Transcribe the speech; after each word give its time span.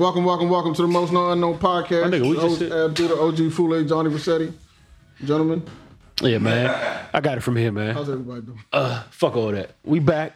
Welcome, 0.00 0.24
welcome, 0.24 0.48
welcome 0.48 0.72
to 0.72 0.80
the 0.80 0.88
most 0.88 1.12
known 1.12 1.32
unknown 1.32 1.58
podcast. 1.58 2.10
My 2.10 2.16
nigga, 2.16 2.30
we 2.30 2.34
just 2.36 2.58
said- 2.58 2.72
Abdullah, 2.72 3.28
OG 3.28 3.50
Fule, 3.50 3.84
Johnny 3.84 4.08
Rossetti. 4.08 4.50
Gentlemen, 5.22 5.62
Yeah, 6.22 6.38
man. 6.38 7.06
I 7.12 7.20
got 7.20 7.36
it 7.36 7.42
from 7.42 7.54
here, 7.54 7.70
man. 7.70 7.94
how's 7.94 8.08
everybody 8.08 8.40
doing? 8.40 8.58
Uh, 8.72 9.02
fuck 9.10 9.36
all 9.36 9.52
that. 9.52 9.72
We 9.84 9.98
back. 9.98 10.32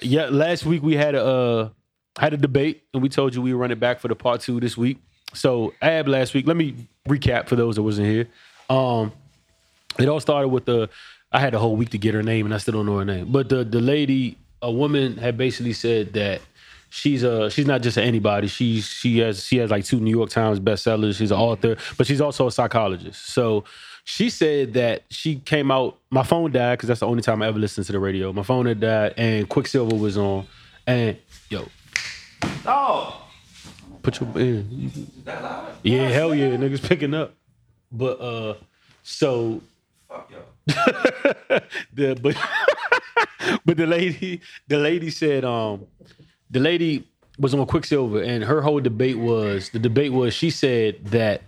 Yeah, 0.00 0.28
last 0.30 0.64
week 0.64 0.82
we 0.82 0.96
had 0.96 1.14
a 1.14 1.22
uh, 1.22 1.68
had 2.18 2.32
a 2.32 2.38
debate, 2.38 2.84
and 2.94 3.02
we 3.02 3.10
told 3.10 3.34
you 3.34 3.42
we 3.42 3.52
were 3.52 3.60
running 3.60 3.78
back 3.78 4.00
for 4.00 4.08
the 4.08 4.16
part 4.16 4.40
two 4.40 4.60
this 4.60 4.78
week. 4.78 4.96
So 5.34 5.74
Ab 5.82 6.08
last 6.08 6.32
week. 6.32 6.46
Let 6.46 6.56
me 6.56 6.74
recap 7.06 7.48
for 7.48 7.56
those 7.56 7.74
that 7.76 7.82
wasn't 7.82 8.08
here. 8.08 8.28
Um, 8.70 9.12
it 9.98 10.08
all 10.08 10.20
started 10.20 10.48
with 10.48 10.64
the. 10.64 10.88
I 11.30 11.40
had 11.40 11.52
a 11.52 11.58
whole 11.58 11.76
week 11.76 11.90
to 11.90 11.98
get 11.98 12.14
her 12.14 12.22
name, 12.22 12.46
and 12.46 12.54
I 12.54 12.56
still 12.56 12.72
don't 12.72 12.86
know 12.86 12.96
her 12.96 13.04
name. 13.04 13.30
But 13.30 13.50
the 13.50 13.62
the 13.62 13.82
lady, 13.82 14.38
a 14.62 14.72
woman, 14.72 15.18
had 15.18 15.36
basically 15.36 15.74
said 15.74 16.14
that 16.14 16.40
she's 16.90 17.22
a 17.22 17.50
she's 17.50 17.66
not 17.66 17.82
just 17.82 17.98
anybody. 17.98 18.48
She's 18.48 18.86
she 18.86 19.18
has 19.18 19.44
she 19.44 19.58
has 19.58 19.70
like 19.70 19.84
two 19.84 20.00
New 20.00 20.10
York 20.10 20.30
Times 20.30 20.60
bestsellers. 20.60 21.16
She's 21.16 21.30
an 21.30 21.38
author, 21.38 21.76
but 21.96 22.06
she's 22.06 22.20
also 22.20 22.46
a 22.46 22.52
psychologist. 22.52 23.28
So 23.28 23.64
she 24.04 24.30
said 24.30 24.74
that 24.74 25.02
she 25.10 25.36
came 25.36 25.70
out. 25.70 25.98
My 26.10 26.22
phone 26.22 26.52
died 26.52 26.76
because 26.78 26.88
that's 26.88 27.00
the 27.00 27.06
only 27.06 27.22
time 27.22 27.42
I 27.42 27.48
ever 27.48 27.58
listened 27.58 27.86
to 27.86 27.92
the 27.92 27.98
radio. 27.98 28.32
My 28.32 28.42
phone 28.42 28.66
had 28.66 28.80
died, 28.80 29.14
and 29.16 29.48
Quicksilver 29.48 29.96
was 29.96 30.16
on. 30.16 30.46
And 30.86 31.18
yo, 31.50 31.66
Oh, 32.66 33.26
put 34.02 34.20
your 34.20 34.38
in. 34.38 34.92
Yeah, 35.82 36.08
hell 36.08 36.34
yeah, 36.34 36.50
niggas 36.50 36.86
picking 36.86 37.14
up. 37.14 37.34
But 37.90 38.20
uh, 38.20 38.54
so 39.02 39.60
fuck 40.08 40.30
yo. 40.30 40.38
the 41.94 42.18
but 42.20 42.36
but 43.64 43.76
the 43.76 43.86
lady 43.86 44.40
the 44.66 44.78
lady 44.78 45.10
said 45.10 45.44
um 45.44 45.86
the 46.50 46.60
lady 46.60 47.06
was 47.38 47.54
on 47.54 47.64
Quicksilver 47.66 48.20
and 48.20 48.44
her 48.44 48.62
whole 48.62 48.80
debate 48.80 49.18
was 49.18 49.70
the 49.70 49.78
debate 49.78 50.12
was 50.12 50.34
she 50.34 50.50
said 50.50 51.04
that 51.06 51.42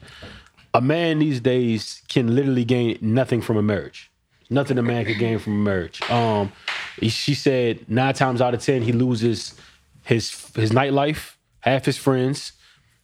a 0.73 0.81
man 0.81 1.19
these 1.19 1.41
days 1.41 2.03
can 2.09 2.35
literally 2.35 2.65
gain 2.65 2.99
nothing 3.01 3.41
from 3.41 3.57
a 3.57 3.63
marriage. 3.63 4.11
Nothing 4.49 4.79
a 4.79 4.83
man 4.83 5.05
can 5.05 5.19
gain 5.19 5.39
from 5.39 5.55
a 5.55 5.65
marriage. 5.65 6.01
Um 6.11 6.53
she 7.03 7.35
said 7.35 7.89
nine 7.89 8.15
times 8.15 8.41
out 8.41 8.55
of 8.55 8.63
ten 8.63 8.83
he 8.83 8.93
loses 8.93 9.55
his 10.05 10.31
his 10.55 10.71
nightlife, 10.71 11.35
half 11.61 11.85
his 11.85 11.97
friends, 11.97 12.53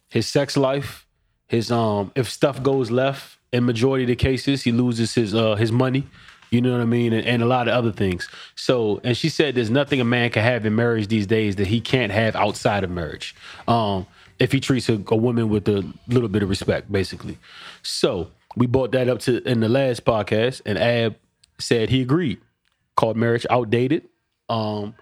his 0.09 0.29
sex 0.29 0.57
life, 0.57 1.07
his 1.49 1.71
um 1.71 2.13
if 2.15 2.29
stuff 2.29 2.63
goes 2.63 2.91
left 2.91 3.39
in 3.53 3.65
majority 3.65 4.05
of 4.05 4.09
the 4.09 4.17
cases 4.17 4.63
he 4.63 4.73
loses 4.73 5.15
his 5.15 5.35
uh 5.35 5.55
his 5.55 5.73
money 5.73 6.07
you 6.57 6.63
know 6.63 6.73
what 6.73 6.81
i 6.81 6.85
mean 6.85 7.13
and, 7.13 7.27
and 7.27 7.43
a 7.43 7.47
lot 7.47 7.69
of 7.69 7.75
other 7.75 7.93
things 7.93 8.29
so 8.55 9.01
and 9.05 9.17
she 9.17 9.29
said 9.29 9.55
there's 9.55 9.71
nothing 9.71 10.01
a 10.01 10.05
man 10.05 10.31
can 10.31 10.43
have 10.43 10.67
in 10.67 10.75
marriage 10.75 11.09
these 11.09 11.27
days 11.27 11.57
that 11.57 11.67
he 11.67 11.81
can't 11.81 12.11
have 12.11 12.35
outside 12.35 12.83
of 12.83 12.91
marriage 12.91 13.35
um 13.69 14.07
if 14.39 14.53
he 14.53 14.61
treats 14.61 14.89
a, 14.89 14.95
a 15.09 15.17
woman 15.17 15.49
with 15.49 15.69
a 15.69 15.85
little 16.09 16.29
bit 16.29 16.43
of 16.43 16.49
respect 16.49 16.91
basically 16.91 17.39
so 17.83 18.29
we 18.57 18.67
brought 18.67 18.91
that 18.93 19.09
up 19.09 19.19
to 19.19 19.47
in 19.49 19.61
the 19.61 19.69
last 19.69 20.05
podcast 20.05 20.63
and 20.65 20.79
ab 20.79 21.17
said 21.59 21.91
he 21.91 22.03
agreed 22.03 22.41
called 22.97 23.17
marriage 23.17 23.47
outdated 23.51 24.03
um 24.49 24.95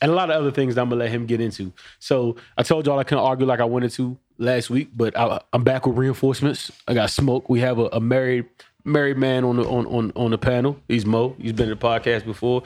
and 0.00 0.10
a 0.10 0.14
lot 0.14 0.30
of 0.30 0.36
other 0.36 0.50
things 0.50 0.74
that 0.74 0.82
I'm 0.82 0.88
gonna 0.88 1.00
let 1.00 1.10
him 1.10 1.26
get 1.26 1.40
into. 1.40 1.72
So 1.98 2.36
I 2.56 2.62
told 2.62 2.86
y'all 2.86 2.98
I 2.98 3.04
couldn't 3.04 3.24
argue 3.24 3.46
like 3.46 3.60
I 3.60 3.64
wanted 3.64 3.92
to 3.92 4.18
last 4.38 4.68
week, 4.70 4.90
but 4.94 5.16
I, 5.16 5.40
I'm 5.52 5.64
back 5.64 5.86
with 5.86 5.96
reinforcements. 5.96 6.70
I 6.86 6.94
got 6.94 7.10
smoke. 7.10 7.48
We 7.48 7.60
have 7.60 7.78
a, 7.78 7.86
a 7.92 8.00
married 8.00 8.46
married 8.86 9.18
man 9.18 9.44
on 9.44 9.56
the 9.56 9.64
on, 9.68 9.86
on 9.86 10.12
on 10.16 10.30
the 10.30 10.38
panel. 10.38 10.78
He's 10.88 11.04
Mo. 11.04 11.34
He's 11.38 11.52
been 11.52 11.70
in 11.70 11.78
the 11.78 11.84
podcast 11.84 12.24
before, 12.24 12.62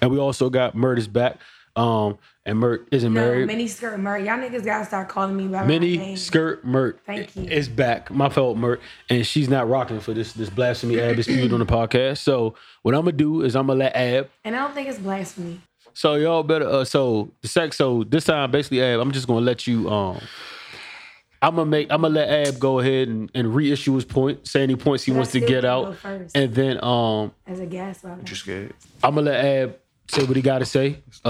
and 0.00 0.10
we 0.10 0.18
also 0.18 0.50
got 0.50 0.74
Myrt 0.74 0.98
is 0.98 1.08
back. 1.08 1.38
Um, 1.76 2.16
and 2.46 2.58
Myrt 2.58 2.88
isn't 2.90 3.12
No, 3.12 3.20
married. 3.20 3.46
mini 3.48 3.68
skirt 3.68 3.98
Murray. 4.00 4.24
Y'all 4.24 4.38
niggas 4.38 4.64
gotta 4.64 4.86
start 4.86 5.08
calling 5.10 5.36
me 5.36 5.46
by 5.46 5.60
my 5.60 5.66
Mini 5.66 5.98
name. 5.98 6.16
skirt 6.16 6.64
Myrt 6.64 6.98
Thank 7.04 7.36
you. 7.36 7.42
is 7.44 7.68
back. 7.68 8.10
My 8.10 8.30
fault, 8.30 8.56
Myrt, 8.56 8.80
and 9.10 9.26
she's 9.26 9.48
not 9.50 9.68
rocking 9.68 10.00
for 10.00 10.14
this 10.14 10.32
this 10.32 10.48
blasphemy 10.48 10.98
Ab 10.98 11.16
dispute 11.16 11.52
on 11.52 11.58
the 11.58 11.66
podcast. 11.66 12.18
So 12.18 12.54
what 12.82 12.94
I'm 12.94 13.02
gonna 13.02 13.12
do 13.12 13.42
is 13.42 13.54
I'm 13.56 13.66
gonna 13.66 13.80
let 13.80 13.94
Ab 13.94 14.30
And 14.44 14.56
I 14.56 14.60
don't 14.60 14.72
think 14.74 14.88
it's 14.88 14.98
blasphemy. 14.98 15.60
so 15.92 16.14
y'all 16.14 16.42
better. 16.42 16.66
Uh, 16.66 16.84
so 16.86 17.30
the 17.42 17.48
sex. 17.48 17.76
So 17.76 18.04
this 18.04 18.24
time, 18.24 18.50
basically, 18.50 18.80
Ab, 18.82 18.98
I'm 19.00 19.12
just 19.12 19.26
gonna 19.26 19.40
let 19.44 19.66
you. 19.66 19.90
Um, 19.90 20.18
I'm 21.42 21.56
gonna 21.56 21.66
make. 21.70 21.88
I'm 21.90 22.02
gonna 22.02 22.14
let 22.14 22.28
Ab 22.28 22.58
go 22.58 22.78
ahead 22.80 23.08
and, 23.08 23.30
and 23.34 23.54
reissue 23.54 23.94
his 23.94 24.04
point. 24.04 24.46
Say 24.46 24.62
any 24.62 24.76
points 24.76 25.04
he 25.04 25.10
But 25.12 25.16
I 25.16 25.18
wants 25.18 25.32
to 25.32 25.38
still 25.38 25.48
get 25.48 25.60
can 25.62 25.70
out, 25.70 25.84
go 25.84 25.92
first. 25.94 26.36
and 26.36 26.54
then 26.54 26.82
um, 26.84 27.32
As 27.46 27.60
a 27.60 27.66
gas 27.66 28.02
bottle. 28.02 28.24
You 28.28 28.34
scared? 28.34 28.74
I'm 29.02 29.14
gonna 29.14 29.30
let 29.30 29.44
Ab 29.44 29.76
say 30.08 30.22
what 30.22 30.36
he 30.36 30.42
got 30.42 30.60
to 30.60 30.64
say. 30.64 31.02
Uh, 31.24 31.28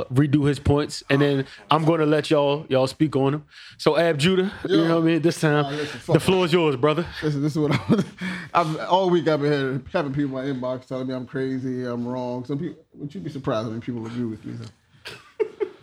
uh, 0.00 0.04
redo 0.12 0.46
his 0.48 0.58
points, 0.58 1.04
and 1.08 1.22
then 1.22 1.46
I'm 1.70 1.84
gonna 1.84 2.04
let 2.06 2.30
y'all 2.30 2.66
y'all 2.68 2.86
speak 2.88 3.14
on 3.16 3.34
him. 3.34 3.44
So 3.78 3.96
Ab 3.96 4.18
Judah, 4.18 4.52
you 4.68 4.76
know 4.84 4.96
what 4.96 5.02
I 5.02 5.06
mean. 5.06 5.22
This 5.22 5.40
time, 5.40 5.62
Nah, 5.62 5.70
listen, 5.70 6.00
fuck 6.00 6.14
the 6.14 6.20
floor 6.20 6.44
is 6.44 6.52
yours, 6.52 6.76
brother. 6.76 7.06
Listen, 7.22 7.42
this 7.42 7.52
is 7.52 7.58
what 7.58 7.72
I'm, 7.72 8.04
I've 8.54 8.80
all 8.88 9.08
week 9.08 9.28
I've 9.28 9.40
been 9.40 9.52
here, 9.52 9.82
having 9.92 10.12
people 10.12 10.36
in 10.38 10.58
my 10.60 10.68
inbox 10.68 10.86
telling 10.86 11.06
me 11.06 11.14
I'm 11.14 11.26
crazy, 11.26 11.84
I'm 11.84 12.06
wrong. 12.06 12.44
Some 12.44 12.58
people, 12.58 12.82
would 12.94 13.14
you 13.14 13.20
be 13.20 13.30
surprised 13.30 13.68
when 13.68 13.80
people 13.80 14.04
agree 14.06 14.24
with 14.24 14.44
me? 14.44 14.54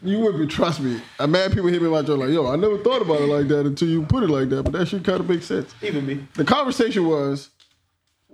You 0.05 0.19
would 0.19 0.37
be, 0.37 0.47
trust 0.47 0.79
me. 0.79 1.01
I'm 1.19 1.31
mad 1.31 1.51
people 1.51 1.67
hit 1.67 1.81
me 1.81 1.87
like, 1.87 2.07
like, 2.07 2.29
yo, 2.29 2.47
I 2.47 2.55
never 2.55 2.77
thought 2.77 3.01
about 3.01 3.21
it 3.21 3.27
like 3.27 3.47
that 3.47 3.65
until 3.65 3.87
you 3.87 4.03
put 4.03 4.23
it 4.23 4.29
like 4.29 4.49
that, 4.49 4.63
but 4.63 4.73
that 4.73 4.87
shit 4.87 5.03
kind 5.03 5.19
of 5.19 5.27
makes 5.27 5.45
sense. 5.45 5.73
Even 5.81 6.05
me. 6.05 6.27
The 6.35 6.45
conversation 6.45 7.07
was 7.07 7.49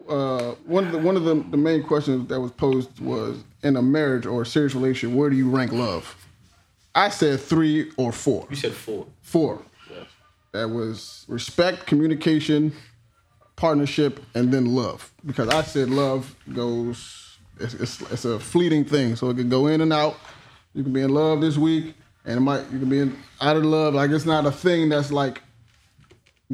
uh, 0.09 0.55
one 0.65 0.85
of 0.85 0.91
the 0.91 0.97
one 0.97 1.15
of 1.15 1.23
the, 1.23 1.35
the 1.35 1.57
main 1.57 1.83
questions 1.83 2.27
that 2.27 2.39
was 2.39 2.51
posed 2.51 2.99
was 2.99 3.43
in 3.63 3.75
a 3.77 3.81
marriage 3.81 4.25
or 4.25 4.41
a 4.41 4.45
serious 4.45 4.75
relationship, 4.75 5.15
where 5.15 5.29
do 5.29 5.35
you 5.35 5.49
rank 5.49 5.71
love? 5.71 6.15
I 6.93 7.09
said 7.09 7.39
three 7.39 7.91
or 7.97 8.11
four. 8.11 8.47
You 8.49 8.55
said 8.55 8.73
four. 8.73 9.07
Four. 9.21 9.61
That 10.51 10.69
was 10.69 11.25
respect, 11.29 11.87
communication, 11.87 12.73
partnership, 13.55 14.19
and 14.35 14.51
then 14.51 14.65
love. 14.65 15.13
Because 15.25 15.47
I 15.47 15.61
said 15.61 15.89
love 15.89 16.35
goes, 16.53 17.37
it's, 17.57 17.73
it's, 17.75 18.01
it's 18.11 18.25
a 18.25 18.37
fleeting 18.37 18.83
thing. 18.83 19.15
So 19.15 19.29
it 19.29 19.37
can 19.37 19.47
go 19.47 19.67
in 19.67 19.79
and 19.79 19.93
out. 19.93 20.17
You 20.73 20.83
can 20.83 20.93
be 20.93 21.01
in 21.01 21.09
love 21.09 21.41
this 21.41 21.57
week, 21.57 21.95
and 22.25 22.37
it 22.37 22.41
might 22.41 22.63
you 22.71 22.79
can 22.79 22.89
be 22.89 22.99
in, 22.99 23.17
out 23.41 23.57
of 23.57 23.65
love. 23.65 23.93
Like 23.93 24.11
it's 24.11 24.25
not 24.25 24.45
a 24.45 24.51
thing 24.51 24.89
that's 24.89 25.11
like. 25.11 25.41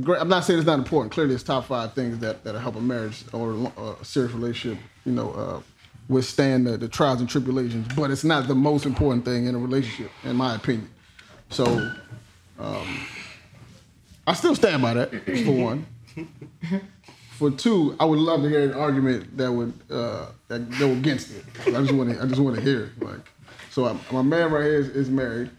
Great. 0.01 0.22
I'm 0.22 0.29
not 0.29 0.44
saying 0.44 0.59
it's 0.59 0.67
not 0.67 0.78
important. 0.78 1.11
Clearly, 1.11 1.33
it's 1.33 1.44
top 1.44 1.66
five 1.66 1.94
things 1.94 2.19
that 2.19 2.44
that 2.44 2.56
help 2.59 2.75
a 2.75 2.81
marriage 2.81 3.23
or 3.33 3.72
a 3.77 4.06
serious 4.06 4.31
relationship. 4.33 4.83
You 5.06 5.13
know, 5.13 5.31
uh, 5.31 5.61
withstand 6.07 6.67
the, 6.67 6.77
the 6.77 6.88
trials 6.88 7.19
and 7.19 7.29
tribulations. 7.29 7.88
But 7.95 8.11
it's 8.11 8.23
not 8.23 8.47
the 8.47 8.56
most 8.56 8.85
important 8.85 9.25
thing 9.25 9.47
in 9.47 9.56
a 9.56 9.57
relationship, 9.57 10.11
in 10.23 10.35
my 10.35 10.56
opinion. 10.56 10.89
So 11.50 11.91
I 14.27 14.33
still 14.33 14.56
stand 14.56 14.81
by 14.81 14.94
that 14.95 15.11
for 15.45 15.51
one. 15.51 15.85
For 17.38 17.51
two, 17.51 17.95
I 18.00 18.06
would 18.06 18.19
love 18.19 18.41
to 18.41 18.50
hear 18.50 18.63
an 18.63 18.73
argument 18.73 19.38
that 19.38 19.51
would 19.51 19.73
uh, 19.91 20.27
that 20.47 20.69
go 20.79 20.91
against 20.91 21.31
it. 21.31 21.45
I 21.67 21.81
just 21.81 21.94
want 21.94 22.09
to 22.11 22.22
I 22.22 22.25
just 22.25 22.41
want 22.41 22.56
to 22.56 22.61
hear 22.61 22.85
it. 22.85 23.03
Like, 23.03 23.19
so 23.77 23.85
I'm, 23.85 23.99
my 24.11 24.23
man 24.23 24.51
right 24.51 24.63
here 24.63 24.79
is, 24.79 24.89
is 24.89 25.07
married. 25.07 25.51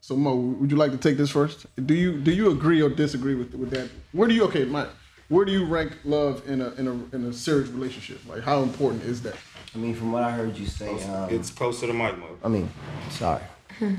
So 0.00 0.14
Mo, 0.16 0.36
would 0.36 0.70
you 0.70 0.76
like 0.76 0.92
to 0.92 0.96
take 0.96 1.16
this 1.16 1.28
first? 1.28 1.66
Do 1.86 1.92
you 1.92 2.20
do 2.20 2.30
you 2.30 2.52
agree 2.52 2.80
or 2.80 2.88
disagree 2.88 3.34
with 3.34 3.52
with 3.56 3.70
that? 3.70 3.90
Where 4.12 4.28
do 4.28 4.34
you 4.34 4.44
okay, 4.44 4.64
Mike? 4.64 4.86
Where 5.28 5.44
do 5.44 5.50
you 5.50 5.64
rank 5.64 5.98
love 6.04 6.48
in 6.48 6.60
a 6.60 6.68
in 6.74 6.86
a 6.86 7.16
in 7.16 7.24
a 7.24 7.32
serious 7.32 7.68
relationship? 7.68 8.20
Like, 8.28 8.42
how 8.44 8.62
important 8.62 9.02
is 9.02 9.22
that? 9.22 9.34
I 9.74 9.78
mean, 9.78 9.96
from 9.96 10.12
what 10.12 10.22
I 10.22 10.30
heard 10.30 10.56
you 10.56 10.66
say, 10.66 11.02
um, 11.02 11.28
It's 11.30 11.50
close 11.50 11.80
to 11.80 11.88
the 11.88 11.92
mic, 11.92 12.16
Mo. 12.16 12.38
I 12.44 12.48
mean, 12.48 12.70
sorry. 13.10 13.42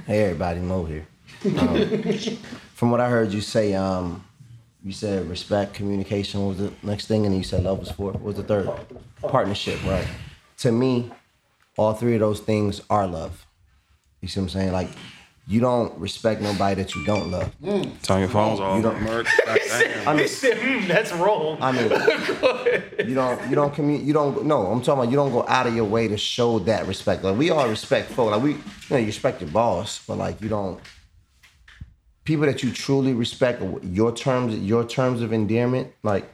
hey, 0.08 0.24
everybody, 0.24 0.62
Mo 0.62 0.86
here. 0.86 1.06
Um, 1.60 2.02
from 2.76 2.92
what 2.92 3.02
I 3.02 3.10
heard 3.10 3.34
you 3.34 3.42
say, 3.42 3.74
um, 3.74 4.24
you 4.86 4.94
said 4.94 5.30
respect, 5.30 5.74
communication 5.74 6.48
was 6.48 6.60
the 6.60 6.72
next 6.82 7.08
thing, 7.08 7.26
and 7.26 7.34
then 7.34 7.40
you 7.40 7.44
said 7.52 7.62
love 7.64 7.80
was 7.80 7.92
four. 7.92 8.14
What 8.14 8.22
was 8.22 8.36
the 8.38 8.44
third? 8.44 8.70
Partnership, 9.22 9.84
right? 9.84 10.08
To 10.60 10.72
me, 10.72 11.12
all 11.80 11.94
three 11.94 12.14
of 12.16 12.20
those 12.20 12.42
things 12.42 12.82
are 12.90 13.08
love. 13.08 13.46
You 14.22 14.28
see 14.28 14.42
what 14.42 14.46
I'm 14.48 14.50
saying? 14.50 14.72
Like, 14.74 14.90
you 15.48 15.62
don't 15.62 15.98
respect 15.98 16.42
nobody 16.42 16.76
that 16.84 16.94
you 16.94 17.06
don't 17.06 17.32
love. 17.32 17.50
Turn 18.04 18.20
your 18.20 18.28
phones 18.30 18.60
off. 18.60 18.76
You 18.78 18.84
don't- 18.84 19.02
Merc. 19.02 19.26
Goddamn. 19.46 20.08
I 20.08 20.14
mean, 20.14 20.28
"Hmm, 20.28 20.88
that's 20.88 21.12
wrong. 21.14 21.58
I 21.62 21.72
mean, 21.72 21.90
you 23.10 23.16
don't, 23.16 23.50
you 23.50 23.56
don't 23.56 23.74
commu- 23.74 24.04
you 24.06 24.12
don't. 24.14 24.46
No, 24.46 24.68
I'm 24.68 24.82
talking 24.82 25.00
about 25.04 25.10
you 25.12 25.16
don't 25.16 25.32
go 25.32 25.46
out 25.48 25.68
of 25.68 25.74
your 25.76 25.86
way 25.86 26.08
to 26.10 26.18
show 26.18 26.60
that 26.60 26.86
respect. 26.86 27.24
Like 27.24 27.38
we 27.38 27.50
all 27.50 27.68
respect 27.70 28.12
folk. 28.12 28.32
Like 28.32 28.44
we, 28.44 28.52
you 28.52 28.58
know, 28.92 28.98
you 28.98 29.06
respect 29.06 29.42
your 29.42 29.50
boss, 29.50 30.04
but 30.06 30.18
like 30.18 30.42
you 30.42 30.50
don't. 30.50 30.80
People 32.26 32.46
that 32.46 32.62
you 32.62 32.72
truly 32.72 33.14
respect, 33.14 33.64
your 33.84 34.12
terms, 34.14 34.56
your 34.56 34.84
terms 34.86 35.22
of 35.22 35.32
endearment, 35.34 35.94
like 36.04 36.30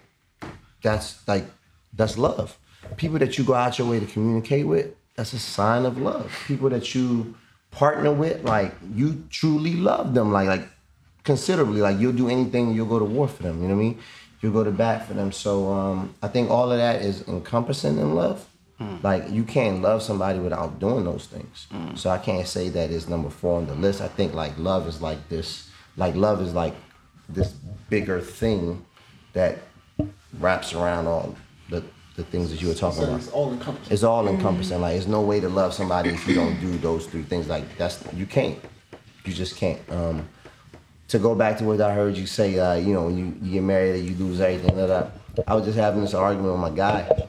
that's 0.81 1.25
like 1.27 1.45
that's 1.93 2.17
love. 2.17 2.57
People 2.97 3.19
that 3.19 3.37
you 3.37 3.43
go 3.45 3.53
out 3.53 3.77
your 3.79 3.87
way 3.89 3.99
to 3.99 4.05
communicate 4.05 4.67
with, 4.67 4.87
that's 5.15 5.33
a 5.33 5.39
sign 5.39 5.85
of 5.85 5.97
love. 5.97 6.31
People 6.47 6.69
that 6.69 6.93
you 6.93 7.35
partner 7.71 8.11
with, 8.11 8.43
like 8.43 8.73
you 8.93 9.25
truly 9.29 9.75
love 9.75 10.13
them, 10.13 10.31
like 10.31 10.47
like 10.47 10.67
considerably. 11.23 11.81
Like 11.81 11.99
you'll 11.99 12.13
do 12.13 12.29
anything, 12.29 12.73
you'll 12.73 12.87
go 12.87 12.99
to 12.99 13.05
war 13.05 13.27
for 13.27 13.43
them. 13.43 13.61
You 13.61 13.67
know 13.67 13.75
what 13.75 13.81
I 13.81 13.85
mean? 13.85 13.99
You'll 14.41 14.53
go 14.53 14.63
to 14.63 14.71
bat 14.71 15.07
for 15.07 15.13
them. 15.13 15.31
So 15.31 15.71
um, 15.71 16.13
I 16.21 16.27
think 16.27 16.49
all 16.49 16.71
of 16.71 16.77
that 16.77 17.01
is 17.01 17.27
encompassing 17.27 17.97
in 17.97 18.13
love. 18.15 18.45
Like 19.03 19.29
you 19.31 19.45
can't 19.45 19.81
love 19.81 20.03
somebody 20.03 20.37
without 20.39 20.79
doing 20.79 21.05
those 21.05 21.27
things. 21.27 21.67
So 21.97 22.09
I 22.09 22.17
can't 22.17 22.45
say 22.45 22.67
that 22.69 22.91
is 22.91 23.07
number 23.07 23.29
four 23.29 23.57
on 23.57 23.67
the 23.67 23.75
list. 23.75 24.01
I 24.01 24.09
think 24.09 24.33
like 24.33 24.57
love 24.57 24.85
is 24.87 25.01
like 25.01 25.29
this. 25.29 25.69
Like 25.95 26.13
love 26.15 26.41
is 26.41 26.53
like 26.53 26.75
this 27.29 27.53
bigger 27.89 28.19
thing 28.19 28.85
that 29.31 29.59
wraps 30.39 30.73
around 30.73 31.07
all 31.07 31.35
the 31.69 31.83
the 32.15 32.23
things 32.23 32.49
that 32.51 32.61
you 32.61 32.67
were 32.69 32.73
talking 32.73 32.99
So 33.01 33.07
about. 33.07 33.19
it's 33.19 33.29
all 33.29 33.51
encompassing. 33.51 33.93
It's 33.93 34.03
all 34.03 34.27
encompassing. 34.27 34.81
Like, 34.81 34.93
there's 34.93 35.07
no 35.07 35.21
way 35.21 35.39
to 35.39 35.49
love 35.49 35.73
somebody 35.73 36.09
if 36.11 36.27
you 36.27 36.35
don't 36.35 36.59
do 36.61 36.77
those 36.77 37.05
three 37.07 37.23
things. 37.23 37.47
Like, 37.47 37.77
that's 37.77 38.03
you 38.13 38.25
can't. 38.25 38.57
You 39.25 39.33
just 39.33 39.57
can't. 39.57 39.79
Um, 39.91 40.27
to 41.09 41.19
go 41.19 41.35
back 41.35 41.57
to 41.59 41.63
what 41.65 41.81
I 41.81 41.93
heard 41.93 42.15
you 42.17 42.25
say, 42.25 42.57
uh, 42.57 42.75
you 42.75 42.93
know, 42.93 43.05
when 43.05 43.17
you, 43.17 43.35
you 43.41 43.53
get 43.53 43.63
married, 43.63 44.05
you 44.05 44.15
lose 44.15 44.39
everything. 44.39 44.73
Blah, 44.75 44.87
blah. 44.87 45.07
I 45.47 45.55
was 45.55 45.65
just 45.65 45.77
having 45.77 46.01
this 46.01 46.13
argument 46.13 46.53
with 46.53 46.61
my 46.61 46.69
guy 46.75 47.27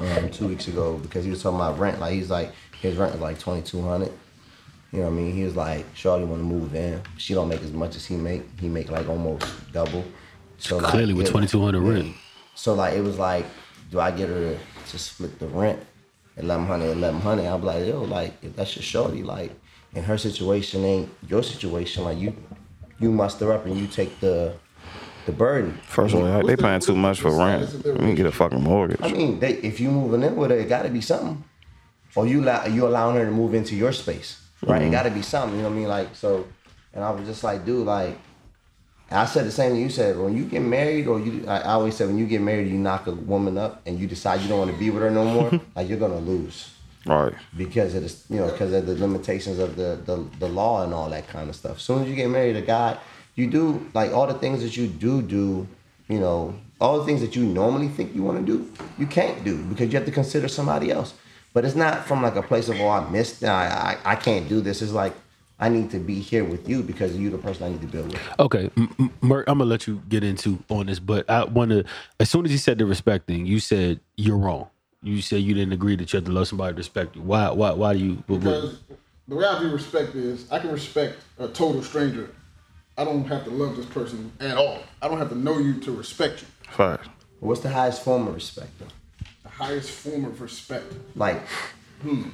um, 0.00 0.30
two 0.30 0.48
weeks 0.48 0.68
ago 0.68 0.98
because 0.98 1.24
he 1.24 1.30
was 1.30 1.42
talking 1.42 1.56
about 1.58 1.78
rent. 1.78 2.00
Like, 2.00 2.14
he's 2.14 2.30
like, 2.30 2.52
his 2.80 2.96
rent 2.96 3.14
is 3.14 3.20
like 3.20 3.38
twenty 3.38 3.62
two 3.62 3.82
hundred. 3.82 4.12
You 4.92 5.00
know 5.00 5.06
what 5.06 5.12
I 5.12 5.16
mean? 5.16 5.32
He 5.34 5.42
was 5.44 5.56
like, 5.56 5.84
Shorty 5.94 6.24
want 6.24 6.40
to 6.40 6.44
move 6.46 6.74
in. 6.74 7.02
She 7.18 7.34
don't 7.34 7.48
make 7.48 7.60
as 7.60 7.72
much 7.72 7.96
as 7.96 8.06
he 8.06 8.16
make. 8.16 8.42
He 8.58 8.68
make 8.68 8.90
like 8.90 9.08
almost 9.08 9.44
double. 9.72 10.04
So 10.58 10.78
like, 10.78 10.90
Clearly 10.90 11.12
with 11.12 11.28
twenty 11.28 11.46
two 11.48 11.60
hundred 11.62 11.80
rent. 11.82 12.14
so 12.54 12.74
like 12.74 12.94
it 12.94 13.02
was 13.02 13.18
like, 13.18 13.44
do 13.90 14.00
I 14.00 14.10
get 14.10 14.28
her 14.28 14.54
to, 14.54 14.58
to 14.90 14.98
split 14.98 15.38
the 15.38 15.46
rent, 15.46 15.80
eleven 16.36 16.66
hundred, 16.66 16.92
eleven 16.92 17.20
hundred? 17.20 17.46
I'm 17.46 17.62
like, 17.62 17.86
yo, 17.86 18.02
like 18.02 18.34
if 18.42 18.56
that's 18.56 18.76
your 18.76 18.82
shorty, 18.82 19.22
like, 19.22 19.52
and 19.94 20.04
her 20.04 20.18
situation 20.18 20.84
ain't 20.84 21.08
your 21.28 21.42
situation, 21.42 22.04
like 22.04 22.18
you, 22.18 22.34
you 22.98 23.10
muster 23.10 23.52
up 23.52 23.66
and 23.66 23.76
you 23.76 23.86
take 23.86 24.20
the, 24.20 24.54
the 25.26 25.32
burden. 25.32 25.78
First 25.86 26.14
of 26.14 26.22
all, 26.22 26.46
they 26.46 26.56
paying 26.56 26.80
too 26.80 26.96
much 26.96 27.20
for 27.20 27.30
rent. 27.30 27.72
We 27.84 27.92
can 27.92 28.14
get 28.14 28.26
a 28.26 28.32
fucking 28.32 28.62
mortgage. 28.62 29.00
I 29.02 29.12
mean, 29.12 29.40
they, 29.40 29.54
if 29.54 29.80
you 29.80 29.90
moving 29.90 30.22
in 30.22 30.36
with 30.36 30.50
her, 30.50 30.56
it 30.56 30.68
got 30.68 30.82
to 30.82 30.88
be 30.88 31.00
something, 31.00 31.42
or 32.14 32.26
you 32.26 32.42
allow, 32.42 32.66
you 32.66 32.86
allowing 32.86 33.16
her 33.16 33.24
to 33.24 33.30
move 33.30 33.54
into 33.54 33.74
your 33.76 33.92
space, 33.92 34.40
right? 34.62 34.82
It 34.82 34.84
mm-hmm. 34.84 34.92
got 34.92 35.02
to 35.04 35.10
be 35.10 35.22
something. 35.22 35.56
You 35.56 35.62
know 35.62 35.70
what 35.70 35.76
I 35.76 35.78
mean? 35.78 35.88
Like 35.88 36.14
so, 36.14 36.46
and 36.92 37.02
I 37.04 37.10
was 37.10 37.26
just 37.26 37.44
like, 37.44 37.64
dude, 37.64 37.86
like. 37.86 38.18
I 39.10 39.24
said 39.26 39.46
the 39.46 39.52
same 39.52 39.72
thing 39.72 39.82
you 39.82 39.88
said. 39.90 40.18
When 40.18 40.36
you 40.36 40.44
get 40.44 40.62
married, 40.62 41.06
or 41.06 41.20
you, 41.20 41.46
I 41.46 41.62
always 41.62 41.94
said, 41.96 42.08
when 42.08 42.18
you 42.18 42.26
get 42.26 42.40
married, 42.40 42.66
you 42.68 42.76
knock 42.78 43.06
a 43.06 43.12
woman 43.12 43.56
up, 43.56 43.82
and 43.86 43.98
you 44.00 44.06
decide 44.06 44.40
you 44.40 44.48
don't 44.48 44.58
want 44.58 44.72
to 44.72 44.76
be 44.78 44.90
with 44.90 45.02
her 45.02 45.10
no 45.10 45.24
more. 45.24 45.60
like 45.76 45.88
you're 45.88 45.98
gonna 45.98 46.18
lose 46.18 46.72
Right. 47.04 47.32
because 47.56 47.94
of 47.94 48.02
the, 48.02 48.34
you 48.34 48.40
know, 48.40 48.50
because 48.50 48.72
of 48.72 48.86
the 48.86 48.96
limitations 48.96 49.60
of 49.60 49.76
the, 49.76 50.00
the 50.04 50.26
the 50.40 50.48
law 50.48 50.82
and 50.82 50.92
all 50.92 51.08
that 51.10 51.28
kind 51.28 51.48
of 51.48 51.54
stuff. 51.54 51.76
As 51.76 51.82
soon 51.82 52.02
as 52.02 52.08
you 52.08 52.16
get 52.16 52.28
married, 52.28 52.54
to 52.54 52.62
God, 52.62 52.98
you 53.36 53.46
do 53.46 53.86
like 53.94 54.12
all 54.12 54.26
the 54.26 54.34
things 54.34 54.60
that 54.62 54.76
you 54.76 54.88
do 54.88 55.22
do, 55.22 55.68
you 56.08 56.18
know, 56.18 56.56
all 56.80 56.98
the 56.98 57.04
things 57.04 57.20
that 57.20 57.36
you 57.36 57.44
normally 57.44 57.86
think 57.88 58.12
you 58.12 58.24
want 58.24 58.44
to 58.44 58.44
do, 58.44 58.72
you 58.98 59.06
can't 59.06 59.44
do 59.44 59.62
because 59.66 59.92
you 59.92 59.96
have 59.98 60.06
to 60.06 60.12
consider 60.12 60.48
somebody 60.48 60.90
else. 60.90 61.14
But 61.54 61.64
it's 61.64 61.76
not 61.76 62.06
from 62.08 62.22
like 62.22 62.34
a 62.34 62.42
place 62.42 62.68
of 62.68 62.80
oh 62.80 62.88
I 62.88 63.08
missed, 63.08 63.44
I 63.44 63.96
I, 64.04 64.12
I 64.12 64.16
can't 64.16 64.48
do 64.48 64.60
this. 64.60 64.82
It's 64.82 64.90
like 64.92 65.14
I 65.58 65.68
need 65.70 65.90
to 65.92 65.98
be 65.98 66.20
here 66.20 66.44
with 66.44 66.68
you 66.68 66.82
because 66.82 67.16
you're 67.16 67.30
the 67.30 67.38
person 67.38 67.64
I 67.64 67.68
need 67.70 67.80
to 67.80 67.86
build 67.86 68.12
with. 68.12 68.20
Okay, 68.38 68.70
M- 68.76 68.94
M- 68.98 69.10
Myrt, 69.22 69.44
I'm 69.48 69.58
gonna 69.58 69.70
let 69.70 69.86
you 69.86 70.02
get 70.08 70.22
into 70.22 70.62
on 70.68 70.86
this, 70.86 70.98
but 70.98 71.28
I 71.30 71.44
want 71.44 71.70
to. 71.70 71.84
As 72.20 72.28
soon 72.28 72.44
as 72.44 72.52
you 72.52 72.58
said 72.58 72.78
the 72.78 72.84
respect 72.86 73.26
thing, 73.26 73.46
you 73.46 73.58
said 73.60 74.00
you're 74.16 74.36
wrong. 74.36 74.68
You 75.02 75.22
said 75.22 75.36
you 75.42 75.54
didn't 75.54 75.72
agree 75.72 75.96
that 75.96 76.12
you 76.12 76.16
have 76.18 76.26
to 76.26 76.32
love 76.32 76.48
somebody 76.48 76.74
to 76.74 76.76
respect 76.76 77.16
you. 77.16 77.22
Why? 77.22 77.50
Why? 77.50 77.72
Why 77.72 77.92
do 77.94 77.98
you? 78.00 78.14
what- 78.26 78.28
what- 78.28 78.40
Because 78.42 78.78
the 79.28 79.34
way 79.36 79.44
I 79.46 79.58
view 79.60 79.70
respect 79.70 80.14
is 80.14 80.50
I 80.52 80.58
can 80.58 80.70
respect 80.72 81.18
a 81.38 81.48
total 81.48 81.82
stranger. 81.82 82.30
I 82.98 83.04
don't 83.04 83.24
have 83.26 83.44
to 83.44 83.50
love 83.50 83.76
this 83.76 83.86
person 83.86 84.32
at 84.40 84.56
all. 84.56 84.80
I 85.02 85.08
don't 85.08 85.18
have 85.18 85.28
to 85.30 85.38
know 85.38 85.58
you 85.58 85.80
to 85.80 85.92
respect 85.92 86.42
you. 86.42 86.48
Fact. 86.70 87.08
What's 87.40 87.60
the 87.60 87.68
highest 87.70 88.02
form 88.02 88.26
of 88.28 88.34
respect? 88.34 88.70
Though? 88.78 88.86
The 89.42 89.48
highest 89.50 89.90
form 89.90 90.24
of 90.24 90.40
respect. 90.40 90.92
Like, 91.14 91.42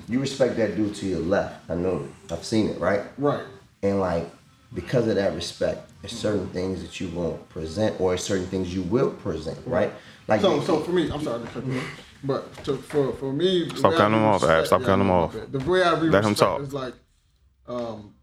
you 0.08 0.20
respect 0.20 0.56
that 0.56 0.76
dude 0.76 0.94
to 0.96 1.06
your 1.06 1.20
left. 1.20 1.68
I 1.70 1.74
know 1.74 2.04
it. 2.04 2.32
I've 2.32 2.44
seen 2.44 2.68
it, 2.68 2.78
right? 2.80 3.02
Right. 3.18 3.44
And 3.82 4.00
like, 4.00 4.28
because 4.74 5.06
of 5.08 5.16
that 5.16 5.34
respect, 5.34 5.90
there's 6.00 6.12
certain 6.12 6.48
things 6.48 6.82
that 6.82 7.00
you 7.00 7.08
won't 7.08 7.48
present, 7.48 8.00
or 8.00 8.16
certain 8.16 8.46
things 8.46 8.74
you 8.74 8.82
will 8.82 9.10
present, 9.10 9.58
right? 9.66 9.92
Like, 10.28 10.40
So, 10.40 10.60
so 10.62 10.80
for 10.80 10.92
me, 10.92 11.10
I'm 11.10 11.22
sorry 11.22 11.42
to 11.42 11.48
cut 11.48 11.66
you 11.66 11.78
off, 11.78 12.00
but 12.24 12.64
to, 12.64 12.76
for 12.76 13.12
for 13.14 13.32
me, 13.32 13.68
Stop 13.70 13.90
way 13.90 13.96
I 13.96 13.98
cutting 13.98 14.16
him 14.16 14.24
off, 14.24 14.44
Ab. 14.44 14.66
Stop 14.66 14.80
yeah, 14.80 14.86
cutting 14.86 15.00
him 15.04 15.10
off. 15.10 15.36
The 15.50 15.58
way 15.60 15.82
I 15.82 15.94
view 15.98 16.10
Let 16.10 16.24
him 16.24 16.34
talk. 16.34 16.60
is 16.60 16.72
like, 16.72 16.94
um, 17.66 18.14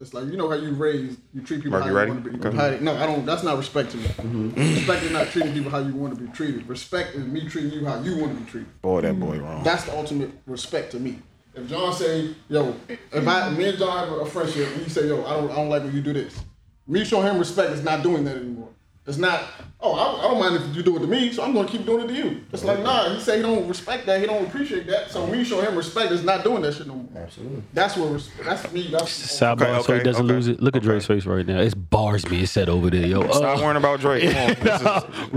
it's 0.00 0.12
like 0.12 0.26
you 0.26 0.36
know 0.36 0.48
how 0.48 0.56
you 0.56 0.72
raise, 0.72 1.16
you 1.32 1.42
treat 1.42 1.62
people 1.62 1.70
Mark, 1.70 1.84
how 1.84 1.88
you 1.88 1.94
you, 1.94 1.98
ready? 1.98 2.10
want 2.10 2.24
to 2.24 2.30
be. 2.30 2.46
Okay. 2.46 2.56
how 2.56 2.82
no, 2.82 2.96
I 2.96 3.06
don't. 3.06 3.24
That's 3.24 3.42
not 3.42 3.56
respect 3.56 3.92
to 3.92 3.96
me. 3.96 4.04
Mm-hmm. 4.04 4.74
Respect 4.74 5.02
is 5.04 5.10
not 5.10 5.28
treating 5.28 5.52
people 5.54 5.70
how 5.70 5.78
you 5.78 5.94
want 5.94 6.16
to 6.16 6.22
be 6.22 6.30
treated. 6.32 6.68
Respect 6.68 7.14
is 7.14 7.24
me 7.24 7.48
treating 7.48 7.72
you 7.72 7.86
how 7.86 8.00
you 8.00 8.18
want 8.18 8.36
to 8.36 8.44
be 8.44 8.50
treated. 8.50 8.82
Boy, 8.82 9.00
that 9.00 9.18
boy 9.18 9.38
wrong. 9.38 9.62
That's 9.62 9.84
the 9.84 9.96
ultimate 9.96 10.30
respect 10.46 10.92
to 10.92 11.00
me. 11.00 11.20
If 11.54 11.70
John 11.70 11.94
say, 11.94 12.34
yo, 12.50 12.76
if 12.88 13.26
I 13.26 13.48
me 13.50 13.70
and 13.70 13.78
John 13.78 14.06
have 14.06 14.18
a 14.18 14.26
friendship 14.26 14.68
and 14.74 14.82
he 14.82 14.90
say, 14.90 15.08
yo, 15.08 15.24
I 15.24 15.30
don't 15.34 15.50
I 15.50 15.54
don't 15.56 15.70
like 15.70 15.84
when 15.84 15.94
you 15.94 16.02
do 16.02 16.12
this. 16.12 16.38
Me 16.86 17.02
showing 17.04 17.26
him 17.26 17.38
respect 17.38 17.72
is 17.72 17.82
not 17.82 18.02
doing 18.02 18.24
that 18.24 18.36
anymore. 18.36 18.68
It's 19.08 19.18
not, 19.18 19.44
oh, 19.80 19.92
I, 19.94 20.18
I 20.18 20.22
don't 20.28 20.40
mind 20.40 20.56
if 20.56 20.76
you 20.76 20.82
do 20.82 20.96
it 20.96 20.98
to 21.00 21.06
me, 21.06 21.32
so 21.32 21.44
I'm 21.44 21.54
gonna 21.54 21.68
keep 21.68 21.86
doing 21.86 22.04
it 22.04 22.08
to 22.08 22.14
you. 22.14 22.40
It's 22.52 22.64
like, 22.64 22.80
nah, 22.80 23.08
he 23.14 23.20
say 23.20 23.36
he 23.36 23.42
don't 23.42 23.68
respect 23.68 24.04
that, 24.06 24.20
he 24.20 24.26
don't 24.26 24.44
appreciate 24.44 24.88
that. 24.88 25.12
So 25.12 25.24
me 25.28 25.44
showing 25.44 25.64
him 25.64 25.76
respect 25.76 26.10
is 26.10 26.24
not 26.24 26.42
doing 26.42 26.60
that 26.62 26.74
shit 26.74 26.88
no 26.88 26.94
more. 26.96 27.22
absolutely. 27.22 27.62
That's 27.72 27.96
what 27.96 28.06
res- 28.12 28.30
that's 28.44 28.72
me. 28.72 28.88
That's 28.90 29.40
Sidebar, 29.40 29.62
Okay, 29.78 29.82
so 29.82 29.94
he 29.96 30.02
doesn't 30.02 30.24
okay, 30.24 30.34
lose 30.34 30.48
it. 30.48 30.60
Look 30.60 30.74
at 30.74 30.78
okay. 30.78 30.86
Drake's 30.86 31.06
face 31.06 31.24
right 31.24 31.46
now. 31.46 31.60
It's 31.60 31.74
bars 31.74 32.24
being 32.24 32.46
said 32.46 32.68
over 32.68 32.90
there, 32.90 33.06
yo. 33.06 33.30
Stop 33.30 33.58
Uh, 33.58 33.62
worrying 33.62 33.76
about 33.76 34.00
Drake. 34.00 34.28
Come 34.32 34.36
on. 34.36 34.50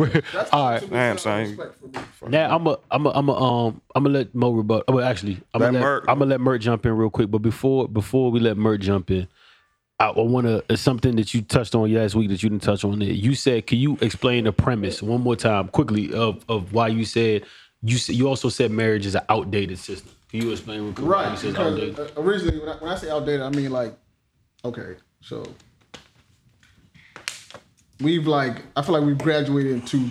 Is, 0.09 0.23
that's 0.33 0.49
all 0.51 0.69
right. 0.71 0.81
ultimate 0.81 0.89
Damn, 0.97 1.17
self 1.19 1.21
son. 1.47 1.57
respect. 1.57 1.75
Now 2.31 2.55
I'm 2.55 2.65
a 2.67 2.77
I'm 2.89 3.05
a 3.05 3.09
I'm 3.11 3.29
a 3.29 3.33
um 3.33 3.81
I'm 3.93 4.03
gonna 4.03 4.17
let 4.17 4.33
Mo 4.33 4.51
rebut. 4.51 4.83
Oh, 4.87 4.93
well, 4.95 5.07
actually, 5.07 5.37
I'm 5.53 5.61
gonna 5.61 5.73
let, 5.73 5.81
Myrt- 5.81 6.05
I'm 6.07 6.17
gonna 6.19 6.31
let 6.31 6.41
Myrt 6.41 6.57
jump 6.57 6.85
in 6.87 6.93
real 6.97 7.09
quick. 7.11 7.29
But 7.29 7.39
before 7.43 7.87
before 7.87 8.31
we 8.31 8.39
let 8.39 8.57
Myrt 8.57 8.81
jump 8.81 9.09
in, 9.11 9.27
I, 9.99 10.11
want 10.11 10.47
to 10.67 10.77
something 10.77 11.15
that 11.17 11.33
you 11.33 11.41
touched 11.41 11.75
on 11.75 11.93
last 11.93 12.15
week 12.15 12.29
that 12.29 12.41
you 12.41 12.49
didn't 12.49 12.63
touch 12.63 12.83
on. 12.85 12.99
There. 12.99 13.09
You 13.09 13.35
said, 13.35 13.67
can 13.67 13.79
you 13.79 13.97
explain 14.01 14.45
the 14.45 14.53
premise 14.53 15.01
one 15.03 15.21
more 15.21 15.35
time 15.35 15.67
quickly 15.67 16.13
of 16.13 16.43
of 16.47 16.73
why 16.73 16.87
you 16.87 17.03
said 17.05 17.43
you 17.81 17.97
said, 17.97 18.15
you 18.15 18.27
also 18.27 18.49
said 18.49 18.71
marriage 18.71 19.05
is 19.05 19.15
an 19.15 19.21
outdated 19.29 19.77
system. 19.79 20.11
Can 20.29 20.41
you 20.41 20.51
explain 20.51 20.83
real 20.83 20.93
quick 20.93 21.07
why 21.07 21.11
Right. 21.29 21.37
said 21.39 21.49
it's 21.49 21.57
Because 21.57 21.73
outdated? 21.73 21.99
uh, 21.99 22.21
originally, 22.21 22.59
when 22.59 22.69
I, 22.69 22.75
when 22.77 22.91
I 22.91 22.95
say 22.95 23.09
outdated, 23.09 23.41
I 23.41 23.49
mean 23.49 23.71
like, 23.71 23.97
okay, 24.65 24.95
so 25.21 25.43
we've 28.01 28.27
like, 28.27 28.63
I 28.75 28.81
feel 28.81 28.95
like 28.95 29.03
we've 29.03 29.17
graduated 29.17 29.73
into 29.73 30.09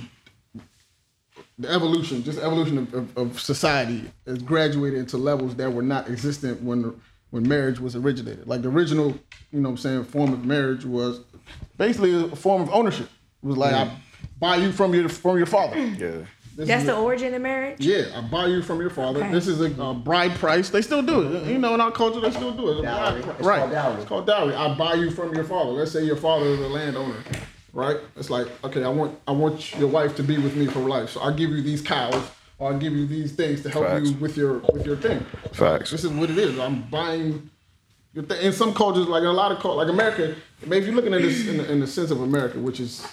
the 1.58 1.68
evolution, 1.70 2.22
just 2.22 2.38
evolution 2.38 2.78
of, 2.78 2.94
of, 2.94 3.16
of 3.18 3.40
society 3.40 4.10
has 4.26 4.42
graduated 4.42 4.98
into 4.98 5.16
levels 5.16 5.56
that 5.56 5.72
were 5.72 5.82
not 5.82 6.08
existent 6.08 6.62
when 6.62 7.00
when 7.30 7.46
marriage 7.46 7.78
was 7.78 7.94
originated. 7.94 8.46
Like 8.46 8.62
the 8.62 8.70
original, 8.70 9.14
you 9.52 9.60
know 9.60 9.68
what 9.68 9.72
I'm 9.72 9.76
saying, 9.78 10.04
form 10.04 10.32
of 10.32 10.44
marriage 10.44 10.84
was 10.84 11.20
basically 11.76 12.24
a 12.32 12.36
form 12.36 12.62
of 12.62 12.70
ownership. 12.70 13.08
It 13.42 13.46
was 13.46 13.56
like 13.56 13.72
I 13.74 13.90
buy 14.40 14.56
you 14.56 14.72
from 14.72 14.94
your 14.94 15.08
from 15.08 15.36
your 15.36 15.46
father. 15.46 15.78
yeah. 15.78 16.24
This 16.56 16.66
That's 16.66 16.84
the 16.86 16.96
a- 16.96 17.00
origin 17.00 17.32
of 17.34 17.40
marriage. 17.42 17.78
yeah, 17.78 18.06
I 18.16 18.20
buy 18.20 18.46
you 18.46 18.62
from 18.62 18.80
your 18.80 18.90
father. 18.90 19.20
Okay. 19.20 19.30
This 19.30 19.46
is 19.46 19.60
a, 19.60 19.70
a 19.80 19.94
bride 19.94 20.34
price. 20.34 20.70
They 20.70 20.82
still 20.82 21.02
do 21.02 21.22
it. 21.36 21.46
You 21.46 21.56
know, 21.56 21.72
in 21.74 21.80
our 21.80 21.92
culture, 21.92 22.18
they 22.18 22.32
still 22.32 22.50
do 22.50 22.70
it. 22.70 22.72
It's 22.78 22.82
Dowry. 22.82 23.20
It's 23.20 23.46
right. 23.46 23.58
called 23.60 23.70
dowry. 23.70 23.94
It's 24.00 24.04
called 24.08 24.26
dowry. 24.26 24.54
I 24.56 24.74
buy 24.74 24.94
you 24.94 25.12
from 25.12 25.32
your 25.36 25.44
father. 25.44 25.70
Let's 25.70 25.92
say 25.92 26.02
your 26.02 26.16
father 26.16 26.46
is 26.46 26.58
a 26.58 26.66
landowner, 26.66 27.14
right? 27.72 27.98
It's 28.16 28.28
like, 28.28 28.48
okay, 28.64 28.82
I 28.82 28.88
want 28.88 29.16
I 29.28 29.30
want 29.30 29.72
your 29.78 29.86
wife 29.88 30.16
to 30.16 30.24
be 30.24 30.36
with 30.38 30.56
me 30.56 30.66
for 30.66 30.80
life. 30.80 31.10
So 31.10 31.20
I 31.20 31.32
give 31.32 31.50
you 31.50 31.62
these 31.62 31.80
cows, 31.80 32.20
or 32.58 32.74
I 32.74 32.76
give 32.76 32.92
you 32.92 33.06
these 33.06 33.30
things 33.36 33.62
to 33.62 33.70
help 33.70 33.86
Facts. 33.86 34.10
you 34.10 34.16
with 34.16 34.36
your 34.36 34.54
with 34.72 34.84
your 34.84 34.96
thing. 34.96 35.20
Facts. 35.52 35.92
This 35.92 36.02
is 36.02 36.10
what 36.10 36.28
it 36.28 36.38
is. 36.38 36.58
I'm 36.58 36.82
buying. 36.90 37.50
Your 38.18 38.26
thing. 38.26 38.44
In 38.46 38.52
some 38.52 38.74
cultures, 38.74 39.06
like 39.06 39.20
in 39.22 39.26
a 39.28 39.32
lot 39.32 39.52
of 39.52 39.58
cultures, 39.60 39.86
like 39.86 39.92
America, 39.92 40.34
maybe 40.66 40.78
if 40.78 40.84
you're 40.86 40.94
looking 40.94 41.14
at 41.14 41.22
this 41.22 41.46
in 41.46 41.58
the, 41.58 41.72
in 41.72 41.80
the 41.80 41.86
sense 41.86 42.10
of 42.10 42.20
America, 42.20 42.58
which 42.58 42.80
is 42.80 43.06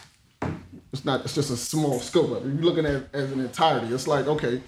it's 0.93 1.05
not. 1.05 1.21
It's 1.25 1.35
just 1.35 1.51
a 1.51 1.57
small 1.57 1.99
scope 1.99 2.31
of 2.31 2.37
it. 2.45 2.53
You're 2.53 2.63
looking 2.63 2.85
at 2.85 2.95
it 2.95 3.09
as 3.13 3.31
an 3.31 3.39
entirety. 3.39 3.93
It's 3.93 4.07
like 4.07 4.27
okay, 4.27 4.61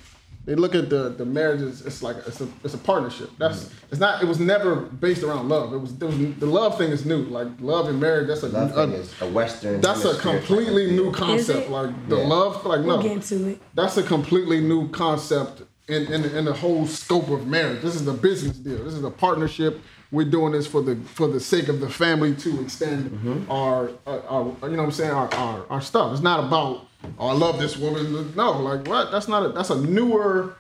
they 0.46 0.56
look 0.56 0.75
at 0.75 0.89
the 0.89 1.10
the 1.10 1.25
marriages. 1.25 1.86
It's 1.86 2.03
like 2.03 2.17
it's 2.27 2.41
a 2.41 2.48
it's 2.63 2.74
a 2.74 2.77
partnership. 2.77 3.29
That's 3.38 3.65
mm-hmm. 3.65 3.86
it's 3.91 4.00
not. 4.00 4.22
It 4.22 4.27
was 4.27 4.39
never 4.39 4.75
based 4.75 5.24
around 5.24 5.48
love. 5.50 5.74
It 5.74 5.77
was, 5.77 5.91
it 5.94 6.03
was 6.03 6.17
the 6.17 6.46
love 6.46 6.77
thing 6.77 6.91
is 6.91 7.06
new. 7.06 7.24
Like 7.24 7.48
love 7.60 7.88
and 7.88 8.00
marriage. 8.00 8.27
That's 8.27 8.44
a, 8.44 8.50
Love 8.50 8.77
a- 8.91 8.96
is 8.96 9.13
a 9.22 9.27
Western. 9.27 9.79
that's 9.82 10.03
a 10.03 10.10
hemisphere 10.10 10.32
type 10.34 10.41
of 10.41 10.48
completely 10.48 10.91
new 10.91 11.12
concept. 11.13 11.70
Like 11.70 12.10
the 12.10 12.17
Yeah. 12.17 12.27
love. 12.27 12.65
Like 12.65 12.82
no, 12.82 12.88
We'll 12.88 13.01
get 13.03 13.12
into 13.13 13.48
it. 13.48 13.62
that's 13.74 13.98
a 13.98 14.03
completely 14.03 14.60
new 14.62 14.89
concept 14.89 15.63
in, 15.88 16.12
in 16.12 16.25
in 16.25 16.44
the 16.46 16.53
whole 16.53 16.86
scope 16.88 17.29
of 17.29 17.48
marriage. 17.48 17.82
This 17.82 17.96
is 17.96 18.06
a 18.08 18.13
business 18.13 18.58
deal. 18.58 18.84
This 18.84 18.94
is 18.96 19.03
a 19.03 19.12
partnership. 19.12 19.79
We're 20.11 20.29
doing 20.29 20.53
this 20.53 20.65
for 20.67 20.81
the 20.81 20.95
for 20.95 21.27
the 21.27 21.39
sake 21.39 21.67
of 21.67 21.79
the 21.81 21.89
family 21.89 22.33
to 22.35 22.61
extend 22.61 23.11
Mm-hmm. 23.11 23.51
our, 23.51 23.91
our, 24.05 24.21
our 24.61 24.69
you 24.69 24.75
know 24.77 24.83
what 24.83 24.85
I'm 24.85 24.91
saying 24.91 25.11
our, 25.11 25.33
our 25.33 25.65
our 25.69 25.81
stuff. 25.81 26.13
It's 26.13 26.21
not 26.21 26.39
about 26.45 26.85
oh 27.19 27.27
I 27.27 27.33
love 27.33 27.59
this 27.59 27.75
woman. 27.77 28.33
No, 28.35 28.51
like 28.53 28.87
what? 28.87 29.11
That's 29.11 29.27
not 29.27 29.45
a 29.45 29.49
that's 29.49 29.69
a 29.69 29.81
newer 29.81 30.55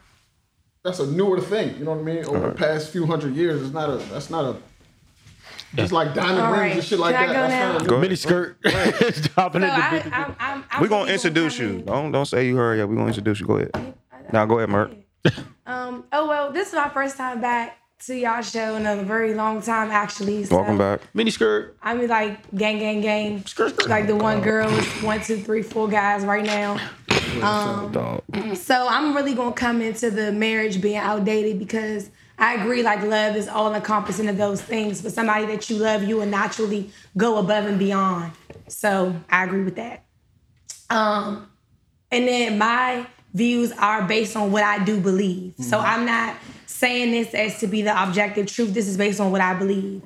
that's 0.83 0.99
a 0.99 1.07
newer 1.09 1.39
thing. 1.39 1.77
You 1.77 1.85
know 1.85 1.91
what 1.91 1.99
I 1.99 2.03
mean? 2.03 2.25
Over 2.25 2.49
the 2.49 2.55
past 2.55 2.91
few 2.91 3.05
hundred 3.05 3.35
years, 3.35 3.61
it's 3.61 3.73
not 3.73 3.89
a 3.89 3.97
that's 4.11 4.29
not 4.29 4.43
a 4.45 4.57
just 5.75 5.91
like 5.91 6.13
diamond 6.13 6.39
All 6.39 6.51
rings 6.51 6.59
right. 6.61 6.73
and 6.75 6.83
shit 6.83 6.99
like 6.99 7.15
Can 7.15 7.23
I 7.29 7.33
that. 7.33 7.33
go 7.33 7.41
That's 7.41 7.51
now? 7.53 7.71
not 7.73 7.81
a 7.81 7.83
new- 7.83 7.89
Go 7.89 7.95
Mini 7.97 8.05
ahead. 8.07 8.19
skirt 8.19 8.61
dropping 9.35 9.61
So 9.61 9.67
in 9.67 9.73
I, 9.73 10.01
I'm, 10.13 10.35
I'm, 10.39 10.63
I'm 10.71 10.81
We're 10.81 10.87
gonna 10.87 11.11
introduce 11.11 11.57
you. 11.59 11.67
in- 11.69 11.85
Don't 11.85 12.11
don't 12.11 12.25
say 12.25 12.47
you 12.47 12.55
heard 12.57 12.75
yet. 12.77 12.87
We're 12.89 12.95
gonna 12.95 13.07
introduce 13.07 13.39
you. 13.39 13.47
Go 13.47 13.57
ahead. 13.57 13.93
Now 14.33 14.45
go 14.45 14.57
ahead, 14.59 14.69
Myrt. 14.69 14.93
Um, 15.65 16.05
oh 16.13 16.27
well, 16.27 16.51
this 16.51 16.69
is 16.69 16.73
my 16.73 16.89
first 16.89 17.17
time 17.17 17.41
back 17.41 17.77
to 18.05 18.15
y'all 18.15 18.41
show 18.41 18.75
in 18.75 18.85
a 18.85 19.03
very 19.03 19.33
long 19.33 19.61
time 19.61 19.89
actually. 19.89 20.43
so- 20.45 20.55
Welcome 20.55 20.77
back. 20.77 21.01
Mini 21.13 21.31
skirt. 21.31 21.75
I 21.81 21.95
mean 21.95 22.07
like 22.09 22.39
gang 22.55 22.77
gang 22.79 23.01
gang. 23.01 23.43
Skirt, 23.45 23.71
skirt. 23.73 23.89
Like 23.89 24.07
the 24.07 24.15
one 24.15 24.41
girl 24.41 24.69
one, 25.01 25.21
two, 25.21 25.37
three, 25.41 25.63
four 25.63 25.87
guys 25.87 26.23
right 26.23 26.45
now. 26.45 26.79
Dog. 27.91 28.23
So 28.55 28.87
I'm 28.87 29.15
really 29.15 29.33
gonna 29.33 29.51
come 29.53 29.81
into 29.81 30.11
the 30.11 30.31
marriage 30.31 30.79
being 30.81 30.97
outdated 30.97 31.57
because 31.59 32.09
I 32.37 32.53
agree 32.55 32.83
like 32.83 33.01
love 33.01 33.35
is 33.35 33.47
all 33.47 33.73
encompassing 33.73 34.27
of 34.29 34.37
those 34.37 34.61
things. 34.61 35.01
But 35.01 35.11
somebody 35.11 35.47
that 35.47 35.69
you 35.69 35.77
love, 35.77 36.03
you 36.03 36.17
will 36.17 36.25
naturally 36.27 36.91
go 37.17 37.37
above 37.37 37.65
and 37.65 37.79
beyond. 37.79 38.31
So 38.67 39.15
I 39.29 39.43
agree 39.43 39.63
with 39.63 39.75
that. 39.77 40.05
Um, 40.91 41.49
and 42.11 42.27
then 42.27 42.57
my 42.59 43.07
views 43.33 43.71
are 43.73 44.03
based 44.03 44.35
on 44.35 44.51
what 44.51 44.63
I 44.63 44.83
do 44.83 44.99
believe. 44.99 45.55
So 45.59 45.79
I'm 45.79 46.05
not 46.05 46.35
saying 46.77 47.11
this 47.11 47.33
as 47.33 47.59
to 47.59 47.67
be 47.67 47.81
the 47.81 48.03
objective 48.03 48.45
truth. 48.45 48.73
This 48.73 48.87
is 48.87 48.97
based 48.97 49.19
on 49.19 49.31
what 49.31 49.41
I 49.41 49.55
believe. 49.55 50.03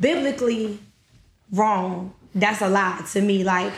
Biblically, 0.00 0.78
wrong. 1.52 2.12
That's 2.34 2.60
a 2.60 2.68
lie 2.68 3.04
to 3.12 3.20
me. 3.20 3.44
Like 3.44 3.72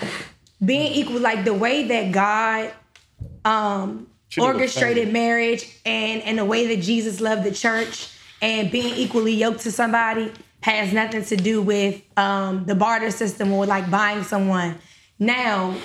being 0.64 0.92
equal, 0.92 1.20
like 1.20 1.44
the 1.44 1.54
way 1.54 1.86
that 1.88 2.12
God 2.12 2.72
um 3.44 4.06
orchestrated 4.38 5.12
marriage 5.12 5.66
and 5.84 6.22
and 6.22 6.38
the 6.38 6.44
way 6.44 6.74
that 6.74 6.82
Jesus 6.82 7.20
loved 7.20 7.44
the 7.44 7.52
church 7.52 8.08
and 8.40 8.70
being 8.70 8.94
equally 8.94 9.34
yoked 9.34 9.60
to 9.60 9.72
somebody 9.72 10.32
has 10.62 10.92
nothing 10.92 11.24
to 11.24 11.36
do 11.36 11.60
with 11.60 12.00
um 12.16 12.64
the 12.64 12.74
barter 12.74 13.10
system 13.10 13.52
or 13.52 13.66
like 13.66 13.90
buying 13.90 14.24
someone. 14.24 14.78
Now, 15.18 15.76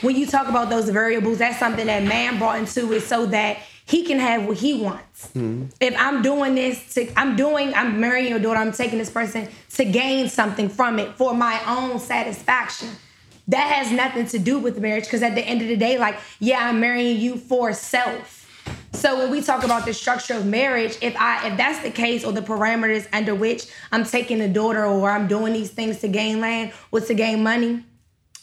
when 0.00 0.14
you 0.16 0.26
talk 0.26 0.48
about 0.48 0.70
those 0.70 0.88
variables, 0.88 1.38
that's 1.38 1.58
something 1.58 1.86
that 1.86 2.04
man 2.04 2.38
brought 2.38 2.58
into 2.58 2.92
it 2.92 3.00
so 3.00 3.26
that 3.26 3.58
he 3.86 4.04
can 4.04 4.18
have 4.18 4.46
what 4.46 4.56
he 4.56 4.74
wants. 4.74 5.28
Mm-hmm. 5.28 5.66
If 5.80 5.94
I'm 5.98 6.22
doing 6.22 6.54
this 6.54 6.94
to 6.94 7.12
I'm 7.18 7.36
doing, 7.36 7.74
I'm 7.74 8.00
marrying 8.00 8.30
your 8.30 8.38
daughter, 8.38 8.58
I'm 8.58 8.72
taking 8.72 8.98
this 8.98 9.10
person 9.10 9.48
to 9.74 9.84
gain 9.84 10.28
something 10.28 10.68
from 10.68 10.98
it 10.98 11.14
for 11.14 11.34
my 11.34 11.60
own 11.66 11.98
satisfaction. 11.98 12.88
That 13.48 13.70
has 13.70 13.92
nothing 13.92 14.26
to 14.28 14.38
do 14.38 14.58
with 14.58 14.78
marriage 14.78 15.04
because 15.04 15.22
at 15.22 15.34
the 15.34 15.42
end 15.42 15.60
of 15.60 15.68
the 15.68 15.76
day 15.76 15.98
like 15.98 16.18
yeah 16.40 16.68
i'm 16.68 16.80
marrying 16.80 17.18
you 17.20 17.36
for 17.36 17.72
self. 17.74 18.40
So 18.94 19.18
when 19.18 19.30
we 19.30 19.42
talk 19.42 19.64
about 19.64 19.84
the 19.84 19.92
structure 19.92 20.34
of 20.34 20.46
marriage 20.46 20.96
if 21.02 21.14
i 21.18 21.48
if 21.48 21.58
that's 21.58 21.80
the 21.80 21.90
case 21.90 22.24
or 22.24 22.32
the 22.32 22.40
parameters 22.40 23.06
under 23.12 23.34
which 23.34 23.66
i'm 23.92 24.04
taking 24.04 24.40
a 24.40 24.48
daughter 24.48 24.86
or 24.86 25.10
i'm 25.10 25.28
doing 25.28 25.52
these 25.52 25.70
things 25.70 25.98
to 26.00 26.08
gain 26.08 26.40
land 26.40 26.72
or 26.90 27.00
to 27.00 27.12
gain 27.12 27.42
money 27.42 27.84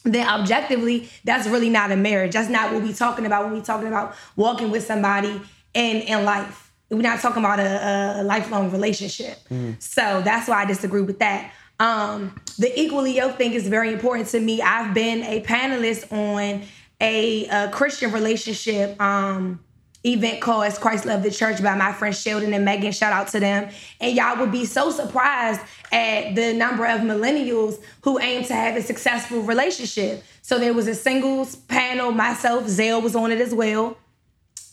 then 0.03 0.27
objectively 0.27 1.09
that's 1.23 1.47
really 1.47 1.69
not 1.69 1.91
a 1.91 1.95
marriage 1.95 2.33
that's 2.33 2.49
not 2.49 2.73
what 2.73 2.81
we're 2.81 2.93
talking 2.93 3.25
about 3.25 3.45
when 3.45 3.53
we're 3.53 3.61
talking 3.61 3.87
about 3.87 4.15
walking 4.35 4.71
with 4.71 4.83
somebody 4.83 5.39
in 5.73 5.97
in 6.01 6.25
life. 6.25 6.71
We're 6.89 7.01
not 7.01 7.21
talking 7.21 7.43
about 7.43 7.59
a, 7.59 8.21
a 8.21 8.23
lifelong 8.23 8.71
relationship. 8.71 9.37
So 9.79 10.21
that's 10.23 10.47
why 10.49 10.61
i 10.63 10.65
disagree 10.65 11.01
with 11.01 11.19
that. 11.19 11.51
Um, 11.79 12.35
the 12.59 12.77
equally 12.79 13.15
yoked 13.15 13.37
thing 13.37 13.53
is 13.53 13.67
very 13.67 13.93
important 13.93 14.27
to 14.29 14.39
me. 14.39 14.61
I've 14.61 14.93
been 14.93 15.23
a 15.23 15.41
panelist 15.41 16.11
on 16.11 16.63
a, 16.99 17.47
a 17.47 17.69
Christian 17.71 18.11
relationship 18.11 19.01
um, 19.01 19.61
event 20.05 20.41
called 20.41 20.65
As 20.65 20.77
Christ 20.77 21.05
Loved 21.05 21.23
the 21.23 21.31
Church 21.31 21.61
by 21.61 21.75
my 21.75 21.93
friends 21.93 22.19
Sheldon 22.19 22.53
and 22.53 22.65
Megan. 22.65 22.91
Shout 22.91 23.13
out 23.13 23.27
to 23.29 23.39
them. 23.39 23.69
And 23.99 24.15
y'all 24.15 24.39
would 24.39 24.51
be 24.51 24.65
so 24.65 24.91
surprised 24.91 25.61
at 25.91 26.35
the 26.35 26.53
number 26.53 26.85
of 26.85 27.01
millennials 27.01 27.79
who 28.03 28.19
aim 28.19 28.43
to 28.45 28.53
have 28.53 28.75
a 28.75 28.81
successful 28.81 29.41
relationship. 29.41 30.23
So 30.41 30.57
there 30.57 30.73
was 30.73 30.87
a 30.87 30.95
singles 30.95 31.55
panel, 31.55 32.11
myself, 32.11 32.67
Zale 32.67 33.01
was 33.01 33.15
on 33.15 33.31
it 33.31 33.39
as 33.39 33.53
well. 33.53 33.97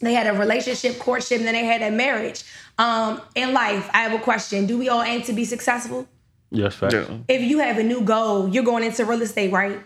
They 0.00 0.14
had 0.14 0.26
a 0.26 0.38
relationship, 0.38 0.98
courtship, 0.98 1.38
and 1.38 1.46
then 1.46 1.54
they 1.54 1.64
had 1.64 1.82
a 1.82 1.90
marriage. 1.90 2.44
Um, 2.78 3.20
in 3.34 3.52
life, 3.52 3.90
I 3.92 4.02
have 4.02 4.18
a 4.18 4.22
question. 4.22 4.66
Do 4.66 4.78
we 4.78 4.88
all 4.88 5.02
aim 5.02 5.22
to 5.22 5.32
be 5.32 5.44
successful? 5.44 6.06
Yes, 6.50 6.76
fact. 6.76 6.94
Yeah. 6.94 7.18
if 7.28 7.42
you 7.42 7.58
have 7.58 7.78
a 7.78 7.82
new 7.82 8.02
goal, 8.02 8.48
you're 8.48 8.64
going 8.64 8.84
into 8.84 9.04
real 9.04 9.20
estate, 9.20 9.52
right? 9.52 9.80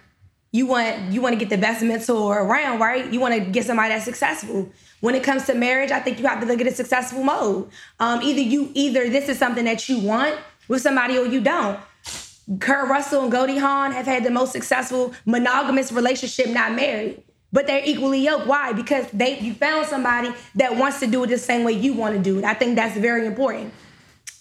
You 0.52 0.66
want 0.66 1.10
you 1.10 1.22
want 1.22 1.32
to 1.32 1.38
get 1.38 1.48
the 1.48 1.56
best 1.56 1.82
mentor 1.82 2.38
around, 2.38 2.78
right? 2.78 3.10
You 3.10 3.20
want 3.20 3.34
to 3.34 3.40
get 3.40 3.64
somebody 3.64 3.88
that's 3.88 4.04
successful. 4.04 4.70
When 5.02 5.16
it 5.16 5.24
comes 5.24 5.46
to 5.46 5.54
marriage, 5.54 5.90
I 5.90 5.98
think 5.98 6.20
you 6.20 6.26
have 6.28 6.40
to 6.40 6.46
look 6.46 6.60
at 6.60 6.66
a 6.68 6.70
successful 6.70 7.24
mode. 7.24 7.68
Um, 7.98 8.22
either 8.22 8.40
you 8.40 8.70
either 8.72 9.10
this 9.10 9.28
is 9.28 9.36
something 9.36 9.64
that 9.64 9.88
you 9.88 9.98
want 9.98 10.38
with 10.68 10.80
somebody 10.80 11.18
or 11.18 11.26
you 11.26 11.40
don't. 11.40 11.80
Kurt 12.60 12.88
Russell 12.88 13.24
and 13.24 13.32
Goldie 13.32 13.58
Hawn 13.58 13.90
have 13.90 14.06
had 14.06 14.22
the 14.22 14.30
most 14.30 14.52
successful 14.52 15.12
monogamous 15.26 15.90
relationship, 15.90 16.50
not 16.50 16.74
married. 16.74 17.20
But 17.52 17.66
they're 17.66 17.82
equally 17.84 18.20
yoked. 18.20 18.46
Why? 18.46 18.72
Because 18.72 19.10
they 19.10 19.40
you 19.40 19.54
found 19.54 19.86
somebody 19.86 20.32
that 20.54 20.76
wants 20.76 21.00
to 21.00 21.08
do 21.08 21.24
it 21.24 21.26
the 21.26 21.38
same 21.38 21.64
way 21.64 21.72
you 21.72 21.94
want 21.94 22.14
to 22.14 22.22
do 22.22 22.38
it. 22.38 22.44
I 22.44 22.54
think 22.54 22.76
that's 22.76 22.96
very 22.96 23.26
important. 23.26 23.74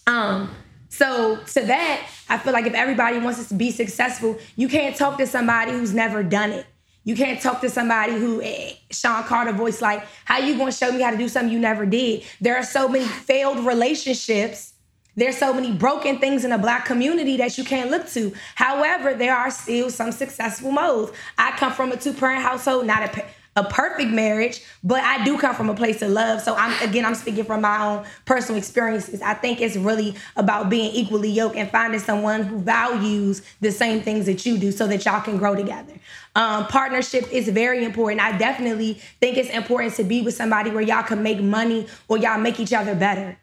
Um, 0.06 0.48
so 0.90 1.38
to 1.54 1.60
that, 1.60 2.08
I 2.28 2.38
feel 2.38 2.52
like 2.52 2.66
if 2.66 2.74
everybody 2.74 3.18
wants 3.18 3.40
us 3.40 3.48
to 3.48 3.54
be 3.54 3.72
successful, 3.72 4.38
you 4.54 4.68
can't 4.68 4.94
talk 4.94 5.18
to 5.18 5.26
somebody 5.26 5.72
who's 5.72 5.92
never 5.92 6.22
done 6.22 6.52
it. 6.52 6.66
You 7.04 7.16
can't 7.16 7.40
talk 7.40 7.60
to 7.62 7.70
somebody 7.70 8.12
who 8.12 8.40
eh, 8.42 8.74
Sean 8.90 9.24
Carter 9.24 9.52
voice 9.52 9.82
like, 9.82 10.06
how 10.24 10.38
you 10.38 10.56
gonna 10.56 10.72
show 10.72 10.92
me 10.92 11.02
how 11.02 11.10
to 11.10 11.16
do 11.16 11.28
something 11.28 11.52
you 11.52 11.58
never 11.58 11.84
did? 11.84 12.22
There 12.40 12.56
are 12.56 12.62
so 12.62 12.88
many 12.88 13.04
failed 13.04 13.66
relationships. 13.66 14.74
There's 15.14 15.36
so 15.36 15.52
many 15.52 15.72
broken 15.72 16.18
things 16.20 16.44
in 16.44 16.50
the 16.50 16.58
black 16.58 16.86
community 16.86 17.36
that 17.36 17.58
you 17.58 17.64
can't 17.64 17.90
look 17.90 18.08
to. 18.10 18.32
However, 18.54 19.12
there 19.14 19.36
are 19.36 19.50
still 19.50 19.90
some 19.90 20.10
successful 20.12 20.70
modes. 20.70 21.12
I 21.36 21.50
come 21.52 21.72
from 21.72 21.92
a 21.92 21.96
two-parent 21.96 22.42
household, 22.42 22.86
not 22.86 23.02
a 23.02 23.24
a 23.54 23.64
perfect 23.64 24.10
marriage, 24.10 24.62
but 24.82 25.02
I 25.02 25.24
do 25.24 25.36
come 25.38 25.54
from 25.54 25.68
a 25.68 25.74
place 25.74 26.00
of 26.00 26.10
love. 26.10 26.40
So 26.40 26.54
I'm 26.54 26.88
again, 26.88 27.04
I'm 27.04 27.14
speaking 27.14 27.44
from 27.44 27.60
my 27.60 27.84
own 27.84 28.04
personal 28.24 28.58
experiences. 28.58 29.20
I 29.20 29.34
think 29.34 29.60
it's 29.60 29.76
really 29.76 30.14
about 30.36 30.70
being 30.70 30.90
equally 30.94 31.30
yoked 31.30 31.56
and 31.56 31.70
finding 31.70 32.00
someone 32.00 32.44
who 32.44 32.58
values 32.60 33.42
the 33.60 33.70
same 33.70 34.00
things 34.00 34.26
that 34.26 34.46
you 34.46 34.58
do, 34.58 34.72
so 34.72 34.86
that 34.86 35.04
y'all 35.04 35.20
can 35.20 35.36
grow 35.36 35.54
together. 35.54 35.92
Um, 36.34 36.66
partnership 36.68 37.30
is 37.30 37.48
very 37.48 37.84
important. 37.84 38.22
I 38.22 38.38
definitely 38.38 38.94
think 39.20 39.36
it's 39.36 39.50
important 39.50 39.94
to 39.96 40.04
be 40.04 40.22
with 40.22 40.34
somebody 40.34 40.70
where 40.70 40.82
y'all 40.82 41.02
can 41.02 41.22
make 41.22 41.40
money 41.40 41.86
or 42.08 42.16
y'all 42.16 42.38
make 42.38 42.58
each 42.58 42.72
other 42.72 42.94
better 42.94 43.36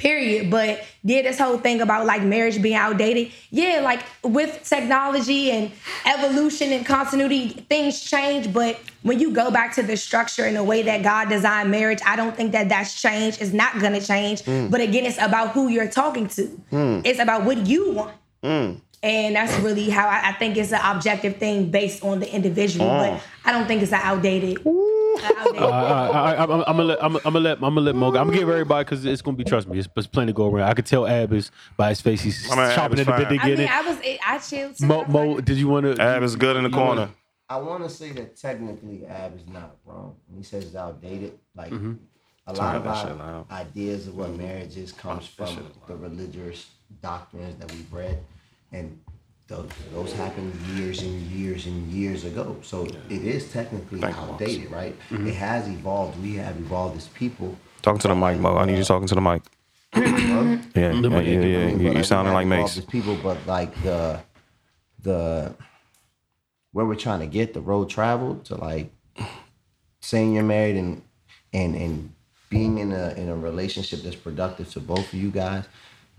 period. 0.00 0.50
But 0.50 0.84
yeah, 1.04 1.22
this 1.22 1.38
whole 1.38 1.58
thing 1.58 1.80
about 1.80 2.06
like 2.06 2.22
marriage 2.22 2.60
being 2.60 2.74
outdated, 2.74 3.32
yeah, 3.50 3.80
like 3.84 4.02
with 4.24 4.64
technology 4.68 5.50
and 5.52 5.70
evolution 6.06 6.72
and 6.72 6.84
continuity, 6.84 7.48
things 7.48 8.00
change. 8.00 8.52
But 8.52 8.80
when 9.02 9.20
you 9.20 9.32
go 9.32 9.50
back 9.50 9.74
to 9.74 9.82
the 9.82 9.96
structure 9.96 10.44
and 10.44 10.56
the 10.56 10.64
way 10.64 10.82
that 10.82 11.02
God 11.02 11.28
designed 11.28 11.70
marriage, 11.70 12.00
I 12.04 12.16
don't 12.16 12.34
think 12.34 12.52
that 12.52 12.68
that's 12.68 13.00
changed. 13.00 13.40
It's 13.40 13.52
not 13.52 13.78
gonna 13.78 14.00
change. 14.00 14.42
Mm. 14.42 14.70
But 14.70 14.80
again, 14.80 15.04
it's 15.04 15.20
about 15.20 15.50
who 15.50 15.68
you're 15.68 15.88
talking 15.88 16.26
to. 16.28 16.60
Mm. 16.72 17.02
It's 17.04 17.20
about 17.20 17.44
what 17.44 17.66
you 17.66 17.92
want. 17.92 18.16
Mm. 18.42 18.80
And 19.02 19.36
that's 19.36 19.58
really 19.60 19.88
how 19.88 20.08
I, 20.08 20.28
I 20.28 20.32
think 20.32 20.58
it's 20.58 20.72
an 20.72 20.80
objective 20.82 21.36
thing 21.36 21.70
based 21.70 22.04
on 22.04 22.20
the 22.20 22.34
individual. 22.34 22.86
But 22.86 23.12
oh. 23.12 23.20
I 23.44 23.52
don't 23.52 23.66
think 23.66 23.82
it's 23.82 23.92
an 23.92 24.00
outdated. 24.02 24.58
an 24.66 24.99
Uh, 25.18 25.32
uh, 25.58 25.66
uh, 25.66 26.10
I, 26.12 26.32
I, 26.32 26.42
I'm, 26.42 26.50
I'm 26.50 26.64
gonna 26.64 26.84
let 26.84 27.02
I'm, 27.02 27.16
I'm 27.16 27.22
gonna 27.22 27.40
let 27.40 27.56
I'm 27.58 27.74
gonna 27.74 27.80
let 27.80 27.94
Mo. 27.94 28.10
go. 28.10 28.18
I'm 28.18 28.28
gonna 28.28 28.38
give 28.38 28.48
everybody 28.48 28.84
because 28.84 29.04
it's 29.04 29.22
gonna 29.22 29.36
be 29.36 29.44
trust 29.44 29.68
me. 29.68 29.78
It's, 29.78 29.88
it's 29.96 30.06
plenty 30.06 30.32
to 30.32 30.36
go 30.36 30.50
around. 30.50 30.68
I 30.68 30.74
could 30.74 30.86
tell 30.86 31.06
Ab 31.06 31.32
is 31.32 31.50
by 31.76 31.90
his 31.90 32.00
face. 32.00 32.22
He's 32.22 32.50
I 32.50 32.56
mean, 32.56 32.74
chopping 32.74 32.98
is 32.98 33.08
at 33.08 33.18
the 33.18 33.24
bit 33.24 33.28
to 33.28 33.36
fine. 33.36 33.38
I 33.40 33.48
get 33.48 33.58
mean, 33.58 33.66
it. 33.66 33.72
I 33.72 33.82
was 33.82 33.98
I 34.26 34.38
chilled 34.38 34.76
too. 34.76 34.86
Mo, 34.86 35.04
Mo, 35.06 35.40
did 35.40 35.56
you 35.56 35.68
want 35.68 35.86
to? 35.96 36.02
Ab 36.02 36.22
is 36.22 36.36
good 36.36 36.56
in 36.56 36.64
the 36.64 36.70
corner. 36.70 37.10
I 37.48 37.56
want 37.56 37.82
to 37.82 37.90
say 37.90 38.12
that 38.12 38.36
technically 38.36 39.06
Ab 39.06 39.36
is 39.36 39.46
not 39.48 39.76
wrong. 39.84 40.14
When 40.28 40.38
he 40.38 40.44
says 40.44 40.66
it's 40.66 40.76
outdated, 40.76 41.38
like 41.56 41.72
mm-hmm. 41.72 41.94
a 42.46 42.52
lot 42.52 42.76
of 42.76 42.86
our 42.86 43.44
ideas 43.50 44.06
of 44.06 44.16
what 44.16 44.30
marriage 44.36 44.76
is 44.76 44.92
comes 44.92 45.26
from 45.26 45.72
the 45.88 45.96
religious 45.96 46.68
doctrines 47.02 47.56
that 47.56 47.70
we've 47.72 47.92
read, 47.92 48.18
and 48.72 49.00
those, 49.50 49.68
those 49.92 50.12
happened 50.12 50.54
years 50.74 51.02
and 51.02 51.20
years 51.22 51.66
and 51.66 51.88
years 51.90 52.24
ago. 52.24 52.56
So 52.62 52.86
it 52.86 53.24
is 53.24 53.52
technically 53.52 54.00
Thank 54.00 54.14
you, 54.14 54.22
Marcus. 54.22 54.32
outdated, 54.48 54.70
right? 54.70 54.96
Mm-hmm. 55.10 55.26
It 55.26 55.34
has 55.34 55.68
evolved. 55.68 56.22
We 56.22 56.36
have 56.36 56.56
evolved 56.56 56.96
as 56.96 57.08
people. 57.08 57.56
Talking 57.82 58.00
to 58.00 58.08
the 58.08 58.14
mic, 58.14 58.38
Mo. 58.38 58.56
I 58.56 58.64
need 58.64 58.78
you 58.78 58.84
talking 58.84 59.08
to 59.08 59.14
the 59.14 59.20
mic. 59.20 59.42
Yeah, 59.96 60.02
yeah, 60.02 60.62
yeah. 60.74 60.74
yeah, 60.74 60.88
I 60.88 60.92
You, 60.92 61.88
but, 61.88 61.96
you 61.96 62.04
sounding 62.04 62.32
like 62.32 62.46
have 62.46 62.60
Mace. 62.60 62.78
as 62.78 62.84
people, 62.84 63.16
but 63.22 63.44
like 63.46 63.74
the 63.82 64.20
the 65.02 65.54
where 66.72 66.86
we're 66.86 66.94
trying 66.94 67.20
to 67.20 67.26
get 67.26 67.52
the 67.52 67.60
road 67.60 67.90
traveled 67.90 68.44
to 68.44 68.54
like 68.54 68.92
saying 70.00 70.32
you're 70.32 70.44
married 70.44 70.76
and 70.76 71.02
and 71.52 71.74
and 71.74 72.12
being 72.50 72.78
in 72.78 72.92
a 72.92 73.14
in 73.14 73.28
a 73.28 73.34
relationship 73.34 74.02
that's 74.02 74.14
productive 74.14 74.70
to 74.70 74.80
both 74.80 75.12
of 75.12 75.14
you 75.14 75.30
guys, 75.32 75.64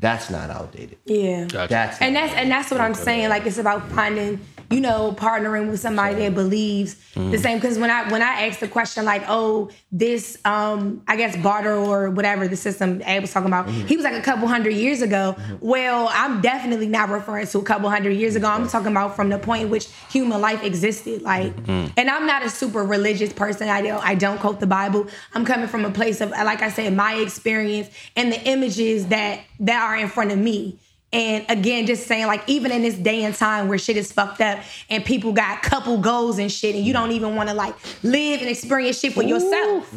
that's 0.01 0.29
not 0.29 0.50
outdated. 0.50 0.98
yeah. 1.05 1.46
That's 1.46 2.01
and 2.01 2.13
not 2.13 2.22
that's 2.22 2.34
and 2.34 2.51
that's 2.51 2.72
what 2.72 2.81
I'm 2.81 2.93
saying. 2.96 3.29
Like 3.29 3.46
it's 3.46 3.58
about 3.60 3.88
finding 3.91 4.41
you 4.72 4.82
know, 4.82 5.12
partnering 5.12 5.70
with 5.70 5.80
somebody 5.80 6.16
that 6.16 6.34
believes 6.34 6.96
the 7.13 7.20
mm. 7.20 7.40
same. 7.40 7.58
Because 7.58 7.78
when 7.78 7.90
I 7.90 8.10
when 8.10 8.22
I 8.22 8.48
asked 8.48 8.60
the 8.60 8.68
question 8.68 9.06
like, 9.06 9.24
oh, 9.28 9.70
this 9.92 10.38
um, 10.46 11.01
I 11.08 11.16
guess 11.16 11.36
barter 11.38 11.74
or 11.74 12.10
whatever 12.10 12.48
the 12.48 12.56
system 12.56 13.01
Abe 13.06 13.22
was 13.22 13.32
talking 13.32 13.48
about, 13.48 13.68
mm-hmm. 13.68 13.88
he 13.88 13.96
was 13.96 14.04
like 14.04 14.16
a 14.16 14.22
couple 14.22 14.48
hundred 14.48 14.72
years 14.72 15.01
ago. 15.01 15.36
Mm-hmm. 15.38 15.68
Well, 15.68 16.10
I'm 16.12 16.42
definitely 16.42 16.88
not 16.88 17.10
referring 17.10 17.48
to 17.48 17.60
a 17.60 17.63
couple 17.63 17.90
hundred 17.90 18.12
years 18.12 18.36
ago. 18.36 18.48
I'm 18.48 18.68
talking 18.68 18.92
about 18.92 19.16
from 19.16 19.30
the 19.30 19.38
point 19.38 19.63
in 19.63 19.70
which 19.70 19.88
human 20.10 20.42
life 20.42 20.63
existed. 20.63 21.22
Like, 21.22 21.56
mm-hmm. 21.56 21.94
and 21.98 22.10
I'm 22.10 22.25
not 22.25 22.46
a 22.46 22.50
super 22.50 22.84
religious 22.84 23.34
person. 23.34 23.70
I 23.70 23.82
don't 23.82 24.04
I 24.04 24.16
don't 24.16 24.40
quote 24.40 24.60
the 24.60 24.68
Bible. 24.68 25.08
I'm 25.34 25.46
coming 25.46 25.68
from 25.68 25.86
a 25.86 25.92
place 25.92 26.22
of 26.22 26.32
like 26.32 26.62
I 26.62 26.70
said, 26.70 26.96
my 26.96 27.16
experience 27.16 27.90
and 28.16 28.32
the 28.32 28.42
images 28.48 29.08
that 29.08 29.42
that 29.60 29.84
are 29.84 29.98
in 29.98 30.08
front 30.08 30.32
of 30.32 30.38
me. 30.38 30.80
And 31.13 31.46
again, 31.50 31.88
just 31.88 32.08
saying, 32.08 32.27
like, 32.27 32.41
even 32.48 32.72
in 32.72 32.84
this 32.84 32.96
day 32.96 33.25
and 33.25 33.36
time 33.36 33.68
where 33.68 33.77
shit 33.77 33.98
is 33.98 34.12
fucked 34.13 34.39
up 34.39 34.60
and 34.89 35.03
people 35.03 35.34
got 35.34 35.62
couple 35.62 35.98
goals 35.98 36.39
and 36.39 36.50
shit, 36.50 36.74
and 36.74 36.86
you 36.86 36.94
don't 36.94 37.12
even 37.12 37.36
want 37.36 37.50
to 37.50 37.56
like 37.56 37.75
live 38.01 38.39
and 38.39 38.50
experience 38.50 39.00
shit 39.00 39.12
for 39.13 39.22
yourself. 39.24 39.94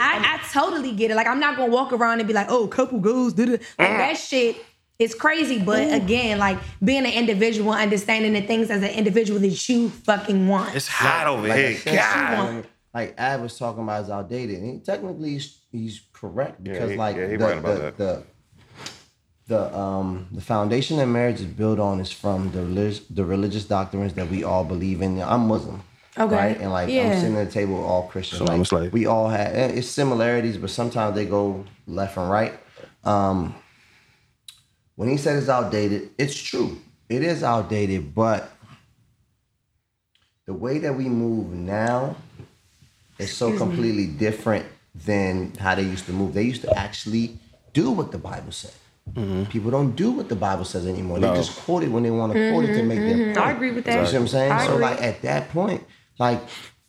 I, 0.00 0.38
I 0.38 0.40
totally 0.52 0.92
get 0.92 1.10
it. 1.10 1.14
Like, 1.16 1.26
I'm 1.26 1.40
not 1.40 1.56
gonna 1.56 1.72
walk 1.72 1.92
around 1.92 2.20
and 2.20 2.28
be 2.28 2.34
like, 2.34 2.46
oh, 2.48 2.68
couple 2.68 3.00
goals, 3.00 3.32
did 3.32 3.48
it. 3.48 3.62
Like, 3.76 3.88
mm. 3.88 3.98
that 3.98 4.14
shit 4.18 4.56
is 5.00 5.16
crazy. 5.16 5.58
But 5.58 5.92
again, 5.92 6.38
like, 6.38 6.58
being 6.82 7.04
an 7.04 7.12
individual, 7.12 7.72
understanding 7.72 8.32
the 8.32 8.42
things 8.42 8.70
as 8.70 8.84
an 8.84 8.90
individual 8.90 9.40
that 9.40 9.68
you 9.68 9.90
fucking 9.90 10.46
want. 10.46 10.76
It's 10.76 10.86
hot 10.86 11.26
over 11.26 11.48
Like 11.48 11.58
I 11.58 11.62
here. 11.62 11.76
said, 11.78 11.96
God. 11.96 12.66
like 12.94 13.14
Ab 13.18 13.42
was 13.42 13.58
talking 13.58 13.82
about 13.82 14.04
is 14.04 14.10
outdated. 14.10 14.58
And 14.58 14.74
he, 14.74 14.78
technically 14.78 15.30
he's, 15.30 15.58
he's 15.72 16.02
correct 16.12 16.62
because 16.62 16.92
he- 16.92 16.96
like 16.96 17.16
yeah, 17.16 17.26
he 17.28 17.36
the, 17.36 17.44
right 17.44 17.58
about 17.58 17.74
the, 17.74 17.82
that. 17.82 17.96
the 17.96 18.22
the 19.48 19.76
um 19.76 20.26
the 20.32 20.40
foundation 20.40 20.96
that 20.96 21.06
marriage 21.06 21.40
is 21.40 21.46
built 21.46 21.78
on 21.78 22.00
is 22.00 22.10
from 22.10 22.50
the 22.52 22.60
religious 22.62 23.00
the 23.08 23.24
religious 23.24 23.64
doctrines 23.64 24.14
that 24.14 24.28
we 24.28 24.42
all 24.44 24.64
believe 24.64 25.02
in. 25.02 25.20
I'm 25.22 25.46
Muslim. 25.46 25.82
Okay. 26.18 26.34
Right? 26.34 26.60
And 26.60 26.72
like 26.72 26.88
I'm 26.88 27.14
sitting 27.20 27.36
at 27.36 27.46
the 27.46 27.52
table 27.52 27.76
with 27.76 27.84
all 27.84 28.08
Christians. 28.08 28.38
So 28.38 28.52
I'm 28.52 28.62
a 28.62 28.82
like. 28.84 28.92
We 28.92 29.06
all 29.06 29.28
have 29.28 29.54
it's 29.54 29.88
similarities, 29.88 30.56
but 30.56 30.70
sometimes 30.70 31.14
they 31.14 31.26
go 31.26 31.64
left 31.86 32.16
and 32.16 32.30
right. 32.30 32.54
Um 33.04 33.54
when 34.96 35.10
he 35.10 35.16
said 35.18 35.36
it's 35.36 35.48
outdated, 35.48 36.10
it's 36.18 36.36
true. 36.36 36.78
It 37.08 37.22
is 37.22 37.42
outdated, 37.42 38.14
but 38.14 38.50
the 40.46 40.54
way 40.54 40.78
that 40.78 40.94
we 40.94 41.08
move 41.08 41.52
now 41.52 42.16
is 43.18 43.32
so 43.32 43.56
completely 43.56 44.06
different 44.06 44.66
than 44.94 45.52
how 45.54 45.74
they 45.74 45.82
used 45.82 46.06
to 46.06 46.12
move. 46.12 46.34
They 46.34 46.44
used 46.44 46.62
to 46.62 46.76
actually 46.76 47.38
do 47.72 47.90
what 47.90 48.10
the 48.10 48.18
Bible 48.18 48.52
said. 48.52 48.72
Mm-hmm. 49.12 49.44
People 49.44 49.70
don't 49.70 49.94
do 49.96 50.10
what 50.10 50.28
the 50.28 50.36
Bible 50.36 50.64
says 50.64 50.86
anymore. 50.86 51.18
They 51.18 51.28
just 51.28 51.58
quote 51.60 51.82
it 51.82 51.88
when 51.88 52.02
they 52.02 52.10
want 52.10 52.32
to 52.32 52.52
quote 52.52 52.64
it 52.64 52.74
to 52.74 52.82
make 52.82 52.98
mm-hmm, 52.98 53.08
their 53.08 53.16
point. 53.16 53.36
Mm-hmm, 53.36 53.48
I 53.48 53.50
agree 53.52 53.72
with 53.72 53.84
that. 53.84 54.00
You 54.00 54.06
see 54.06 54.12
what 54.14 54.20
I'm 54.22 54.28
saying? 54.28 54.52
I 54.52 54.66
so 54.66 54.72
agree. 54.72 54.84
like 54.84 55.02
at 55.02 55.22
that 55.22 55.48
point, 55.50 55.84
like 56.18 56.40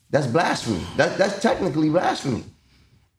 that's 0.09 0.27
blasphemy. 0.27 0.81
That 0.97 1.17
that's 1.17 1.41
technically 1.41 1.89
blasphemy. 1.89 2.43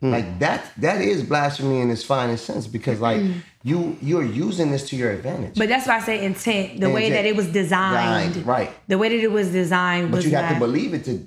Hmm. 0.00 0.11
Like 0.11 0.38
that 0.38 0.71
that 0.78 1.00
is 1.00 1.23
blasphemy 1.25 1.81
in 1.81 1.90
its 1.90 2.05
finest 2.05 2.45
sense 2.45 2.67
because 2.67 3.00
like 3.00 3.21
mm-hmm. 3.21 3.40
you 3.64 3.97
you're 4.00 4.25
using 4.25 4.71
this 4.71 4.88
to 4.90 4.97
your 4.97 5.11
advantage. 5.11 5.57
But 5.57 5.69
that's 5.69 5.88
why 5.88 5.97
I 5.97 6.00
say 6.00 6.25
intent, 6.25 6.81
the 6.81 6.90
way 6.90 7.07
Intent. 7.07 7.25
that 7.25 7.28
it 7.28 7.37
was 7.37 7.49
designed. 7.49 8.35
Designed, 8.35 8.47
right. 8.47 8.71
The 8.88 8.97
way 8.97 9.09
that 9.09 9.23
it 9.23 9.33
was 9.33 9.50
designed 9.50 10.11
but 10.11 10.19
was 10.19 10.26
you 10.26 10.37
have 10.37 10.55
to 10.55 10.59
believe 10.59 10.95
it 10.95 11.05
to 11.07 11.26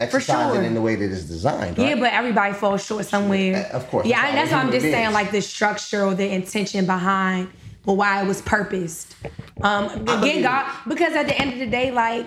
exercise 0.00 0.54
sure. 0.54 0.62
in 0.62 0.74
the 0.74 0.80
way 0.80 0.96
that 0.96 1.10
it's 1.10 1.24
designed. 1.24 1.78
Right? 1.78 1.90
Yeah, 1.90 1.94
but 1.96 2.12
everybody 2.12 2.54
falls 2.54 2.84
short 2.84 3.04
somewhere. 3.04 3.68
Of 3.72 3.88
course. 3.88 4.06
Yeah, 4.06 4.22
That's 4.22 4.34
that's 4.34 4.52
why 4.52 4.58
I'm 4.58 4.72
just 4.72 4.86
saying 4.86 5.12
like 5.12 5.30
the 5.30 5.42
structure 5.42 6.04
or 6.04 6.14
the 6.14 6.28
intention 6.28 6.86
behind 6.86 7.50
or 7.86 7.96
why 7.96 8.22
it 8.22 8.26
was 8.26 8.42
purposed. 8.42 9.14
Um, 9.62 9.90
again, 10.08 10.42
God, 10.42 10.70
because 10.88 11.14
at 11.14 11.26
the 11.26 11.38
end 11.38 11.52
of 11.52 11.58
the 11.58 11.66
day, 11.66 11.90
like 11.90 12.26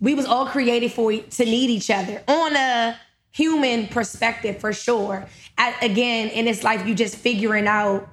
we 0.00 0.14
was 0.14 0.26
all 0.26 0.46
created 0.46 0.92
for 0.92 1.12
to 1.12 1.44
need 1.44 1.70
each 1.70 1.90
other 1.90 2.22
on 2.28 2.54
a 2.54 2.98
human 3.32 3.86
perspective 3.88 4.60
for 4.60 4.72
sure. 4.72 5.26
At, 5.58 5.82
again, 5.82 6.28
in 6.28 6.44
this 6.44 6.62
life, 6.62 6.86
you 6.86 6.94
just 6.94 7.16
figuring 7.16 7.66
out, 7.66 8.08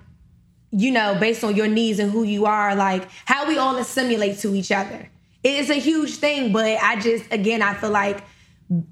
you 0.72 0.92
know, 0.92 1.16
based 1.20 1.44
on 1.44 1.56
your 1.56 1.68
needs 1.68 2.00
and 2.00 2.12
who 2.12 2.24
you 2.24 2.46
are, 2.46 2.76
like 2.76 3.08
how 3.26 3.48
we 3.48 3.58
all 3.58 3.76
assimilate 3.78 4.40
to 4.40 4.56
each 4.56 4.72
other. 4.72 5.10
It's 5.44 5.70
a 5.70 5.76
huge 5.76 6.16
thing, 6.16 6.54
but 6.54 6.66
I 6.66 7.00
just 7.00 7.32
again 7.32 7.62
I 7.62 7.74
feel 7.74 7.90
like 7.90 8.24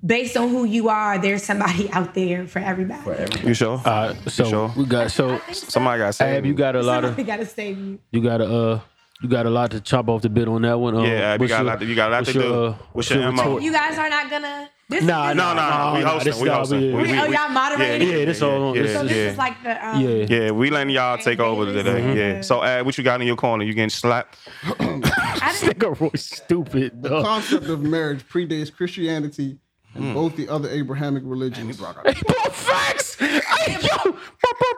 based 0.06 0.38
on 0.38 0.50
who 0.50 0.64
you 0.66 0.90
are, 0.90 1.18
there's 1.18 1.44
somebody 1.44 1.90
out 1.94 2.14
there 2.14 2.48
for 2.48 2.60
everybody. 2.60 3.48
You 3.48 3.54
sure? 3.54 3.82
Uh, 3.86 4.14
so 4.28 4.44
sure? 4.46 4.74
we 4.78 4.86
got 4.86 5.12
so 5.12 5.40
Somebody 5.52 6.00
got 6.00 6.16
saved. 6.16 6.38
Ab, 6.38 6.46
you 6.46 6.54
got 6.54 6.76
a 6.76 6.82
lot 6.84 7.04
of 7.04 7.10
Somebody 7.12 7.24
gotta 7.24 7.46
save 7.46 7.78
you. 7.78 8.00
you 8.12 8.22
got 8.22 8.42
a 8.42 8.46
uh 8.46 8.80
you 9.22 9.30
got 9.30 9.46
a 9.46 9.52
lot 9.52 9.70
to 9.72 9.80
chop 9.80 10.10
off 10.10 10.24
the 10.24 10.30
bit 10.30 10.48
on 10.48 10.64
that 10.64 10.80
one. 10.80 10.96
Uh, 10.96 11.02
Yeah, 11.04 11.34
Ab, 11.34 11.40
you 11.40 11.44
what's 11.44 11.52
got 11.52 11.62
a 11.62 11.64
your- 11.64 11.72
lot 11.72 11.80
to- 11.80 11.86
you 11.86 11.96
got 11.96 12.10
a 12.10 12.16
lot 12.16 12.26
to 12.26 12.34
your, 12.34 12.44
do. 12.44 12.64
uh, 12.66 12.76
What's 12.94 13.10
your 13.12 13.20
your 13.22 13.32
MO? 13.32 13.60
You 13.60 13.72
guys 13.72 13.98
are 13.98 14.10
not 14.10 14.30
gonna. 14.32 14.70
This 14.90 15.04
Nah, 15.04 15.28
this 15.28 15.38
No, 15.38 15.50
is- 15.52 15.56
no, 15.56 15.70
no. 15.70 15.94
We 15.94 16.00
No, 16.00 16.06
no, 16.06 16.12
hosting. 16.14 16.32
this 16.34 16.42
We 16.42 16.50
hosting. 16.50 16.82
yeah. 16.82 16.96
We- 16.98 17.04
we- 17.04 17.20
Oh, 17.20 17.26
y'all 17.26 17.50
moderating? 17.50 18.10
Yeah, 18.10 18.26
this 18.26 18.42
all- 18.42 18.76
Yeah, 18.76 18.82
this 18.82 18.94
So 18.94 19.02
is- 19.04 19.08
this 19.10 19.18
yeah. 19.18 19.24
is 19.32 19.38
like 19.38 19.64
the. 19.64 19.88
Um, 19.88 20.02
Yeah. 20.02 20.26
Yeah, 20.28 20.52
we 20.52 20.70
letting 20.72 20.90
y'all 20.94 21.18
take 21.20 21.40
over 21.40 21.66
today. 21.72 22.14
Yeah. 22.36 22.42
So, 22.42 22.64
Ad, 22.64 22.84
what 22.86 22.98
you 22.98 23.04
got 23.04 23.22
in 23.22 23.28
your 23.28 23.36
corner? 23.38 23.64
You 23.64 23.74
getting 23.76 23.90
slapped? 23.92 24.38
I 24.80 25.56
didn't, 25.60 25.80
Nigga 25.80 26.00
Roy 26.00 26.10
stupid. 26.16 27.02
The 27.04 27.10
dog. 27.10 27.26
concept 27.26 27.66
of 27.68 27.82
marriage 27.84 28.28
predates 28.28 28.74
Christianity 28.76 29.60
and 29.94 30.04
hmm. 30.06 30.14
both 30.14 30.36
the 30.36 30.48
other 30.48 30.70
Abrahamic 30.70 31.24
religions. 31.26 31.78
Bro, 31.78 31.94
facts. 32.52 33.16
Hey, 33.16 33.38
yo. 33.82 34.18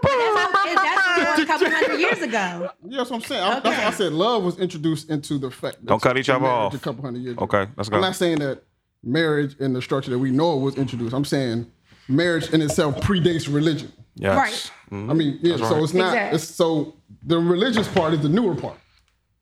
that's, 0.04 1.18
that's 1.18 1.40
a 1.40 1.46
couple 1.46 1.70
hundred 1.70 2.00
years 2.00 2.22
ago. 2.22 2.70
Yeah, 2.84 2.98
that's 2.98 3.10
what 3.10 3.18
I'm 3.18 3.22
saying. 3.22 3.44
I, 3.44 3.60
That's 3.60 3.78
why 3.78 3.86
I 3.86 3.92
said 3.92 4.14
love 4.14 4.44
was 4.44 4.60
introduced 4.60 5.10
into 5.10 5.38
the 5.38 5.52
fact. 5.52 5.86
Don't 5.86 6.02
cut 6.02 6.18
each 6.18 6.30
other 6.30 6.42
marriage 6.42 6.58
off. 6.58 6.74
A 6.74 6.80
couple 6.80 7.04
hundred 7.04 7.20
years. 7.20 7.34
ago. 7.34 7.44
Okay, 7.46 7.72
let's 7.78 7.90
go. 7.90 7.96
I'm 7.98 8.02
not 8.02 8.16
saying 8.16 8.40
that 8.40 8.64
marriage 9.04 9.56
in 9.60 9.74
the 9.74 9.82
structure 9.82 10.12
that 10.12 10.20
we 10.20 10.32
know 10.32 10.58
was 10.58 10.76
introduced. 10.76 11.14
I'm 11.14 11.26
saying 11.26 11.72
marriage 12.08 12.52
in 12.52 12.62
itself 12.62 12.96
predates 13.02 13.54
religion. 13.54 13.92
Yes. 14.16 14.38
Right. 14.38 14.72
Mm-hmm. 14.92 15.10
I 15.10 15.14
mean, 15.14 15.40
yeah. 15.42 15.58
So 15.58 15.84
it's 15.84 15.94
not. 15.94 16.14
Exactly. 16.14 16.36
It's 16.36 16.46
so 16.46 16.96
the 17.24 17.38
religious 17.38 17.88
part 17.88 18.14
is 18.14 18.22
the 18.22 18.30
newer 18.30 18.56
part. 18.56 18.78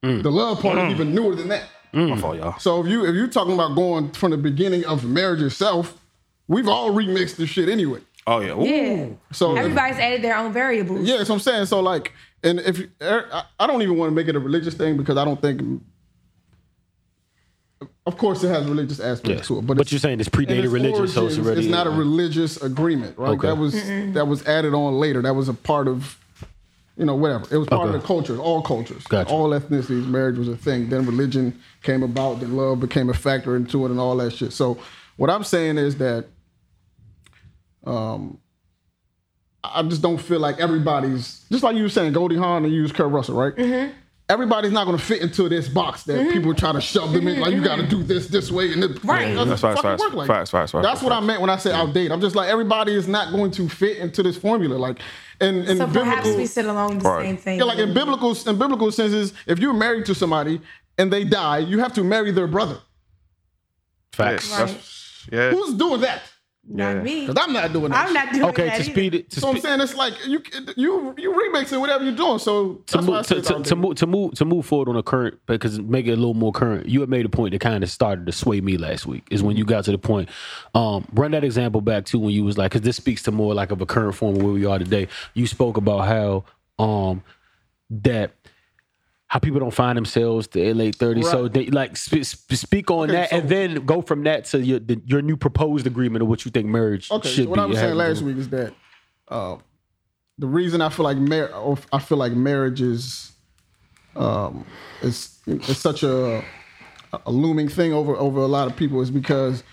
Mm. 0.03 0.23
The 0.23 0.31
love 0.31 0.61
part 0.61 0.77
is 0.77 0.83
mm-hmm. 0.83 0.91
even 0.91 1.15
newer 1.15 1.35
than 1.35 1.49
that. 1.49 1.63
My 1.93 2.17
fault, 2.17 2.37
y'all. 2.37 2.57
So 2.59 2.81
if 2.81 2.87
you 2.87 3.05
if 3.05 3.15
you're 3.15 3.27
talking 3.27 3.53
about 3.53 3.75
going 3.75 4.11
from 4.11 4.31
the 4.31 4.37
beginning 4.37 4.85
of 4.85 5.03
marriage 5.03 5.41
itself, 5.41 5.99
we've 6.47 6.67
all 6.67 6.91
remixed 6.91 7.35
this 7.35 7.49
shit 7.49 7.67
anyway. 7.69 7.99
Oh 8.27 8.39
yeah. 8.39 8.51
Ooh. 8.53 8.63
Yeah. 8.65 9.09
So 9.31 9.55
Everybody's 9.55 9.97
added 9.97 10.21
their 10.21 10.37
own 10.37 10.53
variables. 10.53 11.07
Yeah, 11.07 11.17
that's 11.17 11.29
what 11.29 11.35
I'm 11.35 11.41
saying. 11.41 11.65
So 11.65 11.79
like, 11.79 12.13
and 12.43 12.59
if 12.59 12.79
er, 13.01 13.27
I, 13.33 13.43
I 13.59 13.67
don't 13.67 13.81
even 13.81 13.97
want 13.97 14.09
to 14.11 14.15
make 14.15 14.27
it 14.27 14.35
a 14.35 14.39
religious 14.39 14.73
thing 14.75 14.95
because 14.97 15.17
I 15.17 15.25
don't 15.25 15.41
think. 15.41 15.81
Of 18.05 18.17
course, 18.17 18.43
it 18.43 18.49
has 18.49 18.65
religious 18.65 18.99
aspects 18.99 19.29
Yes. 19.41 19.47
to 19.47 19.59
it, 19.59 19.67
but, 19.67 19.77
But 19.77 19.91
you're 19.91 19.99
saying 19.99 20.19
it's 20.19 20.29
predated 20.29 20.63
its 20.63 20.73
religion, 20.73 21.07
so 21.07 21.27
it's 21.27 21.37
origins, 21.37 21.47
already- 21.47 21.69
not 21.69 21.85
a 21.87 21.91
religious 21.91 22.57
agreement, 22.61 23.17
right? 23.17 23.31
Okay. 23.31 23.47
That 23.47 23.57
was 23.57 23.73
that 24.13 24.27
was 24.27 24.45
added 24.47 24.73
on 24.73 24.95
later. 24.95 25.21
That 25.21 25.35
was 25.35 25.49
a 25.49 25.53
part 25.53 25.87
of, 25.87 26.17
you 26.97 27.05
know, 27.05 27.15
whatever. 27.15 27.45
It 27.53 27.57
was 27.57 27.67
part 27.67 27.87
Okay. 27.87 27.95
of 27.95 28.01
the 28.01 28.07
cultures, 28.07 28.37
all 28.39 28.61
cultures, 28.61 29.03
Gotcha. 29.07 29.29
all 29.31 29.49
ethnicities. 29.51 30.05
Marriage 30.07 30.37
was 30.37 30.47
a 30.47 30.57
thing. 30.57 30.89
Then 30.89 31.05
religion 31.05 31.59
came 31.83 32.03
about. 32.03 32.39
Then 32.41 32.55
love 32.57 32.79
became 32.79 33.09
a 33.09 33.13
factor 33.13 33.55
into 33.55 33.85
it, 33.85 33.91
and 33.91 33.99
all 33.99 34.15
that 34.17 34.33
shit. 34.33 34.51
So 34.53 34.77
what 35.17 35.29
I'm 35.29 35.43
saying 35.43 35.77
is 35.77 35.97
that 35.97 36.25
um, 37.85 38.37
I 39.63 39.83
just 39.83 40.01
don't 40.01 40.17
feel 40.19 40.39
like 40.39 40.59
everybody's 40.59 41.45
just 41.51 41.63
like 41.63 41.75
you 41.75 41.83
were 41.83 41.89
saying, 41.89 42.13
Goldie 42.13 42.35
Hawn 42.37 42.63
and 42.65 42.73
you 42.73 42.81
use 42.81 42.91
Kurt 42.91 43.11
Russell, 43.11 43.35
right? 43.35 43.55
Mm-hmm. 43.55 43.93
Everybody's 44.31 44.71
not 44.71 44.85
going 44.85 44.97
to 44.97 45.03
fit 45.03 45.21
into 45.21 45.49
this 45.49 45.67
box 45.67 46.03
that 46.03 46.31
people 46.31 46.53
try 46.53 46.71
to 46.71 46.79
shove 46.79 47.11
them 47.11 47.27
in. 47.27 47.41
Like 47.41 47.53
you 47.53 47.61
got 47.61 47.75
to 47.75 47.85
do 47.85 48.01
this 48.01 48.27
this 48.27 48.49
way 48.49 48.71
and 48.71 48.81
this. 48.81 48.91
Mm-hmm. 48.91 49.09
Right. 49.09 49.27
It 49.27 49.33
doesn't 49.33 49.49
That's 49.49 49.61
facts, 49.61 49.81
fucking 49.81 49.91
facts, 49.97 50.01
work 50.03 50.13
like 50.13 50.27
facts, 50.27 50.51
that. 50.51 50.57
facts, 50.57 50.71
facts, 50.71 50.83
That's 50.85 51.01
what 51.01 51.11
I 51.11 51.19
meant 51.19 51.41
when 51.41 51.49
I 51.49 51.57
say 51.57 51.73
outdated. 51.73 52.13
I'm 52.13 52.21
just 52.21 52.35
like 52.35 52.47
everybody 52.49 52.95
is 52.95 53.09
not 53.09 53.33
going 53.33 53.51
to 53.51 53.67
fit 53.67 53.97
into 53.97 54.23
this 54.23 54.37
formula. 54.37 54.75
Like 54.75 54.99
And, 55.41 55.67
and 55.67 55.77
So 55.79 55.87
perhaps 55.87 56.27
we 56.27 56.45
sit 56.45 56.65
along 56.65 56.99
the 56.99 57.09
Right. 57.09 57.25
same 57.25 57.35
thing. 57.37 57.59
yeah, 57.59 57.65
like 57.65 57.79
in 57.79 57.93
biblical 57.93 58.31
in 58.47 58.57
biblical 58.57 58.89
senses, 58.91 59.33
if 59.47 59.59
you're 59.59 59.73
married 59.73 60.05
to 60.05 60.15
somebody 60.15 60.61
and 60.97 61.11
they 61.11 61.25
die, 61.25 61.57
you 61.59 61.79
have 61.79 61.91
to 61.93 62.03
marry 62.03 62.31
their 62.31 62.47
brother. 62.47 62.77
Facts. 64.13 64.49
Yeah, 64.49 64.57
that's- 64.59 65.27
yeah. 65.31 65.51
Who's 65.51 65.73
doing 65.75 66.01
that? 66.01 66.21
Not 66.67 66.97
Yeah. 66.97 67.01
me. 67.03 67.27
Because 67.27 67.43
I'm 67.43 67.53
not 67.53 67.73
doing 67.73 67.91
that. 67.91 68.07
I'm 68.07 68.13
not 68.13 68.31
doing 68.31 68.45
Okay, 68.49 68.65
that 68.67 68.75
to 68.75 68.81
either. 68.83 68.91
speed 68.91 69.15
it 69.15 69.29
to 69.31 69.39
So 69.39 69.49
I'm 69.49 69.59
saying 69.59 69.81
it's 69.81 69.95
like 69.95 70.13
you 70.27 70.43
you 70.77 71.13
you 71.17 71.33
remixing 71.33 71.79
whatever 71.81 72.03
you're 72.03 72.15
doing. 72.15 72.37
So 72.37 72.75
to 72.85 72.97
that's 72.97 73.07
why 73.07 73.13
I 73.15 73.17
move, 73.17 73.27
to, 73.27 73.41
to, 73.41 73.63
to 73.63 73.75
move 73.75 73.95
to 73.95 74.05
move 74.07 74.33
to 74.35 74.45
move 74.45 74.65
forward 74.67 74.87
on 74.87 74.95
a 74.95 75.01
current 75.01 75.39
because 75.47 75.79
make 75.79 76.05
it 76.05 76.11
a 76.11 76.15
little 76.15 76.35
more 76.35 76.51
current. 76.51 76.87
You 76.87 76.99
had 77.01 77.09
made 77.09 77.25
a 77.25 77.29
point 77.29 77.53
that 77.53 77.61
kind 77.61 77.83
of 77.83 77.89
started 77.89 78.27
to 78.27 78.31
sway 78.31 78.61
me 78.61 78.77
last 78.77 79.07
week. 79.07 79.27
Is 79.31 79.41
when 79.41 79.57
you 79.57 79.65
got 79.65 79.85
to 79.85 79.91
the 79.91 79.97
point. 79.97 80.29
Um, 80.75 81.07
run 81.13 81.31
that 81.31 81.43
example 81.43 81.81
back 81.81 82.05
to 82.05 82.19
when 82.19 82.29
you 82.31 82.43
was 82.43 82.59
like, 82.59 82.71
because 82.71 82.85
this 82.85 82.95
speaks 82.95 83.23
to 83.23 83.31
more 83.31 83.55
like 83.55 83.71
of 83.71 83.81
a 83.81 83.85
current 83.87 84.13
form 84.15 84.35
of 84.35 84.43
where 84.43 84.53
we 84.53 84.65
are 84.65 84.77
today. 84.77 85.07
You 85.33 85.47
spoke 85.47 85.77
about 85.77 86.05
how 86.05 86.43
um 86.83 87.23
that. 87.89 88.33
How 89.31 89.39
people 89.39 89.61
don't 89.61 89.73
find 89.73 89.95
themselves 89.97 90.45
to 90.49 90.73
late 90.75 90.97
thirties, 90.97 91.29
so 91.31 91.47
they 91.47 91.67
like 91.67 91.95
sp- 91.95 92.27
sp- 92.27 92.51
speak 92.51 92.91
on 92.91 93.03
Okay, 93.09 93.13
that, 93.13 93.29
so- 93.29 93.37
and 93.37 93.47
then 93.47 93.85
go 93.85 94.01
from 94.01 94.23
that 94.25 94.43
to 94.47 94.59
your 94.61 94.79
the, 94.79 95.01
your 95.05 95.21
new 95.21 95.37
proposed 95.37 95.87
agreement 95.87 96.21
of 96.21 96.27
what 96.27 96.43
you 96.43 96.51
think 96.51 96.67
marriage 96.67 97.09
Okay, 97.09 97.29
should 97.29 97.45
so 97.45 97.49
what 97.51 97.55
be. 97.55 97.61
I 97.61 97.65
was 97.65 97.77
saying 97.77 97.95
last 97.95 98.21
week 98.23 98.35
is 98.35 98.49
that 98.49 98.73
uh, 99.29 99.55
the 100.37 100.47
reason 100.47 100.81
I 100.81 100.89
feel 100.89 101.05
like 101.05 101.15
mar- 101.17 101.77
I 101.93 101.99
feel 101.99 102.17
like 102.17 102.33
marriage 102.33 102.81
is 102.81 103.31
um, 104.17 104.65
is 105.01 105.39
is 105.47 105.77
such 105.77 106.03
a 106.03 106.43
a 107.25 107.31
looming 107.31 107.69
thing 107.69 107.93
over 107.93 108.17
over 108.17 108.41
a 108.41 108.47
lot 108.47 108.67
of 108.67 108.75
people 108.75 108.99
is 109.01 109.11
because 109.11 109.63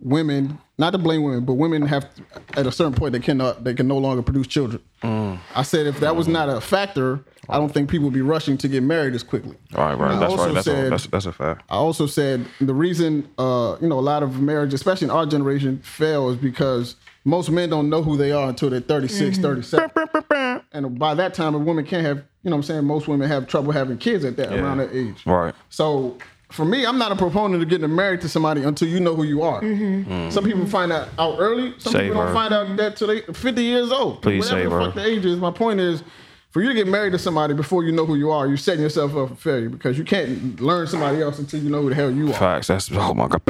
women, 0.00 0.58
not 0.78 0.90
to 0.90 0.98
blame 0.98 1.22
women, 1.22 1.44
but 1.44 1.54
women 1.54 1.82
have 1.82 2.08
at 2.56 2.66
a 2.66 2.72
certain 2.72 2.94
point 2.94 3.12
they 3.12 3.20
cannot 3.20 3.64
they 3.64 3.74
can 3.74 3.88
no 3.88 3.98
longer 3.98 4.22
produce 4.22 4.46
children. 4.46 4.82
I 5.02 5.62
said 5.62 5.86
if 5.86 6.00
that 6.00 6.16
was 6.16 6.28
not 6.28 6.48
a 6.48 6.60
factor, 6.60 7.24
I 7.48 7.56
don't 7.56 7.72
think 7.72 7.90
people 7.90 8.04
would 8.06 8.14
be 8.14 8.20
rushing 8.20 8.58
to 8.58 8.68
get 8.68 8.82
married 8.82 9.14
as 9.14 9.22
quickly. 9.22 9.56
Right, 9.72 9.94
right. 9.94 10.12
I 10.12 10.18
That's 10.18 10.34
right. 10.34 10.54
That's, 10.54 10.66
a, 10.66 10.90
that's 10.90 11.06
that's 11.06 11.26
a 11.26 11.32
fact. 11.32 11.62
I 11.68 11.76
also 11.76 12.06
said 12.06 12.46
the 12.60 12.74
reason 12.74 13.28
uh, 13.38 13.76
you 13.80 13.88
know 13.88 13.98
a 13.98 14.00
lot 14.00 14.22
of 14.22 14.40
marriage, 14.40 14.74
especially 14.74 15.06
in 15.06 15.10
our 15.10 15.26
generation, 15.26 15.78
fails 15.80 16.36
is 16.36 16.42
because 16.42 16.96
most 17.24 17.50
men 17.50 17.68
don't 17.68 17.90
know 17.90 18.02
who 18.02 18.16
they 18.16 18.32
are 18.32 18.48
until 18.48 18.70
they're 18.70 18.80
36, 18.80 19.38
37. 19.38 20.62
And 20.72 20.98
by 20.98 21.14
that 21.14 21.34
time, 21.34 21.54
a 21.54 21.58
woman 21.58 21.84
can't 21.84 22.06
have, 22.06 22.18
you 22.42 22.50
know 22.50 22.52
what 22.52 22.56
I'm 22.56 22.62
saying? 22.62 22.84
Most 22.84 23.06
women 23.06 23.28
have 23.28 23.46
trouble 23.46 23.72
having 23.72 23.98
kids 23.98 24.24
at 24.24 24.36
that 24.36 24.52
around 24.52 24.78
that 24.78 24.94
age. 24.94 25.26
Right. 25.26 25.54
So 25.68 26.16
for 26.50 26.64
me, 26.64 26.86
I'm 26.86 26.98
not 26.98 27.12
a 27.12 27.16
proponent 27.16 27.62
of 27.62 27.68
getting 27.68 27.94
married 27.94 28.22
to 28.22 28.28
somebody 28.28 28.62
until 28.62 28.88
you 28.88 29.00
know 29.00 29.14
who 29.14 29.24
you 29.24 29.42
are. 29.42 29.60
Mm-hmm. 29.60 30.10
Mm-hmm. 30.10 30.30
Some 30.30 30.44
people 30.44 30.64
find 30.66 30.90
that 30.90 31.08
out 31.18 31.36
early. 31.38 31.74
Some 31.78 31.92
Save 31.92 32.02
people 32.02 32.16
don't 32.16 32.28
her. 32.28 32.34
find 32.34 32.54
out 32.54 32.76
that 32.78 32.96
till 32.96 33.08
they 33.08 33.20
50 33.20 33.62
years 33.62 33.92
old. 33.92 34.22
Please 34.22 34.50
Whatever 34.50 34.62
save 34.62 34.70
the 34.70 35.00
her. 35.00 35.06
the 35.06 35.06
age 35.06 35.24
is. 35.26 35.36
My 35.38 35.50
point 35.50 35.80
is, 35.80 36.02
for 36.50 36.62
you 36.62 36.68
to 36.68 36.74
get 36.74 36.88
married 36.88 37.12
to 37.12 37.18
somebody 37.18 37.52
before 37.52 37.84
you 37.84 37.92
know 37.92 38.06
who 38.06 38.14
you 38.14 38.30
are, 38.30 38.46
you're 38.46 38.56
setting 38.56 38.80
yourself 38.80 39.14
up 39.14 39.28
for 39.28 39.34
failure 39.34 39.68
because 39.68 39.98
you 39.98 40.04
can't 40.04 40.58
learn 40.60 40.86
somebody 40.86 41.20
else 41.20 41.38
until 41.38 41.62
you 41.62 41.68
know 41.68 41.82
who 41.82 41.90
the 41.90 41.94
hell 41.94 42.10
you 42.10 42.30
are. 42.30 42.34
Facts. 42.34 42.68
That's 42.68 42.90
oh 42.90 43.12
my 43.12 43.28
god. 43.28 43.42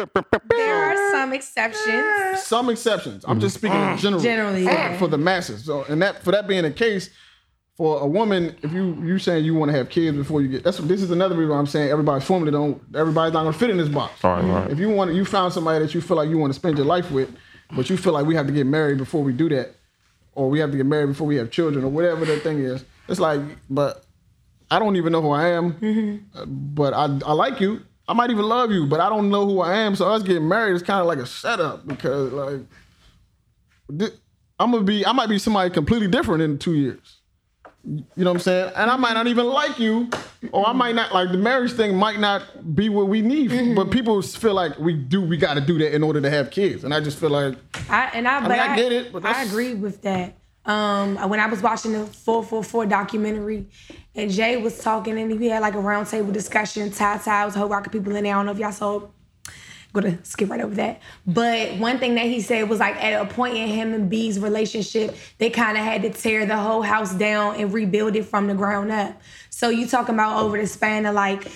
There 0.50 0.74
are 0.74 1.12
some 1.12 1.32
exceptions. 1.32 2.42
Some 2.42 2.68
exceptions. 2.68 3.24
I'm 3.28 3.38
just 3.38 3.54
speaking 3.54 3.76
in 3.76 3.96
mm. 3.96 3.98
general. 3.98 4.22
Generally, 4.22 4.64
for, 4.64 4.72
yeah. 4.72 4.98
for 4.98 5.06
the 5.06 5.18
masses. 5.18 5.64
So, 5.64 5.84
and 5.84 6.02
that 6.02 6.24
for 6.24 6.32
that 6.32 6.48
being 6.48 6.64
the 6.64 6.72
case, 6.72 7.10
for 7.78 8.00
a 8.00 8.06
woman, 8.06 8.56
if 8.62 8.72
you 8.72 8.92
you 9.04 9.20
saying 9.20 9.44
you 9.44 9.54
want 9.54 9.70
to 9.70 9.78
have 9.78 9.88
kids 9.88 10.16
before 10.16 10.42
you 10.42 10.48
get 10.48 10.64
that's 10.64 10.78
this 10.78 11.00
is 11.00 11.12
another 11.12 11.36
reason 11.36 11.50
why 11.50 11.58
I'm 11.58 11.66
saying 11.68 11.90
everybody's 11.90 12.26
formally 12.26 12.50
don't 12.50 12.82
everybody's 12.94 13.32
not 13.32 13.44
gonna 13.44 13.52
fit 13.56 13.70
in 13.70 13.76
this 13.78 13.88
box. 13.88 14.22
Right, 14.24 14.42
right. 14.42 14.68
If 14.68 14.80
you 14.80 14.90
want 14.90 15.14
you 15.14 15.24
found 15.24 15.52
somebody 15.52 15.78
that 15.84 15.94
you 15.94 16.00
feel 16.00 16.16
like 16.16 16.28
you 16.28 16.38
want 16.38 16.52
to 16.52 16.58
spend 16.58 16.76
your 16.76 16.86
life 16.86 17.10
with, 17.12 17.30
but 17.70 17.88
you 17.88 17.96
feel 17.96 18.12
like 18.12 18.26
we 18.26 18.34
have 18.34 18.48
to 18.48 18.52
get 18.52 18.66
married 18.66 18.98
before 18.98 19.22
we 19.22 19.32
do 19.32 19.48
that, 19.50 19.76
or 20.34 20.50
we 20.50 20.58
have 20.58 20.72
to 20.72 20.76
get 20.76 20.86
married 20.86 21.06
before 21.06 21.26
we 21.28 21.36
have 21.36 21.52
children, 21.52 21.84
or 21.84 21.88
whatever 21.88 22.24
that 22.24 22.42
thing 22.42 22.58
is. 22.58 22.84
It's 23.08 23.20
like, 23.20 23.40
but 23.70 24.04
I 24.72 24.80
don't 24.80 24.96
even 24.96 25.12
know 25.12 25.22
who 25.22 25.30
I 25.30 25.48
am, 25.50 26.26
uh, 26.34 26.46
but 26.46 26.92
I 26.94 27.04
I 27.24 27.32
like 27.32 27.60
you. 27.60 27.82
I 28.08 28.12
might 28.14 28.30
even 28.30 28.46
love 28.46 28.72
you, 28.72 28.86
but 28.86 28.98
I 28.98 29.08
don't 29.08 29.30
know 29.30 29.46
who 29.46 29.60
I 29.60 29.76
am. 29.76 29.94
So 29.94 30.10
us 30.10 30.24
getting 30.24 30.48
married 30.48 30.74
is 30.74 30.82
kind 30.82 31.00
of 31.00 31.06
like 31.06 31.18
a 31.18 31.26
setup 31.26 31.86
because 31.86 32.32
like 32.32 32.60
thi- 33.96 34.16
I'm 34.58 34.72
gonna 34.72 34.82
be 34.82 35.06
I 35.06 35.12
might 35.12 35.28
be 35.28 35.38
somebody 35.38 35.70
completely 35.70 36.08
different 36.08 36.42
in 36.42 36.58
two 36.58 36.74
years. 36.74 37.17
You 37.88 38.04
know 38.16 38.30
what 38.30 38.36
I'm 38.36 38.40
saying? 38.40 38.72
And 38.76 38.90
I 38.90 38.96
might 38.96 39.14
not 39.14 39.28
even 39.28 39.46
like 39.46 39.78
you, 39.78 40.10
or 40.52 40.68
I 40.68 40.72
might 40.74 40.94
not 40.94 41.14
like 41.14 41.30
the 41.30 41.38
marriage 41.38 41.72
thing 41.72 41.96
might 41.96 42.20
not 42.20 42.74
be 42.74 42.90
what 42.90 43.08
we 43.08 43.22
need. 43.22 43.74
But 43.74 43.90
people 43.90 44.20
feel 44.20 44.52
like 44.52 44.78
we 44.78 44.92
do 44.92 45.22
we 45.22 45.38
got 45.38 45.54
to 45.54 45.62
do 45.62 45.78
that 45.78 45.94
in 45.94 46.02
order 46.02 46.20
to 46.20 46.28
have 46.28 46.50
kids, 46.50 46.84
and 46.84 46.92
I 46.92 47.00
just 47.00 47.18
feel 47.18 47.30
like 47.30 47.56
I 47.88 48.10
and 48.12 48.28
I, 48.28 48.40
but 48.40 48.50
mean, 48.50 48.58
I 48.60 48.76
get 48.76 48.92
it, 48.92 49.10
but 49.12 49.24
I 49.24 49.44
agree 49.44 49.72
with 49.74 50.02
that. 50.02 50.36
Um, 50.66 51.16
when 51.30 51.40
I 51.40 51.46
was 51.46 51.62
watching 51.62 51.92
the 51.92 52.04
444 52.04 52.84
documentary, 52.84 53.68
and 54.14 54.30
Jay 54.30 54.58
was 54.58 54.78
talking, 54.78 55.18
and 55.18 55.40
he 55.40 55.48
had 55.48 55.62
like 55.62 55.74
a 55.74 55.78
roundtable 55.78 56.32
discussion. 56.32 56.90
Ty 56.90 57.18
Ty 57.18 57.46
was 57.46 57.56
a 57.56 57.60
whole 57.60 57.68
rock 57.68 57.86
of 57.86 57.92
people 57.92 58.14
in 58.14 58.24
there. 58.24 58.34
I 58.34 58.38
don't 58.38 58.46
know 58.46 58.52
if 58.52 58.58
y'all 58.58 58.72
saw. 58.72 59.00
Gonna 59.94 60.18
skip 60.22 60.50
right 60.50 60.60
over 60.60 60.74
that. 60.74 61.00
But 61.26 61.78
one 61.78 61.98
thing 61.98 62.14
that 62.16 62.26
he 62.26 62.40
said 62.40 62.68
was 62.68 62.78
like 62.78 63.02
at 63.02 63.20
a 63.20 63.24
point 63.32 63.56
in 63.56 63.68
him 63.68 63.94
and 63.94 64.10
B's 64.10 64.38
relationship, 64.38 65.16
they 65.38 65.48
kind 65.48 65.78
of 65.78 65.82
had 65.82 66.02
to 66.02 66.10
tear 66.10 66.44
the 66.44 66.56
whole 66.56 66.82
house 66.82 67.14
down 67.14 67.56
and 67.56 67.72
rebuild 67.72 68.14
it 68.14 68.24
from 68.24 68.46
the 68.48 68.54
ground 68.54 68.92
up. 68.92 69.20
So 69.48 69.70
you 69.70 69.86
talking 69.86 70.14
about 70.14 70.42
over 70.42 70.58
the 70.58 70.66
span 70.66 71.06
of 71.06 71.14
like 71.14 71.50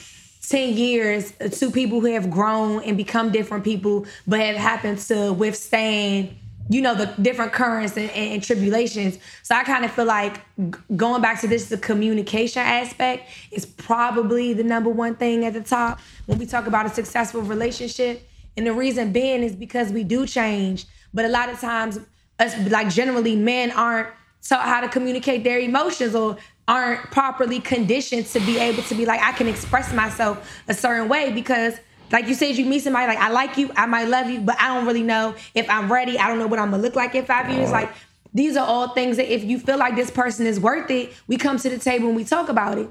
10 0.48 0.74
years, 0.74 1.32
two 1.52 1.70
people 1.70 2.00
who 2.00 2.12
have 2.12 2.30
grown 2.30 2.82
and 2.82 2.96
become 2.96 3.30
different 3.30 3.64
people, 3.64 4.06
but 4.26 4.40
have 4.40 4.56
happened 4.56 4.98
to 4.98 5.32
withstand, 5.32 6.34
you 6.68 6.80
know, 6.80 6.94
the 6.94 7.06
different 7.20 7.52
currents 7.52 7.96
and, 7.96 8.10
and, 8.10 8.34
and 8.34 8.42
tribulations. 8.42 9.18
So 9.42 9.54
I 9.54 9.64
kind 9.64 9.84
of 9.84 9.90
feel 9.90 10.04
like 10.04 10.36
g- 10.58 10.78
going 10.96 11.20
back 11.20 11.40
to 11.40 11.48
this, 11.48 11.68
the 11.68 11.78
communication 11.78 12.62
aspect 12.62 13.28
is 13.50 13.66
probably 13.66 14.52
the 14.52 14.64
number 14.64 14.90
one 14.90 15.16
thing 15.16 15.44
at 15.44 15.52
the 15.52 15.60
top 15.60 16.00
when 16.26 16.38
we 16.38 16.46
talk 16.46 16.66
about 16.66 16.86
a 16.86 16.90
successful 16.90 17.42
relationship. 17.42 18.28
And 18.56 18.66
the 18.66 18.72
reason 18.72 19.12
being 19.12 19.42
is 19.42 19.56
because 19.56 19.92
we 19.92 20.04
do 20.04 20.26
change, 20.26 20.86
but 21.12 21.24
a 21.24 21.28
lot 21.28 21.48
of 21.48 21.60
times, 21.60 21.98
us 22.38 22.56
like 22.70 22.90
generally, 22.90 23.36
men 23.36 23.70
aren't 23.70 24.08
taught 24.42 24.64
how 24.64 24.80
to 24.80 24.88
communicate 24.88 25.44
their 25.44 25.58
emotions 25.58 26.14
or 26.14 26.36
aren't 26.68 27.00
properly 27.10 27.60
conditioned 27.60 28.26
to 28.26 28.40
be 28.40 28.58
able 28.58 28.82
to 28.84 28.94
be 28.94 29.04
like 29.04 29.20
I 29.20 29.32
can 29.32 29.48
express 29.48 29.92
myself 29.92 30.62
a 30.68 30.74
certain 30.74 31.08
way 31.08 31.32
because 31.32 31.74
like 32.12 32.28
you 32.28 32.34
said 32.34 32.56
you 32.56 32.64
meet 32.66 32.82
somebody 32.82 33.06
like 33.06 33.18
I 33.18 33.30
like 33.30 33.56
you 33.56 33.70
I 33.76 33.86
might 33.86 34.08
love 34.08 34.28
you 34.28 34.40
but 34.40 34.60
I 34.60 34.74
don't 34.74 34.86
really 34.86 35.02
know 35.02 35.34
if 35.54 35.68
I'm 35.68 35.90
ready 35.92 36.18
I 36.18 36.28
don't 36.28 36.38
know 36.38 36.46
what 36.46 36.58
I'm 36.58 36.70
gonna 36.70 36.82
look 36.82 36.94
like 36.94 37.14
in 37.14 37.24
five 37.24 37.50
years 37.50 37.72
like 37.72 37.90
these 38.34 38.56
are 38.56 38.66
all 38.66 38.88
things 38.88 39.16
that 39.16 39.32
if 39.32 39.42
you 39.44 39.58
feel 39.58 39.78
like 39.78 39.96
this 39.96 40.10
person 40.10 40.46
is 40.46 40.60
worth 40.60 40.90
it 40.90 41.12
we 41.26 41.36
come 41.36 41.58
to 41.58 41.68
the 41.68 41.78
table 41.78 42.08
and 42.08 42.16
we 42.16 42.24
talk 42.24 42.48
about 42.48 42.78
it 42.78 42.88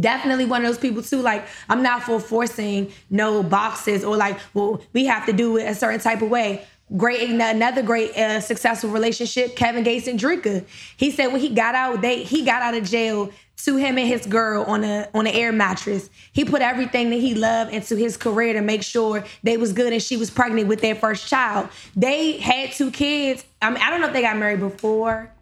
definitely 0.00 0.44
one 0.44 0.64
of 0.64 0.68
those 0.68 0.78
people 0.78 1.02
too. 1.02 1.20
Like 1.20 1.46
I'm 1.68 1.82
not 1.82 2.02
for 2.02 2.20
forcing 2.20 2.92
no 3.10 3.42
boxes 3.42 4.04
or 4.04 4.16
like, 4.16 4.38
well, 4.54 4.80
we 4.92 5.06
have 5.06 5.26
to 5.26 5.32
do 5.32 5.56
it 5.56 5.64
a 5.64 5.74
certain 5.74 6.00
type 6.00 6.22
of 6.22 6.28
way. 6.28 6.66
Great, 6.96 7.28
another 7.28 7.82
great 7.82 8.16
uh, 8.16 8.40
successful 8.40 8.88
relationship. 8.88 9.56
Kevin 9.56 9.84
Gates 9.84 10.06
and 10.06 10.18
Dreka. 10.18 10.64
He 10.96 11.10
said 11.10 11.26
when 11.28 11.40
he 11.40 11.50
got 11.50 11.74
out, 11.74 12.00
they 12.00 12.22
he 12.22 12.44
got 12.44 12.62
out 12.62 12.74
of 12.74 12.84
jail 12.84 13.30
to 13.64 13.76
him 13.76 13.98
and 13.98 14.06
his 14.06 14.26
girl 14.26 14.64
on 14.64 14.84
a 14.84 15.08
on 15.14 15.26
an 15.26 15.34
air 15.34 15.52
mattress. 15.52 16.08
He 16.32 16.44
put 16.44 16.62
everything 16.62 17.10
that 17.10 17.16
he 17.16 17.34
loved 17.34 17.72
into 17.72 17.96
his 17.96 18.16
career 18.16 18.52
to 18.52 18.60
make 18.60 18.82
sure 18.82 19.24
they 19.42 19.56
was 19.56 19.72
good 19.72 19.92
and 19.92 20.02
she 20.02 20.16
was 20.16 20.30
pregnant 20.30 20.68
with 20.68 20.80
their 20.80 20.94
first 20.94 21.28
child. 21.28 21.68
They 21.96 22.38
had 22.38 22.72
two 22.72 22.90
kids. 22.90 23.44
I 23.60 23.70
mean, 23.70 23.82
I 23.82 23.90
don't 23.90 24.00
know 24.00 24.08
if 24.08 24.12
they 24.12 24.22
got 24.22 24.36
married 24.36 24.60
before. 24.60 25.32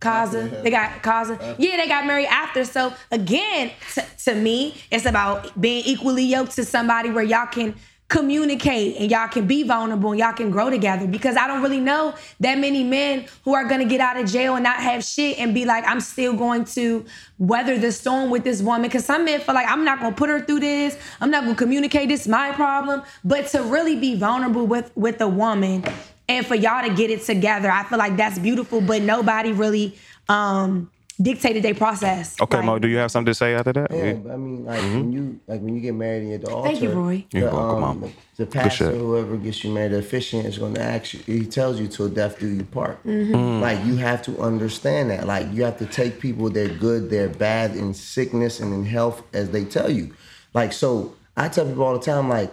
Kaza. 0.00 0.62
They 0.62 0.70
got 0.70 1.02
Kaza. 1.02 1.54
Yeah, 1.58 1.76
they 1.76 1.86
got 1.86 2.06
married 2.06 2.26
after. 2.26 2.64
So 2.64 2.92
again, 3.12 3.70
t- 3.94 4.02
to 4.24 4.34
me, 4.34 4.74
it's 4.90 5.06
about 5.06 5.58
being 5.60 5.84
equally 5.86 6.24
yoked 6.24 6.56
to 6.56 6.64
somebody 6.64 7.10
where 7.10 7.22
y'all 7.22 7.46
can 7.46 7.76
communicate 8.12 8.98
and 8.98 9.10
y'all 9.10 9.26
can 9.26 9.46
be 9.46 9.62
vulnerable 9.62 10.10
and 10.10 10.20
y'all 10.20 10.34
can 10.34 10.50
grow 10.50 10.68
together. 10.68 11.06
Because 11.06 11.34
I 11.34 11.46
don't 11.46 11.62
really 11.62 11.80
know 11.80 12.14
that 12.40 12.58
many 12.58 12.84
men 12.84 13.24
who 13.44 13.54
are 13.54 13.64
gonna 13.64 13.86
get 13.86 14.00
out 14.00 14.18
of 14.18 14.30
jail 14.30 14.54
and 14.54 14.62
not 14.62 14.76
have 14.76 15.02
shit 15.02 15.38
and 15.38 15.54
be 15.54 15.64
like, 15.64 15.84
I'm 15.86 16.00
still 16.00 16.34
going 16.34 16.66
to 16.76 17.06
weather 17.38 17.78
the 17.78 17.90
storm 17.90 18.28
with 18.28 18.44
this 18.44 18.60
woman. 18.60 18.82
Because 18.82 19.06
some 19.06 19.24
men 19.24 19.40
feel 19.40 19.54
like 19.54 19.66
I'm 19.66 19.84
not 19.84 19.98
gonna 20.00 20.14
put 20.14 20.28
her 20.28 20.40
through 20.40 20.60
this. 20.60 20.98
I'm 21.22 21.30
not 21.30 21.44
gonna 21.44 21.56
communicate 21.56 22.10
this 22.10 22.28
my 22.28 22.52
problem. 22.52 23.02
But 23.24 23.46
to 23.48 23.62
really 23.62 23.96
be 23.96 24.14
vulnerable 24.14 24.66
with 24.66 24.92
with 24.94 25.18
a 25.22 25.28
woman 25.28 25.82
and 26.28 26.46
for 26.46 26.54
y'all 26.54 26.86
to 26.86 26.94
get 26.94 27.10
it 27.10 27.22
together 27.22 27.68
i 27.70 27.82
feel 27.82 27.98
like 27.98 28.16
that's 28.16 28.38
beautiful 28.38 28.80
but 28.80 29.02
nobody 29.02 29.50
really 29.52 29.94
um 30.28 30.88
dictated 31.20 31.62
their 31.62 31.74
process 31.74 32.40
Okay, 32.40 32.56
Like, 32.56 32.66
Mo, 32.66 32.78
do 32.78 32.88
you 32.88 32.96
have 32.96 33.10
something 33.10 33.30
to 33.30 33.34
say 33.34 33.54
after 33.54 33.72
that? 33.72 33.90
Yeah, 33.90 34.14
but 34.14 34.32
I 34.32 34.36
mean, 34.36 34.64
like 34.64 34.80
when 34.80 35.12
you 35.12 35.40
like 35.46 35.60
when 35.60 35.74
you 35.74 35.80
get 35.80 35.94
married 35.94 36.22
and 36.22 36.32
at 36.34 36.40
the 36.42 36.50
altar. 36.50 36.70
Thank 36.70 36.82
you, 36.82 36.90
Roy. 36.90 37.24
You're 37.30 37.50
the, 37.50 37.56
welcome, 37.56 37.84
um, 37.84 38.00
Mom. 38.00 38.12
the 38.36 38.46
pastor, 38.46 38.90
whoever 38.90 39.36
gets 39.36 39.62
you 39.62 39.70
married, 39.72 39.92
the 39.92 39.98
officiant 39.98 40.46
is 40.46 40.58
going 40.58 40.74
to 40.74 40.82
ask 40.82 41.14
you. 41.14 41.20
He 41.20 41.46
tells 41.46 41.78
you 41.78 41.88
till 41.88 42.08
death 42.08 42.38
do 42.38 42.48
you 42.48 42.64
part. 42.64 43.02
Mm-hmm. 43.04 43.34
Mm. 43.34 43.60
Like 43.60 43.84
you 43.84 43.96
have 43.96 44.22
to 44.22 44.40
understand 44.40 45.10
that. 45.10 45.26
Like 45.26 45.52
you 45.52 45.64
have 45.64 45.78
to 45.78 45.86
take 45.86 46.18
people 46.18 46.48
their 46.50 46.68
good, 46.68 47.10
their 47.10 47.28
bad, 47.28 47.76
in 47.76 47.94
sickness 47.94 48.60
and 48.60 48.72
in 48.72 48.84
health 48.84 49.22
as 49.32 49.50
they 49.50 49.64
tell 49.64 49.90
you. 49.90 50.14
Like 50.54 50.72
so, 50.72 51.14
I 51.36 51.48
tell 51.48 51.66
people 51.66 51.84
all 51.84 51.98
the 51.98 52.04
time, 52.04 52.28
like 52.28 52.52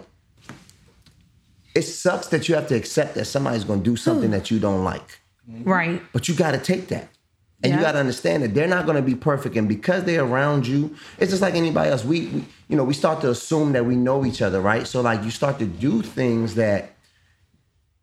it 1.74 1.82
sucks 1.82 2.28
that 2.28 2.48
you 2.48 2.54
have 2.54 2.66
to 2.68 2.74
accept 2.74 3.14
that 3.14 3.26
somebody's 3.26 3.64
going 3.64 3.82
to 3.82 3.90
do 3.90 3.96
something 3.96 4.30
that 4.30 4.50
you 4.50 4.58
don't 4.58 4.84
like. 4.84 5.20
right 5.46 6.02
But 6.12 6.28
you 6.28 6.34
got 6.34 6.52
to 6.52 6.58
take 6.58 6.88
that. 6.88 7.08
And 7.62 7.74
you 7.74 7.80
got 7.80 7.92
to 7.92 7.98
understand 7.98 8.42
that 8.42 8.54
they're 8.54 8.66
not 8.66 8.86
going 8.86 8.96
to 8.96 9.02
be 9.02 9.14
perfect. 9.14 9.56
And 9.56 9.68
because 9.68 10.04
they're 10.04 10.24
around 10.24 10.66
you, 10.66 10.94
it's 11.18 11.30
just 11.30 11.42
like 11.42 11.54
anybody 11.54 11.90
else. 11.90 12.04
We, 12.04 12.26
we, 12.28 12.44
you 12.68 12.76
know, 12.76 12.84
we 12.84 12.94
start 12.94 13.20
to 13.20 13.30
assume 13.30 13.72
that 13.72 13.84
we 13.84 13.96
know 13.96 14.24
each 14.24 14.40
other, 14.40 14.60
right? 14.60 14.86
So 14.86 15.02
like 15.02 15.22
you 15.24 15.30
start 15.30 15.58
to 15.58 15.66
do 15.66 16.00
things 16.00 16.54
that 16.54 16.92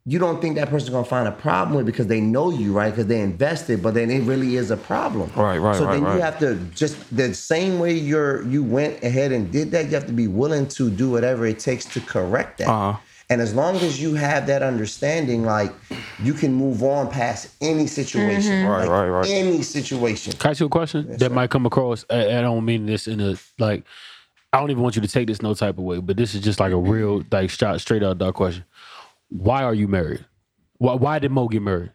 you 0.08 0.20
don't 0.20 0.41
think 0.41 0.56
that 0.56 0.70
person's 0.70 0.91
going 0.91 1.04
to 1.04 1.10
find 1.10 1.28
a 1.28 1.34
problem 1.34 1.76
with 1.76 1.86
because 1.86 2.08
they 2.08 2.22
know 2.22 2.50
you, 2.50 2.72
right? 2.72 2.91
Because 2.91 3.08
they 3.08 3.20
invested, 3.20 3.84
but 3.84 3.93
then 3.93 4.10
it 4.10 4.22
really 4.22 4.56
is 4.56 4.72
a 4.72 4.78
problem. 4.78 5.30
Right, 5.36 5.58
right, 5.58 5.76
So 5.76 5.86
right, 5.86 5.96
then 5.96 6.04
right. 6.04 6.15
you 6.15 6.22
have 6.22 6.39
to 6.39 6.56
just 6.74 6.96
the 7.13 7.34
same 7.34 7.78
way 7.78 7.91
you're 7.91 8.41
you 8.43 8.63
went 8.63 9.04
ahead 9.04 9.34
and 9.34 9.52
did 9.52 9.72
that. 9.72 9.88
You 9.88 9.96
have 9.96 10.06
to 10.06 10.13
be 10.13 10.28
willing 10.28 10.67
to 10.70 10.89
do 10.89 11.10
whatever 11.10 11.46
it 11.46 11.60
takes 11.60 11.84
to 11.86 12.00
correct 12.00 12.60
that. 12.60 12.70
Uh-huh. 12.70 12.98
And 13.30 13.42
as 13.42 13.54
long 13.54 13.76
as 13.78 14.02
you 14.02 14.13
have 14.16 14.48
that 14.48 14.63
understanding, 14.63 15.44
like 15.44 15.74
you 16.24 16.34
can 16.34 16.54
move 16.54 16.82
on 16.82 17.12
past 17.12 17.50
any 17.60 17.86
situation, 17.86 18.52
mm-hmm. 18.52 18.68
Right, 18.68 18.80
Like, 18.82 18.90
right, 18.90 19.10
right. 19.10 19.30
Any 19.30 19.62
situation. 19.63 20.34
Can 20.34 20.48
I 20.48 20.52
ask 20.52 20.62
you 20.62 20.68
a 20.68 20.70
question 20.70 21.18
that 21.18 21.32
might 21.32 21.50
come 21.50 21.66
across? 21.66 22.06
I, 22.10 22.38
I 22.38 22.42
don't 22.42 22.63
mean 22.63 22.86
this 22.86 23.08
in 23.08 23.20
a 23.20 23.36
like. 23.60 23.84
I 24.54 24.60
don't 24.62 24.72
even 24.72 24.82
want 24.82 24.96
you 24.96 25.02
to 25.02 25.10
take 25.10 25.28
this 25.28 25.42
no 25.42 25.54
type 25.54 25.78
of 25.78 25.84
way, 25.84 26.00
but 26.00 26.16
this 26.16 26.34
is 26.34 26.42
just 26.42 26.60
like 26.60 26.72
a 26.72 26.76
mm-hmm. 26.76 26.90
real 26.90 27.24
like 27.30 27.50
shot 27.50 27.82
straight 27.82 28.02
out 28.02 28.18
dog 28.18 28.36
question. 28.36 28.63
Why 29.30 29.63
are 29.63 29.74
you 29.74 29.90
married? 29.90 30.26
Why, 30.78 30.94
why 30.94 31.20
did 31.20 31.32
Mo 31.32 31.50
get 31.50 31.62
married? 31.62 31.92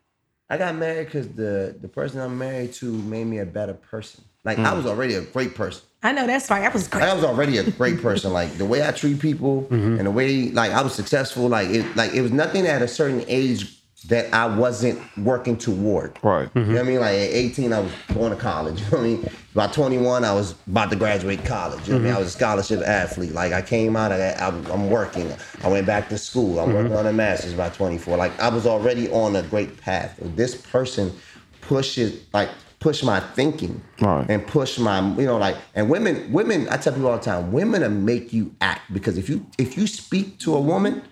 I 0.51 0.59
got 0.59 0.75
married 0.75 1.07
because 1.07 1.29
the 1.29 1.75
the 1.81 1.89
person 1.89 2.21
I'm 2.21 2.37
married 2.37 2.75
to 2.75 2.93
made 2.93 3.25
me 3.25 3.39
a 3.39 3.47
better 3.47 3.73
person. 3.73 4.23
Like 4.45 4.59
I 4.59 4.73
mm. 4.73 4.77
was 4.77 4.85
already 4.85 5.15
a 5.15 5.23
great 5.23 5.55
person, 5.55 5.83
I 6.03 6.13
know 6.13 6.27
that's 6.27 6.51
right. 6.51 6.61
That 6.61 6.75
was 6.75 6.89
great. 6.89 7.05
I 7.05 7.15
was 7.15 7.25
already 7.25 7.59
a 7.59 7.71
great 7.71 8.03
person. 8.03 8.33
Like 8.33 8.53
the 8.59 8.65
way 8.65 8.87
I 8.87 8.93
treat 8.93 9.21
people 9.21 9.63
Mm-hmm. 9.73 9.99
and 9.99 10.07
the 10.07 10.11
way 10.11 10.51
like 10.51 10.73
I 10.73 10.83
was 10.83 10.95
successful. 10.95 11.49
Like 11.49 11.69
it 11.69 11.97
like 11.97 12.13
it 12.13 12.23
was 12.23 12.33
nothing 12.33 12.67
at 12.67 12.83
a 12.83 12.89
certain 12.89 13.25
age 13.29 13.79
that 14.09 14.33
I 14.35 14.47
wasn't 14.47 15.01
working 15.17 15.57
toward. 15.57 16.19
Right. 16.23 16.49
You 16.55 16.63
know 16.63 16.69
what 16.69 16.77
I 16.77 16.81
mm-hmm. 16.81 16.89
mean? 16.89 17.01
Like 17.01 17.15
at 17.15 17.33
18, 17.33 17.73
I 17.73 17.81
was 17.81 17.93
going 18.13 18.31
to 18.33 18.37
college. 18.37 18.81
You 18.83 18.91
know 18.91 18.99
what 18.99 19.01
I 19.01 19.03
mean? 19.03 19.31
By 19.55 19.67
21, 19.69 20.25
I 20.25 20.33
was 20.33 20.55
about 20.67 20.91
to 20.91 20.97
graduate 20.97 21.45
college. 21.45 21.87
You 21.87 21.95
know 21.95 21.99
what 21.99 22.01
I 22.01 22.05
mean? 22.05 22.07
I 22.07 22.15
mm-hmm. 22.15 22.25
was 22.25 22.29
a 22.29 22.37
scholarship 22.37 22.81
athlete. 22.81 23.33
Like 23.33 23.53
I 23.53 23.63
came 23.63 23.97
out, 23.97 24.13
I, 24.13 24.31
I, 24.31 24.49
I'm 24.49 24.91
working. 24.91 25.33
I 25.63 25.69
went 25.69 25.87
back 25.87 26.09
to 26.09 26.19
school. 26.19 26.59
I'm 26.59 26.73
working 26.73 26.91
mm-hmm. 26.91 26.99
on 26.99 27.07
a 27.07 27.13
master's 27.13 27.55
by 27.55 27.69
24. 27.69 28.17
Like 28.17 28.39
I 28.41 28.49
was 28.49 28.67
already 28.67 29.09
on 29.11 29.37
a 29.37 29.43
great 29.43 29.81
path. 29.81 30.19
This 30.21 30.57
person 30.57 31.13
pushes 31.61 32.21
like 32.33 32.51
push 32.83 33.03
my 33.05 33.21
thinking 33.21 33.81
Right. 34.01 34.27
and 34.29 34.45
push 34.47 34.79
my 34.79 34.99
you 35.17 35.25
know 35.25 35.39
like 35.39 35.57
and 35.75 35.89
women 35.89 36.33
women 36.33 36.69
I 36.69 36.77
tell 36.79 36.93
people 36.93 37.09
all 37.09 37.19
the 37.19 37.23
time 37.25 37.53
women 37.53 37.81
will 37.83 37.91
make 37.91 38.33
you 38.33 38.55
act 38.61 38.93
because 38.93 39.17
if 39.17 39.29
you 39.29 39.47
if 39.57 39.77
you 39.79 39.87
speak 39.87 40.39
to 40.41 40.57
a 40.57 40.61
woman 40.61 41.03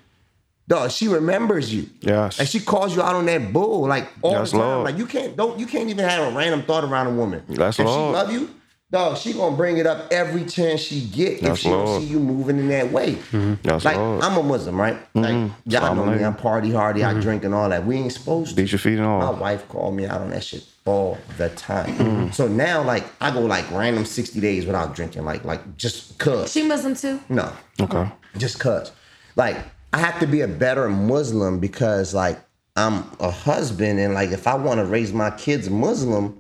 dog 0.69 0.91
she 0.91 1.07
remembers 1.07 1.73
you 1.73 1.89
Yes. 2.01 2.41
and 2.41 2.49
she 2.49 2.59
calls 2.61 2.95
you 2.97 3.03
out 3.03 3.15
on 3.15 3.27
that 3.27 3.53
bull 3.53 3.87
like 3.87 4.09
all 4.23 4.33
Yes, 4.33 4.51
the 4.51 4.59
time 4.59 4.67
Lord. 4.67 4.85
like 4.87 4.99
you 4.99 5.07
can't 5.07 5.37
don't 5.37 5.59
you 5.61 5.67
can't 5.67 5.89
even 5.89 6.05
have 6.09 6.33
a 6.33 6.37
random 6.37 6.63
thought 6.63 6.83
around 6.85 7.07
a 7.07 7.11
woman 7.15 7.43
Yes, 7.49 7.79
if 7.79 7.87
Lord. 7.87 8.09
she 8.15 8.19
love 8.19 8.33
you 8.33 8.51
dog 8.91 9.17
she 9.17 9.33
gonna 9.33 9.57
bring 9.57 9.77
it 9.79 9.87
up 9.87 10.07
every 10.11 10.45
chance 10.45 10.81
she 10.81 11.03
get 11.03 11.35
if 11.35 11.43
Yes, 11.43 11.59
she 11.59 11.69
don't 11.69 12.01
see 12.01 12.07
you 12.07 12.19
moving 12.19 12.59
in 12.59 12.69
that 12.69 12.91
way 12.91 13.15
mm-hmm. 13.15 13.55
Yes, 13.63 13.85
like 13.85 13.97
Lord. 13.97 14.23
I'm 14.23 14.37
a 14.37 14.43
Muslim 14.43 14.81
right 14.81 14.99
like 15.15 15.33
mm-hmm. 15.35 15.71
y'all 15.71 15.81
Salaam 15.83 15.97
know 15.97 16.17
me. 16.17 16.25
I'm 16.25 16.35
party 16.35 16.73
hardy 16.73 17.05
I 17.05 17.13
mm-hmm. 17.13 17.21
drink 17.21 17.45
and 17.45 17.55
all 17.55 17.69
that 17.69 17.87
we 17.87 17.97
ain't 17.97 18.13
supposed 18.13 18.51
to 18.51 18.57
Beat 18.57 18.73
your 18.73 18.79
feet 18.79 18.99
and 18.99 19.07
all. 19.07 19.33
my 19.33 19.39
wife 19.39 19.69
called 19.69 19.95
me 19.95 20.07
out 20.07 20.21
on 20.21 20.31
that 20.31 20.45
shit 20.45 20.65
all 20.87 21.19
the 21.37 21.49
time. 21.51 22.33
So 22.33 22.49
now, 22.49 22.83
like, 22.83 23.05
I 23.21 23.31
go 23.31 23.41
like 23.41 23.71
random 23.71 24.05
sixty 24.05 24.41
days 24.41 24.67
without 24.67 24.95
drinking, 24.95 25.25
like, 25.25 25.45
like 25.45 25.77
just 25.77 26.19
cause. 26.19 26.51
She 26.51 26.63
Muslim 26.63 26.95
too. 26.95 27.21
no, 27.29 27.53
Okay. 27.81 28.11
just 28.39 28.59
cause. 28.59 28.91
Like, 29.37 29.57
I 29.93 29.99
have 29.99 30.19
to 30.21 30.27
be 30.27 30.41
a 30.41 30.49
better 30.49 30.89
Muslim 30.89 31.61
because, 31.61 32.15
like, 32.15 32.41
I'm 32.77 33.05
a 33.21 33.31
husband, 33.31 34.01
and 34.01 34.15
like, 34.15 34.31
if 34.31 34.47
I 34.47 34.55
want 34.55 34.79
to 34.79 34.85
raise 34.85 35.13
my 35.13 35.31
kids 35.31 35.69
Muslim, 35.69 36.40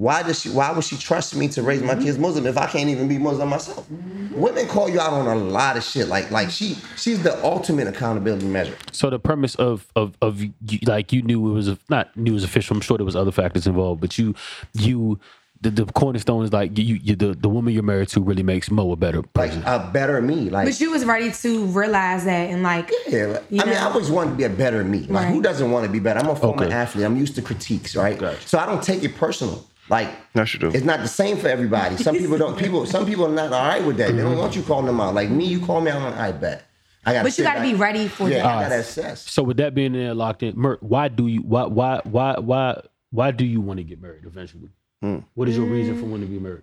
why 0.00 0.22
does 0.22 0.40
she? 0.40 0.48
Why 0.48 0.72
would 0.72 0.82
she 0.82 0.96
trust 0.96 1.36
me 1.36 1.46
to 1.48 1.62
raise 1.62 1.82
my 1.82 1.92
mm-hmm. 1.92 2.04
kids 2.04 2.16
Muslim 2.16 2.46
if 2.46 2.56
I 2.56 2.66
can't 2.66 2.88
even 2.88 3.06
be 3.06 3.18
Muslim 3.18 3.50
myself? 3.50 3.86
Women 4.32 4.66
call 4.66 4.88
you 4.88 4.98
out 4.98 5.12
on 5.12 5.26
a 5.26 5.34
lot 5.34 5.76
of 5.76 5.84
shit. 5.84 6.08
Like, 6.08 6.30
like 6.30 6.48
she, 6.48 6.78
she's 6.96 7.22
the 7.22 7.38
ultimate 7.44 7.86
accountability 7.86 8.46
measure. 8.46 8.74
So 8.92 9.10
the 9.10 9.18
premise 9.18 9.56
of 9.56 9.92
of 9.94 10.16
of 10.22 10.40
you, 10.40 10.52
like 10.86 11.12
you 11.12 11.20
knew 11.20 11.50
it 11.50 11.52
was 11.52 11.68
a, 11.68 11.78
not 11.90 12.16
knew 12.16 12.30
it 12.30 12.34
was 12.34 12.44
official. 12.44 12.74
I'm 12.76 12.80
sure 12.80 12.96
there 12.96 13.04
was 13.04 13.14
other 13.14 13.30
factors 13.30 13.66
involved, 13.66 14.00
but 14.00 14.16
you 14.16 14.34
you 14.72 15.20
the, 15.60 15.70
the 15.70 15.84
cornerstone 15.84 16.44
is 16.44 16.52
like 16.54 16.78
you, 16.78 16.94
you 16.94 17.14
the 17.14 17.34
the 17.34 17.50
woman 17.50 17.74
you're 17.74 17.82
married 17.82 18.08
to 18.08 18.22
really 18.22 18.42
makes 18.42 18.70
Mo 18.70 18.92
a 18.92 18.96
better 18.96 19.18
Like, 19.18 19.50
person. 19.50 19.62
a 19.66 19.90
better 19.92 20.22
me. 20.22 20.48
Like, 20.48 20.66
But 20.66 20.80
you 20.80 20.92
was 20.92 21.04
ready 21.04 21.30
to 21.30 21.66
realize 21.66 22.24
that 22.24 22.48
and 22.48 22.62
like 22.62 22.90
Yeah, 23.06 23.26
like- 23.26 23.44
You 23.50 23.60
I 23.60 23.66
mean. 23.66 23.76
I 23.76 23.82
always 23.82 24.10
wanted 24.10 24.30
to 24.30 24.36
be 24.36 24.44
a 24.44 24.48
better 24.48 24.82
me. 24.82 25.00
Like, 25.00 25.28
who 25.28 25.42
doesn't 25.42 25.70
want 25.70 25.84
to 25.84 25.92
be 25.92 25.98
better? 25.98 26.20
I'm 26.20 26.30
a 26.30 26.36
former 26.36 26.64
Okay. 26.64 26.72
athlete. 26.74 27.04
I'm 27.04 27.18
used 27.18 27.34
to 27.34 27.42
critiques, 27.42 27.94
right? 27.94 28.18
Gotcha. 28.18 28.48
So 28.48 28.58
I 28.58 28.64
don't 28.64 28.82
take 28.82 29.04
it 29.04 29.14
personal. 29.16 29.66
Like, 29.90 30.08
Yes, 30.34 30.54
you 30.54 30.60
do. 30.60 30.68
it's 30.68 30.84
not 30.84 31.00
the 31.00 31.08
same 31.08 31.36
for 31.36 31.48
everybody. 31.48 31.96
Some 31.96 32.16
people 32.16 32.38
don't. 32.38 32.56
People, 32.56 32.86
some 32.86 33.04
people 33.04 33.26
are 33.26 33.32
not 33.32 33.52
all 33.52 33.68
right 33.68 33.84
with 33.84 33.96
that. 33.98 34.12
They 34.14 34.22
don't 34.22 34.38
want 34.38 34.54
you 34.56 34.62
calling 34.62 34.86
them 34.86 35.00
out. 35.00 35.14
Like 35.14 35.28
me, 35.30 35.44
you 35.46 35.60
call 35.64 35.80
me 35.80 35.90
out 35.90 36.00
on. 36.00 36.14
I 36.14 36.32
bet. 36.32 36.64
I 37.04 37.12
got. 37.14 37.24
But 37.24 37.36
you 37.36 37.44
gotta 37.44 37.60
be 37.62 37.74
ready 37.74 38.06
for 38.08 38.28
Yeah, 38.28 38.42
that. 38.42 38.46
I 38.46 38.62
gotta 38.62 38.78
assess. 38.80 39.28
So 39.30 39.42
with 39.42 39.56
that 39.56 39.74
being 39.74 39.92
there 39.92 40.14
locked 40.14 40.42
in, 40.42 40.56
Myrt, 40.58 40.82
why 40.82 41.08
do 41.08 41.26
you 41.26 41.40
why 41.42 41.64
why 41.64 42.00
why 42.04 42.38
why 42.38 42.80
why 43.10 43.30
do 43.32 43.44
you 43.44 43.60
want 43.60 43.78
to 43.78 43.84
get 43.84 44.00
married 44.00 44.24
eventually? 44.24 44.68
Hmm. 45.02 45.18
What 45.34 45.48
is 45.48 45.56
your 45.56 45.66
reason 45.66 45.98
for 45.98 46.04
wanting 46.06 46.28
to 46.28 46.32
be 46.32 46.38
married? 46.38 46.62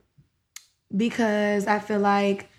because 0.96 1.68
I 1.68 1.80
feel 1.80 2.00
like 2.00 2.50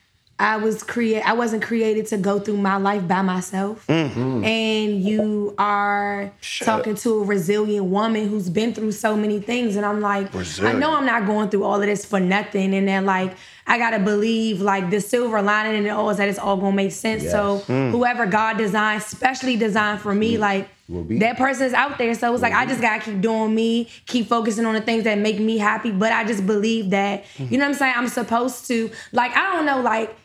I 0.41 0.57
was 0.57 0.85
create 0.85 1.23
I 1.23 1.33
wasn't 1.33 1.65
created 1.65 2.07
to 2.09 2.17
go 2.17 2.39
through 2.39 2.59
my 2.59 2.77
life 2.77 3.07
by 3.09 3.23
myself. 3.23 3.87
Mm-hmm. 3.89 4.45
And 4.45 5.03
you 5.03 5.55
are 5.59 6.33
talking 6.61 6.95
to 6.97 7.23
a 7.23 7.25
resilient 7.25 7.87
woman 7.87 8.29
who's 8.29 8.49
been 8.49 8.73
through 8.73 8.93
so 8.93 9.17
many 9.17 9.41
things. 9.41 9.75
And 9.75 9.85
I'm 9.85 10.01
like, 10.01 10.33
I 10.61 10.73
know 10.75 10.95
I'm 10.95 11.07
not 11.07 11.27
going 11.27 11.51
through 11.51 11.65
all 11.65 11.81
of 11.81 11.87
this 11.87 12.05
for 12.05 12.21
nothing. 12.21 12.73
And 12.75 12.87
then 12.87 13.05
like 13.05 13.37
I 13.67 13.79
gotta 13.79 13.99
believe 13.99 14.61
like 14.61 14.91
the 14.91 15.01
silver 15.01 15.43
lining 15.43 15.81
in 15.81 15.87
it 15.87 15.91
all 15.91 16.09
is 16.11 16.19
that 16.19 16.29
it's 16.29 16.39
all 16.39 16.57
gonna 16.57 16.77
make 16.77 16.93
sense. 16.93 17.25
So 17.25 17.59
whoever 17.67 18.25
God 18.27 18.59
designed, 18.59 19.03
specially 19.03 19.57
designed 19.57 20.01
for 20.01 20.15
me, 20.15 20.39
like 20.39 20.69
Will 20.89 21.05
be. 21.05 21.19
that 21.19 21.37
person 21.37 21.67
is 21.67 21.75
out 21.75 21.99
there. 21.99 22.15
So 22.15 22.33
it's 22.33 22.43
like 22.43 22.55
I 22.55 22.65
just 22.65 22.81
gotta 22.81 23.03
keep 23.05 23.21
doing 23.21 23.55
me, 23.55 23.89
keep 24.07 24.29
focusing 24.29 24.65
on 24.65 24.75
the 24.75 24.81
things 24.81 25.03
that 25.05 25.19
make 25.19 25.41
me 25.41 25.59
happy. 25.59 25.91
But 25.91 26.13
I 26.13 26.25
just 26.25 26.47
believe 26.47 26.91
that, 26.91 27.25
you 27.39 27.59
know 27.59 27.65
what 27.65 27.73
I'm 27.73 27.75
saying? 27.75 27.95
I'm 27.97 28.09
supposed 28.09 28.69
to, 28.69 28.91
like, 29.13 29.37
I 29.37 29.53
don't 29.53 29.67
know, 29.67 29.83
like 29.83 30.17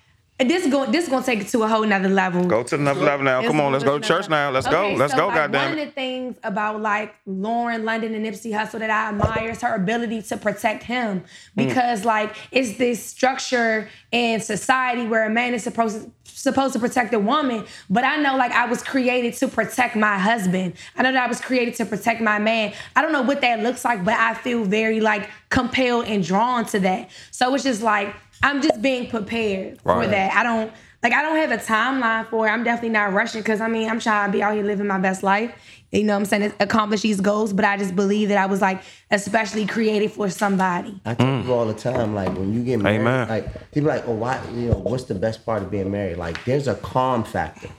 this 0.43 0.67
going 0.67 0.91
this 0.91 1.06
is 1.06 1.10
gonna 1.10 1.25
take 1.25 1.41
it 1.41 1.47
to 1.49 1.63
a 1.63 1.67
whole 1.67 1.86
nother 1.86 2.10
level. 2.10 2.45
Go 2.45 2.63
to 2.63 2.75
another 2.75 3.01
level 3.01 3.25
now. 3.25 3.39
It's 3.39 3.47
Come 3.47 3.60
on, 3.62 3.71
let's 3.71 3.84
go 3.84 3.99
to 3.99 4.08
church 4.08 4.29
now. 4.29 4.49
Let's 4.51 4.67
go. 4.67 4.93
Let's 4.93 5.13
so, 5.13 5.19
go, 5.19 5.27
like, 5.27 5.36
goddamn 5.36 5.69
One 5.71 5.79
of 5.79 5.86
the 5.86 5.91
things 5.91 6.36
about 6.43 6.82
like 6.82 7.15
Lauren 7.25 7.86
London 7.86 8.15
and 8.15 8.25
Nipsey 8.25 8.51
Hussle 8.51 8.79
that 8.79 8.89
I 8.89 9.10
admire 9.10 9.51
is 9.51 9.62
her 9.62 9.75
ability 9.75 10.21
to 10.23 10.38
protect 10.38 10.84
him 10.84 11.23
Mm. 11.58 11.67
because 11.67 12.06
like 12.06 12.36
it's 12.51 12.77
this 12.77 13.03
structure 13.03 13.89
in 14.12 14.39
society 14.39 15.06
where 15.08 15.25
a 15.25 15.29
man 15.29 15.53
is 15.53 15.63
supposed 15.63 16.01
to 16.03 16.12
supposed 16.25 16.73
to 16.73 16.79
protect 16.79 17.13
a 17.13 17.19
woman, 17.19 17.65
but 17.89 18.03
I 18.03 18.17
know 18.17 18.36
like 18.36 18.51
I 18.51 18.65
was 18.65 18.82
created 18.84 19.34
to 19.36 19.47
protect 19.47 19.95
my 19.95 20.17
husband. 20.17 20.73
I 20.95 21.03
know 21.03 21.12
that 21.12 21.23
I 21.23 21.27
was 21.27 21.39
created 21.39 21.75
to 21.75 21.86
protect 21.86 22.21
my 22.21 22.39
man. 22.39 22.73
I 22.95 23.01
don't 23.01 23.12
know 23.12 23.21
what 23.21 23.41
that 23.41 23.62
looks 23.62 23.86
like, 23.86 24.03
but 24.03 24.15
I 24.15 24.34
feel 24.34 24.63
very 24.65 24.99
like 24.99 25.29
compelled 25.49 26.06
and 26.06 26.23
drawn 26.23 26.65
to 26.67 26.79
that. 26.79 27.10
So 27.32 27.53
it's 27.53 27.63
just 27.63 27.82
like 27.82 28.13
I'm 28.43 28.62
just 28.62 28.82
being 28.82 29.10
prepared 29.10 29.82
for 29.82 30.06
that. 30.06 30.34
I 30.36 30.43
don't 30.43 30.71
like 31.01 31.13
I 31.13 31.21
don't 31.21 31.36
have 31.38 31.51
a 31.51 31.58
timeline 31.58 32.27
for 32.29 32.47
it. 32.47 32.51
I'm 32.51 32.63
definitely 32.63 32.89
not 32.89 33.13
rushing 33.13 33.41
because 33.41 33.62
I 33.62 33.67
mean 33.67 33.89
I'm 33.89 33.99
trying 33.99 34.29
to 34.29 34.32
be 34.38 34.43
out 34.43 34.53
here 34.53 34.63
living 34.63 34.88
my 34.88 34.99
best 34.99 35.23
life. 35.23 35.51
You 35.91 36.03
know 36.03 36.13
what 36.13 36.19
I'm 36.21 36.25
saying? 36.25 36.53
Accomplish 36.60 37.01
these 37.01 37.21
goals, 37.21 37.53
but 37.53 37.65
I 37.65 37.77
just 37.77 37.95
believe 37.95 38.29
that 38.29 38.38
I 38.39 38.47
was 38.47 38.62
like 38.62 38.82
especially 39.12 39.65
created 39.67 40.12
for 40.12 40.29
somebody. 40.29 40.99
I 41.06 41.13
tell 41.13 41.39
people 41.41 41.53
all 41.53 41.65
the 41.65 41.73
time, 41.75 42.15
like 42.15 42.36
when 42.36 42.53
you 42.53 42.63
get 42.63 42.79
married, 42.79 43.01
Amen. 43.01 43.29
like 43.29 43.71
people 43.71 43.89
like, 43.89 44.08
oh, 44.08 44.13
why? 44.13 44.41
You 44.53 44.69
know, 44.71 44.77
what's 44.77 45.03
the 45.03 45.15
best 45.15 45.45
part 45.45 45.62
of 45.62 45.69
being 45.69 45.91
married? 45.91 46.17
Like, 46.17 46.43
there's 46.45 46.67
a 46.67 46.75
calm 46.75 47.23
factor. 47.23 47.69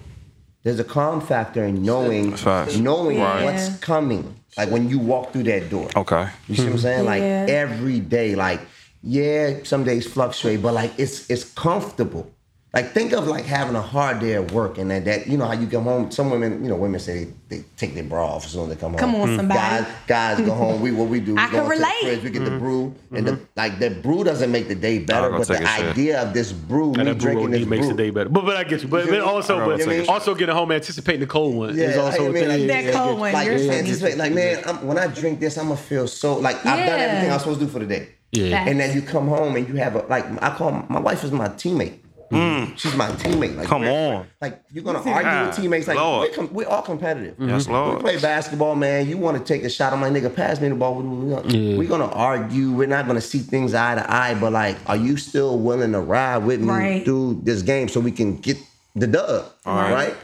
There's 0.63 0.79
a 0.79 0.85
calm 0.85 1.21
factor 1.21 1.65
in 1.65 1.83
knowing, 1.83 2.37
Facts. 2.37 2.77
knowing 2.79 3.19
Yeah. 3.19 3.45
what's 3.45 3.77
coming. 3.81 4.35
Like 4.57 4.71
when 4.71 4.89
you 4.89 4.99
walk 5.01 5.33
through 5.33 5.43
that 5.45 5.69
door. 5.69 5.91
Okay. 5.97 6.29
You 6.49 6.55
see 6.55 6.65
what 6.65 6.73
I'm 6.73 6.79
saying? 6.79 7.05
Like 7.05 7.21
Yeah. 7.23 7.47
every 7.49 7.99
day, 8.01 8.35
like 8.37 8.61
yeah, 9.07 9.63
some 9.65 9.85
days 9.85 10.07
fluctuate, 10.07 10.63
but 10.63 10.75
like 10.75 10.93
it's 10.99 11.29
it's 11.31 11.45
comfortable. 11.45 12.31
Like 12.75 12.91
think 12.91 13.13
of 13.13 13.29
like 13.29 13.45
having 13.45 13.77
a 13.77 13.81
hard 13.83 14.19
day 14.19 14.35
at 14.35 14.51
work 14.51 14.79
and 14.79 14.91
that, 14.91 15.05
that 15.05 15.29
you 15.29 15.39
know 15.39 15.47
how 15.47 15.53
you 15.53 15.69
come 15.69 15.85
home. 15.85 16.11
Some 16.11 16.29
women, 16.31 16.61
you 16.65 16.69
know, 16.69 16.75
women 16.75 16.99
say 16.99 17.29
they, 17.49 17.59
they 17.59 17.65
take 17.77 17.95
their 17.95 18.03
bra 18.03 18.35
off 18.35 18.45
as 18.47 18.51
soon 18.51 18.65
as 18.65 18.75
they 18.75 18.81
come 18.81 18.91
home. 18.91 18.99
Come 18.99 19.15
on, 19.15 19.29
hmm. 19.29 19.37
somebody. 19.37 19.61
Guys, 19.61 19.87
guys 20.09 20.41
go 20.41 20.53
home. 20.55 20.81
We 20.81 20.91
what 20.91 21.09
we 21.09 21.21
do? 21.21 21.35
We 21.35 21.41
I 21.41 21.47
go 21.47 21.51
can 21.51 21.61
into 21.61 21.69
the 21.69 21.77
relate. 21.77 22.03
fridge, 22.03 22.25
we 22.25 22.31
get 22.31 22.45
the 22.45 22.51
hmm. 22.51 22.59
brew, 22.59 22.95
and 23.13 23.27
the 23.29 23.35
hmm. 23.37 23.45
like. 23.55 23.79
The 23.79 23.91
brew 23.91 24.25
doesn't 24.25 24.51
make 24.51 24.67
the 24.67 24.75
day 24.75 24.99
better, 24.99 25.31
but 25.31 25.47
the 25.47 25.55
take 25.55 25.67
shit. 25.69 25.87
idea 25.87 26.23
of 26.23 26.35
this 26.35 26.53
brew, 26.53 26.95
And 26.95 26.99
me 26.99 27.05
that 27.05 27.19
drinking 27.19 27.47
OD 27.47 27.53
this 27.53 27.67
makes 27.67 27.87
brew, 27.87 27.97
the 27.97 28.03
day 28.03 28.11
better. 28.11 28.29
But 28.29 28.45
but 28.45 28.57
I 28.57 28.65
get 28.65 28.83
you. 28.83 28.89
But, 28.89 29.05
You 29.05 29.11
but 29.13 29.21
also 29.21 29.65
but 29.65 29.81
I 29.81 29.87
mean? 29.87 30.09
also 30.09 30.35
getting 30.35 30.55
home 30.55 30.73
anticipating 30.73 31.21
the 31.21 31.27
cold 31.29 31.55
one 31.55 31.79
is 31.79 31.97
also 31.97 32.25
I 32.25 32.27
a 32.27 32.31
mean, 32.31 32.35
thing. 32.35 32.49
like, 32.49 32.61
Yeah, 32.61 32.83
that 32.83 32.95
cold 32.95 33.21
one. 33.21 33.33
Like, 33.33 33.47
You're 33.47 33.57
you 33.57 33.67
funny. 33.69 33.79
anticipate, 33.79 34.19
like, 34.19 34.33
man, 34.33 34.63
I'm, 34.67 34.85
when 34.85 34.99
I 34.99 35.07
drink 35.07 35.39
this, 35.39 35.57
I'm 35.57 35.69
gonna 35.69 35.77
feel 35.77 36.09
so 36.09 36.39
like 36.39 36.57
I've 36.67 36.87
done 36.87 36.99
everything 36.99 37.31
I'm 37.31 37.39
supposed 37.39 37.61
to 37.61 37.67
do 37.67 37.71
for 37.71 37.79
the 37.79 37.87
day. 37.87 38.09
Yeah. 38.33 38.67
And 38.67 38.81
then 38.81 38.95
you 38.95 39.03
come 39.03 39.29
home 39.29 39.55
and 39.55 39.69
you 39.69 39.77
have 39.77 39.95
a 39.95 40.01
like 40.09 40.25
I 40.43 40.51
call 40.57 40.73
my 40.89 40.99
wife 40.99 41.23
is 41.23 41.31
my 41.31 41.49
teammate. 41.49 42.01
Mm. 42.35 42.67
Mm. 42.67 42.79
She's 42.79 42.95
my 42.97 43.09
teammate. 43.11 43.57
Like, 43.57 43.67
Come 43.67 43.85
on. 43.85 44.27
Like 44.41 44.63
you're 44.73 44.85
gonna 44.85 44.99
argue 44.99 45.23
God, 45.23 45.47
with 45.49 45.57
teammates. 45.57 45.87
Like 45.89 45.97
Lord. 45.97 46.29
we're, 46.29 46.35
com- 46.35 46.55
we're 46.55 46.69
all 46.69 46.83
competitive. 46.83 47.37
Yes, 47.39 47.65
mm-hmm. 47.65 47.73
Lord. 47.73 47.97
We 47.97 48.03
play 48.03 48.21
basketball, 48.21 48.75
man. 48.75 49.09
You 49.09 49.19
want 49.19 49.39
to 49.39 49.45
take 49.45 49.65
a 49.65 49.71
shot? 49.71 49.93
I'm 49.93 50.01
like, 50.01 50.13
nigga, 50.13 50.35
pass 50.35 50.61
me 50.61 50.69
the 50.69 50.75
ball. 50.75 50.95
We're 50.95 51.41
gonna, 51.43 51.77
we're 51.79 51.89
gonna 51.89 52.09
argue. 52.11 52.73
We're 52.73 52.89
not 52.89 53.07
gonna 53.07 53.21
see 53.21 53.39
things 53.41 53.75
eye 53.75 53.95
to 53.95 54.13
eye. 54.13 54.35
But 54.35 54.53
like, 54.53 54.77
are 54.87 54.97
you 54.97 55.17
still 55.17 55.59
willing 55.59 55.93
to 55.93 56.01
ride 56.01 56.39
with 56.39 56.61
me 56.61 56.69
Right. 56.69 57.05
through 57.05 57.41
this 57.45 57.63
game 57.63 57.89
so 57.89 58.01
we 58.01 58.11
can 58.13 58.37
get 58.37 58.59
the 58.95 59.07
dub? 59.07 59.47
All 59.67 59.77
right? 59.77 60.15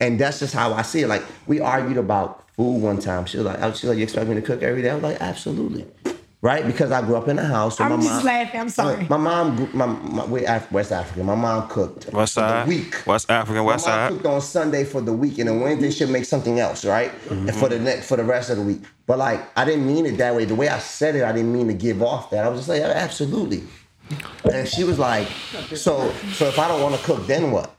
And 0.00 0.18
that's 0.18 0.40
just 0.40 0.54
how 0.54 0.72
I 0.74 0.82
see 0.82 1.02
it. 1.02 1.08
Like 1.08 1.22
we 1.46 1.60
argued 1.60 1.96
about 1.98 2.48
food 2.56 2.82
one 2.82 2.98
time. 2.98 3.26
She 3.26 3.36
was 3.38 3.46
like, 3.46 3.58
oh, 3.62 3.72
"She 3.72 3.86
was 3.86 3.90
like, 3.94 3.98
you 3.98 4.04
expect 4.04 4.28
me 4.28 4.34
to 4.34 4.42
cook 4.42 4.62
every 4.62 4.82
day?" 4.82 4.90
I 4.90 4.94
was 4.94 5.02
like, 5.02 5.20
"Absolutely." 5.20 5.86
Right? 6.44 6.66
Because 6.66 6.92
I 6.92 7.00
grew 7.00 7.16
up 7.16 7.26
in 7.28 7.38
a 7.38 7.44
house. 7.46 7.78
So 7.78 7.84
I'm 7.84 7.92
my 7.92 7.96
just 7.96 8.16
mom, 8.16 8.24
laughing. 8.26 8.60
I'm 8.60 8.68
sorry. 8.68 9.06
My 9.08 9.16
mom, 9.16 9.56
grew- 9.56 9.70
my, 9.72 9.86
my 9.86 10.26
we're 10.26 10.46
Af- 10.46 10.70
West 10.70 10.92
African. 10.92 11.24
My 11.24 11.34
mom 11.34 11.66
cooked 11.70 12.12
West 12.12 12.34
for 12.34 12.40
side. 12.40 12.66
the 12.66 12.68
week. 12.68 13.06
West 13.06 13.30
African, 13.30 13.64
West 13.64 13.86
my 13.86 13.92
mom 13.92 13.98
side. 13.98 14.12
cooked 14.12 14.26
on 14.26 14.40
Sunday 14.42 14.84
for 14.84 15.00
the 15.00 15.14
week, 15.14 15.38
and 15.38 15.48
then 15.48 15.60
Wednesday 15.60 15.90
she'll 15.90 16.10
make 16.10 16.26
something 16.26 16.60
else, 16.60 16.84
right? 16.84 17.10
Mm-hmm. 17.12 17.48
And 17.48 17.56
for 17.56 17.70
the 17.70 17.78
next 17.78 18.10
for 18.10 18.18
the 18.18 18.24
rest 18.24 18.50
of 18.50 18.58
the 18.58 18.62
week. 18.62 18.82
But 19.06 19.16
like, 19.16 19.40
I 19.56 19.64
didn't 19.64 19.86
mean 19.86 20.04
it 20.04 20.18
that 20.18 20.34
way. 20.34 20.44
The 20.44 20.54
way 20.54 20.68
I 20.68 20.80
said 20.80 21.16
it, 21.16 21.24
I 21.24 21.32
didn't 21.32 21.50
mean 21.50 21.66
to 21.68 21.72
give 21.72 22.02
off 22.02 22.28
that. 22.28 22.44
I 22.44 22.48
was 22.50 22.58
just 22.60 22.68
like, 22.68 22.82
absolutely. 22.82 23.62
And 24.52 24.68
she 24.68 24.84
was 24.84 24.98
like, 24.98 25.28
so 25.74 26.12
so 26.34 26.44
if 26.44 26.58
I 26.58 26.68
don't 26.68 26.82
want 26.82 26.94
to 26.94 27.02
cook, 27.06 27.26
then 27.26 27.52
what? 27.52 27.74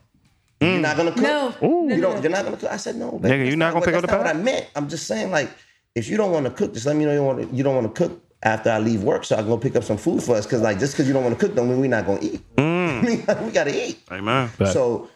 You're 0.60 0.70
mm. 0.70 0.80
not 0.80 0.96
gonna 0.96 1.12
cook. 1.12 1.22
No. 1.22 1.54
Ooh. 1.62 1.88
You 1.88 2.00
don't. 2.00 2.20
You're 2.20 2.32
not 2.32 2.44
gonna 2.44 2.56
cook. 2.56 2.72
I 2.72 2.78
said 2.78 2.96
no. 2.96 3.12
babe, 3.12 3.30
Nigga, 3.30 3.38
that's 3.38 3.50
you 3.50 3.56
not 3.56 3.66
gonna 3.74 3.78
what- 3.78 3.84
pick 3.84 3.94
up 3.94 4.00
that's 4.00 4.10
the 4.10 4.18
not 4.18 4.26
what 4.26 4.34
I 4.34 4.38
meant. 4.42 4.66
I'm 4.74 4.88
just 4.88 5.06
saying 5.06 5.30
like. 5.30 5.50
If 5.94 6.10
you 6.10 6.18
don't 6.18 6.30
want 6.30 6.44
to 6.44 6.50
cook, 6.50 6.74
just 6.74 6.84
let 6.84 6.94
me 6.94 7.06
know 7.06 7.14
you 7.14 7.22
want 7.22 7.40
to, 7.40 7.56
you 7.56 7.62
don't 7.62 7.74
want 7.74 7.94
to 7.94 8.08
cook. 8.08 8.22
After 8.42 8.70
I 8.70 8.78
leave 8.78 9.02
work, 9.02 9.24
so 9.24 9.34
I 9.36 9.38
can 9.40 9.48
go 9.48 9.56
pick 9.58 9.76
up 9.76 9.84
some 9.84 9.96
food 9.96 10.22
for 10.22 10.36
us. 10.36 10.46
Cause 10.46 10.60
like 10.60 10.78
just 10.78 10.92
because 10.94 11.06
you 11.08 11.14
don't 11.14 11.24
want 11.24 11.38
to 11.38 11.46
cook, 11.46 11.56
don't 11.56 11.68
mean 11.68 11.80
we're 11.80 11.88
not 11.88 12.06
gonna 12.06 12.20
eat. 12.22 12.40
we 12.58 13.50
gotta 13.52 13.88
eat. 13.88 13.98
Amen. 14.10 14.50
So, 14.72 15.08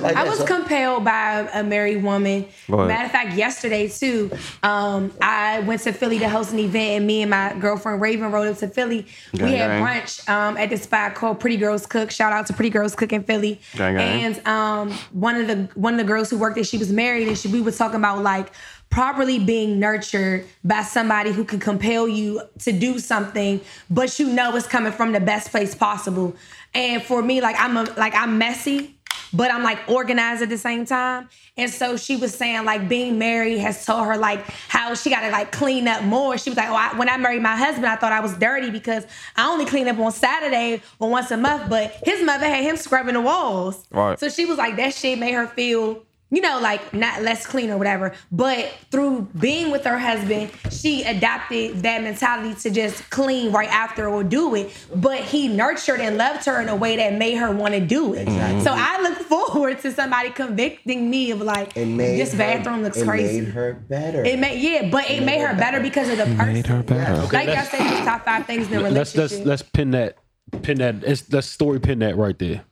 like 0.00 0.16
I 0.16 0.24
that. 0.24 0.26
was 0.26 0.38
So- 0.40 0.44
compelled 0.46 1.04
by 1.04 1.48
a 1.54 1.62
married 1.62 2.02
woman. 2.02 2.46
Matter 2.68 3.04
of 3.04 3.12
fact, 3.12 3.36
yesterday 3.36 3.88
too, 3.88 4.28
um, 4.64 5.12
I 5.22 5.60
went 5.60 5.82
to 5.82 5.92
Philly 5.92 6.18
to 6.18 6.28
host 6.28 6.52
an 6.52 6.58
event, 6.58 6.90
and 6.98 7.06
me 7.06 7.22
and 7.22 7.30
my 7.30 7.54
girlfriend 7.60 8.00
Raven 8.02 8.32
rode 8.32 8.48
up 8.48 8.58
to 8.58 8.66
Philly. 8.68 9.06
Gang, 9.34 9.44
we 9.50 9.56
had 9.56 9.68
gang. 9.68 9.82
brunch 9.84 10.28
um, 10.28 10.56
at 10.56 10.68
this 10.70 10.82
spot 10.82 11.14
called 11.14 11.38
Pretty 11.38 11.56
Girls 11.56 11.86
Cook. 11.86 12.10
Shout 12.10 12.32
out 12.32 12.46
to 12.48 12.52
Pretty 12.54 12.70
Girls 12.70 12.96
Cook 12.96 13.12
in 13.12 13.22
Philly. 13.22 13.60
Gang, 13.76 13.94
gang. 13.94 14.24
And 14.24 14.46
um, 14.48 14.90
one 15.12 15.36
of 15.36 15.46
the 15.46 15.68
one 15.74 15.94
of 15.94 15.98
the 15.98 16.04
girls 16.04 16.28
who 16.28 16.38
worked 16.38 16.56
there, 16.56 16.64
she 16.64 16.76
was 16.78 16.92
married, 16.92 17.28
and 17.28 17.38
she, 17.38 17.46
we 17.48 17.60
were 17.60 17.70
talking 17.72 17.96
about 17.96 18.22
like 18.22 18.50
properly 18.90 19.38
being 19.38 19.78
nurtured 19.78 20.46
by 20.64 20.82
somebody 20.82 21.32
who 21.32 21.44
can 21.44 21.58
compel 21.60 22.08
you 22.08 22.42
to 22.60 22.72
do 22.72 22.98
something, 22.98 23.60
but 23.90 24.18
you 24.18 24.28
know 24.28 24.54
it's 24.56 24.66
coming 24.66 24.92
from 24.92 25.12
the 25.12 25.20
best 25.20 25.50
place 25.50 25.74
possible. 25.74 26.34
And 26.74 27.02
for 27.02 27.22
me, 27.22 27.40
like 27.40 27.56
I'm 27.58 27.76
a 27.76 27.84
like 27.96 28.14
I'm 28.14 28.38
messy 28.38 28.98
but 29.32 29.52
I'm 29.52 29.62
like 29.62 29.78
organized 29.88 30.42
at 30.42 30.48
the 30.48 30.58
same 30.58 30.84
time. 30.84 31.28
And 31.56 31.70
so 31.70 31.96
she 31.96 32.16
was 32.16 32.34
saying 32.34 32.64
like 32.64 32.88
being 32.88 33.18
married 33.18 33.58
has 33.58 33.84
taught 33.84 34.06
her 34.06 34.16
like 34.16 34.44
how 34.68 34.94
she 34.94 35.10
got 35.10 35.20
to 35.20 35.30
like 35.30 35.52
clean 35.52 35.88
up 35.88 36.02
more. 36.04 36.38
She 36.38 36.50
was 36.50 36.56
like, 36.56 36.68
oh, 36.68 36.74
I, 36.74 36.96
when 36.96 37.08
I 37.08 37.16
married 37.16 37.42
my 37.42 37.56
husband, 37.56 37.86
I 37.86 37.96
thought 37.96 38.12
I 38.12 38.20
was 38.20 38.34
dirty 38.34 38.70
because 38.70 39.06
I 39.36 39.48
only 39.48 39.66
clean 39.66 39.88
up 39.88 39.98
on 39.98 40.12
Saturday 40.12 40.82
or 40.98 41.10
once 41.10 41.30
a 41.30 41.36
month. 41.36 41.68
But 41.68 41.92
his 42.04 42.24
mother 42.24 42.46
had 42.46 42.64
him 42.64 42.76
scrubbing 42.76 43.14
the 43.14 43.20
walls. 43.20 43.84
Right. 43.90 44.18
So 44.18 44.28
she 44.28 44.44
was 44.46 44.58
like, 44.58 44.76
that 44.76 44.94
shit 44.94 45.18
made 45.18 45.32
her 45.32 45.46
feel. 45.46 46.04
You 46.30 46.42
know, 46.42 46.58
like 46.60 46.92
not 46.92 47.22
less 47.22 47.46
clean 47.46 47.70
or 47.70 47.78
whatever. 47.78 48.12
But 48.30 48.70
through 48.90 49.28
being 49.38 49.70
with 49.70 49.84
her 49.84 49.98
husband, 49.98 50.50
she 50.70 51.02
adopted 51.04 51.82
that 51.82 52.02
mentality 52.02 52.54
to 52.60 52.70
just 52.70 53.08
clean 53.08 53.50
right 53.50 53.70
after 53.70 54.06
or 54.08 54.22
do 54.22 54.54
it. 54.54 54.70
But 54.94 55.20
he 55.20 55.48
nurtured 55.48 56.00
and 56.00 56.18
loved 56.18 56.44
her 56.44 56.60
in 56.60 56.68
a 56.68 56.76
way 56.76 56.96
that 56.96 57.14
made 57.14 57.36
her 57.36 57.50
want 57.50 57.74
to 57.74 57.80
do 57.80 58.12
it. 58.12 58.22
Exactly. 58.28 58.60
So 58.60 58.72
I 58.74 59.00
look 59.00 59.18
forward 59.18 59.78
to 59.80 59.92
somebody 59.92 60.28
convicting 60.30 61.08
me 61.08 61.30
of 61.30 61.40
like 61.40 61.74
it 61.76 61.86
made 61.86 62.18
this 62.18 62.32
her- 62.32 62.38
bathroom 62.38 62.82
looks 62.82 62.98
it 62.98 63.06
crazy. 63.06 63.38
It 63.38 63.44
made 63.44 63.52
her 63.54 63.72
better. 63.88 64.24
it 64.24 64.38
made 64.38 64.60
yeah, 64.60 64.90
but 64.90 65.10
it, 65.10 65.22
made 65.22 65.40
her 65.40 65.54
better 65.56 65.80
because 65.80 66.10
of 66.10 66.18
the 66.18 66.24
person. 66.24 66.52
Made 66.52 66.66
her 66.66 66.82
better. 66.82 67.22
Like 67.32 67.48
I 67.48 67.64
said, 67.64 67.80
it's 67.80 68.04
top 68.04 68.24
five 68.24 68.46
things 68.46 68.68
in 68.68 68.74
a 68.74 68.80
let's 68.80 69.14
relationship. 69.14 69.46
let's 69.46 69.62
let's 69.62 69.62
pin 69.62 69.92
that 69.92 70.18
pin 70.62 70.78
that 70.78 71.04
it's, 71.04 71.30
let's 71.32 71.46
story 71.46 71.80
pin 71.80 72.00
that 72.00 72.16
right 72.16 72.38
there. 72.38 72.64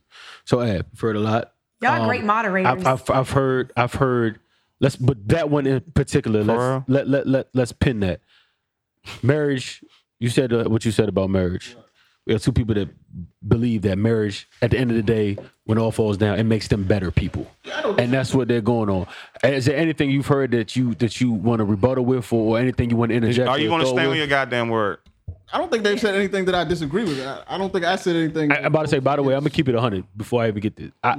So 0.45 0.61
Ab, 0.61 0.85
you've 0.91 0.99
heard 0.99 1.15
a 1.15 1.19
lot. 1.19 1.53
Y'all 1.81 2.01
Um, 2.01 2.07
great 2.07 2.23
moderators. 2.23 2.85
I've, 2.85 2.87
I've 2.87 3.09
I've 3.11 3.29
heard 3.29 3.71
I've 3.77 3.93
heard 3.93 4.39
let's 4.79 4.95
but 4.95 5.27
that 5.29 5.49
one 5.49 5.67
in 5.67 5.81
particular 5.93 6.41
real? 6.43 6.55
let's 6.55 6.89
let 6.89 7.07
let 7.07 7.27
let 7.27 7.47
let's 7.53 7.71
pin 7.71 7.99
that 8.01 8.21
marriage. 9.23 9.83
You 10.19 10.29
said 10.29 10.51
uh, 10.53 10.63
what 10.65 10.85
you 10.85 10.91
said 10.91 11.09
about 11.09 11.29
marriage. 11.29 11.75
We 12.25 12.33
have 12.33 12.41
two 12.41 12.51
people 12.51 12.75
that 12.75 12.89
believe 13.47 13.83
that 13.83 13.97
marriage, 13.97 14.49
at 14.61 14.71
the 14.71 14.77
end 14.77 14.91
of 14.91 14.97
the 14.97 15.03
day, 15.03 15.37
when 15.63 15.77
all 15.77 15.91
falls 15.91 16.17
down, 16.17 16.37
it 16.37 16.43
makes 16.43 16.67
them 16.67 16.83
better 16.83 17.09
people, 17.09 17.49
and 17.97 18.11
that's 18.11 18.33
what 18.33 18.49
they're 18.49 18.59
going 18.59 18.89
on. 18.89 19.07
Is 19.45 19.65
there 19.65 19.77
anything 19.77 20.09
you've 20.09 20.27
heard 20.27 20.51
that 20.51 20.75
you 20.75 20.93
that 20.95 21.21
you 21.21 21.31
want 21.31 21.59
to 21.59 21.63
rebuttal 21.65 22.03
with, 22.03 22.33
or, 22.33 22.57
or 22.57 22.59
anything 22.59 22.89
you 22.89 22.97
want 22.97 23.11
to 23.11 23.15
interject? 23.15 23.47
Are 23.47 23.57
you 23.57 23.69
gonna 23.69 23.85
throw 23.85 23.93
stand 23.93 24.07
on 24.07 24.09
with? 24.09 24.17
your 24.17 24.27
goddamn 24.27 24.67
word? 24.67 24.97
I 25.51 25.57
don't 25.57 25.71
think 25.71 25.83
they've 25.83 25.99
said 25.99 26.15
anything 26.15 26.45
that 26.45 26.55
I 26.55 26.63
disagree 26.63 27.03
with. 27.03 27.19
I, 27.25 27.43
I 27.47 27.57
don't 27.57 27.71
think 27.71 27.85
I 27.85 27.95
said 27.95 28.15
anything. 28.15 28.51
I, 28.51 28.57
am 28.59 28.65
about 28.65 28.83
to 28.83 28.87
say, 28.89 28.99
by 28.99 29.15
the 29.15 29.23
way, 29.23 29.33
I'm 29.33 29.41
gonna 29.41 29.49
keep 29.49 29.69
it 29.69 29.73
100 29.73 30.05
before 30.15 30.43
I 30.43 30.47
even 30.49 30.61
get 30.61 30.75
this. 30.75 30.91
I, 31.03 31.17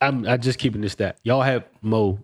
I'm 0.00 0.26
I 0.26 0.36
just 0.36 0.58
keeping 0.58 0.80
this 0.80 0.92
stat. 0.92 1.18
Y'all 1.22 1.42
have 1.42 1.64
Mo 1.82 2.18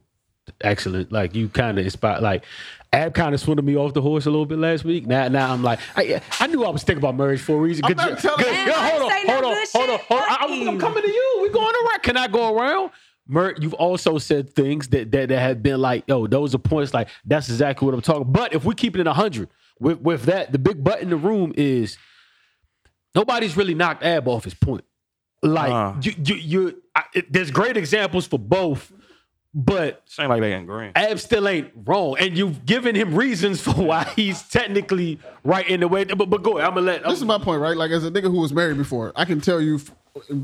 excellent. 0.61 1.13
Like 1.13 1.35
you 1.35 1.49
kind 1.49 1.79
of 1.79 1.85
inspired. 1.85 2.23
Like 2.23 2.45
Ab 2.93 3.15
kind 3.15 3.35
of 3.35 3.41
swindled 3.41 3.67
me 3.67 3.77
off 3.77 3.95
the 3.95 4.03
horse 4.03 4.27
a 4.27 4.31
little 4.31 4.47
bit 4.47 4.59
last 4.59 4.85
week. 4.85 5.07
Now, 5.07 5.29
now 5.29 5.53
I'm 5.53 5.63
like, 5.63 5.81
I, 5.97 6.21
I 6.41 6.47
knew 6.47 6.65
I 6.65 6.71
was 6.71 6.83
thinking 6.83 7.03
about 7.03 7.17
marriage 7.17 7.41
for 7.41 7.57
a 7.57 7.59
reason. 7.59 7.85
I'm 7.85 7.91
Good, 7.91 7.97
not 7.97 8.09
job. 8.11 8.19
telling 8.19 8.45
Good- 8.45 8.53
you. 8.55 8.73
yeah, 8.73 8.81
Man, 8.81 8.91
hold 8.91 9.03
on, 9.03 9.13
I 9.13 9.17
ain't 9.17 9.27
say 9.27 9.27
no 9.27 9.35
hold 9.35 9.45
on, 9.45 9.67
hold 9.73 9.91
on, 9.91 9.99
hold 9.99 10.21
on. 10.21 10.29
Fuck 10.29 10.41
I, 10.41 10.45
am 10.45 10.75
you. 10.75 10.79
coming 10.79 11.03
to 11.03 11.09
you. 11.11 11.39
We 11.43 11.49
going 11.51 11.75
around. 11.75 12.03
Can 12.03 12.17
I 12.17 12.29
go 12.29 12.57
around? 12.57 12.91
Myrt, 13.29 13.61
you've 13.61 13.75
also 13.75 14.19
said 14.19 14.55
things 14.55 14.87
that, 14.89 15.11
that 15.11 15.29
that 15.31 15.39
have 15.41 15.61
been 15.63 15.81
like, 15.81 16.05
yo, 16.07 16.29
those 16.29 16.55
are 16.55 16.59
points 16.59 16.95
like 16.95 17.09
that's 17.25 17.49
exactly 17.49 17.85
what 17.85 17.93
I'm 17.93 18.01
talking. 18.01 18.31
But 18.31 18.55
if 18.55 18.65
we 18.65 18.75
keep 18.75 18.95
it 18.97 19.01
in 19.01 19.07
hundred, 19.09 19.49
with 19.81 20.01
with 20.01 20.23
that, 20.25 20.53
the 20.53 20.59
big 20.59 20.83
butt 20.83 21.01
in 21.01 21.11
the 21.11 21.17
room 21.17 21.53
is 21.57 21.99
nobody's 23.15 23.57
really 23.57 23.75
knocked 23.75 24.03
Ab 24.03 24.29
off 24.29 24.45
his 24.45 24.55
point. 24.55 24.85
Like 25.43 25.73
Uh. 25.73 25.95
you, 26.03 26.13
you, 26.25 26.35
you 26.35 26.83
I, 26.95 27.03
it, 27.15 27.33
there's 27.33 27.51
great 27.51 27.77
examples 27.77 28.27
for 28.27 28.39
both, 28.39 28.91
but 29.55 30.03
This 30.07 30.19
ain't 30.19 30.31
like 30.31 30.41
they 30.41 30.53
ain't 30.55 30.67
green. 30.67 30.93
Ab 30.95 31.19
still 31.19 31.47
ain't 31.47 31.71
wrong, 31.85 32.17
and 32.19 32.37
you've 32.37 32.65
given 32.65 32.95
him 32.95 33.15
reasons 33.15 33.61
for 33.61 33.73
why 33.73 34.05
he's 34.17 34.43
technically 34.49 35.19
right 35.45 35.69
in 35.69 35.81
the 35.81 35.89
way. 35.89 36.05
But, 36.05 36.31
but 36.31 36.43
go 36.43 36.59
ahead, 36.59 36.69
I'm 36.69 36.75
gonna 36.75 36.87
let. 36.87 37.05
this 37.05 37.19
is 37.19 37.25
my 37.25 37.39
point, 37.39 37.61
right? 37.61 37.77
Like 37.77 37.91
as 37.91 38.05
a 38.05 38.11
nigga 38.11 38.31
who 38.31 38.41
was 38.41 38.53
married 38.53 38.79
before, 38.79 39.13
I 39.15 39.25
can 39.25 39.41
tell 39.41 39.61
you, 39.61 39.81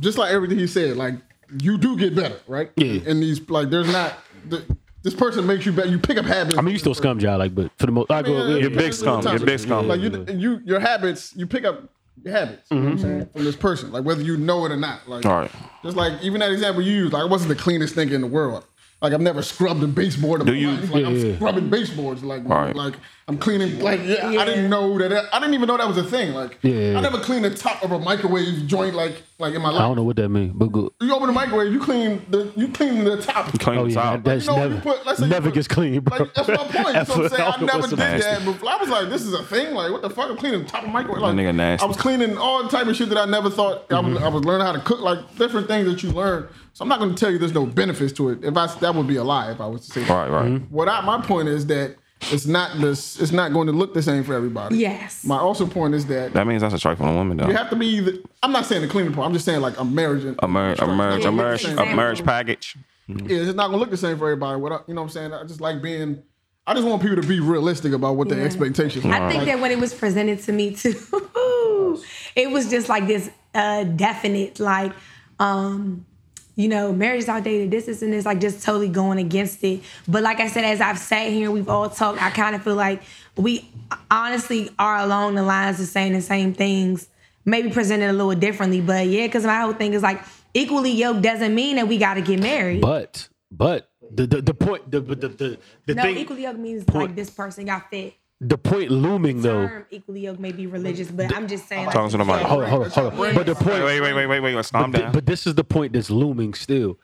just 0.00 0.18
like 0.18 0.30
everything 0.32 0.58
he 0.58 0.66
said, 0.66 0.96
like 0.96 1.14
you 1.58 1.78
do 1.78 1.96
get 1.96 2.14
better, 2.14 2.38
right? 2.46 2.70
Yeah. 2.76 3.00
And 3.06 3.22
these 3.22 3.48
like, 3.50 3.70
there's 3.70 3.90
not. 3.90 4.14
The, 4.48 4.64
this 5.02 5.14
person 5.14 5.46
makes 5.46 5.66
you 5.66 5.72
better. 5.72 5.88
You 5.88 5.98
pick 5.98 6.18
up 6.18 6.24
habits. 6.24 6.56
I 6.56 6.60
mean, 6.60 6.72
you 6.72 6.78
still 6.78 6.94
scum 6.94 7.18
job, 7.18 7.38
like, 7.38 7.54
but 7.54 7.70
for 7.78 7.86
the 7.86 7.92
most, 7.92 8.10
I 8.10 8.22
go. 8.22 8.32
Yeah, 8.32 8.54
yeah, 8.54 8.60
You're 8.62 8.70
big 8.70 8.92
scum. 8.92 9.22
You're 9.22 9.38
big 9.40 9.58
scum. 9.58 9.88
Like 9.88 10.00
you, 10.00 10.24
you, 10.28 10.60
your 10.64 10.80
habits, 10.80 11.34
you 11.36 11.46
pick 11.46 11.64
up 11.64 11.88
your 12.22 12.34
habits 12.34 12.70
you 12.70 12.76
know 12.76 12.82
what 12.82 12.90
I'm 12.90 12.98
mm-hmm. 12.98 13.02
saying, 13.02 13.28
from 13.32 13.44
this 13.44 13.56
person, 13.56 13.92
like 13.92 14.04
whether 14.04 14.22
you 14.22 14.36
know 14.36 14.64
it 14.66 14.72
or 14.72 14.76
not. 14.76 15.08
Like, 15.08 15.26
All 15.26 15.40
right. 15.40 15.50
just 15.82 15.96
like 15.96 16.22
even 16.22 16.40
that 16.40 16.52
example 16.52 16.82
you 16.82 16.92
used, 16.92 17.12
like 17.12 17.22
I 17.22 17.26
wasn't 17.26 17.48
the 17.48 17.62
cleanest 17.62 17.94
thing 17.94 18.10
in 18.10 18.20
the 18.20 18.26
world. 18.26 18.64
Like 19.02 19.12
I've 19.12 19.20
never 19.20 19.42
scrubbed 19.42 19.82
a 19.82 19.88
baseboard 19.88 20.40
in 20.42 20.46
Do 20.46 20.52
my 20.52 20.58
you- 20.58 20.70
life. 20.70 20.90
Like 20.92 21.02
Yeah, 21.02 21.08
I'm 21.08 21.16
yeah. 21.16 21.34
scrubbing 21.36 21.68
baseboards. 21.70 22.22
Like, 22.22 22.48
Right. 22.48 22.74
like 22.76 22.94
I'm 23.28 23.36
cleaning. 23.38 23.80
Like 23.80 24.00
yeah, 24.04 24.28
I 24.28 24.44
didn't 24.44 24.70
know 24.70 24.96
that. 24.98 25.28
I 25.34 25.38
didn't 25.40 25.54
even 25.54 25.66
know 25.66 25.76
that 25.76 25.88
was 25.88 25.96
a 25.98 26.04
thing. 26.04 26.34
Like 26.34 26.58
Yeah. 26.62 26.96
I 26.96 27.00
never 27.00 27.18
cleaned 27.18 27.44
the 27.44 27.50
top 27.50 27.82
of 27.82 27.90
a 27.92 27.98
microwave 27.98 28.66
joint. 28.68 28.94
Like 28.94 29.22
like 29.40 29.54
in 29.54 29.62
my 29.62 29.70
life. 29.70 29.80
I 29.80 29.86
don't 29.88 29.96
know 29.96 30.04
what 30.04 30.14
that 30.16 30.28
means, 30.28 30.52
but 30.54 30.66
good. 30.70 30.90
You 31.00 31.12
open 31.14 31.26
the 31.26 31.32
microwave, 31.32 31.72
you 31.72 31.80
clean 31.80 32.22
the 32.30 32.52
you 32.54 32.68
clean 32.68 33.02
the 33.02 33.20
top. 33.20 33.52
You 33.52 33.58
Clean 33.58 33.78
Oh 33.78 33.84
the 33.86 33.90
yeah, 33.90 34.02
top. 34.02 34.22
that's 34.24 34.46
You 34.46 34.52
know, 34.52 34.68
never 34.68 34.80
put- 34.80 35.04
let's 35.06 35.18
say 35.18 35.26
never 35.26 35.48
put- 35.48 35.54
gets 35.54 35.66
clean, 35.68 36.00
bro. 36.00 36.18
Like, 36.18 36.34
that's 36.34 36.48
my 36.48 36.56
point. 36.56 37.06
So 37.08 37.22
I'm 37.24 37.28
saying 37.28 37.42
I 37.42 37.46
I 37.48 37.50
don't 37.50 37.60
know 37.62 37.66
never 37.66 37.88
did 37.88 37.98
nasty. 37.98 38.30
that 38.30 38.44
before. 38.44 38.68
I 38.70 38.76
was 38.76 38.88
like, 38.88 39.08
this 39.08 39.22
is 39.22 39.32
a 39.34 39.42
thing. 39.42 39.74
Like, 39.74 39.90
what 39.90 40.02
the 40.02 40.10
fuck? 40.10 40.30
I'm 40.30 40.36
cleaning 40.36 40.62
the 40.62 40.68
top 40.68 40.82
of 40.82 40.86
the 40.88 40.92
microwave. 40.92 41.22
Like, 41.22 41.34
nigga 41.34 41.54
nasty. 41.56 41.84
I 41.84 41.88
was 41.88 41.96
cleaning 41.96 42.38
all 42.38 42.68
type 42.68 42.86
of 42.86 42.94
shit 42.94 43.08
that 43.08 43.18
I 43.18 43.24
never 43.24 43.50
thought 43.50 43.88
Mm-hmm. 43.88 44.14
was, 44.14 44.22
I 44.22 44.28
was 44.28 44.44
learning 44.44 44.64
how 44.66 44.72
to 44.72 44.80
cook. 44.80 45.00
Like 45.00 45.36
different 45.38 45.66
things 45.66 45.86
that 45.88 46.02
you 46.04 46.12
learn. 46.12 46.46
So 46.74 46.82
I'm 46.82 46.88
not 46.88 46.98
going 47.00 47.14
to 47.14 47.20
tell 47.20 47.30
you 47.30 47.38
there's 47.38 47.52
no 47.54 47.66
benefits 47.66 48.12
to 48.14 48.30
it. 48.30 48.44
If 48.44 48.56
I 48.56 48.66
that 48.80 48.94
would 48.94 49.06
be 49.06 49.16
a 49.16 49.24
lie 49.24 49.50
if 49.52 49.60
I 49.60 49.66
was 49.66 49.86
to 49.86 49.92
say 49.92 50.00
that. 50.04 50.10
Right, 50.10 50.30
right. 50.30 50.50
Mm-hmm. 50.50 50.74
What 50.74 50.88
I, 50.88 51.00
my 51.02 51.20
point 51.20 51.48
is 51.48 51.66
that 51.66 51.96
it's 52.30 52.46
not 52.46 52.80
this. 52.80 53.20
It's 53.20 53.32
not 53.32 53.52
going 53.52 53.66
to 53.66 53.72
look 53.72 53.94
the 53.94 54.02
same 54.02 54.24
for 54.24 54.32
everybody. 54.34 54.78
Yes. 54.78 55.24
My 55.24 55.38
also 55.38 55.66
point 55.66 55.94
is 55.94 56.06
that 56.06 56.32
That 56.32 56.46
means 56.46 56.62
that's 56.62 56.74
a 56.74 56.78
trifling 56.78 57.08
on 57.10 57.16
woman, 57.16 57.36
though. 57.36 57.48
you 57.48 57.54
have 57.54 57.68
to 57.70 57.76
be. 57.76 58.00
The, 58.00 58.22
I'm 58.42 58.52
not 58.52 58.64
saying 58.64 58.82
the 58.82 58.88
cleaning 58.88 59.12
part. 59.12 59.26
I'm 59.26 59.32
just 59.32 59.44
saying 59.44 59.60
like 59.60 59.78
a 59.78 59.84
marriage. 59.84 60.24
and- 60.24 60.36
A 60.42 60.48
marriage, 60.48 60.78
a 60.80 60.86
marriage, 60.86 61.24
a 61.24 61.32
marriage, 61.32 61.64
a 61.64 61.74
marriage 61.96 62.24
package. 62.24 62.76
Yeah, 63.08 63.16
it's 63.40 63.54
not 63.54 63.66
gonna 63.66 63.76
look 63.78 63.90
the 63.90 63.96
same 63.96 64.16
for 64.16 64.24
everybody. 64.30 64.60
What 64.60 64.72
I, 64.72 64.78
you 64.86 64.94
know 64.94 65.02
what 65.02 65.08
I'm 65.08 65.12
saying? 65.12 65.32
I 65.34 65.42
just 65.44 65.60
like 65.60 65.82
being. 65.82 66.22
I 66.66 66.74
just 66.74 66.86
want 66.86 67.02
people 67.02 67.20
to 67.20 67.26
be 67.26 67.40
realistic 67.40 67.92
about 67.92 68.14
what 68.16 68.28
their 68.28 68.38
Yeah. 68.38 68.44
expectations 68.44 69.04
are. 69.04 69.12
I 69.12 69.28
think 69.30 69.44
that 69.46 69.60
when 69.60 69.72
it 69.72 69.80
was 69.80 69.92
presented 69.92 70.38
to 70.44 70.52
me 70.52 70.74
too, 70.76 70.94
it 72.36 72.50
was 72.52 72.70
just 72.70 72.88
like 72.88 73.08
this 73.08 73.28
uh, 73.52 73.82
definite, 73.82 74.60
like, 74.60 74.92
um, 75.40 76.06
you 76.54 76.68
know, 76.68 76.92
marriage 76.92 77.20
is 77.20 77.28
outdated, 77.28 77.70
this, 77.70 77.86
this, 77.86 78.02
and 78.02 78.12
this, 78.12 78.26
like 78.26 78.40
just 78.40 78.62
totally 78.62 78.88
going 78.88 79.18
against 79.18 79.62
it. 79.64 79.80
But 80.06 80.22
like 80.22 80.38
I 80.40 80.48
said, 80.48 80.64
as 80.64 80.80
I've 80.80 80.98
sat 80.98 81.30
here, 81.30 81.50
we've 81.50 81.68
all 81.68 81.88
talked, 81.88 82.22
I 82.22 82.30
kind 82.30 82.54
of 82.54 82.62
feel 82.62 82.74
like 82.74 83.02
we 83.36 83.68
honestly 84.10 84.70
are 84.78 84.98
along 84.98 85.34
the 85.34 85.42
lines 85.42 85.80
of 85.80 85.86
saying 85.86 86.12
the 86.12 86.20
same 86.20 86.52
things, 86.52 87.08
maybe 87.44 87.70
presented 87.70 88.10
a 88.10 88.12
little 88.12 88.34
differently. 88.34 88.80
But 88.80 89.06
yeah, 89.06 89.26
because 89.26 89.44
my 89.44 89.60
whole 89.60 89.72
thing 89.72 89.94
is 89.94 90.02
like 90.02 90.22
equally 90.54 90.90
yoked 90.92 91.22
doesn't 91.22 91.54
mean 91.54 91.76
that 91.76 91.88
we 91.88 91.98
got 91.98 92.14
to 92.14 92.20
get 92.20 92.40
married. 92.40 92.82
But 92.82 93.28
but 93.50 93.90
the 94.10 94.26
the, 94.26 94.42
the 94.42 94.54
point 94.54 94.90
the 94.90 95.00
the 95.00 95.14
the, 95.28 95.58
the 95.86 95.94
no, 95.94 96.02
thing 96.02 96.18
equally 96.18 96.42
yoked 96.42 96.58
means 96.58 96.84
point- 96.84 97.08
like 97.08 97.16
this 97.16 97.30
person 97.30 97.64
got 97.66 97.88
fit. 97.90 98.14
The 98.42 98.58
point 98.58 98.90
looming 98.90 99.42
though. 99.42 99.66
Term 99.68 99.86
equally 99.90 100.20
yoked 100.20 100.40
may 100.40 100.52
be 100.52 100.66
religious, 100.66 101.10
but 101.10 101.34
I'm 101.34 101.46
just 101.46 101.68
saying. 101.68 101.86
Like, 101.86 101.94
Talking 101.94 102.10
to 102.10 102.18
the 102.18 102.24
mic. 102.24 102.42
Hold 102.42 102.64
on, 102.64 102.68
hold 102.68 102.84
on, 102.84 102.90
hold 102.90 103.12
on. 103.14 103.34
But 103.34 103.46
the 103.46 103.54
point 103.54 103.84
Wait, 103.84 104.00
wait, 104.00 104.14
wait, 104.14 104.26
wait, 104.26 104.40
wait, 104.40 104.54
wait. 104.54 104.72
Calm 104.72 104.90
but, 104.90 104.98
thi- 104.98 105.04
down. 105.04 105.12
but 105.12 105.26
this 105.26 105.46
is 105.46 105.54
the 105.54 105.64
point 105.64 105.92
that's 105.92 106.10
looming 106.10 106.54
still. 106.54 106.98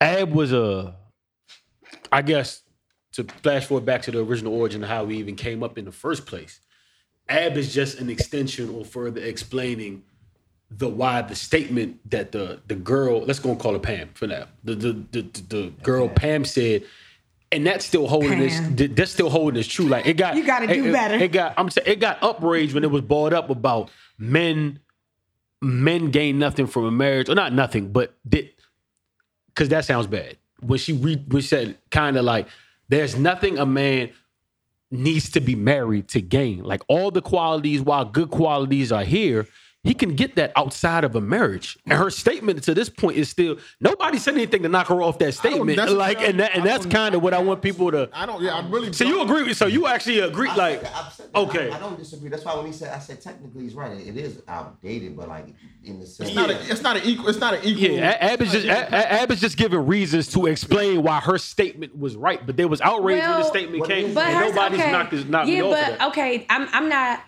Ab 0.00 0.32
was 0.32 0.52
a, 0.52 0.96
I 2.10 2.22
guess, 2.22 2.62
to 3.12 3.24
flash 3.24 3.66
forward 3.66 3.84
back 3.84 4.02
to 4.02 4.10
the 4.10 4.20
original 4.20 4.54
origin 4.54 4.82
of 4.82 4.88
how 4.88 5.04
we 5.04 5.16
even 5.18 5.36
came 5.36 5.62
up 5.62 5.76
in 5.78 5.84
the 5.84 5.92
first 5.92 6.26
place. 6.26 6.60
Ab 7.28 7.56
is 7.56 7.74
just 7.74 8.00
an 8.00 8.08
extension 8.08 8.70
or 8.70 8.84
further 8.84 9.20
explaining 9.20 10.04
the 10.70 10.88
why 10.88 11.22
the 11.22 11.34
statement 11.34 11.98
that 12.10 12.32
the 12.32 12.60
the 12.66 12.74
girl 12.74 13.20
let's 13.20 13.38
go 13.38 13.50
and 13.50 13.60
call 13.60 13.72
her 13.74 13.78
Pam 13.78 14.10
for 14.14 14.26
now. 14.26 14.46
The 14.64 14.74
the 14.74 14.92
the, 15.12 15.22
the, 15.22 15.40
the 15.48 15.72
girl 15.82 16.08
Pam 16.08 16.44
said, 16.44 16.84
and 17.52 17.66
that's 17.66 17.84
still 17.84 18.06
holding 18.08 18.38
this. 18.38 18.60
That's 18.94 19.10
still 19.12 19.30
holding 19.30 19.54
this 19.54 19.66
true. 19.68 19.86
Like 19.86 20.06
it 20.06 20.14
got 20.16 20.36
You 20.36 20.44
gotta 20.44 20.66
do 20.66 20.84
it- 20.84 20.86
it- 20.88 20.92
better. 20.92 21.14
It 21.16 21.32
got 21.32 21.54
I'm 21.56 21.70
saying 21.70 21.86
it 21.88 22.00
got 22.00 22.18
upraged 22.22 22.74
when 22.74 22.84
it 22.84 22.90
was 22.90 23.02
brought 23.02 23.32
up 23.32 23.50
about 23.50 23.90
men 24.18 24.80
men 25.62 26.10
gain 26.10 26.38
nothing 26.38 26.66
from 26.66 26.84
a 26.84 26.90
marriage, 26.90 27.28
or 27.28 27.34
not 27.34 27.52
nothing, 27.52 27.90
but 27.92 28.14
did 28.28 28.50
because 29.48 29.68
that 29.70 29.84
sounds 29.84 30.06
bad. 30.06 30.36
When 30.60 30.78
she 30.78 30.92
re, 30.92 31.16
when 31.28 31.42
she 31.42 31.48
said 31.48 31.78
kind 31.90 32.16
of 32.16 32.24
like, 32.24 32.46
there's 32.88 33.16
nothing 33.16 33.58
a 33.58 33.66
man 33.66 34.10
needs 34.90 35.30
to 35.30 35.40
be 35.40 35.54
married 35.54 36.08
to 36.08 36.20
gain. 36.20 36.62
Like 36.62 36.82
all 36.88 37.10
the 37.10 37.22
qualities, 37.22 37.80
while 37.80 38.04
good 38.04 38.30
qualities 38.30 38.92
are 38.92 39.04
here, 39.04 39.46
he 39.86 39.94
can 39.94 40.14
get 40.16 40.34
that 40.36 40.52
outside 40.56 41.04
of 41.04 41.14
a 41.16 41.20
marriage. 41.20 41.78
And 41.84 41.94
her 41.98 42.10
statement 42.10 42.62
to 42.64 42.74
this 42.74 42.88
point 42.88 43.16
is 43.16 43.28
still 43.28 43.58
nobody 43.80 44.18
said 44.18 44.34
anything 44.34 44.62
to 44.62 44.68
knock 44.68 44.88
her 44.88 45.00
off 45.02 45.18
that 45.18 45.34
statement. 45.34 45.78
Like, 45.92 46.20
and 46.20 46.40
that, 46.40 46.54
and 46.54 46.64
that's 46.64 46.86
kind 46.86 47.14
of 47.14 47.22
what 47.22 47.32
I 47.34 47.38
want 47.38 47.62
people 47.62 47.90
to. 47.92 48.08
I 48.12 48.26
don't. 48.26 48.42
Yeah, 48.42 48.56
I 48.56 48.68
really. 48.68 48.92
So 48.92 49.04
you 49.04 49.22
agree? 49.22 49.44
with 49.44 49.56
So 49.56 49.66
you 49.66 49.86
actually 49.86 50.20
agree? 50.20 50.48
I 50.48 50.54
Like, 50.56 50.80
said 50.82 50.90
I've 50.94 51.12
said 51.12 51.32
that. 51.32 51.38
okay. 51.38 51.70
I, 51.70 51.76
I 51.76 51.78
don't 51.78 51.98
disagree. 51.98 52.28
That's 52.28 52.44
why 52.44 52.54
when 52.56 52.66
he 52.66 52.72
said, 52.72 52.92
I 52.94 52.98
said 52.98 53.20
technically 53.20 53.62
he's 53.62 53.74
right. 53.74 53.92
It, 53.92 54.08
it 54.08 54.16
is 54.16 54.42
outdated, 54.48 55.16
but 55.16 55.28
like 55.28 55.48
in 55.84 56.00
the 56.00 56.06
sense. 56.06 56.30
It's 56.30 56.36
not. 56.36 56.50
A, 56.50 56.70
it's 56.70 56.82
not 56.82 56.96
an 56.96 57.02
equal. 57.04 57.28
It's 57.28 57.38
not 57.38 57.54
an 57.54 57.60
equal. 57.64 57.96
Yeah, 57.96 58.10
A- 58.10 58.32
Ab 58.32 58.42
is 58.42 58.52
just 58.52 58.66
A- 58.66 58.94
A- 58.94 59.12
Ab 59.22 59.30
is 59.30 59.40
just 59.40 59.56
giving 59.56 59.86
reasons 59.86 60.28
to 60.32 60.46
explain 60.46 61.02
why 61.02 61.20
her 61.20 61.38
statement 61.38 61.96
was 61.98 62.16
right, 62.16 62.44
but 62.44 62.56
there 62.56 62.68
was 62.68 62.80
outrage 62.80 63.20
when 63.20 63.30
the 63.40 63.44
statement 63.44 63.86
came, 63.86 64.14
But 64.14 64.26
and 64.26 64.36
hers, 64.38 64.54
nobody's 64.54 64.80
okay. 64.80 64.92
knocked, 64.92 65.10
this, 65.12 65.24
knocked 65.24 65.48
yeah, 65.48 65.54
me 65.54 65.60
off 65.62 65.70
but 65.72 65.92
of 65.92 65.98
that. 65.98 66.08
okay, 66.08 66.46
I'm 66.50 66.68
I'm 66.72 66.88
not. 66.88 67.20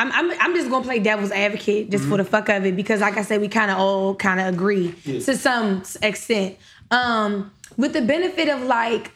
I'm, 0.00 0.10
I'm, 0.12 0.38
I'm 0.40 0.54
just 0.54 0.70
gonna 0.70 0.84
play 0.84 0.98
devil's 0.98 1.30
advocate 1.30 1.90
just 1.90 2.04
for 2.08 2.16
the 2.16 2.24
fuck 2.24 2.48
of 2.48 2.64
it 2.64 2.74
because 2.74 3.00
like 3.00 3.16
I 3.16 3.22
said 3.22 3.40
we 3.40 3.48
kind 3.48 3.70
of 3.70 3.78
all 3.78 4.14
kind 4.14 4.40
of 4.40 4.46
agree 4.54 4.92
to 5.04 5.36
some 5.36 5.82
extent. 6.02 6.56
Um, 6.90 7.52
with 7.76 7.92
the 7.92 8.02
benefit 8.02 8.48
of 8.48 8.62
like 8.62 9.12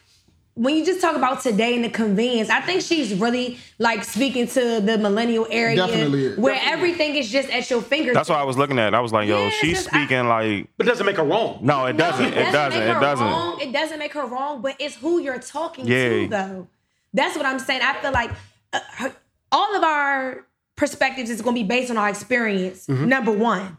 when 0.56 0.76
you 0.76 0.84
just 0.86 1.00
talk 1.00 1.16
about 1.16 1.42
today 1.42 1.74
and 1.74 1.84
the 1.84 1.88
convenience, 1.90 2.48
I 2.48 2.60
think 2.60 2.82
she's 2.82 3.12
really 3.14 3.58
like 3.80 4.04
speaking 4.04 4.46
to 4.48 4.80
the 4.80 4.96
millennial 4.98 5.48
area 5.50 5.74
Definitely, 5.76 6.36
where 6.36 6.54
definitely. 6.54 6.72
everything 6.72 7.14
is 7.16 7.28
just 7.28 7.50
at 7.50 7.68
your 7.68 7.82
fingertips. 7.82 8.14
That's 8.18 8.28
what 8.28 8.38
I 8.38 8.44
was 8.44 8.56
looking 8.56 8.78
at. 8.78 8.94
I 8.94 9.00
was 9.00 9.12
like, 9.12 9.26
yo, 9.26 9.42
Yeah, 9.44 9.50
she's 9.50 9.78
just- 9.78 9.92
I- 9.92 10.04
speaking 10.04 10.28
like. 10.28 10.68
But 10.76 10.86
it 10.86 10.90
doesn't 10.90 11.06
make 11.06 11.16
her 11.16 11.24
wrong. 11.24 11.58
No, 11.62 11.86
it 11.86 11.96
doesn't. 11.96 12.30
No, 12.30 12.40
It 12.40 12.52
doesn't. 12.52 12.78
make 12.86 12.96
It 12.96 13.00
doesn't. 13.00 13.26
Wrong. 13.26 13.60
It 13.60 13.72
doesn't 13.72 13.98
make 13.98 14.12
her 14.12 14.26
wrong, 14.26 14.62
but 14.62 14.76
it's 14.78 14.94
who 14.94 15.18
you're 15.20 15.40
talking 15.40 15.88
Yeah. 15.88 16.08
to, 16.10 16.28
though. 16.28 16.68
That's 17.12 17.36
what 17.36 17.46
I'm 17.46 17.58
saying. 17.58 17.80
I 17.82 17.94
feel 18.00 18.12
like 18.12 18.30
uh, 18.72 18.78
her, 18.98 19.12
all 19.50 19.74
of 19.74 19.82
our 19.82 20.46
perspectives 20.76 21.30
is 21.30 21.40
going 21.40 21.54
to 21.54 21.62
be 21.62 21.66
based 21.66 21.90
on 21.90 21.96
our 21.96 22.08
experience. 22.08 22.86
Mm-hmm. 22.86 23.08
Number 23.08 23.32
one, 23.32 23.76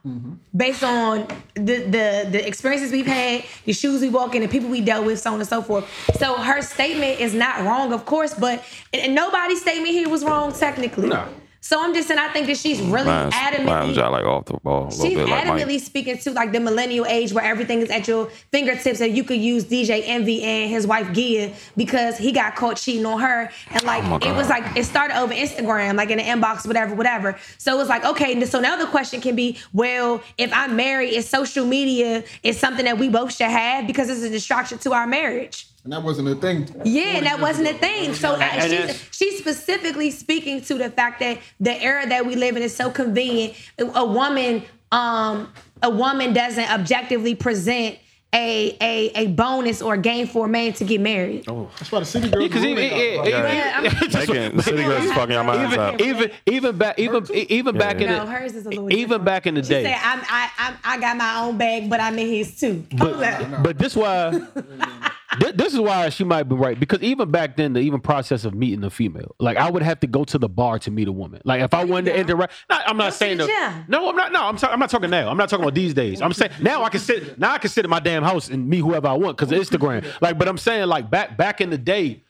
based 0.55 0.83
on 0.83 1.27
the, 1.55 1.79
the 1.79 2.27
the 2.31 2.47
experiences 2.47 2.91
we've 2.91 3.05
had, 3.05 3.43
the 3.65 3.73
shoes 3.73 4.01
we 4.01 4.09
walk 4.09 4.35
in, 4.35 4.41
the 4.41 4.47
people 4.47 4.69
we 4.69 4.81
dealt 4.81 5.05
with, 5.05 5.19
so 5.19 5.33
on 5.33 5.39
and 5.39 5.47
so 5.47 5.61
forth. 5.61 5.85
So 6.17 6.35
her 6.35 6.61
statement 6.61 7.19
is 7.19 7.33
not 7.33 7.65
wrong, 7.65 7.91
of 7.91 8.05
course, 8.05 8.33
but 8.33 8.63
and, 8.93 9.01
and 9.03 9.15
nobody's 9.15 9.61
statement 9.61 9.89
here 9.89 10.09
was 10.09 10.23
wrong 10.23 10.53
technically. 10.53 11.09
No. 11.09 11.27
So 11.65 11.81
I'm 11.81 11.95
just 11.95 12.07
saying, 12.07 12.19
I 12.19 12.31
think 12.31 12.45
that 12.45 12.57
she's 12.57 12.79
really 12.79 13.05
Mine's, 13.05 13.33
adamantly 13.33 13.65
mine's 13.65 13.97
like 13.97 14.23
off 14.23 14.45
the 14.45 14.53
ball 14.53 14.83
a 14.83 14.89
little 14.89 15.03
She's 15.03 15.17
bit. 15.17 15.27
Like 15.27 15.45
adamantly 15.45 15.73
Mike. 15.73 15.81
speaking 15.81 16.15
to 16.19 16.29
like 16.29 16.51
the 16.51 16.59
millennial 16.59 17.07
age 17.07 17.33
where 17.33 17.43
everything 17.43 17.79
is 17.81 17.89
at 17.89 18.07
your 18.07 18.27
fingertips 18.51 19.01
and 19.01 19.17
you 19.17 19.23
could 19.23 19.39
use 19.39 19.65
DJ 19.65 20.03
Envy 20.05 20.43
and 20.43 20.69
his 20.69 20.85
wife 20.85 21.11
Gia 21.11 21.51
because 21.75 22.19
he 22.19 22.31
got 22.31 22.55
caught 22.55 22.77
cheating 22.77 23.03
on 23.07 23.19
her 23.19 23.49
and 23.71 23.81
like 23.81 24.03
Oh 24.03 24.17
it 24.17 24.35
was 24.35 24.47
like 24.47 24.77
it 24.77 24.83
started 24.83 25.17
over 25.17 25.33
Instagram 25.33 25.95
like 25.95 26.11
in 26.11 26.19
the 26.19 26.23
inbox 26.23 26.67
whatever 26.67 26.93
whatever 26.93 27.35
so 27.57 27.73
it 27.73 27.77
was 27.77 27.89
like 27.89 28.05
okay 28.05 28.45
so 28.45 28.59
now 28.59 28.75
the 28.75 28.85
question 28.85 29.19
can 29.19 29.35
be 29.35 29.57
well 29.73 30.21
if 30.37 30.53
I'm 30.53 30.75
married 30.75 31.15
is 31.15 31.27
social 31.27 31.65
media 31.65 32.23
is 32.43 32.59
something 32.59 32.85
that 32.85 32.99
we 32.99 33.09
both 33.09 33.33
should 33.33 33.49
have 33.49 33.87
because 33.87 34.07
it's 34.11 34.21
a 34.21 34.29
distraction 34.29 34.77
to 34.77 34.93
our 34.93 35.07
marriage 35.07 35.67
And 35.85 35.93
that 35.93 36.01
wasn't 36.03 36.27
a 36.29 36.35
thing. 36.35 36.67
yeah, 36.83 37.17
and 37.17 37.25
that 37.27 37.39
wasn't 37.39 37.67
a 37.67 37.73
thing. 37.75 38.13
So 38.15 38.35
And 38.35 38.71
she's, 38.89 39.07
she's 39.11 39.37
specifically 39.39 40.09
speaking 40.09 40.61
to 40.61 40.73
the 40.75 40.89
fact 40.89 41.19
that 41.19 41.37
the 41.59 41.79
era 41.81 42.07
that 42.09 42.25
we 42.25 42.35
live 42.35 42.57
in 42.57 42.63
is 42.63 42.75
so 42.75 42.89
convenient. 42.89 43.53
A 43.77 44.03
woman, 44.03 44.63
um, 44.91 45.53
a 45.83 45.89
woman 45.91 46.33
doesn't 46.33 46.71
objectively 46.71 47.35
present 47.35 47.99
a 48.33 48.75
a 48.81 49.11
a 49.15 49.27
bonus 49.27 49.81
or 49.81 49.95
gain 49.95 50.25
for 50.27 50.47
a 50.47 50.49
man 50.49 50.73
to 50.73 50.83
get 50.83 50.99
married. 50.99 51.45
Oh, 51.47 51.69
that's 51.77 51.89
why 51.91 51.99
the 51.99 52.05
city 52.05 52.29
girls. 52.31 52.43
Because 52.45 52.65
even, 52.65 52.83
ruined 52.83 53.27
yeah, 53.29 53.47
Yeah, 53.47 53.79
even, 53.85 54.09
the 54.57 54.63
city 54.63 54.83
girls 54.83 55.05
is 55.05 55.13
fucking 55.13 55.31
your 55.33 55.43
minds 55.43 55.77
up. 55.77 56.01
even, 56.01 56.15
even, 56.15 56.31
even 56.47 56.77
back, 56.77 56.97
even, 56.99 57.25
even 57.33 57.77
back 57.77 58.01
in 58.01 58.07
No, 58.09 58.25
the, 58.25 58.31
hers 58.31 58.53
is 58.55 58.65
a 58.65 58.69
little 58.69 58.91
even 58.91 59.01
different. 59.21 59.25
back 59.25 59.47
in 59.47 59.53
the 59.53 59.63
She 59.63 59.69
day. 59.69 59.83
said, 59.83 59.99
I'm, 60.01 60.19
I, 60.27 60.49
I'm, 60.57 60.75
I 60.83 60.97
got 60.99 61.15
my 61.15 61.39
own 61.41 61.57
bag, 61.57 61.89
but 61.89 62.01
I'm 62.01 62.17
in 62.19 62.27
his 62.27 62.59
too. 62.59 62.83
Hold 62.97 63.21
up. 63.23 63.63
But 63.63 63.77
this 63.77 63.95
why 63.95 64.31
thi- 65.39 65.51
this 65.51 65.73
is 65.73 65.79
why 65.79 66.09
she 66.09 66.23
might 66.23 66.43
be 66.43 66.55
right 66.55 66.79
because 66.79 67.01
even 67.01 67.31
back 67.31 67.55
then 67.57 67.73
the 67.73 67.79
even 67.79 67.99
process 67.99 68.45
of 68.45 68.53
meeting 68.53 68.83
a 68.83 68.89
female 68.89 69.35
like 69.39 69.57
I 69.57 69.69
would 69.69 69.81
have 69.83 69.99
to 70.01 70.07
go 70.07 70.23
to 70.25 70.37
the 70.37 70.49
bar 70.49 70.79
to 70.79 70.91
meet 70.91 71.07
a 71.07 71.11
woman. 71.11 71.41
Like 71.45 71.61
if 71.61 71.73
I 71.73 71.83
wanted 71.85 72.11
to 72.11 72.19
interact 72.19 72.53
no, 72.69 72.77
I'm 72.85 72.97
not 72.97 73.05
Go 73.05 73.09
to 73.11 73.15
saying 73.15 73.37
the 73.37 73.43
the- 73.45 73.51
gym. 73.51 73.85
no 73.87 74.09
I'm 74.09 74.15
not 74.15 74.31
no 74.31 74.43
I'm, 74.43 74.57
ta- 74.57 74.69
I'm 74.71 74.79
not 74.79 74.89
talking 74.89 75.09
now. 75.09 75.29
I'm 75.29 75.37
not 75.37 75.49
talking 75.49 75.63
about 75.63 75.75
these 75.75 75.93
days. 75.93 76.21
I'm 76.21 76.33
saying 76.33 76.51
now 76.61 76.83
I 76.83 76.89
can 76.89 76.99
sit 76.99 77.39
now 77.39 77.53
I 77.53 77.57
can 77.57 77.69
sit 77.69 77.85
in 77.85 77.89
my 77.91 77.99
damn 77.99 78.23
house 78.23 78.49
and 78.49 78.67
meet 78.69 78.79
whoever 78.79 79.07
I 79.07 79.13
want 79.13 79.37
because 79.37 79.51
of 79.51 79.59
Instagram. 79.59 80.05
Like 80.21 80.37
but 80.37 80.47
I'm 80.47 80.57
saying 80.57 80.87
like 80.87 81.09
back 81.09 81.37
back 81.37 81.61
in 81.61 81.69
the 81.69 81.77
day 81.77 82.23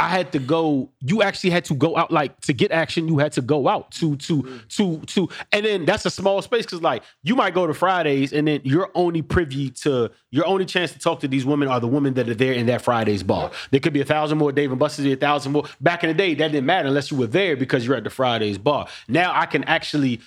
I 0.00 0.08
had 0.08 0.32
to 0.32 0.38
go. 0.38 0.88
You 1.00 1.22
actually 1.22 1.50
had 1.50 1.66
to 1.66 1.74
go 1.74 1.94
out, 1.94 2.10
like 2.10 2.40
to 2.42 2.54
get 2.54 2.72
action. 2.72 3.06
You 3.06 3.18
had 3.18 3.32
to 3.32 3.42
go 3.42 3.68
out 3.68 3.90
to 3.92 4.16
to 4.16 4.60
to 4.70 4.98
to, 4.98 5.28
and 5.52 5.66
then 5.66 5.84
that's 5.84 6.06
a 6.06 6.10
small 6.10 6.40
space 6.40 6.64
because 6.64 6.80
like 6.80 7.02
you 7.22 7.36
might 7.36 7.52
go 7.52 7.66
to 7.66 7.74
Fridays, 7.74 8.32
and 8.32 8.48
then 8.48 8.62
you're 8.64 8.90
only 8.94 9.20
privy 9.20 9.68
to 9.70 10.10
your 10.30 10.46
only 10.46 10.64
chance 10.64 10.92
to 10.92 10.98
talk 10.98 11.20
to 11.20 11.28
these 11.28 11.44
women 11.44 11.68
are 11.68 11.80
the 11.80 11.86
women 11.86 12.14
that 12.14 12.30
are 12.30 12.34
there 12.34 12.54
in 12.54 12.64
that 12.66 12.80
Friday's 12.80 13.22
bar. 13.22 13.50
There 13.72 13.80
could 13.80 13.92
be 13.92 14.00
a 14.00 14.06
thousand 14.06 14.38
more 14.38 14.52
Dave 14.52 14.70
and 14.70 14.78
Buster's, 14.78 15.04
a 15.04 15.16
thousand 15.16 15.52
more. 15.52 15.64
Back 15.82 16.02
in 16.02 16.08
the 16.08 16.14
day, 16.14 16.34
that 16.34 16.52
didn't 16.52 16.66
matter 16.66 16.88
unless 16.88 17.10
you 17.10 17.18
were 17.18 17.26
there 17.26 17.54
because 17.54 17.86
you're 17.86 17.96
at 17.96 18.04
the 18.04 18.10
Friday's 18.10 18.56
bar. 18.56 18.88
Now 19.06 19.32
I 19.34 19.44
can 19.44 19.64
actually 19.64 20.20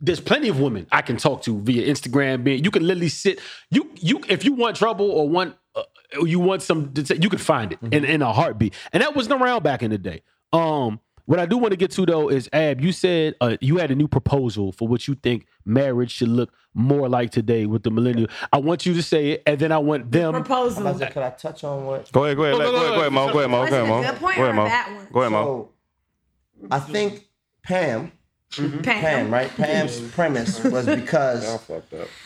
there's 0.00 0.20
plenty 0.20 0.48
of 0.48 0.60
women 0.60 0.86
I 0.92 1.02
can 1.02 1.16
talk 1.16 1.42
to 1.42 1.60
via 1.60 1.86
Instagram. 1.86 2.42
Being 2.42 2.64
you 2.64 2.70
can 2.70 2.86
literally 2.86 3.08
sit 3.08 3.40
you 3.70 3.90
you 3.94 4.20
if 4.28 4.44
you 4.44 4.54
want 4.54 4.76
trouble 4.76 5.08
or 5.08 5.28
want 5.28 5.54
uh, 5.74 5.82
you 6.22 6.40
want 6.40 6.62
some 6.62 6.92
you 6.96 7.28
can 7.28 7.38
find 7.38 7.72
it 7.72 7.78
in, 7.92 8.04
in 8.04 8.22
a 8.22 8.32
heartbeat. 8.32 8.74
And 8.92 9.02
that 9.02 9.14
wasn't 9.14 9.40
around 9.40 9.62
back 9.62 9.82
in 9.82 9.90
the 9.90 9.98
day. 9.98 10.22
Um, 10.52 11.00
what 11.26 11.38
I 11.38 11.46
do 11.46 11.56
want 11.56 11.72
to 11.72 11.76
get 11.76 11.90
to 11.92 12.04
though 12.04 12.28
is 12.28 12.48
Ab, 12.52 12.80
you 12.80 12.92
said 12.92 13.34
uh, 13.40 13.56
you 13.60 13.78
had 13.78 13.90
a 13.90 13.94
new 13.94 14.08
proposal 14.08 14.72
for 14.72 14.86
what 14.86 15.08
you 15.08 15.14
think 15.14 15.46
marriage 15.64 16.10
should 16.10 16.28
look 16.28 16.52
more 16.74 17.08
like 17.08 17.30
today 17.30 17.66
with 17.66 17.82
the 17.82 17.90
millennial. 17.90 18.28
I 18.52 18.58
want 18.58 18.84
you 18.84 18.92
to 18.94 19.02
say 19.02 19.30
it, 19.30 19.42
and 19.46 19.58
then 19.58 19.72
I 19.72 19.78
want 19.78 20.10
them. 20.10 20.32
Proposal. 20.34 20.86
About 20.86 21.12
Could 21.12 21.22
I 21.22 21.30
touch 21.30 21.64
on 21.64 21.86
what? 21.86 22.12
Go 22.12 22.24
ahead, 22.24 22.36
go 22.36 22.44
ahead, 22.44 22.54
Go, 22.54 22.58
let- 22.58 22.64
go, 22.66 22.72
go 22.72 22.76
ahead, 22.78 22.94
go 22.94 23.00
ahead, 23.00 23.12
Mo. 23.12 23.32
Go 23.32 23.38
ahead, 23.38 23.50
Mo. 23.50 23.56
Go 23.56 23.62
ahead, 23.64 23.80
a 23.80 23.86
Mo. 23.86 24.02
Go 24.02 24.30
ahead, 24.30 24.50
a 24.50 24.54
Mo. 24.54 25.08
Go 25.12 25.20
ahead, 25.20 25.32
Mo. 25.32 25.44
So, 25.44 26.68
I 26.70 26.78
think 26.80 27.28
Pam, 27.62 28.12
Pam. 28.50 28.82
Pam, 28.82 29.32
right? 29.32 29.50
Pam's 29.56 30.00
premise 30.12 30.62
was 30.64 30.86
because 31.00 31.60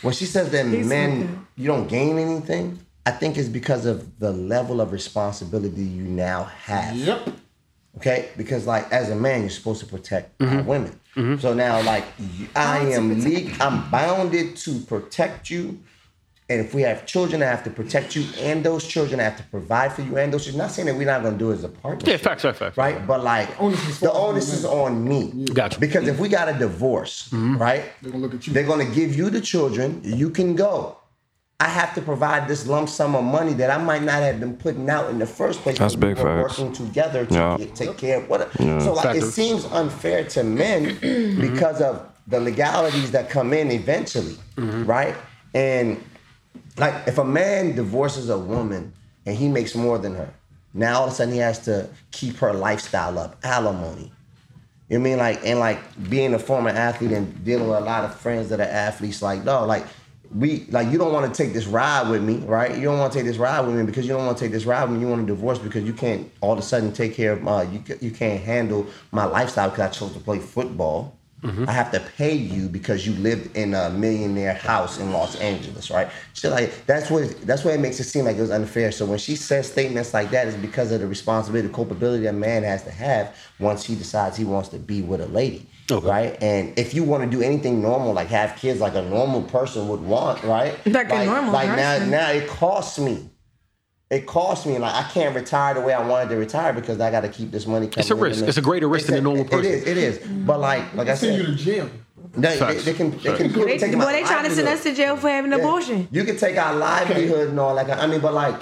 when 0.03 0.15
she 0.15 0.25
says 0.27 0.51
that 0.51 0.67
men, 0.67 1.47
you 1.57 1.67
don't 1.67 1.89
gain 1.89 2.19
anything, 2.19 2.81
I 3.09 3.11
think 3.11 3.39
it's 3.39 3.49
because 3.49 3.87
of 3.87 4.19
the 4.19 4.33
level 4.33 4.83
of 4.83 4.93
responsibility 4.93 5.81
you 5.81 6.03
now 6.03 6.45
have. 6.45 6.95
Yep. 6.95 7.31
Okay, 7.97 8.29
because 8.37 8.67
like 8.67 8.93
as 8.93 9.09
a 9.09 9.17
man, 9.17 9.41
you're 9.41 9.49
supposed 9.49 9.81
to 9.81 9.87
protect 9.87 10.41
our 10.43 10.49
mm-hmm. 10.49 10.67
women. 10.67 11.01
Mm-hmm. 11.17 11.41
So 11.41 11.55
now, 11.55 11.81
like 11.81 12.05
I 12.55 12.81
am 12.81 13.19
legal, 13.25 13.63
I'm 13.63 13.91
bounded 13.91 14.57
to 14.57 14.81
protect 14.81 15.49
you. 15.49 15.81
And 16.51 16.61
if 16.61 16.75
we 16.75 16.83
have 16.83 17.07
children, 17.07 17.43
I 17.43 17.47
have 17.47 17.65
to 17.65 17.71
protect 17.71 18.15
you 18.15 18.27
and 18.41 18.63
those 18.63 18.87
children. 18.87 19.21
I 19.21 19.23
have 19.23 19.39
to 19.39 19.43
provide 19.45 19.95
for 19.95 20.03
you 20.03 20.19
and 20.19 20.31
those 20.31 20.45
children. 20.45 20.59
Not 20.59 20.71
saying 20.71 20.87
that 20.87 20.95
we're 20.95 21.07
not 21.07 21.23
going 21.23 21.35
to 21.35 21.39
do 21.39 21.51
it 21.51 21.55
as 21.55 21.65
a 21.65 21.71
partner. 21.71 22.11
Yeah, 22.11 22.19
facts, 22.19 22.43
facts, 22.43 22.59
facts. 22.59 22.77
right? 22.77 23.07
But 23.07 23.25
like 23.25 23.49
onus 23.59 23.89
is 23.89 24.01
the 24.01 24.13
onus 24.13 24.53
is 24.53 24.67
on 24.67 25.03
me. 25.03 25.47
Gotcha. 25.55 25.81
Because 25.81 26.07
if 26.09 26.19
we 26.19 26.29
got 26.29 26.51
a 26.51 26.59
divorce, 26.59 27.29
mm-hmm. 27.29 27.57
right? 27.57 27.85
They're 28.03 28.13
gonna 28.13 28.23
look 28.23 28.35
at 28.35 28.47
you. 28.47 28.53
They're 28.53 28.65
gonna 28.65 28.85
give 28.85 29.17
you 29.17 29.31
the 29.31 29.41
children. 29.41 30.03
You 30.05 30.29
can 30.29 30.55
go. 30.55 30.98
I 31.61 31.67
have 31.67 31.93
to 31.97 32.03
provide 32.03 32.47
this 32.47 32.69
lump 32.69 32.89
sum 32.89 33.17
of 33.17 33.25
money 33.25 33.53
that 33.55 33.69
I 33.69 33.83
might 33.83 34.03
not 34.05 34.23
have 34.23 34.39
been 34.39 34.57
putting 34.57 34.89
out 34.89 35.11
in 35.11 35.19
the 35.19 35.27
first 35.27 35.61
place. 35.63 35.77
That's 35.77 35.97
big 35.97 36.17
we 36.17 36.23
were 36.23 36.45
facts. 36.45 36.59
Working 36.59 36.73
together 36.73 37.27
to 37.27 37.35
Yeah. 37.35 37.57
get, 37.59 37.75
take 37.75 37.97
care 37.99 38.19
of 38.19 38.29
what. 38.29 38.53
So 38.57 38.93
like 38.93 39.17
it 39.17 39.25
seems 39.25 39.65
unfair 39.65 40.23
to 40.25 40.45
men 40.45 40.85
mm-hmm. 41.01 41.41
because 41.41 41.81
of 41.81 42.07
the 42.29 42.39
legalities 42.39 43.11
that 43.11 43.29
come 43.29 43.53
in 43.53 43.73
eventually, 43.73 44.37
mm-hmm. 44.57 44.85
right? 44.85 45.17
And 45.53 46.01
like 46.77 46.95
if 47.09 47.19
a 47.19 47.25
man 47.25 47.75
divorces 47.75 48.29
a 48.31 48.39
woman 48.39 48.93
and 49.27 49.35
he 49.35 49.49
makes 49.49 49.75
more 49.75 49.99
than 49.99 50.15
her, 50.15 50.33
now 50.75 51.01
all 51.01 51.07
of 51.07 51.13
a 51.13 51.15
sudden 51.17 51.35
he 51.35 51.41
has 51.41 51.59
to 51.65 51.89
keep 52.13 52.37
her 52.37 52.53
lifestyle 52.53 53.19
up, 53.19 53.37
alimony. 53.43 54.13
You 54.89 54.99
know 54.99 55.03
what 55.03 55.09
I 55.09 55.11
mean? 55.11 55.19
Like 55.19 55.41
and 55.45 55.59
like 55.59 56.09
being 56.09 56.35
a 56.35 56.39
former 56.39 56.71
athlete 56.71 57.11
and 57.11 57.45
dealing 57.45 57.69
with 57.69 57.79
a 57.79 57.81
lot 57.81 58.05
of 58.05 58.15
friends 58.15 58.49
that 58.51 58.61
are 58.61 58.63
athletes, 58.63 59.23
like, 59.23 59.43
no, 59.43 59.67
like 59.67 59.85
we 60.35 60.67
like 60.71 60.91
you 60.93 60.99
don't 60.99 61.13
want 61.13 61.33
to 61.33 61.43
take 61.43 61.55
this 61.55 61.67
ride 61.67 62.11
with 62.11 62.23
me, 62.23 62.37
right? 62.39 62.75
You 62.77 62.83
don't 62.83 62.99
want 62.99 63.13
to 63.13 63.19
take 63.19 63.27
this 63.27 63.39
ride 63.39 63.61
with 63.61 63.75
me 63.75 63.85
because 63.85 64.07
you 64.07 64.13
don't 64.13 64.27
want 64.27 64.37
to 64.37 64.45
take 64.45 64.53
this 64.53 64.67
ride 64.67 64.85
with 64.85 64.93
me. 64.93 65.01
You 65.01 65.09
want 65.09 65.27
to 65.27 65.35
divorce 65.35 65.59
because 65.59 65.85
you 65.85 65.93
can't 65.93 66.31
all 66.41 66.53
of 66.53 66.59
a 66.59 66.63
sudden 66.63 66.93
take 66.93 67.15
care 67.15 67.33
of 67.33 67.43
my 67.43 67.63
you 67.63 67.83
you 68.01 68.11
can't 68.11 68.43
handle 68.43 68.87
my 69.11 69.25
lifestyle 69.25 69.71
because 69.71 69.97
I 69.97 69.99
chose 69.99 70.13
to 70.13 70.21
play 70.21 70.39
football. 70.39 71.19
Mm-hmm. 71.43 71.69
I 71.69 71.73
have 71.73 71.93
to 71.93 72.01
pay 72.01 72.35
you 72.35 72.69
because 72.69 73.07
you 73.07 73.13
lived 73.15 73.57
in 73.57 73.73
a 73.73 73.91
millionaire 73.91 74.55
house 74.55 74.99
in 74.99 75.13
Los 75.13 75.37
Angeles, 75.37 75.89
right? 75.89 76.11
So 76.33 76.51
like 76.51 76.85
that's 76.85 77.11
what 77.11 77.41
that's 77.43 77.65
what 77.65 77.75
it 77.75 77.81
makes 77.81 78.01
it 78.01 78.05
seem 78.05 78.25
like 78.25 78.37
it 78.37 78.41
was 78.41 78.51
unfair. 78.51 78.91
So 78.91 79.07
when 79.07 79.19
she 79.19 79.37
says 79.37 79.71
statements 79.71 80.13
like 80.13 80.31
that, 80.33 80.49
it's 80.49 80.57
because 80.57 80.91
of 80.91 81.01
the 81.01 81.07
responsibility, 81.07 81.69
the 81.69 81.75
culpability 81.75 82.25
that 82.25 82.35
man 82.35 82.65
has 82.65 82.83
to 82.85 82.91
have 82.91 83.37
once 83.61 83.85
he 83.85 83.95
decides 83.95 84.37
he 84.37 84.45
wants 84.45 84.69
to 84.71 84.79
be 84.79 85.01
with 85.01 85.21
a 85.21 85.27
lady, 85.27 85.69
Okay. 85.91 86.07
right? 86.07 86.43
And 86.43 86.79
if 86.79 86.93
you 86.95 87.03
want 87.03 87.25
to 87.25 87.31
do 87.31 87.43
anything 87.43 87.81
normal, 87.81 88.13
like 88.13 88.29
have 88.29 88.57
kids, 88.57 88.81
like 88.81 88.95
a 88.95 89.03
normal 89.03 89.43
person 89.43 89.89
would 89.89 90.01
want, 90.01 90.43
right? 90.45 90.75
Like 90.87 91.11
a 91.11 91.15
like, 91.15 91.27
normal 91.27 91.53
like 91.53 91.69
person. 91.69 92.11
now, 92.11 92.25
now 92.25 92.31
it 92.31 92.47
costs 92.49 92.99
me. 92.99 93.31
it 94.11 94.27
cost 94.27 94.67
me. 94.67 94.79
Like 94.79 94.95
I 94.95 95.09
can't 95.11 95.35
retire 95.35 95.75
the 95.75 95.81
way 95.81 95.93
I 95.95 96.07
wanted 96.07 96.29
to 96.31 96.37
retire 96.37 96.73
because 96.73 97.01
I 97.01 97.11
got 97.11 97.21
to 97.23 97.29
keep 97.29 97.51
this 97.51 97.67
money 97.67 97.87
coming. 97.87 98.01
It's 98.01 98.11
a 98.11 98.15
risk. 98.15 98.45
It's 98.45 98.57
a 98.59 98.63
greater 98.63 98.89
risk 98.89 99.07
than 99.07 99.17
a 99.17 99.21
normal 99.21 99.45
person. 99.45 99.65
It 99.65 99.75
is. 99.75 99.87
It 99.87 99.97
is. 99.99 100.19
But 100.47 100.61
like, 100.61 100.83
mm-hmm. 100.83 100.99
like 100.99 101.09
I 101.09 101.15
said, 101.15 101.37
Send 101.37 101.39
you 101.39 101.47
to 101.47 101.59
said, 101.59 101.65
jail. 101.65 101.91
they, 102.35 102.59
they, 102.59 102.75
they 102.79 102.95
can 102.95 103.11
they 103.11 103.37
can 103.37 103.53
They, 103.53 103.79
take 103.79 103.93
boy, 103.93 104.13
they 104.13 104.23
trying 104.25 104.45
to 104.45 104.51
send 104.55 104.69
us 104.69 104.83
to 104.83 104.95
jail 104.95 105.17
for 105.17 105.29
having 105.29 105.53
an 105.53 105.59
Yeah. 105.59 105.65
abortion. 105.65 106.09
You 106.11 106.25
can 106.25 106.37
take 106.37 106.57
our 106.59 106.75
livelihood 106.75 107.49
and 107.49 107.59
all 107.61 107.75
like 107.75 107.89
I 107.89 108.07
mean, 108.07 108.21
but 108.21 108.35
like 108.35 108.61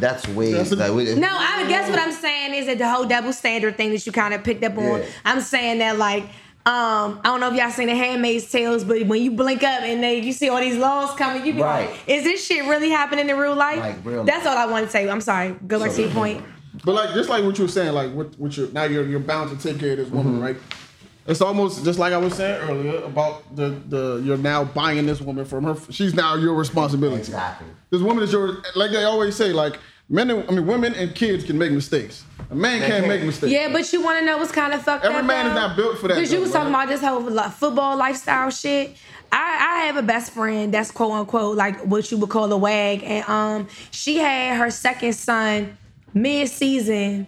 that's 0.00 0.26
way 0.28 0.52
That's 0.52 0.72
a- 0.72 0.76
like, 0.76 0.92
we, 0.92 1.14
No, 1.14 1.28
I 1.30 1.66
guess 1.68 1.88
what 1.88 2.00
I'm 2.00 2.10
saying 2.10 2.54
is 2.54 2.66
that 2.66 2.78
the 2.78 2.88
whole 2.88 3.04
double 3.04 3.32
standard 3.32 3.76
thing 3.76 3.90
that 3.92 4.04
you 4.04 4.10
kind 4.10 4.34
of 4.34 4.42
picked 4.42 4.64
up 4.64 4.76
on. 4.76 4.98
Yeah. 5.00 5.06
I'm 5.24 5.40
saying 5.40 5.78
that 5.78 5.98
like. 5.98 6.24
Um, 6.66 7.20
I 7.22 7.24
don't 7.24 7.40
know 7.40 7.50
if 7.50 7.56
y'all 7.58 7.70
seen 7.70 7.88
the 7.88 7.94
Handmaid's 7.94 8.50
Tales, 8.50 8.84
but 8.84 9.06
when 9.06 9.22
you 9.22 9.32
blink 9.32 9.62
up 9.62 9.82
and 9.82 10.02
they 10.02 10.20
you 10.20 10.32
see 10.32 10.48
all 10.48 10.60
these 10.60 10.78
laws 10.78 11.14
coming, 11.14 11.44
you 11.44 11.52
be 11.52 11.60
Right. 11.60 11.90
like, 11.90 12.00
"Is 12.08 12.24
this 12.24 12.44
shit 12.46 12.64
really 12.66 12.88
happening 12.88 13.28
in 13.28 13.36
real 13.36 13.54
life?" 13.54 13.78
Like, 13.80 13.96
real 14.02 14.24
That's 14.24 14.46
all 14.46 14.56
I 14.56 14.64
want 14.64 14.86
to 14.86 14.90
say. 14.90 15.06
I'm 15.08 15.20
sorry. 15.20 15.54
Go 15.66 15.78
back 15.78 15.92
to 15.92 16.00
your 16.02 16.10
point. 16.10 16.42
But 16.82 16.94
like 16.94 17.12
just 17.12 17.28
like 17.28 17.44
what 17.44 17.58
you 17.58 17.64
were 17.64 17.70
saying, 17.70 17.92
like 17.92 18.12
what 18.14 18.38
what 18.38 18.56
you 18.56 18.70
now 18.72 18.84
you're 18.84 19.06
you're 19.06 19.20
bound 19.20 19.50
to 19.50 19.56
take 19.68 19.78
care 19.78 19.92
of 19.92 19.98
this 19.98 20.06
Mm-hmm. 20.08 20.16
woman, 20.16 20.40
right? 20.40 20.56
It's 21.26 21.40
almost 21.40 21.84
just 21.84 21.98
like 21.98 22.12
I 22.12 22.18
was 22.18 22.34
saying 22.34 22.60
earlier 22.68 22.96
about 23.04 23.54
the 23.54 23.70
the 23.88 24.22
you're 24.24 24.36
now 24.38 24.64
buying 24.64 25.04
this 25.06 25.20
woman 25.20 25.44
from 25.44 25.64
her. 25.64 25.76
She's 25.90 26.14
now 26.14 26.34
your 26.36 26.54
responsibility. 26.54 27.18
Exactly. 27.20 27.66
This 27.90 28.00
woman 28.00 28.24
is 28.24 28.32
your 28.32 28.62
like 28.74 28.90
they 28.90 29.04
always 29.04 29.36
say 29.36 29.52
like 29.52 29.78
men. 30.08 30.30
And, 30.30 30.48
I 30.48 30.52
mean 30.52 30.66
women 30.66 30.94
and 30.94 31.14
kids 31.14 31.44
can 31.44 31.58
make 31.58 31.72
mistakes. 31.72 32.24
A 32.50 32.54
man 32.54 32.80
They 32.80 32.86
can't 32.86 33.00
can. 33.04 33.08
make 33.08 33.22
mistakes. 33.22 33.52
Yeah, 33.52 33.72
but 33.72 33.90
you 33.92 34.02
want 34.02 34.18
to 34.20 34.24
know 34.24 34.38
what's 34.38 34.52
kind 34.52 34.72
of 34.74 34.82
fucked 34.82 35.04
Every 35.04 35.16
up? 35.18 35.24
Every 35.24 35.34
man 35.34 35.46
is 35.46 35.54
not 35.54 35.76
built 35.76 35.98
for 35.98 36.08
that, 36.08 36.14
Because 36.14 36.32
you 36.32 36.40
was 36.40 36.52
talking 36.52 36.68
about 36.70 36.88
this 36.88 37.00
whole 37.00 37.20
li- 37.22 37.50
football 37.56 37.96
lifestyle 37.96 38.50
shit. 38.50 38.96
I, 39.32 39.78
I 39.82 39.86
have 39.86 39.96
a 39.96 40.02
best 40.02 40.32
friend 40.32 40.72
that's 40.72 40.90
quote 40.90 41.10
unquote 41.12 41.56
like 41.56 41.80
what 41.86 42.10
you 42.10 42.18
would 42.18 42.30
call 42.30 42.52
a 42.52 42.56
wag, 42.56 43.02
and 43.02 43.28
um, 43.28 43.68
she 43.90 44.18
had 44.18 44.58
her 44.58 44.70
second 44.70 45.14
son 45.14 45.76
mid 46.12 46.48
season, 46.48 47.26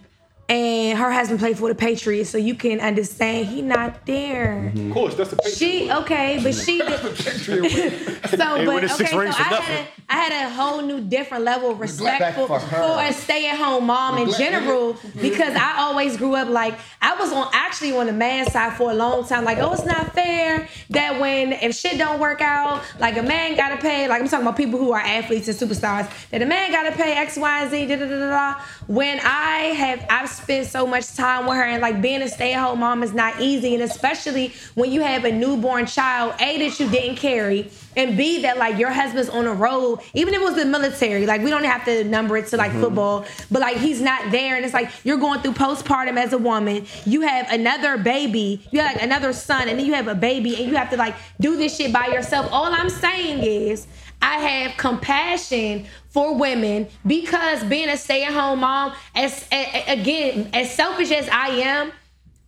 and 0.49 0.97
her 0.97 1.11
husband 1.11 1.39
played 1.39 1.57
for 1.57 1.67
the 1.67 1.75
Patriots, 1.75 2.29
so 2.29 2.37
you 2.37 2.55
can 2.55 2.79
understand 2.79 3.47
he 3.47 3.61
not 3.61 4.05
there. 4.05 4.71
Of 4.75 4.93
course, 4.93 5.15
that's 5.15 5.31
the 5.31 5.35
Patriots. 5.35 5.57
She 5.57 5.91
okay, 5.91 6.39
but 6.41 6.55
she 6.55 6.79
so 8.29 8.37
but 8.37 8.67
winning 8.67 8.85
okay, 8.85 8.87
six 8.87 9.11
so 9.11 9.17
I 9.17 9.21
rings 9.21 9.35
for 9.35 9.43
had 9.43 9.53
a 9.61 9.87
I 10.09 10.15
had 10.15 10.47
a 10.47 10.49
whole 10.53 10.81
new 10.81 11.01
different 11.01 11.43
level 11.43 11.71
of 11.71 11.79
respect 11.81 12.21
Respect 12.21 12.37
for, 12.37 12.47
for 12.47 12.59
for, 12.59 12.75
her. 12.75 13.09
a 13.09 13.13
stay 13.13 13.49
at 13.49 13.57
home 13.57 13.87
mom 13.87 14.17
in 14.17 14.31
general 14.33 14.95
because 15.21 15.53
I 15.55 15.79
always 15.79 16.15
grew 16.15 16.35
up 16.35 16.47
like 16.47 16.79
I 17.01 17.15
was 17.15 17.33
on 17.33 17.49
actually 17.53 17.91
on 17.97 18.05
the 18.05 18.13
man 18.13 18.49
side 18.49 18.73
for 18.77 18.91
a 18.91 18.93
long 18.93 19.25
time. 19.27 19.43
Like, 19.43 19.57
oh, 19.57 19.73
it's 19.73 19.85
not 19.85 20.13
fair 20.13 20.67
that 20.91 21.19
when 21.19 21.51
if 21.51 21.75
shit 21.75 21.97
don't 21.97 22.19
work 22.21 22.39
out, 22.39 22.83
like 22.99 23.17
a 23.17 23.23
man 23.23 23.57
gotta 23.57 23.77
pay. 23.77 24.07
Like 24.07 24.21
I'm 24.21 24.29
talking 24.29 24.45
about 24.45 24.55
people 24.55 24.79
who 24.79 24.93
are 24.93 24.99
athletes 24.99 25.49
and 25.49 25.57
superstars 25.57 26.09
that 26.29 26.41
a 26.41 26.45
man 26.45 26.71
gotta 26.71 26.93
pay 26.95 27.13
X, 27.13 27.37
Y, 27.37 27.61
and 27.61 27.69
Z. 27.69 27.85
Da, 27.87 27.95
da, 27.97 28.05
da, 28.05 28.17
da, 28.17 28.29
da. 28.29 28.61
When 28.87 29.19
I 29.19 29.73
have 29.75 30.05
I've 30.09 30.29
spent 30.29 30.67
so 30.67 30.87
much 30.87 31.13
time 31.13 31.45
with 31.45 31.57
her 31.57 31.63
and 31.63 31.81
like 31.81 32.01
being 32.01 32.21
a 32.21 32.29
stay 32.29 32.53
at 32.53 32.63
home 32.63 32.79
mom 32.79 33.03
is 33.03 33.13
not 33.13 33.41
easy, 33.41 33.73
and 33.73 33.83
especially 33.83 34.53
when 34.75 34.91
you 34.91 35.01
have 35.01 35.25
a 35.25 35.31
newborn 35.31 35.85
child, 35.85 36.35
a 36.39 36.57
that 36.59 36.79
you 36.79 36.89
didn't 36.89 37.17
carry, 37.17 37.69
and 37.97 38.15
b 38.15 38.41
that 38.43 38.57
like 38.57 38.77
your 38.77 38.89
husband's 38.89 39.27
on 39.27 39.45
a 39.45 39.53
road, 39.53 39.99
even 40.13 40.33
if 40.33 40.39
it 40.39 40.43
was 40.43 40.55
the 40.55 40.63
military. 40.63 41.25
Like 41.25 41.41
we 41.41 41.49
don't 41.49 41.65
have 41.65 41.83
to 41.83 42.05
number 42.05 42.37
it 42.37 42.47
to 42.47 42.57
like 42.57 42.71
mm-hmm. 42.71 42.81
football, 42.81 43.25
but 43.51 43.59
like 43.59 43.75
he's 43.75 43.99
not 43.99 44.31
there, 44.31 44.55
and 44.55 44.63
it's 44.63 44.73
like 44.73 44.89
you're 45.03 45.17
going 45.17 45.41
through 45.41 45.53
postpartum 45.53 46.17
as 46.17 46.31
a 46.31 46.37
woman. 46.37 46.85
You 47.05 47.21
have 47.21 47.51
another 47.51 47.97
baby, 47.97 48.65
you 48.71 48.79
have 48.79 48.93
like 48.95 49.03
another 49.03 49.33
son, 49.33 49.67
and 49.67 49.77
then 49.77 49.85
you 49.85 49.95
have 49.95 50.07
a 50.07 50.15
baby, 50.15 50.55
and 50.55 50.65
you 50.65 50.75
have 50.75 50.89
to 50.91 50.97
like 50.97 51.15
do 51.41 51.57
this 51.57 51.75
shit 51.75 51.91
by 51.91 52.07
yourself. 52.07 52.47
All 52.53 52.73
I'm 52.73 52.89
saying 52.89 53.43
is. 53.43 53.85
I 54.21 54.37
have 54.39 54.77
compassion 54.77 55.85
for 56.09 56.35
women 56.35 56.87
because 57.05 57.63
being 57.63 57.89
a 57.89 57.97
stay-at-home 57.97 58.59
mom, 58.59 58.93
as 59.15 59.45
a- 59.51 59.83
a- 59.89 59.93
again, 59.93 60.49
as 60.53 60.73
selfish 60.73 61.11
as 61.11 61.29
I 61.29 61.47
am, 61.49 61.91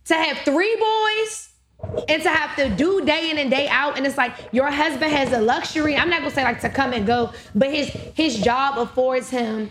to 0.06 0.14
have 0.14 0.38
three 0.38 0.76
boys 0.76 1.48
and 2.08 2.22
to 2.22 2.28
have 2.28 2.56
to 2.56 2.68
do 2.68 3.04
day 3.04 3.30
in 3.30 3.38
and 3.38 3.50
day 3.50 3.68
out 3.68 3.96
and 3.96 4.06
it's 4.06 4.18
like 4.18 4.32
your 4.52 4.70
husband 4.70 5.12
has 5.12 5.32
a 5.32 5.40
luxury. 5.40 5.96
I'm 5.96 6.10
not 6.10 6.18
gonna 6.20 6.30
say 6.34 6.42
like 6.44 6.60
to 6.62 6.68
come 6.68 6.92
and 6.92 7.06
go 7.06 7.32
but 7.54 7.70
his 7.70 7.88
his 8.14 8.38
job 8.40 8.76
affords 8.78 9.30
him 9.30 9.70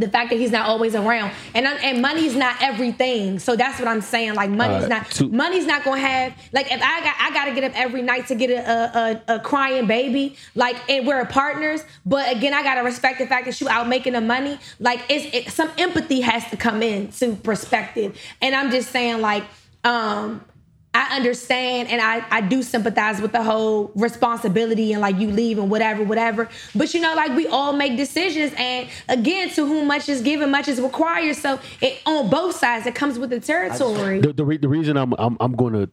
the 0.00 0.08
fact 0.08 0.30
that 0.30 0.36
he's 0.36 0.50
not 0.50 0.66
always 0.66 0.94
around. 0.94 1.32
And 1.54 1.66
I, 1.66 1.74
and 1.76 2.02
money's 2.02 2.36
not 2.36 2.60
everything. 2.60 3.38
So 3.38 3.56
that's 3.56 3.78
what 3.78 3.88
i'm 3.88 4.00
saying. 4.02 4.34
Like 4.34 4.50
money's 4.50 4.84
Alright, 4.84 4.88
not 4.90 5.10
to- 5.12 5.28
money's 5.28 5.66
not 5.66 5.84
gonna 5.84 6.00
have 6.00 6.34
like 6.52 6.66
if 6.70 6.80
i 6.82 7.00
got 7.00 7.14
i 7.18 7.30
gotta 7.32 7.52
get 7.54 7.64
up 7.64 7.72
every 7.74 8.02
night 8.02 8.26
to 8.28 8.34
get 8.34 8.50
a 8.50 8.70
a, 8.70 9.22
a, 9.32 9.36
a 9.36 9.40
crying 9.40 9.86
baby 9.86 10.36
like 10.54 10.76
and 10.90 11.06
we're 11.06 11.24
partners. 11.26 11.82
But 12.04 12.34
again 12.34 12.52
i 12.52 12.62
gotta 12.62 12.82
respect 12.82 13.18
the 13.18 13.26
fact 13.26 13.46
that 13.46 13.60
you 13.60 13.68
out 13.68 13.88
making 13.88 14.12
the 14.12 14.20
money. 14.20 14.58
Like 14.78 15.00
it's 15.08 15.34
it, 15.34 15.50
some 15.50 15.70
empathy 15.78 16.20
has 16.20 16.48
to 16.50 16.56
come 16.56 16.82
in 16.82 17.08
to 17.12 17.34
perspective. 17.36 18.18
And 18.42 18.54
i'm 18.54 18.70
just 18.70 18.90
saying 18.90 19.20
like 19.20 19.44
um 19.84 20.44
I 20.96 21.14
understand 21.14 21.90
and 21.90 22.00
I, 22.00 22.24
I 22.30 22.40
do 22.40 22.62
sympathize 22.62 23.20
with 23.20 23.32
the 23.32 23.42
whole 23.42 23.90
responsibility 23.94 24.94
and 24.94 25.02
like 25.02 25.18
you 25.18 25.30
leave 25.30 25.58
and 25.58 25.70
whatever, 25.70 26.02
whatever. 26.02 26.48
But 26.74 26.94
you 26.94 27.00
know, 27.00 27.14
like 27.14 27.36
we 27.36 27.46
all 27.46 27.74
make 27.74 27.98
decisions 27.98 28.54
and 28.56 28.88
again, 29.06 29.50
to 29.50 29.66
whom 29.66 29.88
much 29.88 30.08
is 30.08 30.22
given, 30.22 30.50
much 30.50 30.68
is 30.68 30.80
required. 30.80 31.36
So 31.36 31.60
it 31.82 32.00
on 32.06 32.30
both 32.30 32.56
sides, 32.56 32.86
it 32.86 32.94
comes 32.94 33.18
with 33.18 33.28
the 33.28 33.40
territory. 33.40 34.20
The, 34.20 34.32
the, 34.32 34.44
re- 34.44 34.56
the 34.56 34.68
reason 34.68 34.96
I'm 34.96 35.12
I'm 35.18 35.36
I'm 35.38 35.54
going 35.54 35.74
to 35.74 35.90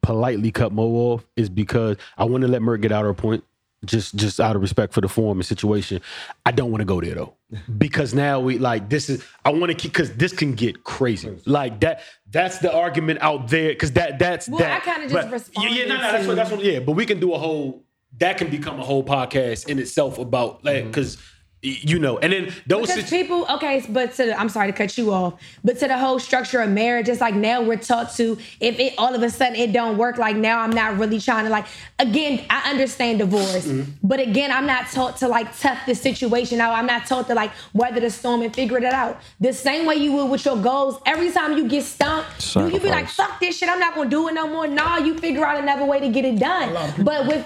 politely 0.00 0.52
cut 0.52 0.72
Mo 0.72 0.84
off 0.94 1.26
is 1.34 1.48
because 1.48 1.96
I 2.16 2.24
want 2.24 2.42
to 2.42 2.48
let 2.48 2.62
Myrt 2.62 2.82
get 2.82 2.92
out 2.92 3.04
her 3.04 3.14
point. 3.14 3.42
Just 3.84 4.16
just 4.16 4.40
out 4.40 4.56
of 4.56 4.62
respect 4.62 4.94
for 4.94 5.02
the 5.02 5.08
form 5.08 5.38
and 5.38 5.46
situation, 5.46 6.00
I 6.46 6.50
don't 6.50 6.70
want 6.70 6.80
to 6.80 6.86
go 6.86 7.00
there 7.00 7.14
though, 7.14 7.34
because 7.78 8.14
now 8.14 8.40
we 8.40 8.58
like 8.58 8.88
this 8.88 9.10
is 9.10 9.22
I 9.44 9.50
want 9.50 9.70
to 9.70 9.74
keep 9.74 9.92
because 9.92 10.14
this 10.14 10.32
can 10.32 10.54
get 10.54 10.82
crazy 10.82 11.38
like 11.44 11.80
that. 11.80 12.00
That's 12.30 12.58
the 12.58 12.74
argument 12.74 13.20
out 13.20 13.48
there 13.48 13.68
because 13.68 13.92
that 13.92 14.18
that's 14.18 14.48
Well, 14.48 14.60
that. 14.60 14.80
I 14.80 14.84
kinda 14.92 15.08
just 15.08 15.52
but- 15.54 15.62
Yeah, 15.62 15.68
yeah, 15.68 15.86
no, 15.86 15.96
no, 15.96 16.00
that's 16.00 16.26
what 16.26 16.36
that's 16.36 16.50
what. 16.50 16.64
Yeah, 16.64 16.80
but 16.80 16.92
we 16.92 17.04
can 17.04 17.20
do 17.20 17.34
a 17.34 17.38
whole. 17.38 17.84
That 18.18 18.38
can 18.38 18.50
become 18.50 18.80
a 18.80 18.84
whole 18.84 19.04
podcast 19.04 19.68
in 19.68 19.78
itself 19.78 20.18
about 20.18 20.64
like 20.64 20.76
mm-hmm. 20.76 20.86
because 20.88 21.18
you 21.62 21.98
know, 21.98 22.18
and 22.18 22.32
then 22.32 22.52
those 22.66 22.88
Because 22.88 23.06
situ- 23.08 23.22
people, 23.22 23.44
okay, 23.50 23.84
but 23.88 24.12
to 24.14 24.26
the, 24.26 24.38
I'm 24.38 24.48
sorry 24.48 24.70
to 24.70 24.76
cut 24.76 24.96
you 24.96 25.12
off, 25.12 25.34
but 25.64 25.78
to 25.80 25.88
the 25.88 25.98
whole 25.98 26.18
structure 26.20 26.60
of 26.60 26.70
marriage, 26.70 27.08
it's 27.08 27.20
like 27.20 27.34
now 27.34 27.60
we're 27.62 27.76
taught 27.78 28.14
to 28.16 28.38
if 28.60 28.78
it 28.78 28.94
all 28.98 29.14
of 29.14 29.22
a 29.22 29.30
sudden 29.30 29.56
it 29.56 29.72
don't 29.72 29.96
work, 29.98 30.16
like 30.16 30.36
now 30.36 30.60
I'm 30.60 30.70
not 30.70 30.96
really 30.98 31.18
trying 31.18 31.44
to 31.44 31.50
like 31.50 31.66
again, 31.98 32.44
I 32.50 32.70
understand 32.70 33.18
divorce, 33.18 33.66
Mm-hmm. 33.66 33.90
but 34.02 34.20
again, 34.20 34.52
I'm 34.52 34.66
not 34.66 34.88
taught 34.92 35.16
to 35.18 35.28
like 35.28 35.58
tough 35.58 35.78
the 35.86 35.94
situation 35.94 36.60
out. 36.60 36.72
I'm 36.74 36.86
not 36.86 37.06
taught 37.06 37.26
to 37.28 37.34
like 37.34 37.50
weather 37.72 38.00
the 38.00 38.10
storm 38.10 38.42
and 38.42 38.54
figure 38.54 38.76
it 38.78 38.84
out. 38.84 39.20
The 39.40 39.52
same 39.52 39.86
way 39.86 39.96
you 39.96 40.12
would 40.12 40.26
with 40.30 40.44
your 40.44 40.56
goals. 40.58 41.00
Every 41.06 41.32
time 41.32 41.56
you 41.56 41.66
get 41.66 41.82
stumped, 41.84 42.54
you, 42.54 42.68
you 42.68 42.80
be 42.80 42.90
like, 42.90 43.08
fuck 43.08 43.40
this 43.40 43.58
shit, 43.58 43.68
I'm 43.68 43.80
not 43.80 43.94
gonna 43.94 44.10
do 44.10 44.28
it 44.28 44.34
no 44.34 44.46
more. 44.46 44.68
Nah, 44.68 44.98
you 44.98 45.18
figure 45.18 45.44
out 45.44 45.58
another 45.60 45.84
way 45.86 45.98
to 46.00 46.08
get 46.10 46.24
it 46.24 46.38
done. 46.38 46.74
But 47.02 47.26
with 47.26 47.44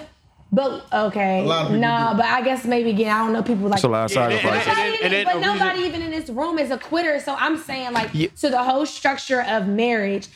but 0.51 0.85
okay, 0.91 1.43
lot 1.45 1.61
of 1.63 1.67
people 1.69 1.81
nah, 1.81 2.11
do. 2.11 2.17
but 2.17 2.25
I 2.25 2.41
guess 2.41 2.65
maybe 2.65 2.89
again, 2.91 3.15
I 3.15 3.19
don't 3.23 3.33
know 3.33 3.41
people 3.43 3.67
like 3.69 3.75
It's 3.77 3.83
a 3.83 3.87
lot 3.87 4.05
of 4.05 4.11
Yeah, 4.11 4.23
and- 4.25 4.33
and- 4.33 4.41
sacrifices. 4.41 4.67
and- 4.67 4.77
Nobody 4.77 5.03
and 5.05 5.13
in- 5.13 5.23
but 5.25 5.33
a 5.33 5.37
reason- 5.37 5.57
nobody 5.57 5.79
even 5.87 6.01
in 6.01 6.11
this 6.11 6.29
room 6.29 6.59
is 6.59 6.71
a 6.71 6.77
quitter. 6.77 7.19
So 7.19 7.35
I'm 7.39 7.57
saying, 7.57 7.93
like, 7.93 8.09
Yeah. 8.13 8.27
to 8.41 8.49
the 8.49 8.63
whole 8.63 8.85
structure 8.85 9.41
of 9.47 9.67
marriage, 9.67 10.27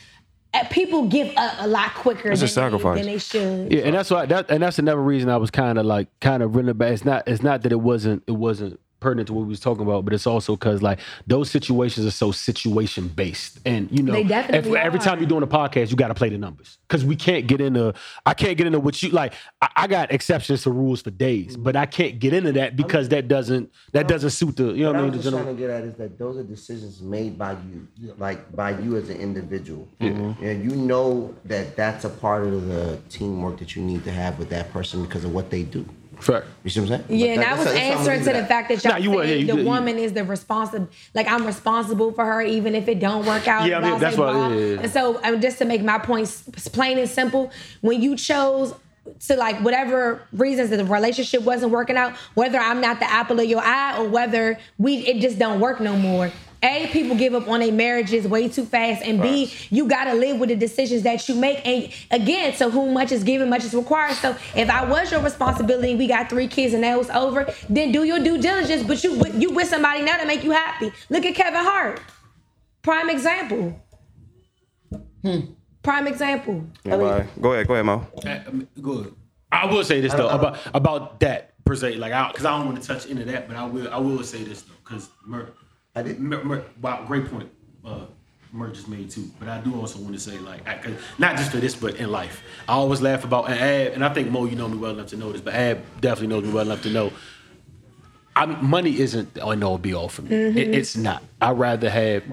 uh, 0.54 0.64
people 0.70 1.06
give 1.06 1.32
up 1.36 1.52
a 1.58 1.66
lot 1.68 1.92
quicker 1.94 2.30
It's 2.30 2.40
a 2.40 2.46
than, 2.46 2.48
they, 2.48 2.52
sacrifice. 2.78 2.98
than 2.98 3.06
they 3.06 3.18
should. 3.18 3.72
Yeah, 3.72 3.82
and 3.84 3.94
that's 3.94 4.10
why 4.10 4.24
that 4.26 4.50
and 4.50 4.62
that's 4.62 4.78
another 4.78 5.02
reason 5.02 5.28
I 5.28 5.36
was 5.36 5.50
kind 5.50 5.78
of 5.78 5.84
like 5.84 6.08
kind 6.20 6.42
of 6.42 6.56
running 6.56 6.74
back. 6.76 6.92
It's 6.92 7.04
not 7.04 7.24
it's 7.28 7.42
not 7.42 7.62
that 7.62 7.72
it 7.72 7.80
wasn't 7.80 8.22
it 8.26 8.32
wasn't 8.36 8.80
pertinent 9.06 9.28
to 9.28 9.34
what 9.34 9.42
we 9.42 9.48
was 9.50 9.60
talking 9.60 9.84
about, 9.84 10.04
but 10.04 10.12
it's 10.12 10.26
also 10.26 10.56
because 10.56 10.82
like 10.82 10.98
those 11.28 11.48
situations 11.48 12.04
are 12.04 12.10
so 12.10 12.32
situation 12.32 13.06
based, 13.06 13.60
and 13.64 13.88
you 13.96 14.02
know, 14.02 14.12
They 14.12 14.24
definitely 14.24 14.72
if- 14.72 14.84
every 14.84 14.98
time 14.98 15.20
you're 15.20 15.28
doing 15.28 15.44
a 15.44 15.46
podcast, 15.46 15.90
you 15.90 15.96
got 15.96 16.08
to 16.08 16.14
play 16.14 16.28
the 16.28 16.38
numbers 16.38 16.78
because 16.88 17.04
we 17.04 17.14
can't 17.14 17.46
get 17.46 17.60
into 17.60 17.94
I 18.24 18.34
can't 18.34 18.56
get 18.58 18.66
into 18.66 18.80
what 18.80 19.00
you 19.02 19.10
like. 19.10 19.32
I, 19.62 19.68
I 19.76 19.86
got 19.86 20.10
exceptions 20.10 20.62
to 20.64 20.72
rules 20.72 21.02
for 21.02 21.10
days, 21.12 21.56
but 21.56 21.76
I 21.76 21.86
can't 21.86 22.18
get 22.18 22.32
into 22.32 22.50
that 22.52 22.74
because 22.74 23.08
that 23.10 23.28
doesn't 23.28 23.70
that 23.92 24.08
doesn't 24.08 24.30
suit 24.30 24.56
the 24.56 24.72
you 24.72 24.82
know 24.82 24.88
What 24.88 24.94
what 24.94 24.96
I 24.96 24.98
I'm 24.98 25.04
mean. 25.04 25.12
The 25.12 25.16
just 25.18 25.24
general, 25.24 25.44
trying 25.44 25.56
to 25.56 25.60
get 25.62 25.70
at 25.70 25.84
is 25.84 25.94
that 26.02 26.18
those 26.18 26.36
are 26.36 26.42
decisions 26.42 27.00
made 27.00 27.38
by 27.38 27.52
you, 27.52 27.86
like 28.18 28.40
by 28.56 28.70
you 28.80 28.96
as 28.96 29.08
an 29.08 29.18
individual. 29.18 29.86
Mm-hmm. 30.00 30.44
And 30.44 30.64
you 30.64 30.76
know 30.76 31.32
that 31.44 31.76
that's 31.76 32.04
a 32.04 32.10
part 32.10 32.44
of 32.44 32.66
the 32.66 32.98
teamwork 33.08 33.58
that 33.58 33.76
you 33.76 33.82
need 33.82 34.02
to 34.04 34.10
have 34.10 34.38
with 34.40 34.48
that 34.50 34.72
person 34.72 35.04
because 35.04 35.24
of 35.24 35.32
what 35.32 35.50
they 35.50 35.62
do. 35.62 35.84
Fact. 36.20 36.46
You 36.64 36.70
see 36.70 36.80
what 36.80 36.90
I'm 36.92 37.04
saying? 37.08 37.20
Yeah, 37.20 37.26
and 37.32 37.36
But 37.40 37.46
I 37.46 37.50
that- 37.50 37.58
was 37.58 37.64
that's- 37.66 37.74
that's 37.74 37.76
how 37.76 37.92
I'm 37.92 37.98
answering 37.98 38.18
to 38.20 38.26
gonna 38.26 38.40
the 38.42 38.46
fact 38.48 38.68
that 38.70 38.84
y'all 38.84 38.92
Nah, 38.94 38.98
you 38.98 39.10
were- 39.10 39.24
yeah, 39.24 39.34
you 39.34 39.46
the 39.46 39.52
did- 39.52 39.60
you- 39.64 39.70
woman 39.70 39.98
is 39.98 40.12
the 40.14 40.24
responsible, 40.24 40.88
like 41.14 41.28
I'm 41.28 41.46
responsible 41.46 42.12
for 42.12 42.24
her 42.24 42.42
even 42.42 42.74
if 42.74 42.88
it 42.88 42.98
don't 43.00 43.24
work 43.26 43.46
out. 43.46 43.66
Yeah, 43.68 43.78
I 43.78 43.90
mean, 43.90 44.00
that's 44.00 44.16
blah, 44.16 44.48
what- 44.48 44.58
yeah, 44.58 44.64
yeah. 44.66 44.80
And 44.82 44.90
so, 44.90 45.20
um, 45.22 45.40
just 45.40 45.58
to 45.58 45.64
make 45.64 45.82
my 45.82 45.98
point 45.98 46.26
s- 46.26 46.68
plain 46.68 46.98
and 46.98 47.08
simple, 47.08 47.50
when 47.82 48.00
you 48.02 48.16
chose 48.16 48.74
to 49.28 49.36
like 49.36 49.60
whatever 49.62 50.20
reasons 50.32 50.70
that 50.70 50.78
the 50.78 50.84
relationship 50.84 51.42
wasn't 51.42 51.70
working 51.70 51.96
out, 51.96 52.12
whether 52.34 52.58
I'm 52.58 52.80
not 52.80 52.98
the 52.98 53.08
apple 53.10 53.38
of 53.38 53.46
your 53.46 53.60
eye 53.62 53.96
or 53.98 54.08
whether 54.08 54.58
we 54.78 54.96
it 55.06 55.20
just 55.20 55.38
don't 55.38 55.60
work 55.60 55.80
no 55.80 55.94
more. 55.96 56.32
A, 56.62 56.88
people 56.88 57.16
give 57.16 57.34
up 57.34 57.48
on 57.48 57.60
their 57.60 57.72
marriages 57.72 58.26
way 58.26 58.48
too 58.48 58.64
fast, 58.64 59.02
and 59.02 59.20
B, 59.20 59.52
you 59.70 59.86
gotta 59.88 60.14
live 60.14 60.38
with 60.38 60.48
the 60.48 60.56
decisions 60.56 61.02
that 61.02 61.28
you 61.28 61.34
make. 61.34 61.66
And 61.66 61.92
again, 62.10 62.54
to 62.54 62.70
whom 62.70 62.94
much 62.94 63.12
is 63.12 63.22
given, 63.24 63.48
much 63.50 63.64
is 63.64 63.74
required. 63.74 64.14
So 64.16 64.36
if 64.54 64.70
I 64.70 64.84
was 64.84 65.10
your 65.10 65.20
responsibility, 65.20 65.94
we 65.94 66.06
got 66.06 66.28
three 66.28 66.48
kids, 66.48 66.74
and 66.74 66.82
that 66.82 66.98
was 66.98 67.10
over, 67.10 67.52
then 67.68 67.92
do 67.92 68.04
your 68.04 68.18
due 68.18 68.40
diligence. 68.40 68.82
But 68.82 69.04
you 69.04 69.22
you 69.34 69.52
with 69.52 69.68
somebody 69.68 70.02
now 70.02 70.16
to 70.18 70.26
make 70.26 70.44
you 70.44 70.50
happy. 70.52 70.92
Look 71.10 71.24
at 71.24 71.34
Kevin 71.34 71.62
Hart, 71.62 72.00
prime 72.82 73.10
example. 73.10 73.80
Hmm. 75.22 75.40
Prime 75.82 76.06
example. 76.08 76.64
Anybody? 76.84 77.28
Go 77.40 77.52
ahead, 77.52 77.66
go 77.68 77.74
ahead, 77.74 77.86
Mo. 77.86 78.06
Good. 78.80 79.14
I 79.52 79.66
will 79.66 79.84
say 79.84 80.00
this 80.00 80.12
though 80.12 80.28
about 80.28 80.58
about 80.74 81.20
that 81.20 81.54
per 81.64 81.74
se, 81.74 81.96
like 81.96 82.12
I 82.12 82.28
because 82.28 82.44
I 82.44 82.56
don't 82.56 82.66
want 82.66 82.80
to 82.80 82.86
touch 82.86 83.06
into 83.06 83.24
that, 83.26 83.48
but 83.48 83.56
I 83.56 83.64
will 83.64 83.92
I 83.92 83.98
will 83.98 84.22
say 84.22 84.42
this 84.42 84.62
though 84.62 84.74
because 84.84 85.08
Mer, 85.24 85.50
I 85.96 86.02
did- 86.02 86.20
Mer, 86.20 86.44
Mer, 86.44 86.62
wow, 86.80 87.04
great 87.06 87.26
point. 87.30 87.48
Uh, 87.84 88.04
just 88.72 88.88
made 88.88 89.10
too, 89.10 89.30
but 89.38 89.48
I 89.48 89.58
do 89.60 89.74
also 89.78 89.98
want 89.98 90.14
to 90.14 90.20
say 90.20 90.38
like 90.38 90.66
I, 90.66 90.78
not 91.18 91.36
just 91.36 91.50
for 91.50 91.58
this, 91.58 91.74
but 91.74 91.96
in 91.96 92.10
life. 92.10 92.42
I 92.68 92.72
always 92.72 93.02
laugh 93.02 93.22
about 93.24 93.50
and 93.50 93.58
Ab, 93.60 93.92
and 93.92 94.02
I 94.04 94.08
think 94.14 94.30
Mo, 94.30 94.46
you 94.46 94.56
know 94.56 94.66
me 94.68 94.78
well 94.78 94.92
enough 94.92 95.08
to 95.08 95.16
know 95.16 95.30
this, 95.32 95.42
but 95.42 95.52
Ab 95.54 95.80
definitely 96.00 96.28
knows 96.28 96.44
me 96.44 96.52
well 96.52 96.64
enough 96.64 96.82
to 96.84 96.90
know. 96.90 97.12
I 98.34 98.46
mean, 98.46 98.64
money 98.64 98.98
isn't 98.98 99.34
the 99.34 99.46
end 99.46 99.62
all 99.64 99.76
be 99.78 99.92
all 99.94 100.08
for 100.08 100.22
me. 100.22 100.34
It, 100.34 100.74
it's 100.74 100.96
not. 100.96 101.22
I 101.40 101.50
rather 101.50 101.90
have 101.90 102.24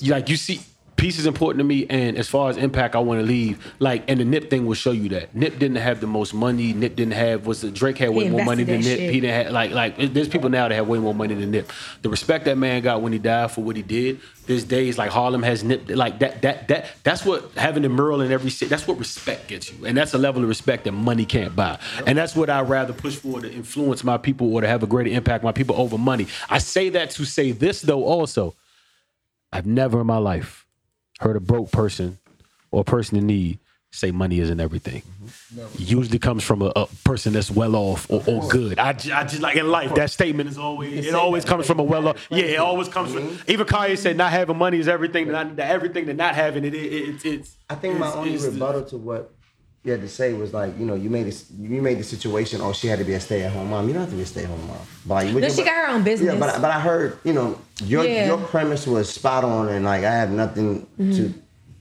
you- 0.00 0.12
like 0.12 0.28
you 0.30 0.36
see. 0.36 0.60
Peace 0.96 1.18
is 1.18 1.26
important 1.26 1.60
to 1.60 1.64
me, 1.64 1.86
and 1.90 2.16
as 2.16 2.26
far 2.26 2.48
as 2.48 2.56
impact, 2.56 2.96
I 2.96 3.00
want 3.00 3.20
to 3.20 3.26
leave. 3.26 3.74
Like, 3.78 4.04
and 4.08 4.18
the 4.18 4.24
Nip 4.24 4.48
thing 4.48 4.64
will 4.64 4.74
show 4.74 4.92
you 4.92 5.10
that 5.10 5.34
Nip 5.34 5.58
didn't 5.58 5.76
have 5.76 6.00
the 6.00 6.06
most 6.06 6.32
money. 6.32 6.72
Nip 6.72 6.96
didn't 6.96 7.12
have 7.12 7.46
was 7.46 7.60
the 7.60 7.70
Drake 7.70 7.98
had 7.98 8.10
way 8.10 8.30
more 8.30 8.44
money 8.44 8.64
than 8.64 8.80
Nip. 8.80 8.98
shit. 8.98 9.12
He 9.12 9.20
didn't 9.20 9.44
have 9.44 9.52
like 9.52 9.72
like 9.72 10.14
there's 10.14 10.28
people 10.28 10.48
now 10.48 10.68
that 10.68 10.74
have 10.74 10.88
way 10.88 10.98
more 10.98 11.14
money 11.14 11.34
than 11.34 11.50
Nip. 11.50 11.70
The 12.00 12.08
respect 12.08 12.46
that 12.46 12.56
man 12.56 12.82
got 12.82 13.02
when 13.02 13.12
he 13.12 13.18
died 13.18 13.50
for 13.50 13.62
what 13.62 13.76
he 13.76 13.82
did. 13.82 14.20
There's 14.46 14.64
days 14.64 14.96
like 14.96 15.10
Harlem 15.10 15.42
has 15.42 15.62
Nip 15.62 15.90
like 15.90 16.20
that 16.20 16.40
that 16.42 16.68
that 16.68 16.86
that's 17.02 17.26
what 17.26 17.50
having 17.56 17.82
the 17.82 17.90
mural 17.90 18.22
in 18.22 18.32
every 18.32 18.50
city. 18.50 18.70
That's 18.70 18.88
what 18.88 18.98
respect 18.98 19.48
gets 19.48 19.70
you, 19.70 19.84
and 19.84 19.98
that's 19.98 20.14
a 20.14 20.18
level 20.18 20.42
of 20.42 20.48
respect 20.48 20.84
that 20.84 20.92
money 20.92 21.26
can't 21.26 21.54
buy. 21.54 21.78
And 22.06 22.16
that's 22.16 22.34
what 22.34 22.48
I 22.48 22.62
rather 22.62 22.94
push 22.94 23.16
for 23.16 23.40
to 23.40 23.52
influence 23.52 24.02
my 24.02 24.16
people 24.16 24.54
or 24.54 24.62
to 24.62 24.68
have 24.68 24.82
a 24.82 24.86
greater 24.86 25.10
impact 25.10 25.44
on 25.44 25.48
my 25.48 25.52
people 25.52 25.76
over 25.76 25.98
money. 25.98 26.26
I 26.48 26.58
say 26.58 26.88
that 26.90 27.10
to 27.10 27.26
say 27.26 27.52
this 27.52 27.82
though 27.82 28.04
also. 28.04 28.54
I've 29.52 29.66
never 29.66 30.00
in 30.00 30.06
my 30.06 30.18
life 30.18 30.65
heard 31.20 31.36
a 31.36 31.40
broke 31.40 31.70
person 31.70 32.18
or 32.70 32.80
a 32.82 32.84
person 32.84 33.18
in 33.18 33.26
need 33.26 33.58
say 33.96 34.10
money 34.10 34.40
isn't 34.40 34.60
everything. 34.60 35.02
Usually 35.78 36.18
comes 36.18 36.44
from 36.44 36.62
a, 36.62 36.72
a 36.76 36.86
person 37.04 37.32
that's 37.32 37.50
well 37.50 37.74
off 37.74 38.10
or, 38.10 38.22
or 38.26 38.46
good. 38.48 38.78
I, 38.78 38.90
I 38.90 38.92
just 38.92 39.40
like 39.40 39.56
in 39.56 39.68
life 39.68 39.94
that 39.94 40.10
statement 40.10 40.50
is 40.50 40.58
always 40.58 41.06
it 41.06 41.14
always 41.14 41.44
comes 41.44 41.66
from 41.66 41.78
a 41.78 41.82
well 41.82 42.08
off. 42.08 42.26
Yeah, 42.30 42.44
it 42.44 42.58
always 42.58 42.88
comes 42.88 43.12
from. 43.12 43.38
Even 43.48 43.66
Kanye 43.66 43.96
said 43.96 44.16
not 44.16 44.30
having 44.30 44.56
money 44.56 44.78
is 44.78 44.88
everything. 44.88 45.28
That, 45.28 45.56
that 45.56 45.70
everything 45.70 46.06
that 46.06 46.16
not 46.16 46.34
having 46.34 46.64
it, 46.64 46.74
it, 46.74 46.92
it 46.92 47.24
it's. 47.24 47.56
I 47.68 47.74
think 47.74 47.98
my 47.98 48.12
only 48.12 48.36
rebuttal 48.36 48.84
to 48.86 48.96
what 48.98 49.32
you 49.86 49.92
had 49.92 50.00
to 50.00 50.08
say 50.08 50.32
was 50.32 50.52
like, 50.52 50.76
you 50.80 50.84
know, 50.84 50.96
you 50.96 51.08
made 51.08 51.26
this, 51.26 51.48
you 51.56 51.80
made 51.80 51.98
the 51.98 52.02
situation. 52.02 52.60
Oh, 52.60 52.72
she 52.72 52.88
had 52.88 52.98
to 52.98 53.04
be 53.04 53.14
a 53.14 53.20
stay-at-home 53.20 53.70
mom. 53.70 53.86
You 53.86 53.94
don't 53.94 54.00
have 54.02 54.10
to 54.10 54.16
be 54.16 54.22
a 54.22 54.26
stay-at-home 54.26 54.66
mom. 54.66 54.78
But 55.06 55.26
like, 55.26 55.32
No, 55.32 55.48
she 55.48 55.62
got 55.62 55.86
her 55.86 55.94
own 55.94 56.02
business. 56.02 56.34
Yeah, 56.34 56.40
but 56.40 56.60
but 56.60 56.72
I 56.72 56.80
heard, 56.80 57.18
you 57.22 57.32
know, 57.32 57.56
your 57.84 58.04
Yeah. 58.04 58.26
your 58.26 58.38
premise 58.38 58.84
was 58.84 59.08
spot 59.08 59.44
on, 59.44 59.68
and 59.68 59.84
like 59.84 60.02
I 60.02 60.10
have 60.10 60.32
nothing 60.32 60.88
to 60.96 61.02
mm-hmm. 61.02 61.38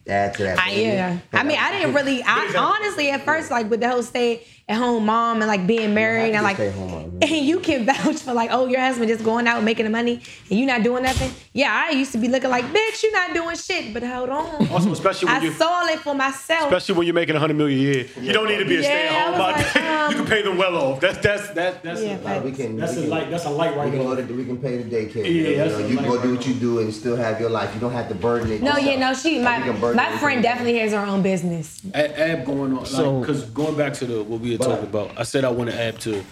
Add 0.07 0.33
to 0.35 0.43
that. 0.43 0.59
I, 0.59 0.71
yeah. 0.71 1.17
I 1.33 1.43
mean, 1.43 1.57
I 1.59 1.71
didn't 1.71 1.93
really. 1.93 2.21
I 2.23 2.53
honestly, 2.57 3.09
at 3.09 3.23
first, 3.25 3.51
like 3.51 3.69
with 3.69 3.81
the 3.81 3.89
whole 3.89 4.03
stay 4.03 4.43
at 4.67 4.77
home 4.77 5.05
mom 5.05 5.41
and 5.43 5.47
like 5.47 5.67
being 5.67 5.93
married 5.93 6.33
and 6.33 6.43
like, 6.43 6.55
Stay-at-home 6.55 7.19
and 7.21 7.29
you 7.29 7.59
can 7.59 7.85
vouch 7.85 8.15
for 8.23 8.33
like, 8.33 8.49
oh, 8.51 8.65
your 8.65 8.79
husband 8.79 9.07
just 9.09 9.23
going 9.23 9.45
out 9.45 9.61
making 9.63 9.85
the 9.85 9.91
money 9.91 10.19
and 10.49 10.59
you 10.59 10.65
not 10.65 10.81
doing 10.81 11.03
nothing. 11.03 11.29
Yeah, 11.53 11.71
I 11.87 11.91
used 11.91 12.11
to 12.13 12.17
be 12.17 12.27
looking 12.27 12.49
like, 12.49 12.65
bitch, 12.65 13.03
you 13.03 13.11
not 13.11 13.31
doing 13.35 13.55
shit. 13.57 13.93
But 13.93 14.01
hold 14.01 14.29
on. 14.29 14.67
Also, 14.69 14.91
especially 14.91 15.27
when 15.27 15.35
I 15.41 15.43
you. 15.45 15.51
saw 15.51 15.85
it 15.85 15.99
for 15.99 16.15
myself. 16.15 16.63
Especially 16.63 16.95
when 16.95 17.05
you're 17.05 17.13
making 17.13 17.35
a 17.35 17.39
100 17.39 17.53
million 17.53 17.77
a 17.79 17.81
year, 17.83 18.07
you 18.19 18.33
don't 18.33 18.47
need 18.47 18.57
to 18.57 18.65
be 18.65 18.77
a 18.77 18.81
Yeah, 18.81 18.87
stay-at-home 18.87 19.37
mom. 19.37 19.51
like, 19.51 19.75
um, 19.75 20.11
you 20.11 20.17
can 20.17 20.25
pay 20.25 20.41
them 20.41 20.57
well 20.57 20.75
off. 20.77 20.99
That's 20.99 21.19
that's 21.19 21.47
that, 21.51 21.83
that's 21.83 22.01
Yeah, 22.01 22.15
a, 22.15 22.17
but- 22.17 22.43
we 22.43 22.51
can. 22.51 22.75
that's 22.77 22.93
we 22.95 22.99
a 22.99 23.01
can- 23.01 23.09
light. 23.11 23.29
That's 23.29 23.45
a 23.45 23.49
light 23.51 23.71
We 23.73 23.77
right 23.81 23.91
can 23.93 24.27
go 24.27 24.33
we 24.35 24.45
can 24.45 24.57
pay 24.57 24.77
the 24.81 24.89
daycare. 24.89 25.15
Yeah, 25.25 25.29
you 25.29 25.57
know, 25.57 25.77
you 25.87 25.95
can 25.97 26.05
go 26.07 26.19
do 26.21 26.35
what 26.35 26.47
you 26.47 26.55
do 26.55 26.79
and 26.79 26.91
still 26.91 27.15
have 27.15 27.39
your 27.39 27.51
life. 27.51 27.71
You 27.75 27.79
don't 27.81 27.93
have 27.93 28.09
to 28.09 28.15
burden 28.15 28.51
it. 28.51 28.63
no, 28.63 28.71
yourself. 28.71 28.85
yeah, 28.87 28.99
no, 28.99 29.13
she, 29.13 29.39
Like, 29.41 29.59
my, 29.59 29.65
you 29.67 29.71
can 29.73 29.79
burden 29.81 29.94
my 29.95 30.17
friend 30.17 30.43
definitely 30.43 30.77
has 30.79 30.91
her 30.91 30.99
own 30.99 31.21
business. 31.21 31.81
Ab 31.93 32.45
going 32.45 32.77
on, 32.77 32.85
So- 32.85 33.19
like, 33.19 33.27
because 33.27 33.43
going 33.45 33.75
back 33.77 33.93
to 33.95 34.05
the 34.05 34.23
what 34.23 34.39
we 34.41 34.51
had 34.51 34.61
talked 34.61 34.83
about, 34.83 35.11
I 35.17 35.23
said 35.23 35.43
I 35.45 35.49
wanted 35.49 35.75
Ab 35.75 35.97
to 35.99 36.23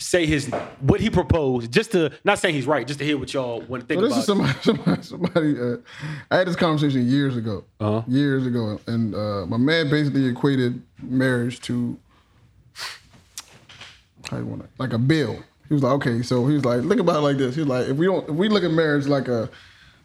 say 0.00 0.26
his 0.26 0.46
what 0.80 1.00
he 1.00 1.10
proposed, 1.10 1.72
just 1.72 1.90
to 1.92 2.12
not 2.24 2.38
saying 2.38 2.54
he's 2.54 2.66
right, 2.66 2.86
just 2.86 3.00
to 3.00 3.04
hear 3.04 3.18
what 3.18 3.34
y'all 3.34 3.60
want 3.62 3.82
to 3.82 3.86
think 3.86 4.00
So 4.00 4.06
this 4.08 4.12
about. 4.12 4.20
is 4.20 4.26
somebody. 4.26 4.58
Somebody. 5.02 5.02
somebody 5.02 5.60
uh, 5.60 5.76
I 6.30 6.36
had 6.38 6.46
this 6.46 6.56
conversation 6.56 7.06
years 7.08 7.36
ago. 7.36 7.64
Uh-huh. 7.80 8.02
Years 8.06 8.46
ago, 8.46 8.80
and 8.86 9.14
uh, 9.14 9.44
my 9.46 9.56
man 9.56 9.90
basically 9.90 10.26
equated 10.26 10.80
marriage 11.02 11.60
to 11.62 11.98
how 14.30 14.36
you 14.38 14.44
want 14.46 14.62
it, 14.62 14.70
like 14.78 14.92
a 14.92 14.98
bill. 14.98 15.42
He 15.68 15.74
was 15.74 15.82
like, 15.82 15.92
okay, 15.94 16.22
so 16.22 16.46
he 16.46 16.54
was 16.54 16.64
like, 16.64 16.80
think 16.86 17.00
about 17.00 17.16
it 17.16 17.20
like 17.20 17.36
this. 17.36 17.54
He's 17.56 17.66
like, 17.66 17.88
if 17.88 17.96
we 17.96 18.06
don't, 18.06 18.28
if 18.28 18.34
we 18.34 18.48
look 18.48 18.64
at 18.64 18.70
marriage 18.70 19.06
like 19.06 19.28
a, 19.28 19.50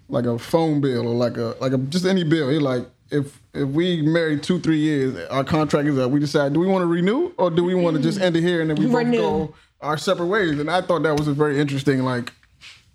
like 0.10 0.26
a 0.26 0.38
phone 0.38 0.82
bill 0.82 1.08
or 1.08 1.14
like 1.16 1.38
a, 1.38 1.56
like 1.62 1.72
a 1.74 1.78
just 1.78 2.06
any 2.06 2.24
bill. 2.24 2.50
He's 2.50 2.62
like, 2.62 2.86
if 3.12 3.40
if 3.54 3.68
we 3.70 4.02
married 4.02 4.44
two 4.44 4.60
three 4.60 4.80
years, 4.80 5.28
our 5.30 5.44
contract 5.44 5.88
is 5.88 5.98
up. 5.98 6.12
We 6.12 6.20
decide, 6.20 6.54
do 6.54 6.60
we 6.60 6.68
want 6.68 6.84
to 6.84 6.88
renew 6.88 7.32
or 7.38 7.50
do 7.52 7.64
we 7.64 7.76
want 7.76 7.98
to 7.98 8.02
just 8.04 8.20
end 8.20 8.36
it 8.36 8.42
here 8.42 8.62
and 8.62 8.70
then 8.70 8.78
we 8.78 8.86
both 8.88 8.96
Renew. 8.96 9.18
go 9.18 9.56
our 9.82 9.98
separate 9.98 10.28
ways? 10.28 10.60
And 10.60 10.70
I 10.72 10.82
thought 10.82 11.04
that 11.04 11.18
was 11.18 11.28
a 11.28 11.34
very 11.34 11.60
interesting 11.60 12.04
like 12.04 12.32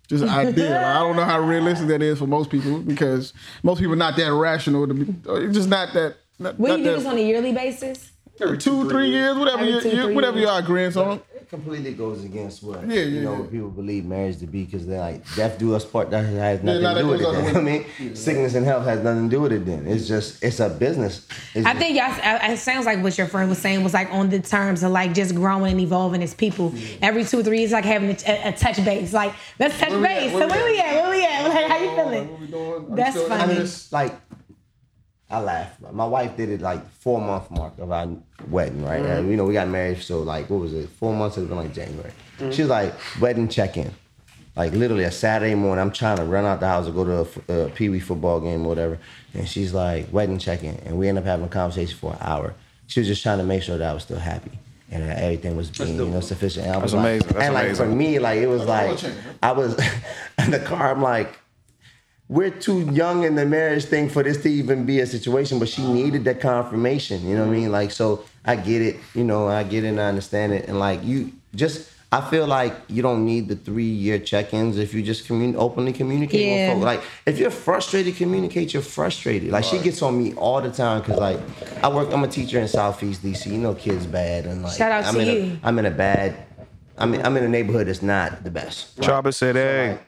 just 0.08 0.24
idea. 0.24 0.70
Like, 0.70 0.80
I 0.84 0.98
don't 1.00 1.16
know 1.16 1.24
how 1.24 1.40
realistic 1.40 1.88
that 1.88 2.02
is 2.02 2.18
for 2.18 2.26
most 2.26 2.50
people 2.50 2.78
because 2.80 3.32
most 3.62 3.78
people 3.78 3.92
are 3.92 3.96
not 3.96 4.16
that 4.16 4.32
rational. 4.32 4.86
To 4.88 4.94
be, 4.94 5.14
it's 5.44 5.54
just 5.54 5.68
not 5.68 5.92
that. 5.94 6.16
Not, 6.40 6.58
Will 6.58 6.68
not 6.70 6.78
you 6.78 6.84
do 6.84 6.90
that- 6.92 6.96
this 6.98 7.06
on 7.06 7.16
a 7.18 7.20
yearly 7.20 7.52
basis? 7.52 8.10
two, 8.58 8.88
three 8.88 9.10
years, 9.10 9.36
whatever, 9.36 9.58
Every 9.62 9.72
you, 9.74 9.80
two, 9.80 9.88
you, 9.88 10.02
three 10.04 10.14
whatever 10.14 10.38
years. 10.38 10.48
you 10.50 10.56
agreeing 10.56 10.96
on. 10.96 11.20
It 11.48 11.52
completely 11.52 11.94
goes 11.94 12.24
against 12.24 12.62
what 12.62 12.86
Yeah, 12.86 12.96
you 13.04 13.22
know 13.22 13.32
yeah. 13.32 13.38
what 13.40 13.50
people 13.50 13.70
believe 13.70 14.04
marriage 14.04 14.36
to 14.40 14.46
be 14.46 14.64
because 14.64 14.86
they're 14.86 15.00
like 15.00 15.24
death 15.34 15.58
do 15.58 15.74
us 15.74 15.82
part 15.82 16.10
that 16.10 16.22
has 16.26 16.62
nothing 16.62 16.82
nah, 16.82 16.92
to 16.92 17.00
do 17.00 17.06
with 17.08 17.22
it. 17.22 17.32
Then. 17.32 17.56
I 17.56 17.60
mean, 17.62 18.14
sickness 18.14 18.54
and 18.54 18.66
health 18.66 18.84
has 18.84 19.02
nothing 19.02 19.30
to 19.30 19.34
do 19.36 19.40
with 19.40 19.52
it. 19.52 19.64
Then 19.64 19.86
it's 19.86 20.06
just 20.06 20.44
it's 20.44 20.60
a 20.60 20.68
business. 20.68 21.26
It's 21.54 21.64
I 21.66 21.72
just- 21.72 21.78
think 21.82 21.96
y'all. 21.96 22.52
It 22.52 22.58
sounds 22.58 22.84
like 22.84 23.02
what 23.02 23.16
your 23.16 23.28
friend 23.28 23.48
was 23.48 23.56
saying 23.58 23.82
was 23.82 23.94
like 23.94 24.10
on 24.12 24.28
the 24.28 24.40
terms 24.40 24.82
of 24.82 24.90
like 24.92 25.14
just 25.14 25.34
growing 25.34 25.72
and 25.72 25.80
evolving 25.80 26.22
as 26.22 26.34
people. 26.34 26.74
Every 27.00 27.24
two 27.24 27.40
or 27.40 27.42
three 27.42 27.60
years, 27.60 27.72
like 27.72 27.86
having 27.86 28.10
a, 28.10 28.16
a, 28.26 28.48
a 28.50 28.52
touch 28.52 28.84
base. 28.84 29.14
Like 29.14 29.32
let's 29.58 29.78
touch 29.78 29.88
Where 29.88 30.00
we 30.00 30.06
at? 30.06 30.20
base. 30.20 30.32
Where 30.34 30.48
So 30.50 30.54
we 30.54 30.60
where 30.62 30.72
we 30.72 30.80
at? 30.80 31.02
Where 31.02 31.10
we 31.16 31.24
at? 31.24 31.48
Like, 31.48 31.70
how 31.70 31.78
you 31.78 31.86
What 31.96 32.10
we 32.10 32.46
feeling? 32.46 32.50
doing? 32.50 32.94
That's 32.94 33.10
still 33.16 33.32
in 33.32 33.38
funny. 33.38 33.54
this? 33.54 33.90
like 33.90 34.14
I 35.30 35.40
laugh. 35.40 35.76
My 35.92 36.06
wife 36.06 36.36
did 36.36 36.48
it 36.48 36.62
like 36.62 36.88
four 36.90 37.20
month 37.20 37.50
mark 37.50 37.78
of 37.78 37.92
our 37.92 38.08
wedding, 38.48 38.82
right? 38.84 39.02
Mm-hmm. 39.02 39.26
Uh, 39.26 39.30
you 39.30 39.36
know, 39.36 39.44
we 39.44 39.52
got 39.52 39.68
married, 39.68 40.00
so 40.02 40.20
like 40.20 40.48
what 40.48 40.60
was 40.60 40.72
it? 40.72 40.88
Four 40.88 41.14
months 41.14 41.36
it 41.36 41.40
had 41.40 41.48
been 41.50 41.58
like 41.58 41.74
January. 41.74 42.12
Mm-hmm. 42.38 42.50
She 42.50 42.62
was 42.62 42.70
like 42.70 42.94
wedding 43.20 43.48
check 43.48 43.76
in. 43.76 43.92
Like 44.56 44.72
literally 44.72 45.04
a 45.04 45.12
Saturday 45.12 45.54
morning, 45.54 45.82
I'm 45.82 45.92
trying 45.92 46.16
to 46.16 46.24
run 46.24 46.44
out 46.44 46.60
the 46.60 46.66
house 46.66 46.88
or 46.88 46.92
go 46.92 47.04
to 47.04 47.66
a 47.66 47.68
Pee 47.70 47.90
Wee 47.90 48.00
football 48.00 48.40
game 48.40 48.64
or 48.64 48.68
whatever, 48.68 48.98
and 49.34 49.48
she's 49.48 49.74
like 49.74 50.12
wedding 50.12 50.38
check 50.38 50.64
in, 50.64 50.74
and 50.86 50.98
we 50.98 51.08
end 51.08 51.18
up 51.18 51.24
having 51.24 51.46
a 51.46 51.48
conversation 51.48 51.96
for 51.96 52.12
an 52.12 52.18
hour. 52.22 52.54
She 52.86 53.00
was 53.00 53.06
just 53.06 53.22
trying 53.22 53.38
to 53.38 53.44
make 53.44 53.62
sure 53.62 53.76
that 53.76 53.88
I 53.88 53.92
was 53.92 54.04
still 54.04 54.18
happy 54.18 54.58
and 54.90 55.02
that 55.02 55.18
everything 55.18 55.56
was 55.56 55.70
being 55.70 55.96
you 55.96 56.06
know 56.06 56.20
sufficient. 56.20 56.66
And 56.66 56.74
I 56.74 56.78
was 56.78 56.92
That's 56.92 56.94
like, 56.94 57.10
amazing. 57.10 57.28
That's 57.28 57.44
and 57.44 57.54
like 57.54 57.66
amazing. 57.66 57.84
for 57.84 57.94
me, 57.94 58.18
like 58.18 58.38
it 58.38 58.46
was 58.46 58.64
like? 58.64 59.04
I 59.42 59.52
was 59.52 59.78
in 60.38 60.50
the 60.50 60.60
car. 60.60 60.90
I'm 60.90 61.02
like 61.02 61.38
we're 62.28 62.50
too 62.50 62.80
young 62.92 63.24
in 63.24 63.34
the 63.36 63.46
marriage 63.46 63.86
thing 63.86 64.08
for 64.10 64.22
this 64.22 64.42
to 64.42 64.50
even 64.50 64.84
be 64.84 65.00
a 65.00 65.06
situation, 65.06 65.58
but 65.58 65.68
she 65.68 65.82
needed 65.86 66.24
that 66.24 66.40
confirmation. 66.40 67.26
You 67.26 67.36
know 67.36 67.46
what 67.46 67.54
I 67.54 67.58
mean? 67.58 67.72
Like, 67.72 67.90
so 67.90 68.24
I 68.44 68.56
get 68.56 68.82
it. 68.82 68.96
You 69.14 69.24
know, 69.24 69.48
I 69.48 69.62
get 69.64 69.84
it 69.84 69.88
and 69.88 70.00
I 70.00 70.08
understand 70.08 70.52
it. 70.52 70.68
And 70.68 70.78
like, 70.78 71.02
you 71.04 71.32
just, 71.54 71.90
I 72.12 72.20
feel 72.22 72.46
like 72.46 72.74
you 72.88 73.00
don't 73.00 73.24
need 73.24 73.48
the 73.48 73.56
three 73.56 73.84
year 73.84 74.18
check 74.18 74.52
ins 74.52 74.76
if 74.76 74.92
you 74.92 75.02
just 75.02 75.26
commun- 75.26 75.56
openly 75.56 75.92
communicate 75.94 76.40
Yeah. 76.46 76.68
with 76.74 76.82
folks. 76.82 76.84
Like, 76.84 77.02
if 77.24 77.38
you're 77.38 77.50
frustrated, 77.50 78.16
communicate 78.16 78.74
you're 78.74 78.82
frustrated. 78.82 79.50
Like, 79.50 79.64
she 79.64 79.78
gets 79.78 80.02
on 80.02 80.22
me 80.22 80.34
all 80.34 80.60
the 80.60 80.70
time 80.70 81.00
because, 81.00 81.18
like, 81.18 81.40
I 81.82 81.88
work, 81.88 82.12
I'm 82.12 82.24
a 82.24 82.28
teacher 82.28 82.58
in 82.60 82.68
Southeast 82.68 83.22
DC. 83.22 83.46
You 83.46 83.58
know, 83.58 83.74
kids 83.74 84.06
bad. 84.06 84.44
And 84.44 84.62
like, 84.62 84.76
Shout 84.76 84.92
out 84.92 85.04
I'm 85.06 85.14
to 85.14 85.20
in 85.20 85.26
you. 85.26 85.58
A, 85.62 85.66
I'm 85.66 85.78
in 85.78 85.86
a 85.86 85.90
bad, 85.90 86.36
I'm 86.98 87.14
in, 87.14 87.24
I'm 87.24 87.34
in 87.38 87.44
a 87.44 87.48
neighborhood 87.48 87.86
that's 87.88 88.02
not 88.02 88.44
the 88.44 88.50
best. 88.50 89.00
Chopper 89.02 89.32
said, 89.32 89.56
hey. 89.56 89.90
Like, 89.92 90.02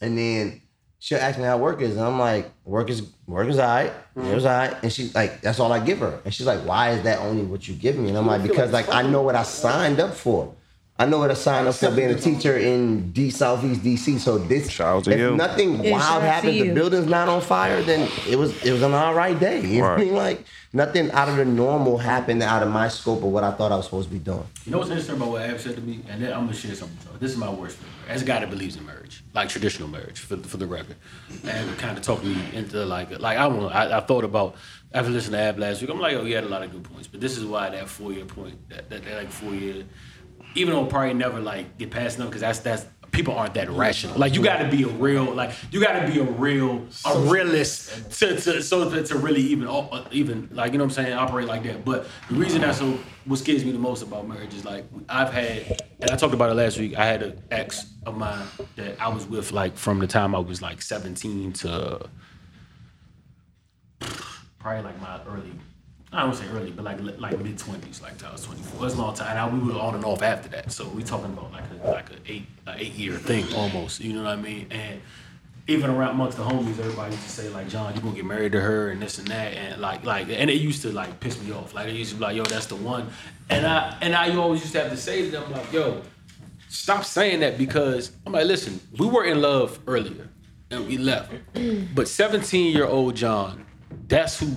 and 0.00 0.16
then 0.18 0.60
she'll 0.98 1.18
ask 1.18 1.38
me 1.38 1.44
how 1.44 1.58
work 1.58 1.80
is, 1.80 1.96
and 1.96 2.04
I'm 2.04 2.18
like, 2.18 2.50
work 2.64 2.90
is 2.90 3.02
work 3.26 3.48
is 3.48 3.58
alright, 3.58 3.92
it 4.16 4.34
was 4.34 4.44
alright, 4.44 4.76
and 4.82 4.92
she's 4.92 5.14
like, 5.14 5.40
that's 5.40 5.60
all 5.60 5.72
I 5.72 5.80
give 5.80 5.98
her, 5.98 6.20
and 6.24 6.32
she's 6.34 6.46
like, 6.46 6.60
why 6.60 6.90
is 6.90 7.02
that 7.02 7.18
only 7.20 7.44
what 7.44 7.68
you 7.68 7.74
give 7.74 7.96
me? 7.96 8.08
And 8.08 8.18
I'm 8.18 8.26
like, 8.26 8.42
because 8.42 8.72
like 8.72 8.88
I 8.92 9.02
know 9.02 9.22
what 9.22 9.34
I 9.34 9.42
signed 9.42 10.00
up 10.00 10.14
for. 10.14 10.54
I 11.00 11.06
know 11.06 11.18
what 11.18 11.30
I 11.30 11.34
signed 11.34 11.68
up 11.68 11.76
for 11.76 11.92
being 11.92 12.10
a 12.10 12.18
teacher 12.18 12.58
in 12.58 13.12
D 13.12 13.30
Southeast 13.30 13.82
DC. 13.82 14.18
So 14.18 14.36
this, 14.36 14.68
Shout 14.68 15.06
if 15.06 15.16
you. 15.16 15.36
nothing 15.36 15.84
Yeah, 15.84 15.92
wild 15.92 16.02
shout 16.02 16.16
out 16.16 16.18
to 16.18 16.26
happened, 16.26 16.60
the 16.60 16.74
building's 16.74 17.06
not 17.06 17.28
on 17.28 17.40
fire, 17.40 17.80
then 17.82 18.10
it 18.28 18.34
was 18.34 18.50
it 18.64 18.72
was 18.72 18.82
an 18.82 18.94
all 18.94 19.14
right 19.14 19.38
day. 19.38 19.60
You 19.60 19.82
know 19.82 19.90
what 19.90 20.00
I 20.00 20.04
mean? 20.04 20.14
Like 20.14 20.44
nothing 20.72 21.10
out 21.12 21.28
of 21.28 21.36
the 21.36 21.44
normal 21.44 21.98
happened 21.98 22.42
out 22.42 22.62
of 22.62 22.70
my 22.70 22.88
scope 22.88 23.18
of 23.18 23.30
what 23.30 23.44
I 23.44 23.52
thought 23.52 23.72
I 23.72 23.76
was 23.76 23.86
supposed 23.86 24.08
to 24.08 24.14
be 24.14 24.20
doing. 24.20 24.44
You 24.64 24.72
know 24.72 24.78
what's 24.78 24.90
interesting 24.90 25.16
about 25.16 25.30
what 25.30 25.42
Ab 25.42 25.58
said 25.58 25.76
to 25.76 25.80
me, 25.80 26.00
and 26.08 26.22
then 26.22 26.32
I'm 26.32 26.44
gonna 26.44 26.54
share 26.54 26.74
something. 26.74 26.96
with 26.98 27.06
y'all. 27.06 27.18
This 27.18 27.32
is 27.32 27.36
my 27.36 27.50
worst 27.50 27.76
fear. 27.76 27.88
As 28.08 28.22
a 28.22 28.24
guy 28.24 28.40
that 28.40 28.50
believes 28.50 28.76
in 28.76 28.86
marriage, 28.86 29.22
like 29.34 29.48
traditional 29.48 29.88
marriage, 29.88 30.20
for 30.20 30.36
for 30.38 30.56
the 30.56 30.66
record, 30.66 30.96
and 31.44 31.78
kind 31.78 31.96
of 31.96 32.04
talked 32.04 32.24
me 32.24 32.36
into 32.52 32.84
like 32.84 33.18
like 33.18 33.38
I 33.38 33.46
want 33.46 33.74
I, 33.74 33.98
I 33.98 34.00
thought 34.00 34.24
about 34.24 34.56
after 34.92 35.10
listening 35.10 35.38
to 35.38 35.44
Ab 35.44 35.58
last 35.58 35.80
week. 35.80 35.90
I'm 35.90 36.00
like, 36.00 36.16
oh, 36.16 36.24
he 36.24 36.32
had 36.32 36.44
a 36.44 36.48
lot 36.48 36.62
of 36.62 36.70
good 36.72 36.84
points, 36.84 37.08
but 37.08 37.20
this 37.20 37.36
is 37.36 37.44
why 37.44 37.70
that 37.70 37.88
four 37.88 38.12
year 38.12 38.24
point, 38.24 38.68
that, 38.70 38.88
that, 38.90 39.04
that 39.04 39.16
like 39.16 39.30
four 39.30 39.54
year, 39.54 39.84
even 40.54 40.74
though 40.74 40.86
probably 40.86 41.14
never 41.14 41.40
like 41.40 41.78
get 41.78 41.90
past 41.90 42.18
them 42.18 42.26
because 42.26 42.40
that's 42.40 42.60
that's 42.60 42.86
people 43.10 43.34
aren't 43.34 43.54
that 43.54 43.70
rational. 43.70 44.18
Like 44.18 44.34
you 44.34 44.42
got 44.42 44.58
to 44.58 44.68
be 44.68 44.82
a 44.82 44.88
real 44.88 45.24
like 45.24 45.52
you 45.70 45.80
got 45.80 46.00
to 46.00 46.10
be 46.10 46.18
a 46.20 46.24
real 46.24 46.86
a 47.04 47.18
realist 47.20 48.12
to, 48.18 48.36
to 48.40 48.62
so 48.62 48.90
to, 48.90 49.02
to 49.04 49.16
really 49.16 49.40
even 49.40 49.68
uh, 49.68 50.04
even 50.10 50.48
like 50.52 50.72
you 50.72 50.78
know 50.78 50.84
what 50.84 50.98
I'm 50.98 51.04
saying 51.04 51.12
operate 51.14 51.46
like 51.46 51.62
that. 51.64 51.84
But 51.84 52.06
the 52.28 52.36
reason 52.36 52.60
that's 52.60 52.78
so 52.78 52.98
what 53.24 53.38
scares 53.38 53.64
me 53.64 53.72
the 53.72 53.78
most 53.78 54.02
about 54.02 54.26
marriage 54.28 54.54
is 54.54 54.64
like 54.64 54.84
I've 55.08 55.32
had 55.32 55.82
and 56.00 56.10
I 56.10 56.16
talked 56.16 56.34
about 56.34 56.50
it 56.50 56.54
last 56.54 56.78
week. 56.78 56.96
I 56.96 57.04
had 57.04 57.22
an 57.22 57.42
ex 57.50 57.92
of 58.06 58.16
mine 58.16 58.46
that 58.76 59.00
I 59.00 59.08
was 59.08 59.26
with 59.26 59.52
like 59.52 59.76
from 59.76 59.98
the 59.98 60.06
time 60.06 60.34
I 60.34 60.38
was 60.38 60.62
like 60.62 60.82
17 60.82 61.52
to 61.54 62.08
probably 64.58 64.82
like 64.82 65.00
my 65.00 65.20
early. 65.28 65.52
I 66.12 66.22
don't 66.22 66.34
say 66.34 66.46
early, 66.48 66.70
but 66.70 66.84
like 66.84 66.98
like 67.18 67.38
mid 67.40 67.58
twenties, 67.58 68.00
like 68.00 68.16
till 68.18 68.28
I 68.28 68.32
was 68.32 68.44
twenty 68.44 68.62
four. 68.62 68.86
It's 68.86 68.94
a 68.94 68.98
long 68.98 69.14
time. 69.14 69.36
I, 69.36 69.54
we 69.54 69.58
were 69.60 69.78
on 69.78 69.94
and 69.94 70.04
off 70.04 70.22
after 70.22 70.48
that, 70.50 70.72
so 70.72 70.88
we 70.88 71.02
talking 71.02 71.26
about 71.26 71.52
like 71.52 71.64
a 71.82 71.90
like 71.90 72.10
a 72.10 72.32
eight 72.32 72.46
a 72.66 72.74
eight 72.76 72.94
year 72.94 73.14
thing 73.14 73.44
almost. 73.54 74.00
You 74.00 74.14
know 74.14 74.22
what 74.22 74.32
I 74.32 74.36
mean? 74.36 74.68
And 74.70 75.02
even 75.66 75.90
around 75.90 76.12
amongst 76.12 76.38
the 76.38 76.44
homies, 76.44 76.78
everybody 76.78 77.12
used 77.12 77.24
to 77.24 77.30
say 77.30 77.48
like, 77.50 77.68
John, 77.68 77.94
you 77.94 78.00
gonna 78.00 78.16
get 78.16 78.24
married 78.24 78.52
to 78.52 78.60
her 78.60 78.90
and 78.90 79.02
this 79.02 79.18
and 79.18 79.28
that, 79.28 79.52
and 79.52 79.80
like 79.82 80.02
like, 80.04 80.28
and 80.30 80.48
it 80.48 80.60
used 80.62 80.80
to 80.82 80.92
like 80.92 81.20
piss 81.20 81.40
me 81.42 81.52
off. 81.52 81.74
Like 81.74 81.86
they 81.86 81.92
used 81.92 82.12
to 82.12 82.16
be 82.16 82.22
like, 82.22 82.36
yo, 82.36 82.44
that's 82.44 82.66
the 82.66 82.76
one. 82.76 83.10
And 83.50 83.66
I 83.66 83.96
and 84.00 84.14
I 84.14 84.34
always 84.34 84.60
used 84.62 84.72
to 84.72 84.80
have 84.80 84.90
to 84.90 84.96
say 84.96 85.26
to 85.26 85.30
them 85.30 85.52
like, 85.52 85.70
yo, 85.70 86.00
stop 86.70 87.04
saying 87.04 87.40
that 87.40 87.58
because 87.58 88.12
I'm 88.26 88.32
like, 88.32 88.46
listen, 88.46 88.80
we 88.98 89.06
were 89.06 89.24
in 89.24 89.42
love 89.42 89.78
earlier 89.86 90.30
and 90.70 90.86
we 90.86 90.96
left. 90.96 91.32
But 91.94 92.08
17 92.08 92.74
year 92.74 92.86
old 92.86 93.14
John, 93.14 93.66
that's 94.06 94.40
who 94.40 94.48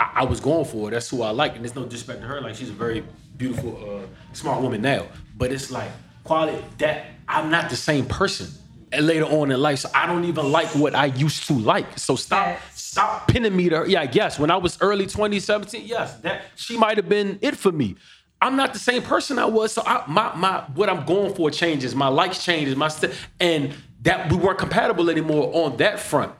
I, 0.00 0.20
I 0.22 0.24
was 0.24 0.40
going 0.40 0.64
for. 0.64 0.90
That's 0.90 1.08
who 1.10 1.22
I 1.22 1.30
like. 1.30 1.54
And 1.56 1.64
there's 1.64 1.74
no 1.74 1.84
disrespect 1.84 2.20
to 2.22 2.26
her. 2.26 2.40
Like 2.40 2.54
she's 2.56 2.70
a 2.70 2.72
very 2.86 3.04
beautiful, 3.36 3.72
uh, 4.02 4.06
smart 4.32 4.62
woman 4.62 4.82
now. 4.82 5.06
But 5.36 5.52
it's 5.52 5.70
like 5.70 5.90
quality 6.24 6.64
that 6.78 7.06
I'm 7.28 7.50
not 7.50 7.70
the 7.70 7.76
same 7.76 8.06
person 8.06 8.48
and 8.92 9.06
later 9.06 9.24
on 9.26 9.50
in 9.50 9.60
life. 9.60 9.80
So 9.80 9.90
I 9.94 10.06
don't 10.06 10.24
even 10.24 10.50
like 10.50 10.68
what 10.68 10.94
I 10.94 11.06
used 11.06 11.46
to 11.48 11.52
like. 11.54 11.98
So 11.98 12.16
stop 12.16 12.46
Yes. 12.48 12.60
stop 12.82 13.28
pinning 13.28 13.54
me 13.54 13.68
to 13.68 13.78
her. 13.78 13.86
Yeah, 13.86 14.10
yes, 14.10 14.38
when 14.38 14.50
I 14.50 14.56
was 14.56 14.78
early 14.80 15.04
2017, 15.06 15.82
yes, 15.86 16.14
that 16.20 16.42
she 16.56 16.76
might 16.76 16.96
have 16.96 17.08
been 17.08 17.38
it 17.42 17.56
for 17.56 17.70
me. 17.72 17.96
I'm 18.42 18.56
not 18.56 18.72
the 18.72 18.78
same 18.78 19.02
person 19.02 19.38
I 19.38 19.44
was. 19.44 19.72
So 19.72 19.82
I, 19.86 20.02
my 20.08 20.34
my 20.34 20.60
what 20.74 20.88
I'm 20.88 21.04
going 21.04 21.34
for 21.34 21.50
changes. 21.50 21.94
My 21.94 22.08
likes 22.08 22.42
changes. 22.42 22.74
My 22.74 22.88
st- 22.88 23.12
and 23.38 23.74
that 24.02 24.30
we 24.32 24.38
weren't 24.38 24.58
compatible 24.58 25.10
anymore 25.10 25.50
on 25.54 25.76
that 25.76 26.00
front. 26.00 26.32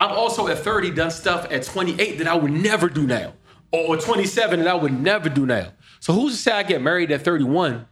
I've 0.00 0.16
also 0.16 0.48
at 0.48 0.58
30 0.58 0.92
done 0.92 1.10
stuff 1.10 1.46
at 1.50 1.64
28 1.64 2.18
that 2.18 2.28
I 2.28 2.34
would 2.34 2.52
never 2.52 2.88
do 2.88 3.06
now, 3.06 3.34
or 3.72 3.96
27 3.96 4.60
that 4.60 4.68
I 4.68 4.74
would 4.74 4.92
never 4.92 5.28
do 5.28 5.46
now. 5.46 5.72
So 6.00 6.12
who's 6.12 6.36
to 6.36 6.38
say 6.38 6.52
I 6.52 6.62
get 6.62 6.80
married 6.80 7.10
at 7.10 7.22
31, 7.22 7.86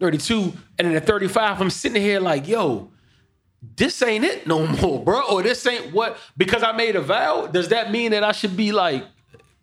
32, 0.00 0.52
and 0.78 0.88
then 0.88 0.96
at 0.96 1.06
35 1.06 1.60
I'm 1.60 1.70
sitting 1.70 2.02
here 2.02 2.18
like, 2.18 2.48
yo, 2.48 2.90
this 3.76 4.02
ain't 4.02 4.24
it 4.24 4.46
no 4.46 4.66
more, 4.80 5.04
bro. 5.04 5.22
Or 5.30 5.42
this 5.42 5.64
ain't 5.66 5.92
what 5.92 6.18
because 6.36 6.62
I 6.62 6.72
made 6.72 6.96
a 6.96 7.00
vow. 7.00 7.46
Does 7.46 7.68
that 7.68 7.90
mean 7.90 8.10
that 8.10 8.24
I 8.24 8.32
should 8.32 8.56
be 8.56 8.72
like 8.72 9.04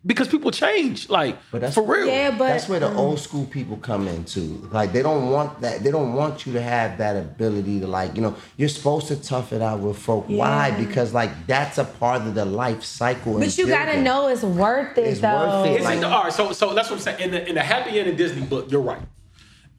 because 0.04 0.28
people 0.28 0.50
change, 0.50 1.08
like 1.08 1.36
But 1.50 1.60
that's- 1.60 1.74
for 1.74 1.82
real. 1.84 2.06
Yeah, 2.06 2.30
but 2.30 2.48
That's 2.48 2.68
where 2.68 2.80
the 2.80 2.92
old 2.94 3.20
school 3.20 3.44
people 3.46 3.76
come 3.76 4.08
into. 4.08 4.40
Like 4.72 4.92
they 4.92 5.02
don't 5.02 5.30
want 5.30 5.60
that. 5.60 5.82
They 5.82 5.90
don't 5.90 6.14
want 6.14 6.44
you 6.46 6.52
to 6.54 6.60
have 6.62 6.98
that 6.98 7.16
ability 7.16 7.80
to 7.80 7.86
like, 7.86 8.16
you 8.16 8.22
know, 8.22 8.34
you're 8.56 8.68
supposed 8.68 9.08
to 9.08 9.16
tough 9.16 9.52
it 9.52 9.62
out 9.62 9.80
with 9.80 9.96
folk. 9.98 10.24
Why? 10.28 10.70
Because 10.72 11.14
like 11.14 11.30
that's 11.46 11.78
a 11.78 11.84
part 11.84 12.22
of 12.22 12.34
the 12.34 12.44
life 12.44 12.82
cycle. 12.82 13.38
But 13.38 13.56
you 13.56 13.66
gotta 13.68 14.02
know 14.02 14.28
it's 14.28 14.42
worth 14.42 14.98
it 14.98 15.06
It's 15.06 15.20
though. 15.20 15.62
worth 15.62 15.66
it. 15.70 15.80
Is 15.80 15.84
Like- 15.84 15.98
it, 15.98 16.04
all 16.04 16.24
right, 16.24 16.32
so 16.32 16.52
so 16.52 16.74
that's 16.74 16.90
what 16.90 16.96
I'm 16.96 17.02
saying. 17.02 17.20
In 17.20 17.30
the 17.30 17.48
in 17.48 17.54
the 17.54 17.62
happy 17.62 17.98
end 18.00 18.08
of 18.08 18.16
Disney 18.16 18.42
book, 18.46 18.70
you're 18.70 18.80
right. 18.80 18.98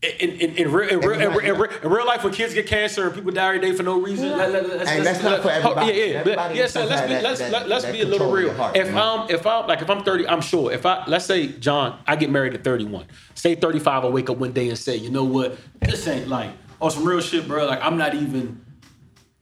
In 0.04 0.32
in, 0.32 0.56
in, 0.58 0.72
real, 0.72 0.90
in, 0.90 1.00
real, 1.00 1.20
in, 1.22 1.32
real, 1.34 1.64
in, 1.64 1.90
real, 1.90 2.06
life, 2.06 2.26
when 2.26 2.34
kids 2.34 2.54
get 2.54 2.68
cancer 2.68 3.06
and 3.06 3.16
people 3.16 3.32
die 3.32 3.56
every 3.56 3.62
day 3.62 3.72
for 3.74 3.84
no 3.84 4.02
reason, 4.02 4.38
let, 4.38 4.52
let, 4.52 4.68
let's, 4.68 4.90
And 4.90 5.04
let's- 5.06 5.22
that's 5.22 5.24
not 5.24 5.42
for 5.42 5.48
oh, 5.48 5.52
everybody. 5.52 5.88
Yeah, 5.88 5.94
yeah, 5.94 6.20
Everybody 6.20 6.60
yeah. 6.60 6.68
So 6.68 6.86
let's 6.86 7.02
be 7.04 7.14
that- 7.14 7.24
let's 7.24 7.40
that- 7.40 7.52
let, 7.54 7.70
let's 7.70 7.86
that 7.86 7.94
be 7.94 8.02
a 8.02 8.06
little 8.06 8.30
real. 8.30 8.54
heart, 8.54 8.76
if? 8.76 8.94
I'm 8.94 9.30
if 9.30 9.48
I'm 9.48 9.66
like 9.66 9.82
if 9.82 9.90
I'm 9.90 10.04
30, 10.04 10.28
I'm 10.28 10.42
sure. 10.42 10.74
If 10.74 10.86
I 10.86 11.06
let's 11.08 11.26
say 11.26 11.48
John, 11.48 12.00
I 12.06 12.18
get 12.18 12.30
married 12.30 12.54
at 12.54 12.66
31. 12.66 13.06
Say 13.34 13.56
35, 13.56 14.04
I 14.04 14.10
wake 14.10 14.30
up 14.30 14.38
one 14.38 14.52
day 14.52 14.68
and 14.68 14.78
say, 14.78 14.98
you 14.98 15.10
know 15.10 15.24
what, 15.24 15.58
this 15.80 16.06
ain't 16.08 16.28
like 16.28 16.50
on 16.50 16.56
oh, 16.82 16.90
some 16.90 17.06
real 17.06 17.22
shit, 17.22 17.48
bro. 17.48 17.66
Like 17.66 17.82
I'm 17.82 17.98
not 17.98 18.14
even 18.14 18.62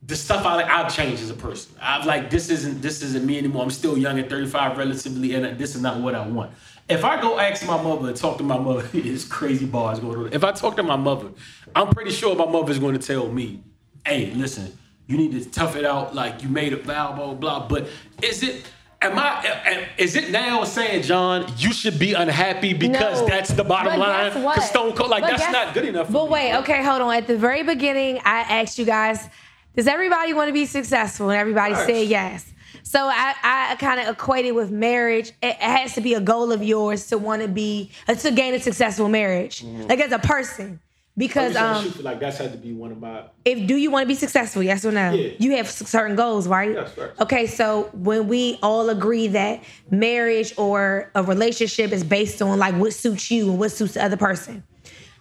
the 0.03 0.16
stuff 0.16 0.45
I 0.45 0.55
like, 0.55 0.68
I've 0.68 0.93
changed 0.93 1.24
as 1.24 1.30
a 1.30 1.36
person. 1.36 1.74
I've 1.82 2.05
like 2.05 2.30
this 2.30 2.49
isn't 2.49 2.82
this 2.82 3.01
isn't 3.01 3.26
me 3.26 3.39
anymore. 3.39 3.64
I'm 3.64 3.72
still 3.72 3.97
young 3.97 4.20
at 4.20 4.30
35, 4.30 4.78
relatively, 4.78 5.34
and 5.34 5.57
this 5.57 5.76
is 5.76 5.82
not 5.82 5.99
what 5.99 6.14
I 6.14 6.28
want. 6.28 6.51
If 6.89 7.05
I 7.05 7.21
go 7.21 7.39
ask 7.39 7.65
my 7.65 7.82
mother 7.82 8.09
and 8.09 8.17
talk 8.17 8.38
to 8.39 8.43
my 8.43 8.57
mother, 8.57 8.88
it's 8.93 9.23
crazy 9.23 9.65
bars 9.65 9.99
going 9.99 10.17
on. 10.17 10.34
If 10.34 10.43
I 10.43 10.51
talk 10.51 10.75
to 10.77 10.84
my 10.84 10.95
mother, 10.97 11.29
I'm 11.75 11.88
pretty 11.89 12.11
sure 12.11 12.36
my 12.36 12.45
mother's 12.45 12.79
going 12.79 12.97
to 12.99 13.05
tell 13.05 13.27
me, 13.32 13.63
"Hey, 14.05 14.32
listen, 14.36 14.77
you 15.07 15.17
need 15.17 15.32
to 15.32 15.49
tough 15.49 15.75
it 15.75 15.86
out. 15.86 16.13
Like 16.15 16.43
you 16.43 16.49
made 16.49 16.73
a 16.73 16.77
vow, 16.77 17.13
blah 17.13 17.34
blah." 17.34 17.59
blah. 17.59 17.67
But 17.67 17.88
is 18.21 18.43
it? 18.43 18.63
Am 19.03 19.17
I? 19.17 19.88
Is 19.97 20.15
it 20.15 20.29
now 20.29 20.63
saying, 20.63 21.01
John, 21.03 21.51
you 21.57 21.73
should 21.73 21.97
be 21.97 22.13
unhappy 22.13 22.73
because 22.73 23.21
No. 23.21 23.27
that's 23.27 23.51
the 23.51 23.63
bottom 23.63 23.99
line? 23.99 24.32
guess 24.34 24.43
what? 24.43 24.55
'Cause 24.57 24.69
Stone 24.69 24.93
Cold, 24.93 25.09
like 25.09 25.21
But 25.23 25.32
that's 25.32 25.41
guess- 25.43 25.51
not 25.53 25.73
good 25.73 25.86
enough. 25.86 26.11
But 26.11 26.25
me, 26.25 26.29
wait, 26.32 26.55
okay, 26.57 26.84
hold 26.84 27.01
on. 27.01 27.11
At 27.15 27.25
the 27.25 27.36
very 27.36 27.63
beginning, 27.63 28.19
I 28.25 28.41
asked 28.41 28.77
you 28.77 28.86
guys, 28.86 29.27
does 29.75 29.88
everybody 29.88 30.34
want 30.34 30.49
to 30.49 30.53
be 30.53 30.65
successful? 30.67 31.32
And 31.32 31.39
everybody 31.39 31.73
said 31.73 32.07
yes. 32.09 32.45
So 32.84 33.07
I, 33.07 33.34
I 33.43 33.75
kind 33.75 33.99
of 33.99 34.07
equated 34.07 34.53
with 34.55 34.71
marriage. 34.71 35.29
It, 35.41 35.47
it 35.47 35.55
has 35.57 35.93
to 35.95 36.01
be 36.01 36.13
a 36.13 36.21
goal 36.21 36.51
of 36.51 36.63
yours 36.63 37.07
to 37.07 37.17
want 37.17 37.41
to 37.41 37.47
be 37.47 37.91
uh, 38.07 38.15
to 38.15 38.32
gain 38.32 38.53
a 38.53 38.59
successful 38.59 39.09
marriage, 39.09 39.63
like 39.63 39.99
as 39.99 40.11
a 40.11 40.19
person. 40.19 40.79
Because 41.17 41.55
Mm-hmm. 41.55 41.75
Um, 41.75 41.91
shoot 41.91 42.03
like 42.05 42.19
that's 42.21 42.38
had 42.38 42.53
to 42.53 42.57
be 42.57 42.71
one 42.71 42.89
of 42.93 42.99
my 43.01 43.23
if 43.43 43.67
do 43.67 43.75
you 43.75 43.91
want 43.91 44.03
to 44.03 44.07
be 44.07 44.15
successful 44.15 44.63
yes 44.63 44.86
or 44.86 44.93
no 44.93 45.11
Yeah. 45.11 45.34
you 45.39 45.57
have 45.57 45.69
certain 45.69 46.15
goals 46.15 46.47
right 46.47 46.71
Yes, 46.71 46.97
right. 46.97 47.11
okay 47.19 47.47
so 47.47 47.89
when 47.93 48.29
we 48.29 48.57
all 48.63 48.89
agree 48.89 49.27
that 49.27 49.61
marriage 49.91 50.53
or 50.57 51.11
a 51.13 51.21
relationship 51.21 51.91
is 51.91 52.05
based 52.05 52.41
on 52.41 52.57
like 52.57 52.75
what 52.75 52.93
suits 52.93 53.29
you 53.29 53.49
and 53.49 53.59
what 53.59 53.73
suits 53.73 53.95
the 53.95 54.03
other 54.05 54.15
person 54.15 54.63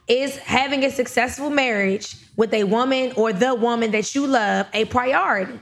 is 0.07 0.37
having 0.39 0.85
a 0.85 0.91
successful 0.93 1.51
marriage 1.51 2.15
with 2.37 2.55
a 2.55 2.63
woman 2.65 3.13
or 3.17 3.33
the 3.33 3.53
woman 3.57 3.91
that 3.91 4.15
you 4.15 4.29
love 4.29 4.67
a 4.73 4.85
priority 4.87 5.59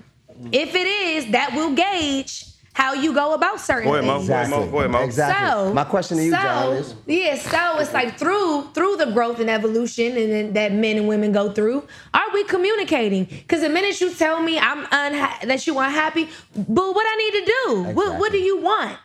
if 0.53 0.75
it 0.75 0.87
is 0.87 1.31
that 1.33 1.53
will 1.55 1.75
gauge 1.75 2.45
how 2.75 2.95
you 2.95 3.13
go 3.13 3.35
about 3.35 3.61
certain 3.61 3.89
Go 3.89 3.95
ahead, 3.95 4.05
Mo. 4.07 4.19
things 4.19 4.29
Go 4.29 4.35
ahead, 4.35 4.51
Mo. 4.51 4.67
Go 4.71 4.79
ahead, 4.79 4.91
Mo. 4.93 5.03
Exactly. 5.03 5.49
so 5.49 5.75
My 5.75 5.83
question 5.85 6.17
to 6.19 6.23
you, 6.25 6.31
so, 6.31 6.37
John, 6.37 6.73
is 6.77 6.95
yeah, 7.07 7.35
so 7.37 7.79
it's 7.81 7.93
like 7.93 8.17
through 8.19 8.69
through 8.73 8.97
the 8.97 9.07
growth 9.07 9.41
and 9.41 9.51
evolution 9.51 10.17
and 10.17 10.31
then 10.33 10.53
that 10.53 10.73
men 10.73 10.97
and 10.97 11.09
women 11.09 11.33
go 11.33 11.51
through, 11.51 11.87
are 12.15 12.31
we 12.33 12.45
communicating? 12.45 13.25
Because 13.25 13.63
the 13.63 13.69
minute 13.69 14.01
you 14.01 14.15
tell 14.15 14.41
me 14.41 14.59
I'm 14.59 14.85
unha- 14.87 15.47
that 15.49 15.67
you 15.67 15.77
are 15.79 15.87
unhappy, 15.87 16.29
but 16.55 16.95
what 16.95 17.05
I 17.07 17.17
need 17.17 17.33
to 17.41 17.45
do? 17.47 17.83
What 17.95 18.19
what 18.21 18.31
do 18.33 18.39
you 18.39 18.59
want? 18.59 18.97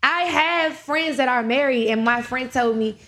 I 0.00 0.22
have 0.22 0.74
friends 0.74 1.16
that 1.16 1.28
are 1.28 1.42
married, 1.42 1.88
and 1.88 2.04
my 2.04 2.22
friend 2.22 2.50
told 2.52 2.76
me. 2.76 2.98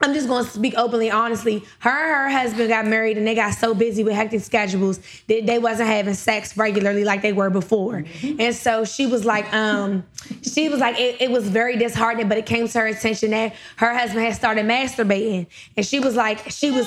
I'm 0.00 0.14
just 0.14 0.28
gonna 0.28 0.46
speak 0.48 0.74
openly, 0.76 1.10
honestly. 1.10 1.64
Her 1.80 1.90
and 1.90 2.32
her 2.32 2.38
husband 2.38 2.68
got 2.68 2.86
married 2.86 3.18
and 3.18 3.26
they 3.26 3.34
got 3.34 3.54
so 3.54 3.74
busy 3.74 4.04
with 4.04 4.14
hectic 4.14 4.42
schedules 4.42 5.00
that 5.26 5.44
they 5.46 5.58
wasn't 5.58 5.88
having 5.88 6.14
sex 6.14 6.56
regularly 6.56 7.02
like 7.04 7.20
they 7.20 7.32
were 7.32 7.50
before. 7.50 8.04
And 8.22 8.54
so 8.54 8.84
she 8.84 9.06
was 9.06 9.24
like, 9.24 9.52
um, 9.52 10.04
she 10.42 10.68
was 10.68 10.78
like, 10.78 11.00
it, 11.00 11.20
it 11.20 11.30
was 11.32 11.48
very 11.48 11.76
disheartening, 11.76 12.28
but 12.28 12.38
it 12.38 12.46
came 12.46 12.68
to 12.68 12.78
her 12.78 12.86
attention 12.86 13.32
that 13.32 13.54
her 13.76 13.92
husband 13.92 14.24
had 14.24 14.36
started 14.36 14.66
masturbating. 14.66 15.46
And 15.76 15.84
she 15.84 15.98
was 15.98 16.14
like, 16.14 16.48
she 16.50 16.70
was, 16.70 16.86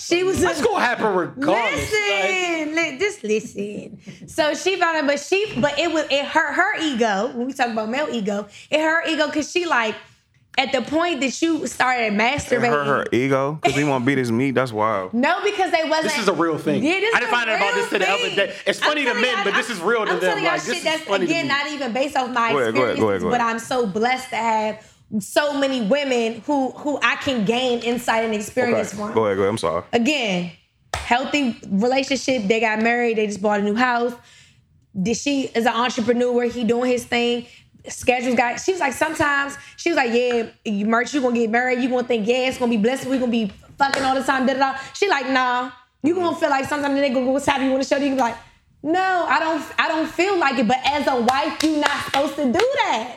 she 0.00 0.22
was 0.22 0.40
That's 0.40 0.62
gonna 0.62 0.80
happen 0.82 1.06
regardless. 1.14 1.92
like- 1.92 2.30
Listen, 2.30 2.74
li- 2.74 2.98
just 2.98 3.22
listen. 3.22 3.98
So 4.28 4.54
she 4.54 4.76
found 4.76 4.96
out, 4.96 5.06
but 5.06 5.20
she, 5.20 5.52
but 5.60 5.78
it 5.78 5.92
was 5.92 6.06
it 6.10 6.24
hurt 6.24 6.54
her 6.54 6.76
ego. 6.80 7.32
When 7.34 7.46
we 7.48 7.52
talk 7.52 7.68
about 7.68 7.88
male 7.90 8.08
ego, 8.10 8.46
it 8.70 8.80
hurt 8.80 9.04
her 9.04 9.10
ego 9.10 9.26
because 9.26 9.50
she 9.50 9.66
like 9.66 9.94
at 10.58 10.72
the 10.72 10.82
point 10.82 11.20
that 11.20 11.40
you 11.40 11.66
started 11.66 12.12
masturbating. 12.12 12.68
hurt 12.70 12.86
her 12.86 13.06
ego 13.16 13.58
because 13.62 13.76
he 13.76 13.84
want 13.84 14.02
to 14.02 14.06
beat 14.06 14.18
his 14.18 14.30
meat. 14.32 14.50
That's 14.52 14.72
wild. 14.72 15.14
No, 15.20 15.42
because 15.44 15.70
they 15.70 15.84
wasn't. 15.88 16.04
This 16.12 16.18
is 16.18 16.28
a 16.28 16.32
real 16.34 16.58
thing. 16.58 16.82
Yeah, 16.82 17.00
this 17.00 17.14
I 17.14 17.20
didn't 17.20 17.22
is 17.22 17.28
a 17.28 17.36
find 17.36 17.50
out 17.50 17.56
about 17.56 17.74
real 17.74 17.82
this 17.82 17.90
till 17.90 17.98
the 18.00 18.10
other 18.10 18.22
thing. 18.24 18.36
day. 18.36 18.54
It's 18.66 18.78
funny 18.80 19.04
to 19.04 19.14
men, 19.14 19.24
y'all- 19.24 19.44
but 19.44 19.54
this 19.54 19.70
is 19.70 19.80
real 19.80 20.04
to 20.04 20.12
I'm 20.12 20.20
them. 20.20 20.28
telling 20.28 20.44
y'all 20.44 20.52
Like, 20.54 20.62
shit 20.62 20.82
that's 20.82 21.06
again 21.08 21.48
not 21.48 21.66
even 21.70 21.92
based 21.92 22.16
off 22.16 22.30
my 22.30 22.52
Go 22.52 22.58
ahead, 22.58 22.68
experiences, 22.70 23.00
go 23.00 23.08
ahead, 23.10 23.20
go 23.22 23.30
but. 23.30 23.40
I'm 23.40 23.58
so 23.58 23.86
blessed 23.86 24.30
to 24.30 24.36
have 24.36 24.86
so 25.20 25.54
many 25.58 25.82
women 25.86 26.42
who 26.46 26.70
who 26.72 26.98
I 27.02 27.16
can 27.16 27.44
gain 27.44 27.80
insight 27.80 28.24
and 28.24 28.34
experience 28.34 28.88
Okay. 28.94 28.96
from. 29.02 29.12
Go 29.14 29.26
ahead, 29.26 29.36
go 29.36 29.42
ahead. 29.42 29.50
I'm 29.50 29.58
sorry. 29.58 29.84
Again, 29.92 30.52
healthy 30.94 31.58
relationship. 31.68 32.44
They 32.46 32.60
got 32.60 32.80
married. 32.82 33.16
They 33.18 33.26
just 33.26 33.40
bought 33.42 33.60
a 33.60 33.62
new 33.62 33.74
house. 33.76 34.12
Did 35.00 35.16
she 35.16 35.42
is 35.46 35.66
an 35.66 35.72
entrepreneur? 35.74 36.44
He 36.44 36.64
doing 36.64 36.90
his 36.90 37.04
thing. 37.04 37.46
Schedules 37.88 38.36
got. 38.36 38.60
She 38.60 38.72
was 38.72 38.80
like 38.80 38.92
sometimes 38.92 39.56
she 39.76 39.90
was 39.90 39.96
like, 39.96 40.12
yeah, 40.12 40.48
you 40.64 40.86
merch. 40.86 41.14
You 41.14 41.20
gonna 41.20 41.34
get 41.34 41.50
married. 41.50 41.80
You 41.80 41.88
gonna 41.88 42.06
think 42.06 42.26
yeah, 42.26 42.48
it's 42.48 42.58
gonna 42.58 42.70
be 42.70 42.76
blessed. 42.76 43.06
We 43.06 43.18
gonna 43.18 43.30
be 43.30 43.52
fucking 43.78 44.02
all 44.02 44.14
the 44.14 44.22
time. 44.22 44.46
Da 44.46 44.54
da 44.54 44.72
da. 44.72 44.78
She 44.94 45.08
like 45.08 45.28
nah. 45.30 45.70
You 46.02 46.14
gonna 46.14 46.36
feel 46.36 46.50
like 46.50 46.66
sometimes 46.66 46.94
they 46.94 47.10
gonna 47.10 47.26
go 47.26 47.32
what's 47.32 47.46
happening. 47.46 47.68
You 47.68 47.72
wanna 47.72 47.84
show 47.84 47.96
you? 47.96 48.14
Like, 48.14 48.36
no, 48.82 49.26
I 49.28 49.38
don't. 49.38 49.62
I 49.78 49.88
don't 49.88 50.08
feel 50.08 50.38
like 50.38 50.58
it. 50.58 50.68
But 50.68 50.78
as 50.84 51.06
a 51.06 51.20
wife, 51.20 51.62
you 51.62 51.76
not 51.78 52.04
supposed 52.04 52.36
to 52.36 52.44
do 52.44 52.52
that. 52.52 53.16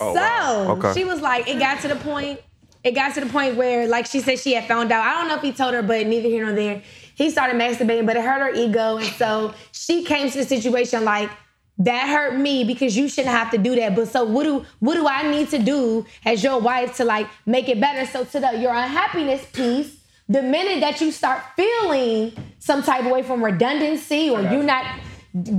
Oh, 0.00 0.14
so 0.14 0.20
wow. 0.20 0.76
Okay. 0.76 1.00
she 1.00 1.04
was 1.04 1.20
like, 1.20 1.48
it 1.48 1.58
got 1.58 1.80
to 1.82 1.88
the 1.88 1.96
point. 1.96 2.40
It 2.84 2.94
got 2.94 3.14
to 3.14 3.20
the 3.20 3.26
point 3.26 3.56
where, 3.56 3.88
like 3.88 4.06
she 4.06 4.20
said, 4.20 4.38
she 4.38 4.52
had 4.52 4.66
found 4.66 4.92
out. 4.92 5.04
I 5.04 5.18
don't 5.18 5.28
know 5.28 5.36
if 5.36 5.42
he 5.42 5.52
told 5.52 5.74
her, 5.74 5.82
but 5.82 6.06
neither 6.06 6.28
here 6.28 6.44
nor 6.44 6.54
there. 6.54 6.82
He 7.14 7.30
started 7.30 7.56
masturbating, 7.56 8.06
but 8.06 8.16
it 8.16 8.22
hurt 8.22 8.40
her 8.40 8.54
ego, 8.54 8.98
and 8.98 9.06
so 9.16 9.54
she 9.72 10.04
came 10.04 10.30
to 10.30 10.38
the 10.38 10.44
situation 10.44 11.04
like 11.04 11.30
that 11.78 12.08
hurt 12.08 12.38
me 12.38 12.64
because 12.64 12.96
you 12.96 13.08
shouldn't 13.08 13.34
have 13.34 13.50
to 13.50 13.58
do 13.58 13.74
that. 13.76 13.94
But 13.94 14.08
so 14.08 14.24
what 14.24 14.44
do 14.44 14.64
what 14.80 14.94
do 14.94 15.06
I 15.06 15.30
need 15.30 15.50
to 15.50 15.58
do 15.58 16.06
as 16.24 16.42
your 16.42 16.58
wife 16.58 16.96
to 16.96 17.04
like 17.04 17.28
make 17.44 17.68
it 17.68 17.80
better? 17.80 18.06
So 18.10 18.24
to 18.24 18.40
the 18.40 18.58
your 18.58 18.72
unhappiness 18.72 19.44
piece, 19.52 19.96
the 20.28 20.42
minute 20.42 20.80
that 20.80 21.00
you 21.00 21.10
start 21.10 21.42
feeling 21.54 22.32
some 22.58 22.82
type 22.82 23.04
of 23.04 23.12
way 23.12 23.22
from 23.22 23.44
redundancy 23.44 24.30
or 24.30 24.40
you're 24.40 24.62
not 24.62 24.84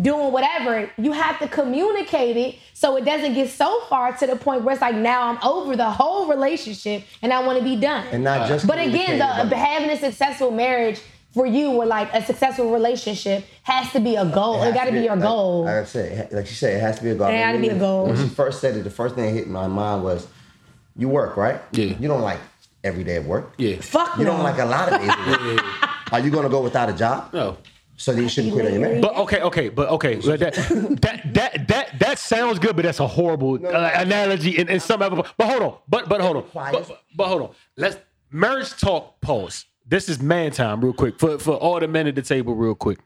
doing 0.02 0.32
whatever, 0.32 0.90
you 0.98 1.12
have 1.12 1.38
to 1.40 1.48
communicate 1.48 2.36
it 2.36 2.56
so 2.74 2.98
it 2.98 3.06
doesn't 3.06 3.36
get 3.36 3.50
so 3.50 3.82
far 3.82 4.12
to 4.18 4.26
the 4.26 4.36
point 4.36 4.64
where 4.64 4.74
it's 4.74 4.82
like 4.82 4.96
now 4.96 5.30
I'm 5.30 5.38
over 5.44 5.76
the 5.76 5.90
whole 5.90 6.28
relationship 6.28 7.04
and 7.22 7.32
I 7.32 7.46
want 7.46 7.60
to 7.60 7.64
be 7.64 7.76
done. 7.76 8.08
And 8.12 8.24
not 8.24 8.48
just 8.48 8.66
But 8.66 8.80
again, 8.80 9.20
the 9.20 9.56
having 9.56 9.90
a 9.92 9.98
successful 9.98 10.50
marriage 10.50 11.00
for 11.32 11.46
you 11.46 11.72
or 11.72 11.86
like 11.86 12.14
a 12.14 12.24
successful 12.24 12.72
relationship 12.72 13.46
has 13.64 13.92
to 13.92 14.00
be 14.00 14.16
a 14.16 14.26
goal. 14.26 14.62
It, 14.62 14.66
has 14.66 14.74
got 14.74 14.86
to 14.86 14.92
be 14.92 15.00
your 15.02 15.16
like, 15.16 15.22
goal. 15.22 15.64
Like 15.66 15.76
I 15.76 15.84
said, 15.86 16.32
like 16.32 16.46
you 16.50 16.56
said, 16.56 16.78
it 16.78 16.80
has 16.80 16.98
to 16.98 17.04
be 17.04 17.10
a 17.12 17.16
goal. 17.16 17.28
It 17.28 17.38
gotta 17.40 17.60
be 17.60 17.68
a 17.68 17.72
When- 17.72 17.80
goal. 17.80 18.06
When 18.08 18.18
she 18.18 18.28
first 18.30 18.62
said 18.62 18.76
it, 18.76 18.84
the 18.84 18.90
first 18.90 19.16
thing 19.16 19.26
that 19.26 19.32
hit 19.32 19.48
my 19.48 19.68
mind 19.68 20.04
was, 20.04 20.28
you 20.96 21.10
work, 21.10 21.38
right? 21.38 21.62
Yeah. 21.72 21.96
You 22.00 22.08
don't 22.08 22.22
like 22.22 22.40
every 22.84 23.04
day 23.04 23.18
of 23.18 23.28
work. 23.28 23.54
Yeah. 23.58 23.78
Fuck 23.82 24.18
You 24.18 24.26
no. 24.26 24.32
don't 24.32 24.44
like 24.44 24.58
a 24.58 24.66
lot 24.66 24.92
of 24.92 25.00
days 25.00 25.10
of 25.10 25.46
work. 25.46 26.14
Are 26.14 26.20
you 26.20 26.32
gonna 26.32 26.50
go 26.50 26.62
without 26.62 26.90
a 26.90 26.94
job? 26.94 27.34
No. 27.34 27.58
So 27.98 28.14
then 28.14 28.24
you 28.24 28.30
shouldn't 28.30 28.54
quit 28.54 28.66
on 28.68 28.72
your 28.74 28.82
marriage. 28.82 29.02
But 29.02 29.16
okay, 29.18 29.42
okay, 29.42 29.70
but 29.70 29.90
okay. 29.90 30.16
But 30.24 30.40
that, 30.40 30.54
that 31.02 31.34
that 31.34 31.68
that 31.68 32.00
that 32.00 32.20
sounds 32.20 32.60
good, 32.60 32.76
but 32.76 32.84
that's 32.84 33.00
a 33.00 33.08
horrible 33.08 33.56
uh, 33.66 33.92
analogy 33.96 34.58
in, 34.58 34.70
in 34.70 34.80
some 34.80 35.02
other. 35.02 35.16
But 35.16 35.48
hold 35.48 35.64
on, 35.64 35.78
but 35.90 36.08
but 36.08 36.22
hold 36.22 36.38
on, 36.38 36.44
but, 36.54 36.88
but, 36.88 37.02
but 37.16 37.28
hold 37.28 37.42
on. 37.42 37.50
Let's 37.76 37.98
marriage 38.32 38.70
talk. 38.80 39.20
Pause. 39.22 39.66
This 39.90 40.10
is 40.10 40.20
man 40.22 40.52
time, 40.52 40.82
real 40.82 40.94
quick 40.94 41.18
for 41.18 41.40
for 41.40 41.56
all 41.56 41.80
the 41.80 41.88
men 41.88 42.08
at 42.08 42.16
the 42.16 42.22
table, 42.22 42.56
real 42.56 42.76
quick. 42.76 43.00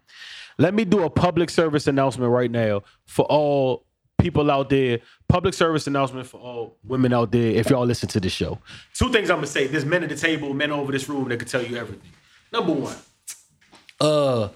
Let 0.58 0.74
me 0.74 0.84
do 0.84 1.04
a 1.04 1.10
public 1.10 1.50
service 1.50 1.88
announcement 1.88 2.32
right 2.32 2.50
now 2.50 2.82
for 3.06 3.26
all 3.26 3.86
people 4.20 4.50
out 4.52 4.70
there. 4.70 5.00
Public 5.28 5.54
service 5.54 5.88
announcement 5.88 6.28
for 6.28 6.40
all 6.40 6.78
women 6.84 7.14
out 7.14 7.32
there. 7.32 7.52
If 7.52 7.70
y'all 7.70 7.86
listen 7.86 8.10
to 8.10 8.20
the 8.20 8.30
show, 8.30 8.60
two 8.94 9.12
things 9.12 9.30
I'm 9.30 9.38
gonna 9.38 9.48
say. 9.48 9.68
There's 9.68 9.86
men 9.86 10.04
at 10.04 10.10
the 10.10 10.16
table, 10.16 10.54
men 10.54 10.72
over 10.72 10.92
this 10.92 11.08
room 11.08 11.30
that 11.30 11.38
can 11.38 11.48
tell 11.48 11.64
you 11.64 11.78
everything. 11.78 12.10
Number 12.52 12.74
one, 12.74 12.96
uh 14.00 14.50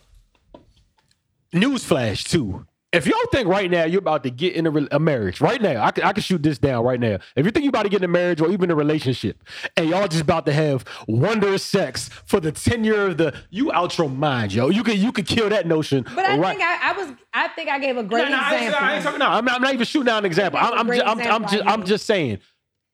newsflash 1.53 2.28
too. 2.28 2.65
If 2.95 3.07
y'all 3.07 3.17
think 3.31 3.47
right 3.47 3.69
now 3.69 3.83
you're 3.83 3.99
about 3.99 4.23
to 4.23 4.29
get 4.29 4.55
in 4.55 4.65
a, 4.65 4.71
re- 4.71 4.87
a 4.91 4.99
marriage, 4.99 5.41
right 5.41 5.61
now, 5.61 5.83
I 5.83 5.91
can, 5.91 6.03
I 6.05 6.13
can 6.13 6.23
shoot 6.23 6.41
this 6.41 6.57
down 6.57 6.83
right 6.83 6.99
now. 6.99 7.17
If 7.35 7.45
you 7.45 7.51
think 7.51 7.63
you're 7.63 7.69
about 7.69 7.83
to 7.83 7.89
get 7.89 8.01
in 8.01 8.05
a 8.05 8.13
marriage 8.13 8.39
or 8.39 8.49
even 8.49 8.71
a 8.71 8.75
relationship, 8.75 9.43
and 9.75 9.89
y'all 9.89 10.07
just 10.07 10.21
about 10.21 10.45
to 10.45 10.53
have 10.53 10.85
wondrous 11.07 11.63
sex 11.63 12.09
for 12.09 12.39
the 12.39 12.51
tenure 12.51 13.07
of 13.07 13.17
the, 13.17 13.35
you 13.49 13.71
out 13.73 13.97
your 13.97 14.09
mind, 14.09 14.53
yo. 14.53 14.69
You 14.69 14.83
could 14.83 14.97
you 14.97 15.11
could 15.11 15.27
kill 15.27 15.49
that 15.49 15.67
notion. 15.67 16.03
but 16.15 16.25
I 16.25 16.37
right. 16.37 16.57
think 16.57 16.61
I, 16.63 16.89
I 16.89 16.93
was 16.93 17.13
I 17.33 17.47
think 17.49 17.69
I 17.69 17.79
gave 17.79 17.97
a 17.97 18.03
great 18.03 18.29
No, 18.29 18.29
no, 18.29 18.39
I 18.41 18.55
ain't, 18.55 18.65
example. 18.67 18.87
I 18.87 18.99
talking, 18.99 19.19
no, 19.19 19.27
I'm, 19.27 19.45
not, 19.45 19.55
I'm 19.55 19.61
not 19.61 19.73
even 19.73 19.85
shooting 19.85 20.05
down 20.05 20.19
an 20.19 20.25
example. 20.25 20.59
I'm, 20.61 20.73
I'm, 20.73 20.87
Great 20.87 21.01
just, 21.01 21.09
I'm, 21.09 21.19
I'm 21.19 21.49
just, 21.49 21.65
I 21.65 21.73
I'm 21.73 21.85
just 21.85 22.05
saying. 22.05 22.39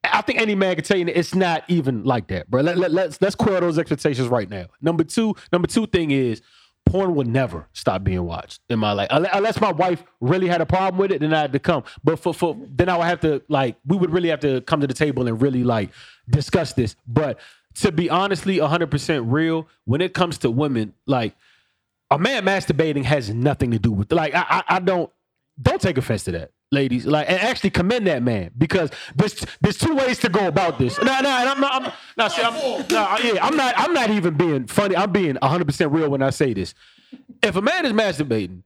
I 0.04 0.20
think 0.20 0.40
any 0.40 0.56
man 0.56 0.74
can 0.74 0.84
tell 0.84 0.96
you 0.96 1.06
it's 1.06 1.32
not 1.32 1.62
even 1.68 2.02
like 2.02 2.26
that, 2.26 2.50
bro. 2.50 2.60
Let, 2.62 2.76
let, 2.76 2.90
let's 2.90 3.22
let's 3.22 3.36
quell 3.36 3.60
those 3.60 3.78
expectations 3.78 4.26
right 4.26 4.50
now. 4.50 4.66
Number 4.80 5.04
two, 5.04 5.36
number 5.52 5.68
two 5.68 5.86
thing 5.86 6.10
is 6.10 6.42
porn 6.86 7.14
will 7.14 7.24
never 7.24 7.66
stop 7.72 8.04
being 8.04 8.24
watched 8.24 8.60
in 8.68 8.78
my 8.78 8.92
life 8.92 9.08
unless 9.10 9.60
my 9.60 9.72
wife 9.72 10.02
really 10.20 10.46
had 10.46 10.60
a 10.60 10.66
problem 10.66 10.98
with 10.98 11.12
it. 11.12 11.20
Then 11.20 11.32
I 11.32 11.40
had 11.40 11.52
to 11.52 11.58
come, 11.58 11.84
but 12.04 12.18
for 12.18 12.34
for 12.34 12.56
then 12.60 12.88
I 12.88 12.96
would 12.96 13.06
have 13.06 13.20
to 13.20 13.42
like 13.48 13.76
we 13.86 13.96
would 13.96 14.10
really 14.10 14.28
have 14.28 14.40
to 14.40 14.60
come 14.62 14.80
to 14.80 14.86
the 14.86 14.94
table 14.94 15.26
and 15.26 15.40
really 15.40 15.64
like 15.64 15.90
discuss 16.28 16.72
this. 16.74 16.96
But 17.06 17.38
to 17.76 17.92
be 17.92 18.10
honestly 18.10 18.60
100 18.60 18.90
percent 18.90 19.26
real, 19.26 19.68
when 19.84 20.00
it 20.00 20.14
comes 20.14 20.38
to 20.38 20.50
women, 20.50 20.94
like 21.06 21.34
a 22.10 22.18
man 22.18 22.44
masturbating 22.44 23.04
has 23.04 23.30
nothing 23.30 23.70
to 23.70 23.78
do 23.78 23.90
with 23.92 24.12
like 24.12 24.34
I, 24.34 24.44
I 24.48 24.76
I 24.76 24.78
don't 24.80 25.10
don't 25.60 25.80
take 25.80 25.98
offense 25.98 26.24
to 26.24 26.32
that, 26.32 26.50
ladies. 26.72 27.06
Like 27.06 27.28
and 27.30 27.38
actually 27.38 27.70
commend 27.70 28.06
that 28.06 28.22
man 28.22 28.50
because 28.56 28.90
there's 29.14 29.44
there's 29.60 29.78
two 29.78 29.94
ways 29.94 30.18
to 30.20 30.28
go 30.28 30.46
about 30.48 30.78
this. 30.78 30.98
No, 30.98 31.20
no, 31.20 31.28
and 31.30 31.48
I'm 31.48 31.60
not. 31.60 31.94
I'm, 32.18 32.30
see, 32.30 32.42
I'm, 32.42 32.84
yeah, 32.88 33.38
I'm 33.42 33.56
not. 33.56 33.74
I'm 33.76 33.92
not 33.92 34.10
even 34.10 34.34
being 34.34 34.66
funny. 34.66 34.96
I'm 34.96 35.12
being 35.12 35.36
100 35.36 35.66
percent 35.66 35.92
real 35.92 36.10
when 36.10 36.22
I 36.22 36.30
say 36.30 36.54
this. 36.54 36.74
If 37.42 37.56
a 37.56 37.62
man 37.62 37.84
is 37.86 37.92
masturbating, 37.92 38.62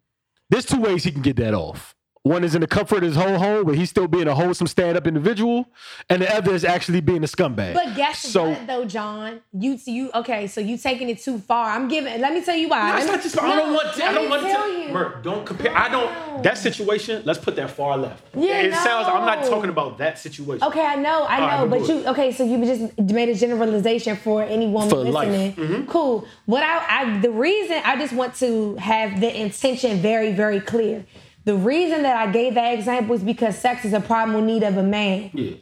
there's 0.51 0.67
two 0.67 0.81
ways 0.81 1.05
he 1.05 1.11
can 1.11 1.23
get 1.23 1.37
that 1.37 1.55
off. 1.55 1.96
One 2.27 2.43
is 2.43 2.57
in 2.57 2.61
the 2.61 2.67
comfort 2.67 2.99
of 2.99 3.03
his 3.05 3.15
whole 3.15 3.39
home, 3.39 3.67
but 3.67 3.77
he's 3.77 3.89
still 3.89 4.09
being 4.09 4.27
a 4.27 4.35
wholesome 4.35 4.67
stand-up 4.67 5.07
individual, 5.07 5.69
and 6.11 6.21
the 6.23 6.35
other 6.35 6.53
is 6.55 6.65
actually 6.65 7.01
being 7.01 7.23
a 7.23 7.29
scumbag. 7.29 7.75
But 7.75 7.95
guess 7.95 8.19
so, 8.19 8.49
what 8.49 8.67
though, 8.67 8.85
John? 8.85 9.43
You 9.53 9.79
you 9.85 10.11
okay? 10.13 10.49
So 10.49 10.61
you 10.61 10.77
taking 10.77 11.09
it 11.09 11.21
too 11.21 11.39
far. 11.39 11.71
I'm 11.71 11.87
giving. 11.87 12.21
Let 12.21 12.33
me 12.33 12.43
tell 12.45 12.57
you 12.57 12.69
why. 12.69 12.89
No, 12.89 12.95
Let 12.95 13.03
it's 13.03 13.13
not 13.13 13.23
just. 13.23 13.41
I 13.41 13.55
don't 13.55 13.73
want. 13.73 13.95
To, 13.95 14.05
I 14.05 14.13
don't 14.13 14.25
me 14.25 14.31
want 14.31 14.43
tell 14.43 14.67
to. 14.67 14.73
you. 14.73 14.89
Myrt, 14.89 15.23
don't 15.23 15.47
compare. 15.47 15.77
I 15.77 15.89
don't. 15.89 16.43
That 16.43 16.59
situation. 16.59 17.23
Let's 17.25 17.39
put 17.39 17.55
that 17.57 17.71
far 17.71 17.97
left. 17.97 18.25
Yeah, 18.35 18.61
it 18.63 18.75
sounds. 18.75 19.07
I'm 19.07 19.25
not 19.25 19.45
talking 19.45 19.71
about 19.71 19.99
that 19.99 20.19
situation. 20.19 20.67
Okay, 20.67 20.85
I 20.85 20.97
know, 20.97 21.23
I 21.23 21.41
All 21.41 21.47
right, 21.47 21.61
know, 21.61 21.69
but 21.69 21.79
but 21.79 21.89
you 21.89 22.07
okay? 22.09 22.33
So 22.33 22.43
you 22.45 22.59
just 22.65 22.99
made 22.99 23.29
a 23.29 23.37
generalization 23.37 24.17
for 24.17 24.43
any 24.43 24.67
woman 24.67 24.91
For 24.91 24.97
life. 25.05 25.29
Mm-hmm. 25.29 25.61
listening. 25.61 25.87
Cool. 25.87 26.27
What 26.47 26.65
I, 26.65 27.03
I 27.03 27.19
the 27.21 27.31
reason 27.31 27.81
I 27.85 27.97
just 27.97 28.13
want 28.13 28.35
to 28.37 28.75
have 28.77 29.21
the 29.21 29.31
intention 29.41 29.99
very 30.01 30.33
very 30.33 30.61
clear. 30.61 31.05
The 31.47 31.55
reason 31.55 32.03
that 32.03 32.17
I 32.17 32.31
gave 32.33 32.55
that 32.55 32.75
example 32.75 33.15
is 33.15 33.23
because 33.23 33.57
sex 33.57 33.85
is 33.85 33.93
a 33.93 34.01
primal 34.01 34.41
need 34.41 34.65
of 34.65 34.77
a 34.77 34.83
man. 34.83 35.31
Yeah. 35.33 35.55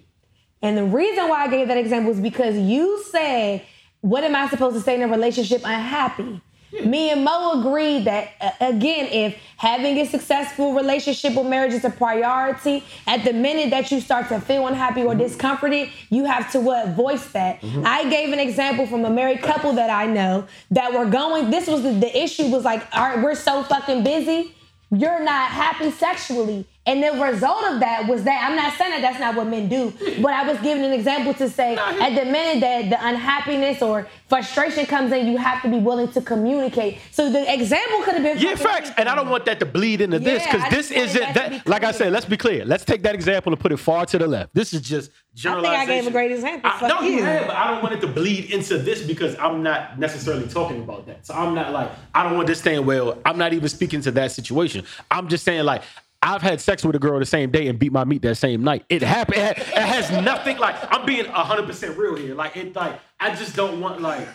And 0.62 0.78
the 0.78 0.84
reason 0.84 1.28
why 1.28 1.44
I 1.44 1.48
gave 1.48 1.68
that 1.68 1.76
example 1.76 2.10
is 2.10 2.20
because 2.20 2.56
you 2.56 3.04
said, 3.10 3.62
"What 4.00 4.24
am 4.24 4.34
I 4.34 4.48
supposed 4.48 4.76
to 4.76 4.82
say 4.82 4.94
in 4.94 5.02
a 5.02 5.08
relationship 5.08 5.60
unhappy?" 5.62 6.40
Me 6.86 7.10
and 7.10 7.22
Mo 7.22 7.60
agreed 7.60 8.06
that 8.06 8.30
uh, 8.40 8.50
again, 8.62 9.08
if 9.12 9.36
having 9.58 9.98
a 9.98 10.06
successful 10.06 10.72
relationship 10.72 11.36
or 11.36 11.44
marriage 11.44 11.74
is 11.74 11.84
a 11.84 11.90
priority, 11.90 12.82
at 13.06 13.22
the 13.22 13.34
minute 13.34 13.68
that 13.68 13.92
you 13.92 14.00
start 14.00 14.28
to 14.28 14.40
feel 14.40 14.66
unhappy 14.66 15.02
or 15.02 15.14
discomforted, 15.14 15.90
you 16.08 16.24
have 16.24 16.50
to 16.52 16.60
what 16.60 16.88
voice 16.96 17.28
that. 17.32 17.62
I 17.84 18.08
gave 18.08 18.32
an 18.32 18.40
example 18.40 18.86
from 18.86 19.04
a 19.04 19.10
married 19.10 19.42
couple 19.42 19.74
that 19.74 19.90
I 19.90 20.06
know 20.06 20.46
that 20.70 20.94
were 20.94 21.06
going. 21.06 21.50
This 21.50 21.68
was 21.68 21.82
the, 21.82 21.92
the 21.92 22.18
issue 22.18 22.48
was 22.48 22.64
like, 22.64 22.82
all 22.94 23.02
right, 23.02 23.22
we're 23.22 23.34
so 23.34 23.62
fucking 23.64 24.02
busy 24.02 24.54
you're 25.00 25.22
not 25.22 25.50
happy 25.50 25.90
sexually. 25.90 26.66
And 26.86 27.02
the 27.02 27.12
result 27.12 27.64
of 27.64 27.80
that 27.80 28.06
was 28.06 28.24
that 28.24 28.46
I'm 28.46 28.56
not 28.56 28.74
saying 28.74 28.90
that 28.90 29.00
that's 29.00 29.18
not 29.18 29.34
what 29.34 29.46
men 29.46 29.70
do, 29.70 29.92
but 30.20 30.32
I 30.32 30.46
was 30.46 30.60
giving 30.60 30.84
an 30.84 30.92
example 30.92 31.32
to 31.34 31.48
say 31.48 31.76
at 31.76 32.10
the 32.10 32.30
minute 32.30 32.60
that 32.60 32.90
the 32.90 33.06
unhappiness 33.06 33.80
or 33.80 34.06
frustration 34.28 34.84
comes 34.84 35.10
in, 35.10 35.26
you 35.26 35.38
have 35.38 35.62
to 35.62 35.68
be 35.70 35.78
willing 35.78 36.12
to 36.12 36.20
communicate. 36.20 36.98
So 37.10 37.30
the 37.30 37.50
example 37.50 38.02
could 38.02 38.14
have 38.14 38.22
been 38.22 38.38
Yeah, 38.38 38.56
facts. 38.56 38.90
And 38.98 39.08
I 39.08 39.14
don't 39.14 39.30
want 39.30 39.46
that 39.46 39.60
to 39.60 39.66
bleed 39.66 40.02
into 40.02 40.18
this 40.18 40.44
because 40.44 40.68
this 40.70 40.90
isn't 40.90 41.34
that 41.34 41.64
be 41.64 41.70
Like 41.70 41.84
I 41.84 41.92
said, 41.92 42.12
let's 42.12 42.26
be 42.26 42.36
clear. 42.36 42.66
Let's 42.66 42.84
take 42.84 43.02
that 43.04 43.14
example 43.14 43.52
and 43.52 43.60
put 43.60 43.72
it 43.72 43.78
far 43.78 44.04
to 44.04 44.18
the 44.18 44.26
left. 44.26 44.54
This 44.54 44.74
is 44.74 44.82
just 44.82 45.10
I 45.10 45.14
generalization. 45.36 45.86
think 45.86 45.90
I 45.90 46.00
gave 46.00 46.06
a 46.06 46.10
great 46.10 46.32
example. 46.32 46.70
I, 46.72 46.88
no, 46.88 47.00
you 47.00 47.16
you. 47.16 47.24
have, 47.24 47.46
but 47.46 47.56
I 47.56 47.70
don't 47.70 47.82
want 47.82 47.94
it 47.94 48.00
to 48.02 48.06
bleed 48.08 48.50
into 48.50 48.76
this 48.76 49.02
because 49.02 49.36
I'm 49.38 49.62
not 49.62 49.98
necessarily 49.98 50.46
talking 50.48 50.82
about 50.82 51.06
that. 51.06 51.24
So 51.26 51.32
I'm 51.32 51.54
not 51.54 51.72
like 51.72 51.90
I 52.14 52.22
don't 52.22 52.34
want 52.34 52.46
this 52.46 52.60
thing. 52.60 52.84
Well, 52.84 53.18
I'm 53.24 53.38
not 53.38 53.54
even 53.54 53.68
speaking 53.70 54.02
to 54.02 54.10
that 54.12 54.32
situation. 54.32 54.84
I'm 55.10 55.28
just 55.28 55.44
saying 55.44 55.64
like. 55.64 55.82
I've 56.24 56.42
had 56.42 56.60
sex 56.60 56.84
with 56.84 56.96
a 56.96 56.98
girl 56.98 57.18
the 57.18 57.26
same 57.26 57.50
day 57.50 57.68
and 57.68 57.78
beat 57.78 57.92
my 57.92 58.04
meat 58.04 58.22
that 58.22 58.36
same 58.36 58.64
night. 58.64 58.84
It 58.88 59.02
happened. 59.02 59.38
It, 59.38 59.58
it 59.58 59.66
has 59.74 60.10
nothing 60.10 60.58
like 60.58 60.74
I'm 60.92 61.04
being 61.06 61.26
100 61.26 61.66
percent 61.66 61.98
real 61.98 62.16
here. 62.16 62.34
Like 62.34 62.56
it, 62.56 62.74
like 62.74 62.98
I 63.20 63.34
just 63.34 63.54
don't 63.54 63.80
want 63.80 64.00
like. 64.00 64.26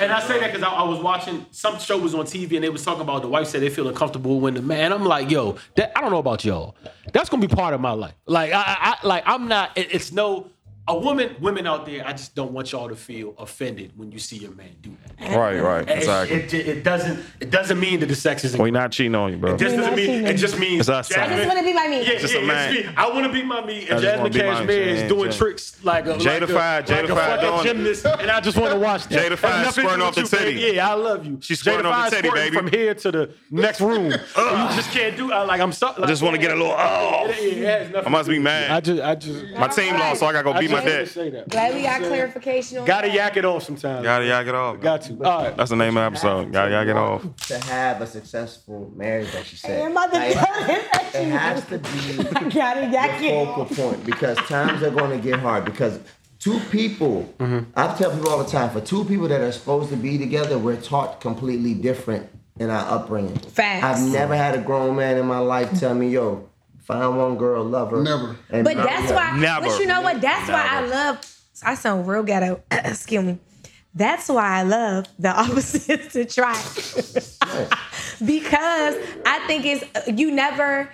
And 0.00 0.10
I 0.10 0.18
say 0.20 0.40
that 0.40 0.52
because 0.52 0.64
I, 0.64 0.70
I 0.70 0.82
was 0.82 0.98
watching 0.98 1.46
some 1.52 1.78
show 1.78 1.96
was 1.98 2.12
on 2.12 2.24
TV 2.26 2.56
and 2.56 2.64
they 2.64 2.68
was 2.68 2.84
talking 2.84 3.02
about 3.02 3.22
the 3.22 3.28
wife 3.28 3.46
said 3.46 3.62
they 3.62 3.70
feel 3.70 3.86
uncomfortable 3.86 4.40
when 4.40 4.54
the 4.54 4.62
man. 4.62 4.92
I'm 4.92 5.04
like, 5.04 5.30
yo, 5.30 5.56
that 5.76 5.96
I 5.96 6.00
don't 6.00 6.10
know 6.10 6.18
about 6.18 6.44
y'all. 6.44 6.74
That's 7.12 7.28
gonna 7.28 7.46
be 7.46 7.54
part 7.54 7.74
of 7.74 7.80
my 7.80 7.92
life. 7.92 8.14
Like 8.26 8.52
I, 8.52 8.60
I 8.60 8.96
I- 9.02 9.06
like 9.06 9.22
I'm 9.26 9.46
not. 9.48 9.76
It, 9.78 9.94
it's 9.94 10.10
no 10.12 10.50
a 10.88 10.98
woman, 10.98 11.36
women 11.40 11.66
out 11.66 11.86
there, 11.86 12.06
I 12.06 12.12
just 12.12 12.34
don't 12.34 12.52
want 12.52 12.72
y'all 12.72 12.88
to 12.88 12.96
feel 12.96 13.34
offended 13.38 13.92
when 13.96 14.10
you 14.10 14.18
see 14.18 14.36
your 14.36 14.52
man 14.52 14.70
do 14.82 14.96
that. 15.18 15.36
Right, 15.36 15.60
right, 15.60 15.88
It- 15.88 15.98
exactly. 15.98 16.36
It, 16.38 16.54
it, 16.54 16.68
it 16.68 16.82
doesn't. 16.84 17.24
It 17.40 17.50
doesn't 17.50 17.78
mean 17.78 18.00
that 18.00 18.06
the 18.06 18.14
sex 18.16 18.44
isn't. 18.44 18.60
we 18.60 18.70
not 18.70 18.90
cheating 18.92 19.14
on 19.14 19.32
you, 19.32 19.38
bro. 19.38 19.54
It 19.54 19.58
just 19.58 19.76
We're 19.76 19.82
doesn't 19.82 19.96
mean. 19.96 20.26
It 20.26 20.34
just 20.38 20.58
means. 20.58 20.80
It's 20.80 20.88
us. 20.88 21.12
I 21.12 21.28
just 21.28 21.46
wanna 21.48 21.62
be 21.62 21.72
my 21.74 21.88
me. 21.88 21.98
Yeah, 22.06 22.18
Just 22.18 22.32
yeah, 22.34 22.40
a 22.40 22.42
it's 22.42 22.48
man. 22.48 22.74
me. 22.74 22.86
I 22.96 23.08
want 23.10 23.26
to 23.26 23.32
be 23.32 23.42
my 23.42 23.64
me, 23.64 23.80
and 23.82 23.90
wanna 23.90 24.00
Jasmine 24.02 24.32
be 24.32 24.38
my 24.38 24.44
Cashmere 24.44 24.86
man, 24.86 24.96
is 24.96 25.08
doing 25.08 25.30
Jan- 25.30 25.38
tricks 25.38 25.84
like 25.84 26.06
a 26.06 26.14
Jada 26.14 26.18
like 26.18 26.24
a, 26.24 26.24
like 26.24 26.48
a 26.48 26.54
Fide 26.54 26.84
fucking 27.40 27.40
doing 27.48 27.60
it. 27.60 27.62
gymnast, 27.64 28.04
and 28.06 28.30
I 28.30 28.40
just 28.40 28.56
want 28.56 28.72
to 28.72 28.78
watch 28.78 29.06
that. 29.08 29.18
Jada 29.26 29.30
Has 29.30 29.40
Fide 29.40 29.72
squirting 29.74 30.02
off 30.02 30.14
the 30.14 30.20
you, 30.22 30.26
titty. 30.26 30.44
baby. 30.56 30.76
Yeah, 30.76 30.90
I 30.90 30.94
love 30.94 31.26
you. 31.26 31.38
She's 31.42 31.60
squirting 31.60 31.86
off 31.86 32.10
the 32.10 32.16
titty, 32.16 32.30
baby. 32.30 32.56
From 32.56 32.68
here 32.68 32.94
to 32.94 33.10
the 33.10 33.30
next 33.50 33.80
room, 33.80 34.06
you 34.10 34.16
just 34.16 34.90
can't 34.90 35.16
do. 35.16 35.32
I 35.32 35.42
like 35.42 35.60
I'm 35.60 35.72
sorry. 35.72 36.02
I 36.02 36.06
just 36.06 36.22
want 36.22 36.34
to 36.34 36.40
get 36.40 36.50
a 36.50 36.54
little. 36.56 36.74
Oh, 36.76 37.26
It, 37.28 37.58
it 37.58 37.64
has 37.66 37.90
nothing 37.90 38.06
I 38.06 38.10
must 38.10 38.28
be 38.28 38.34
do 38.36 38.40
with 38.42 38.52
you. 38.52 38.58
mad. 38.60 38.70
I 38.70 38.80
just, 38.80 39.02
I 39.02 39.14
just, 39.14 39.44
my 39.58 39.68
team 39.68 39.94
lost, 39.98 40.20
so 40.20 40.26
I 40.26 40.32
gotta 40.32 40.44
go 40.52 40.58
beat 40.58 40.70
my 40.70 40.77
wanted 40.84 41.08
to 41.08 41.30
that. 41.30 41.48
Glad 41.48 41.74
we 41.74 41.82
got 41.82 42.02
clarification 42.02 42.78
on 42.78 42.86
Gotta 42.86 43.08
that. 43.08 43.14
yak 43.14 43.36
it 43.36 43.44
off 43.44 43.62
sometimes. 43.64 44.02
Gotta 44.02 44.26
yak 44.26 44.46
it 44.46 44.54
off. 44.54 44.80
Got 44.80 45.02
to. 45.02 45.24
All 45.24 45.44
right. 45.44 45.56
That's 45.56 45.70
the 45.70 45.76
name 45.76 45.96
of 45.96 46.02
the 46.02 46.16
episode. 46.16 46.52
Gotta 46.52 46.70
yak 46.70 46.88
it 46.88 46.96
off. 46.96 47.36
To 47.48 47.58
have 47.58 48.00
a 48.00 48.06
successful 48.06 48.92
marriage, 48.94 49.32
like 49.34 49.44
she 49.44 49.56
said, 49.56 49.84
I'm 49.84 49.92
about 49.92 50.12
to 50.12 50.18
like, 50.18 50.34
that 50.34 50.88
it 51.14 51.28
has 51.30 51.64
to 51.66 51.78
be 51.78 52.50
gotta 52.50 52.86
yak 52.86 53.20
the 53.20 53.26
it. 53.26 53.46
focal 53.46 53.64
point 53.66 54.04
because 54.04 54.36
times 54.38 54.82
are 54.82 54.90
going 54.90 55.10
to 55.10 55.18
get 55.18 55.38
hard 55.40 55.64
because 55.64 56.00
two 56.38 56.58
people 56.70 57.32
mm-hmm. 57.38 57.68
i 57.76 57.94
tell 57.96 58.10
people 58.10 58.28
all 58.28 58.42
the 58.42 58.50
time 58.50 58.70
for 58.70 58.80
two 58.80 59.04
people 59.04 59.28
that 59.28 59.40
are 59.40 59.52
supposed 59.52 59.90
to 59.90 59.96
be 59.96 60.18
together 60.18 60.58
we're 60.58 60.80
taught 60.80 61.20
completely 61.20 61.74
different 61.74 62.28
in 62.58 62.70
our 62.70 62.88
upbringing 62.94 63.36
Facts. 63.38 63.84
i've 63.84 64.12
never 64.12 64.36
had 64.36 64.54
a 64.54 64.60
grown 64.60 64.96
man 64.96 65.16
in 65.16 65.26
my 65.26 65.38
life 65.38 65.78
tell 65.78 65.94
me 65.94 66.10
yo 66.10 66.47
find 66.88 67.16
one 67.16 67.36
girl 67.36 67.62
love 67.64 67.90
her 67.92 68.02
Never. 68.02 68.36
and 68.50 68.64
But 68.64 68.76
that's 68.78 69.10
her." 69.10 69.14
why. 69.14 69.36
Never. 69.38 69.66
But 69.66 69.78
you 69.78 69.86
know 69.86 70.00
what? 70.00 70.20
That's 70.20 70.48
why 70.50 70.66
I 70.68 70.80
love. 70.86 71.20
I 71.62 71.74
sound 71.74 72.08
real 72.08 72.22
ghetto. 72.24 72.62
Excuse 72.70 73.24
me. 73.24 73.38
That's 73.94 74.28
why 74.28 74.58
I 74.58 74.62
love 74.62 75.06
the 75.18 75.28
opposites 75.42 76.12
to 76.14 76.24
try. 76.24 76.54
because 78.24 78.96
I 79.26 79.44
think 79.46 79.64
it's 79.66 79.84
you 80.08 80.30
never. 80.32 80.90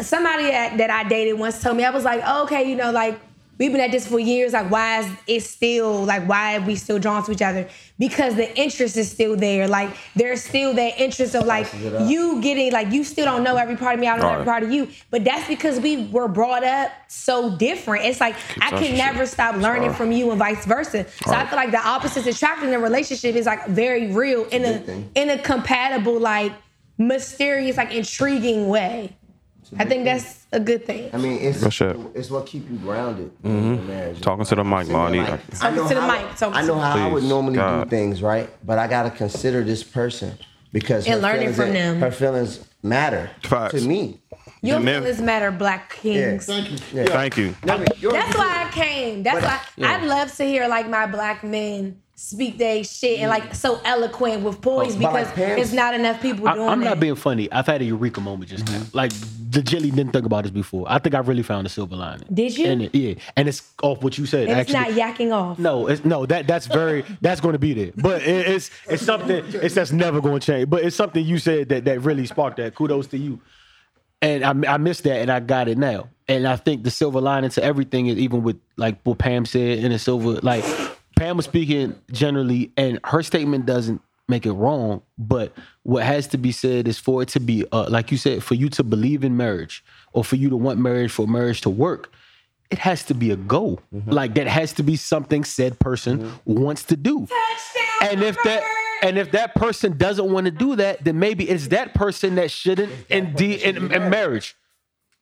Somebody 0.00 0.44
that, 0.44 0.78
that 0.78 0.88
I 0.90 1.04
dated 1.04 1.38
once 1.38 1.60
told 1.62 1.76
me 1.76 1.84
I 1.84 1.90
was 1.90 2.04
like, 2.04 2.22
oh, 2.24 2.44
okay, 2.44 2.68
you 2.68 2.74
know, 2.74 2.90
like 2.90 3.20
we've 3.60 3.70
been 3.70 3.80
at 3.80 3.92
this 3.92 4.06
for 4.06 4.18
years. 4.18 4.54
Like, 4.54 4.70
why 4.70 5.00
is 5.00 5.12
it 5.28 5.40
still 5.42 6.04
like 6.04 6.26
why 6.26 6.56
are 6.56 6.60
we 6.62 6.74
still 6.74 6.98
drawn 6.98 7.22
to 7.26 7.30
each 7.30 7.42
other? 7.42 7.68
Because 7.98 8.34
the 8.34 8.58
interest 8.58 8.96
is 8.96 9.08
still 9.10 9.36
there. 9.36 9.68
Like 9.68 9.90
there's 10.16 10.42
still 10.42 10.74
that 10.74 10.98
interest 10.98 11.36
of 11.36 11.46
like 11.46 11.66
Spices 11.66 11.84
it 11.84 11.94
up. 11.94 12.10
you 12.10 12.40
getting 12.40 12.72
like 12.72 12.90
you 12.90 13.04
still 13.04 13.26
don't 13.26 13.44
know 13.44 13.56
every 13.56 13.76
part 13.76 13.94
of 13.94 14.00
me. 14.00 14.08
I 14.08 14.16
don't 14.16 14.22
know 14.22 14.32
every 14.32 14.46
part 14.46 14.62
of 14.64 14.72
you. 14.72 14.88
But 15.10 15.22
that's 15.22 15.46
because 15.46 15.78
we 15.78 16.06
were 16.06 16.26
brought 16.26 16.64
up 16.64 16.90
so 17.06 17.54
different. 17.56 18.06
It's 18.06 18.20
like 18.20 18.34
I 18.60 18.70
can 18.70 18.96
never 18.96 19.20
shit. 19.20 19.28
stop 19.28 19.54
learning 19.56 19.90
Sorry. 19.90 19.94
from 19.94 20.12
you 20.12 20.30
and 20.30 20.38
vice 20.38 20.64
versa. 20.64 21.06
So 21.26 21.32
I 21.32 21.46
feel 21.46 21.56
like 21.56 21.70
the 21.70 21.86
opposites 21.86 22.26
attract 22.26 22.64
in 22.64 22.72
a 22.72 22.78
relationship 22.78 23.36
is 23.36 23.46
like 23.46 23.66
very 23.66 24.10
real 24.10 24.46
in 24.46 24.62
Good 24.62 24.88
a 24.88 25.20
in 25.20 25.30
a 25.30 25.38
compatible, 25.38 26.18
like 26.18 26.52
mysterious, 26.96 27.76
like 27.76 27.92
intriguing 27.92 28.68
way. 28.68 29.16
I 29.78 29.84
think 29.84 30.04
that's 30.04 30.46
a 30.52 30.60
good 30.60 30.84
thing. 30.84 31.10
I 31.12 31.16
mean, 31.18 31.38
it's 31.40 31.62
Good 31.62 32.10
it's 32.14 32.30
what 32.30 32.46
keep 32.46 32.68
you 32.68 32.76
grounded 32.78 33.30
in 33.44 33.50
mm-hmm. 33.78 33.86
marriage. 33.86 34.20
Talking 34.20 34.44
to 34.44 34.54
the 34.54 34.64
mic, 34.64 34.86
Sitting 34.86 34.92
there 34.92 34.98
Marty. 34.98 35.18
like, 35.20 35.30
I 35.30 35.36
Talking 35.58 35.76
know 35.76 35.88
to 35.88 35.94
the 35.94 36.00
how, 36.00 36.06
mic, 36.26 36.36
talking 36.36 36.54
I 36.56 36.60
to 36.62 36.66
know 36.66 36.74
the 36.74 36.80
how 36.80 37.08
I 37.08 37.12
would 37.12 37.20
Please, 37.20 37.28
normally 37.28 37.54
God. 37.56 37.84
do 37.84 37.90
things, 37.90 38.22
right? 38.22 38.50
But 38.64 38.78
I 38.78 38.86
gotta 38.88 39.10
consider 39.10 39.62
this 39.62 39.82
person 39.82 40.36
because 40.72 41.06
And 41.06 41.16
her 41.16 41.20
learning 41.20 41.52
feelings- 41.52 41.56
from 41.56 41.72
them. 41.72 42.00
Her 42.00 42.10
feelings 42.10 42.64
matter 42.82 43.30
Facts. 43.44 43.74
to 43.74 43.86
me. 43.86 44.20
Your 44.62 44.76
And 44.76 44.88
then- 44.88 45.02
feelings 45.02 45.20
matter, 45.22 45.50
Black 45.50 45.94
Kings. 45.94 46.46
Thank 46.46 46.70
you. 46.70 46.78
Yeah. 46.92 47.04
Thank 47.06 47.36
you. 47.36 47.54
I 47.68 47.76
mean, 47.78 47.86
yours 47.98 48.12
That's 48.12 48.36
why 48.36 48.66
I 48.66 48.70
came. 48.72 49.22
That's 49.22 49.40
But, 49.40 49.44
why 49.44 49.60
yeah. 49.76 49.92
I'd 49.96 50.04
love 50.04 50.34
to 50.36 50.44
hear 50.44 50.66
like 50.68 50.88
my 50.88 51.06
black 51.06 51.42
men 51.44 51.96
speak 52.20 52.58
their 52.58 52.84
shit 52.84 53.18
and 53.20 53.30
like 53.30 53.54
so 53.54 53.80
eloquent 53.82 54.42
with 54.42 54.60
poise 54.60 54.94
oh, 54.94 55.00
But, 55.00 55.12
like, 55.14 55.24
because 55.28 55.34
Pam- 55.34 55.58
it's 55.58 55.72
not 55.72 55.94
enough 55.94 56.20
people 56.20 56.46
I, 56.46 56.54
doing 56.54 56.68
I'm 56.68 56.80
that. 56.80 56.84
not 56.84 57.00
being 57.00 57.14
funny. 57.14 57.50
I've 57.50 57.66
had 57.66 57.80
a 57.80 57.84
eureka 57.84 58.20
moment 58.20 58.50
just 58.50 58.66
now. 58.66 58.74
Mm-hmm. 58.74 58.96
Like 58.96 59.12
the 59.50 59.62
jelly 59.62 59.90
didn't 59.90 60.12
think 60.12 60.26
about 60.26 60.42
this 60.42 60.50
before. 60.50 60.84
I 60.86 60.98
think 60.98 61.14
I 61.14 61.20
really 61.20 61.42
found 61.42 61.66
a 61.66 61.70
silver 61.70 61.96
lining. 61.96 62.28
Did 62.32 62.58
you? 62.58 62.66
And 62.66 62.82
it, 62.82 62.94
yeah, 62.94 63.14
and 63.36 63.48
it's 63.48 63.62
off 63.82 64.02
what 64.02 64.18
you 64.18 64.26
said. 64.26 64.48
and 64.48 64.60
it's 64.60 64.72
actually, 64.72 64.96
not 64.96 65.16
yakking 65.16 65.32
off. 65.32 65.58
No, 65.58 65.86
it's 65.86 66.04
no 66.04 66.26
that 66.26 66.46
that's 66.46 66.66
very 66.66 67.06
that's 67.22 67.40
going 67.40 67.54
to 67.54 67.58
be 67.58 67.72
there. 67.72 67.92
But 67.96 68.20
it, 68.20 68.48
it's 68.48 68.70
it's 68.86 69.02
something 69.02 69.42
it's 69.54 69.74
that's 69.74 69.92
never 69.92 70.20
going 70.20 70.40
to 70.40 70.46
change. 70.46 70.68
But 70.68 70.84
it's 70.84 70.96
something 70.96 71.24
you 71.24 71.38
said 71.38 71.70
that 71.70 71.86
that 71.86 72.00
really 72.02 72.26
sparked 72.26 72.58
that. 72.58 72.74
Kudos 72.74 73.06
to 73.08 73.18
you. 73.18 73.40
And 74.20 74.44
I 74.44 74.74
I 74.74 74.76
missed 74.76 75.04
that 75.04 75.22
and 75.22 75.30
I 75.30 75.40
got 75.40 75.68
it 75.68 75.78
now. 75.78 76.10
And 76.28 76.46
I 76.46 76.56
think 76.56 76.84
the 76.84 76.90
silver 76.90 77.22
lining 77.22 77.48
to 77.50 77.64
everything 77.64 78.08
is 78.08 78.18
even 78.18 78.42
with 78.42 78.60
like 78.76 79.00
what 79.04 79.16
Pam 79.16 79.46
said 79.46 79.78
in 79.78 79.90
the 79.90 79.98
silver 79.98 80.34
like 80.42 80.64
Pam 81.20 81.36
was 81.36 81.44
speaking 81.44 81.94
generally 82.10 82.72
and 82.78 82.98
her 83.04 83.22
statement 83.22 83.66
doesn't 83.66 84.00
make 84.26 84.46
it 84.46 84.52
wrong, 84.52 85.02
but 85.18 85.52
what 85.82 86.02
has 86.02 86.26
to 86.28 86.38
be 86.38 86.50
said 86.50 86.88
is 86.88 86.98
for 86.98 87.20
it 87.20 87.28
to 87.30 87.40
be 87.40 87.64
uh, 87.72 87.90
like 87.90 88.10
you 88.10 88.16
said 88.16 88.42
for 88.42 88.54
you 88.54 88.70
to 88.70 88.82
believe 88.82 89.22
in 89.22 89.36
marriage 89.36 89.84
or 90.14 90.24
for 90.24 90.36
you 90.36 90.48
to 90.48 90.56
want 90.56 90.78
marriage 90.78 91.10
for 91.12 91.26
marriage 91.26 91.60
to 91.60 91.70
work 91.70 92.10
it 92.70 92.78
has 92.78 93.02
to 93.04 93.14
be 93.14 93.30
a 93.32 93.36
goal. 93.36 93.80
Like 94.06 94.34
that 94.34 94.46
has 94.46 94.72
to 94.74 94.82
be 94.82 94.96
something 94.96 95.44
said 95.44 95.78
person 95.78 96.32
wants 96.44 96.84
to 96.84 96.96
do. 96.96 97.26
And 98.00 98.22
if 98.22 98.36
that 98.44 98.62
and 99.02 99.18
if 99.18 99.32
that 99.32 99.54
person 99.54 99.98
doesn't 99.98 100.30
want 100.30 100.44
to 100.46 100.50
do 100.50 100.76
that, 100.76 101.04
then 101.04 101.18
maybe 101.18 101.48
it's 101.48 101.68
that 101.68 101.94
person 101.94 102.36
that 102.36 102.50
shouldn't 102.50 102.92
indeed 103.08 103.60
in, 103.60 103.92
in 103.92 104.10
marriage. 104.10 104.56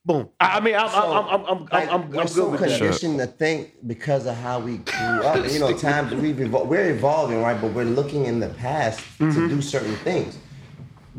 Boom. 0.09 0.28
I 0.40 0.56
I 0.56 0.61
mean, 0.61 0.74
I'm 0.74 0.88
I'm 0.88 1.28
I'm 1.28 1.44
I'm 1.44 1.66
Like, 1.70 1.88
I'm, 1.92 2.00
I'm, 2.04 2.11
we're 2.11 2.20
I'm 2.22 2.28
so 2.28 2.44
good 2.44 2.52
with 2.52 2.61
that. 2.62 2.78
conditioned 2.78 3.18
to 3.18 3.26
think 3.26 3.74
because 3.86 4.24
of 4.24 4.36
how 4.36 4.59
we 4.59 4.78
grew 4.78 4.94
up. 5.22 5.46
You 5.52 5.59
know, 5.59 5.76
times 5.88 6.14
we've 6.14 6.36
evol- 6.36 6.66
we're 6.66 6.90
evolving, 6.90 7.42
right? 7.42 7.61
But 7.61 7.72
we're 7.74 7.84
looking 7.84 8.24
in 8.24 8.40
the 8.40 8.48
past 8.48 9.00
Mm-hmm. 9.18 9.32
to 9.38 9.48
do 9.48 9.61
certain 9.61 9.96
things, 9.96 10.38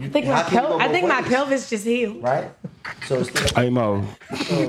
I 0.01 0.07
think 0.07 0.25
How 0.25 0.31
my 0.41 0.43
pel- 0.43 0.79
I 0.79 0.87
both 0.87 0.91
think 0.93 1.07
my 1.07 1.21
pelvis 1.21 1.69
just 1.69 1.83
healed. 1.85 2.23
right? 2.23 2.49
So 3.07 3.19
it's 3.19 3.51
Hey 3.51 3.69
Mo. 3.69 4.03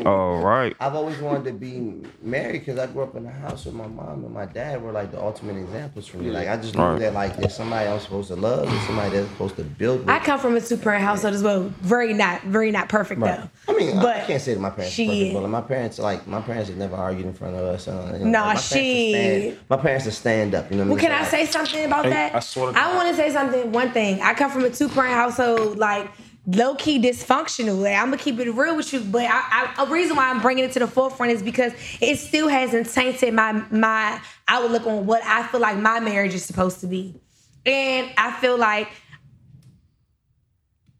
All 0.06 0.38
right. 0.40 0.74
I've 0.80 0.94
always 0.94 1.18
wanted 1.18 1.44
to 1.44 1.52
be 1.52 2.02
married 2.22 2.60
because 2.60 2.78
I 2.78 2.86
grew 2.86 3.02
up 3.02 3.14
in 3.16 3.26
a 3.26 3.30
house 3.30 3.64
with 3.66 3.74
my 3.74 3.86
mom 3.86 4.24
and 4.24 4.32
my 4.32 4.46
dad 4.46 4.82
were 4.82 4.92
like 4.92 5.10
the 5.10 5.20
ultimate 5.22 5.56
examples 5.56 6.06
for 6.06 6.18
me. 6.18 6.30
Like 6.30 6.48
I 6.48 6.56
just 6.56 6.74
knew 6.74 6.82
Right. 6.82 6.98
that 7.00 7.14
like 7.14 7.36
there's 7.36 7.54
somebody 7.54 7.88
I'm 7.88 8.00
supposed 8.00 8.28
to 8.28 8.36
love, 8.36 8.68
and 8.68 8.80
somebody 8.82 9.10
that's 9.16 9.28
supposed 9.30 9.56
to 9.56 9.64
build 9.64 10.00
with. 10.00 10.08
I 10.10 10.18
come 10.20 10.38
from 10.40 10.56
a 10.56 10.60
two 10.60 10.76
parent 10.76 11.04
household 11.04 11.34
as 11.34 11.42
well. 11.42 11.72
Very 11.80 12.12
not, 12.12 12.42
very 12.42 12.70
not 12.70 12.88
perfect 12.88 13.20
Right. 13.20 13.38
though. 13.66 13.72
I 13.74 13.76
mean, 13.76 13.96
but 13.96 14.16
I 14.16 14.20
can't 14.26 14.42
say 14.42 14.54
that 14.54 14.60
my 14.60 14.70
parents 14.70 14.94
she 14.94 15.06
were 15.06 15.14
perfect, 15.14 15.34
but 15.34 15.42
like, 15.42 15.50
my 15.50 15.60
parents, 15.60 15.98
like 15.98 16.26
my 16.26 16.40
parents, 16.40 16.68
have 16.68 16.78
never 16.78 16.96
argued 16.96 17.26
in 17.26 17.34
front 17.34 17.54
of 17.56 17.62
us. 17.62 17.88
Uh, 17.88 18.10
you 18.18 18.24
know, 18.24 18.30
Nah, 18.30 18.38
like, 18.40 18.46
my 18.46 18.52
parents 18.52 18.68
she- 18.68 19.10
stand- 19.12 19.56
My 19.68 19.76
parents 19.76 20.06
are 20.06 20.10
stand 20.10 20.54
up. 20.54 20.70
You 20.70 20.76
know 20.78 20.82
what 20.84 20.88
Well, 20.90 20.98
I 20.98 21.02
mean? 21.02 21.10
can 21.10 21.20
I 21.20 21.24
So, 21.24 21.30
say 21.30 21.46
something 21.46 21.84
about 21.84 22.04
Hey, 22.04 22.10
that? 22.10 22.34
I 22.34 22.40
swear 22.40 22.66
to 22.68 22.72
God. 22.72 22.96
want 22.96 23.08
to 23.08 23.14
say 23.14 23.30
something. 23.30 23.72
One 23.72 23.90
thing. 23.92 24.20
I 24.22 24.34
come 24.34 24.50
from 24.50 24.64
a 24.64 24.70
two 24.70 24.88
parent 24.88 25.14
household, 25.14 25.78
like 25.78 26.08
low 26.56 26.74
key 26.74 27.00
dysfunctional. 27.00 27.82
Like, 27.82 27.96
I'm 27.96 28.06
gonna 28.06 28.16
keep 28.18 28.38
it 28.38 28.50
real 28.50 28.76
with 28.76 28.92
you, 28.92 29.00
but 29.00 29.22
I, 29.22 29.72
I, 29.76 29.84
a 29.84 29.86
reason 29.90 30.16
why 30.16 30.30
I'm 30.30 30.40
bringing 30.40 30.64
it 30.64 30.72
to 30.72 30.78
the 30.78 30.86
forefront 30.86 31.32
is 31.32 31.42
because 31.42 31.72
it 32.00 32.18
still 32.18 32.48
hasn't 32.48 32.88
tainted 32.92 33.34
my 33.34 33.52
my 33.70 34.20
outlook 34.48 34.86
on 34.86 35.06
what 35.06 35.22
I 35.24 35.46
feel 35.46 35.60
like 35.60 35.76
my 35.78 36.00
marriage 36.00 36.34
is 36.34 36.44
supposed 36.44 36.80
to 36.80 36.86
be, 36.86 37.20
and 37.66 38.10
I 38.16 38.32
feel 38.32 38.56
like 38.58 38.88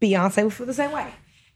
Beyonce 0.01 0.45
would 0.45 0.53
feel 0.53 0.67
the 0.67 0.75
same 0.75 0.93
way. 0.93 1.07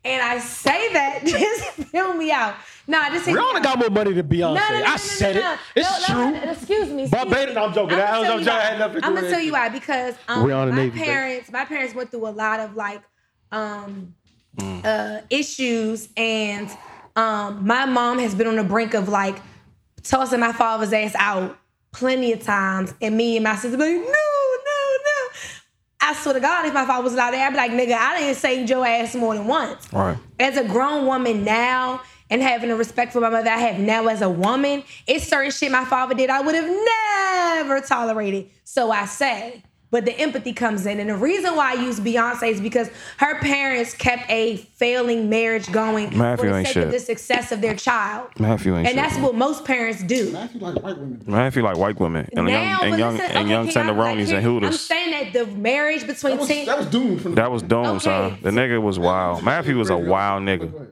And 0.05 0.23
I 0.23 0.39
say 0.39 0.93
that 0.93 1.23
just 1.25 1.65
fill 1.91 2.13
me 2.15 2.31
out. 2.31 2.55
Nah, 2.87 3.09
just 3.09 3.25
hear 3.25 3.37
me 3.37 3.43
Rihanna 3.43 3.63
got 3.63 3.79
more 3.79 3.89
money 3.89 4.13
than 4.13 4.29
Beyonce. 4.29 4.55
No, 4.55 4.69
no, 4.69 4.81
no, 4.81 4.85
I 4.85 4.97
said 4.99 5.37
it. 5.37 5.59
It's 5.75 6.07
true. 6.07 6.31
no, 6.31 6.51
excuse 6.51 6.91
me. 6.91 7.07
Barbados- 7.07 7.55
no, 7.55 7.65
I'm 7.65 7.73
joking. 7.73 7.99
I 7.99 8.19
was- 8.19 8.29
I'm 8.29 8.39
joking. 8.41 8.49
I 8.49 8.61
had 8.61 8.79
nothing 8.79 8.95
to 8.97 9.01
do 9.01 9.07
I'm 9.07 9.15
gonna 9.15 9.31
tell 9.31 9.41
you 9.41 9.53
why 9.53 9.69
because 9.71 10.15
um, 10.29 10.47
Rihanna 10.47 10.71
my 10.71 10.77
Navy, 10.77 10.91
baby. 10.91 11.05
parents, 11.05 11.51
my 11.51 11.65
parents 11.65 11.95
went 11.95 12.11
through 12.11 12.27
a 12.27 12.31
lot 12.31 12.61
of 12.61 12.77
like 12.77 13.01
um, 13.55 14.15
Mm. 14.57 14.85
uh, 14.85 15.21
issues, 15.31 16.09
and 16.17 16.71
um, 17.17 17.67
my 17.67 17.87
mom 17.87 18.21
has 18.21 18.37
been 18.37 18.47
on 18.47 18.55
the 18.55 18.63
brink 18.63 18.95
of 18.95 19.09
like 19.09 19.35
tossing 20.05 20.39
my 20.39 20.53
father's 20.53 20.93
ass 20.93 21.13
out 21.19 21.59
plenty 21.93 22.33
of 22.33 22.41
times, 22.41 22.95
and 23.03 23.17
me 23.17 23.37
and 23.37 23.43
my 23.43 23.57
sister 23.57 23.77
be 23.77 23.83
like, 23.83 23.93
no, 23.95 24.01
no, 24.05 24.07
no. 24.07 25.31
I 26.03 26.15
swear 26.15 26.35
to 26.35 26.41
God, 26.41 26.67
if 26.67 26.73
my 26.75 26.87
father 26.87 27.03
was 27.03 27.15
allowed 27.15 27.33
there, 27.33 27.45
I'd 27.45 27.51
be 27.51 27.57
like, 27.57 27.73
nigga, 27.73 27.95
I 27.99 28.19
didn't 28.21 28.37
saved 28.37 28.71
your 28.71 28.87
ass 28.87 29.17
more 29.17 29.35
than 29.35 29.49
once 29.49 29.93
Right. 29.93 30.17
as 30.39 30.57
a 30.57 30.63
grown 30.63 31.05
woman 31.07 31.43
now 31.43 32.01
and 32.31 32.41
having 32.41 32.71
a 32.71 32.77
respect 32.77 33.13
for 33.13 33.21
my 33.21 33.31
mother 33.31 33.51
I 33.51 33.57
have 33.59 33.81
now 33.81 34.07
as 34.07 34.23
a 34.23 34.31
woman, 34.31 34.85
it's 35.09 35.27
certain 35.27 35.51
shit 35.51 35.73
my 35.73 35.85
father 35.85 36.15
did 36.15 36.31
I 36.31 36.43
would 36.43 36.55
have 36.55 36.71
never 37.65 37.81
tolerated. 37.81 38.51
So 38.63 38.93
I 38.93 39.07
say. 39.07 39.65
But 39.95 40.07
the 40.07 40.19
empathy 40.19 40.53
comes 40.53 40.87
in. 40.87 40.99
And 40.99 41.09
the 41.09 41.15
reason 41.15 41.55
why 41.55 41.71
I 41.71 41.75
use 41.75 42.01
Beyonce 42.01 42.51
is 42.51 42.61
because 42.61 42.91
her 43.19 43.39
parents 43.39 43.95
kept 43.95 44.29
a 44.29 44.57
failing 44.57 45.29
marriage 45.29 45.71
going 45.71 46.19
Matthew 46.19 46.49
for 46.51 46.53
the 46.53 46.65
sake 46.65 46.75
shit. 46.75 46.85
of 46.87 46.91
the 46.91 46.99
success 46.99 47.53
of 47.53 47.61
their 47.61 47.77
child. 47.77 48.29
Matthew 48.41 48.73
ain't 48.77 48.89
and 48.89 48.89
shit, 48.89 48.97
that's 48.97 49.15
man. 49.15 49.23
what 49.23 49.37
most 49.37 49.65
parents 49.65 50.03
do. 50.03 50.37
I 50.37 50.49
feel 50.49 50.61
like 50.63 50.83
white 50.83 50.99
women. 50.99 51.23
Man, 51.29 51.41
I 51.41 51.51
feel 51.51 51.63
like 51.63 51.77
white 51.77 52.01
women 52.01 52.29
and 52.37 52.47
now, 52.47 52.53
young 52.81 52.91
and 52.91 52.99
young 52.99 53.17
listen, 53.19 53.31
and 53.37 53.39
okay, 53.39 53.51
young 53.51 53.69
can 53.69 53.77
I- 53.89 53.93
like, 53.93 54.19
tenderonis 54.19 54.27
here- 54.41 54.57
and 54.57 54.67
I'm 54.67 54.73
saying 54.73 55.11
that 55.13 55.33
the 55.33 55.47
marriage 55.55 56.05
between 56.09 56.33
That 56.33 56.41
was, 56.41 56.49
teen 56.49 56.67
that 56.67 56.79
was 56.79 56.87
doomed 56.89 57.23
from 57.23 57.35
That 57.37 57.53
was 57.53 57.63
doomed, 57.63 57.87
Okay. 57.87 57.99
son. 58.01 58.39
The 58.43 58.51
nigga 58.51 58.83
was 58.83 58.99
wild. 58.99 59.45
Matthew 59.45 59.79
was 59.79 59.91
a 59.91 59.97
wild 59.97 60.43
nigga. 60.43 60.89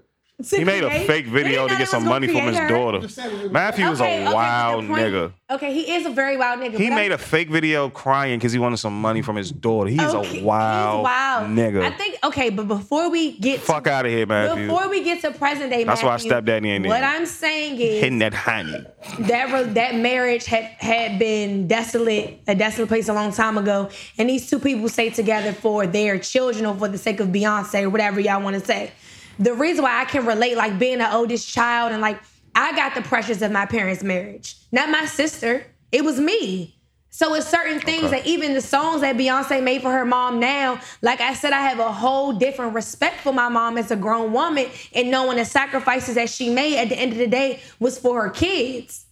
He 0.51 0.65
made 0.65 0.85
a 0.85 0.91
fake 1.07 1.27
video 1.27 1.69
to 1.69 1.77
get 1.77 1.89
some 1.89 2.05
money 2.05 2.27
from 2.29 2.43
his 2.47 2.57
her. 2.59 2.69
daughter. 2.69 3.01
Just 3.01 3.15
saying 3.17 3.31
it 3.39 3.43
was- 3.45 3.53
Matthew 3.53 3.89
was 3.89 4.01
Okay, 4.01 4.23
a 4.23 4.25
okay, 4.27 4.35
wild 4.35 4.87
point- 4.89 5.01
nigga. 5.03 5.33
Okay, 5.51 5.73
he 5.75 5.93
is 5.95 6.07
a 6.07 6.11
very 6.11 6.37
wild 6.37 6.61
nigga. 6.61 6.77
He 6.79 6.89
made 6.91 7.11
I'm- 7.11 7.13
a 7.13 7.19
fake 7.19 7.51
video 7.51 7.89
crying 7.91 8.39
because 8.39 8.53
he 8.53 8.59
wanted 8.59 8.79
some 8.79 8.99
money 9.01 9.21
from 9.23 9.37
his 9.37 9.51
daughter. 9.51 9.91
He's 9.91 10.01
Okay, 10.01 10.19
a 10.19 10.33
he's 10.33 10.43
wild, 10.43 11.05
wild. 11.05 11.49
nigga. 11.51 11.83
I 11.85 11.91
think 11.91 12.17
okay, 12.25 12.49
but 12.51 12.69
before 12.69 13.11
we 13.11 13.33
get 13.39 13.61
Fuck 13.61 13.87
out 13.87 14.07
of 14.07 14.13
here, 14.13 14.27
Matthew. 14.27 14.67
Before 14.69 14.89
we 14.89 15.03
get 15.05 15.21
to 15.23 15.31
present 15.31 15.71
day, 15.71 15.85
That's 15.85 16.03
why 16.03 16.11
Matthew, 16.13 16.31
stepdaddy 16.31 16.71
ain't 16.71 16.87
What 16.87 16.99
in. 16.99 17.05
I'm 17.05 17.27
saying 17.27 17.79
is 17.81 18.01
Hitting 18.01 18.19
that 18.21 18.33
honey. 18.35 18.85
that 19.21 19.53
re- 19.53 19.73
that 19.75 19.95
marriage 19.97 20.47
had 20.47 20.65
had 20.79 21.19
been 21.19 21.67
desolate, 21.69 22.41
a 22.49 22.55
desolate 22.55 22.89
place 22.89 23.09
a 23.09 23.13
long 23.15 23.33
time 23.33 23.59
ago, 23.59 23.89
and 24.19 24.29
these 24.31 24.49
two 24.49 24.59
people 24.59 24.89
stay 24.89 25.11
together 25.11 25.53
for 25.53 25.87
their 25.87 26.19
children 26.19 26.65
or 26.67 26.75
for 26.77 26.89
the 26.89 26.99
sake 26.99 27.21
of 27.21 27.29
Beyonce 27.29 27.83
or 27.83 27.91
whatever 27.91 28.21
y'all 28.21 28.43
want 28.43 28.59
to 28.59 28.65
say. 28.65 28.91
The 29.39 29.55
reason 29.55 29.83
why 29.83 30.01
I 30.01 30.05
can 30.05 30.27
relate, 30.27 30.57
like 30.57 30.79
being 30.79 30.99
the 30.99 31.13
oldest 31.15 31.53
child, 31.53 31.93
and 31.93 32.01
like 32.01 32.21
I 32.55 32.75
got 32.77 32.95
the 32.95 33.03
pressures 33.03 33.43
of 33.43 33.51
my 33.53 33.67
parents' 33.67 34.03
marriage, 34.03 34.57
not 34.71 34.91
my 34.91 35.07
sister. 35.07 35.67
It 35.91 36.05
was 36.05 36.19
me. 36.21 36.79
So 37.15 37.35
it's 37.35 37.47
certain 37.47 37.79
things 37.79 38.05
Okay. 38.05 38.21
that 38.21 38.27
even 38.27 38.55
the 38.55 38.63
songs 38.63 39.03
that 39.03 39.17
Beyonce 39.17 39.63
made 39.63 39.83
for 39.83 39.91
her 39.93 40.07
mom 40.07 40.41
now, 40.41 40.81
like 41.03 41.21
I 41.21 41.35
said, 41.35 41.53
I 41.53 41.61
have 41.61 41.79
a 41.79 41.93
whole 41.93 42.33
different 42.33 42.75
respect 42.75 43.21
for 43.21 43.35
my 43.35 43.51
mom 43.51 43.77
as 43.77 43.91
a 43.91 43.97
grown 43.97 44.33
woman 44.33 44.69
and 44.95 45.11
knowing 45.11 45.37
the 45.37 45.45
sacrifices 45.45 46.15
that 46.15 46.31
she 46.31 46.49
made 46.49 46.79
at 46.79 46.89
the 46.89 46.99
end 46.99 47.13
of 47.13 47.19
the 47.19 47.27
day 47.27 47.61
was 47.79 47.99
for 47.99 48.23
her 48.23 48.31
kids. 48.31 49.05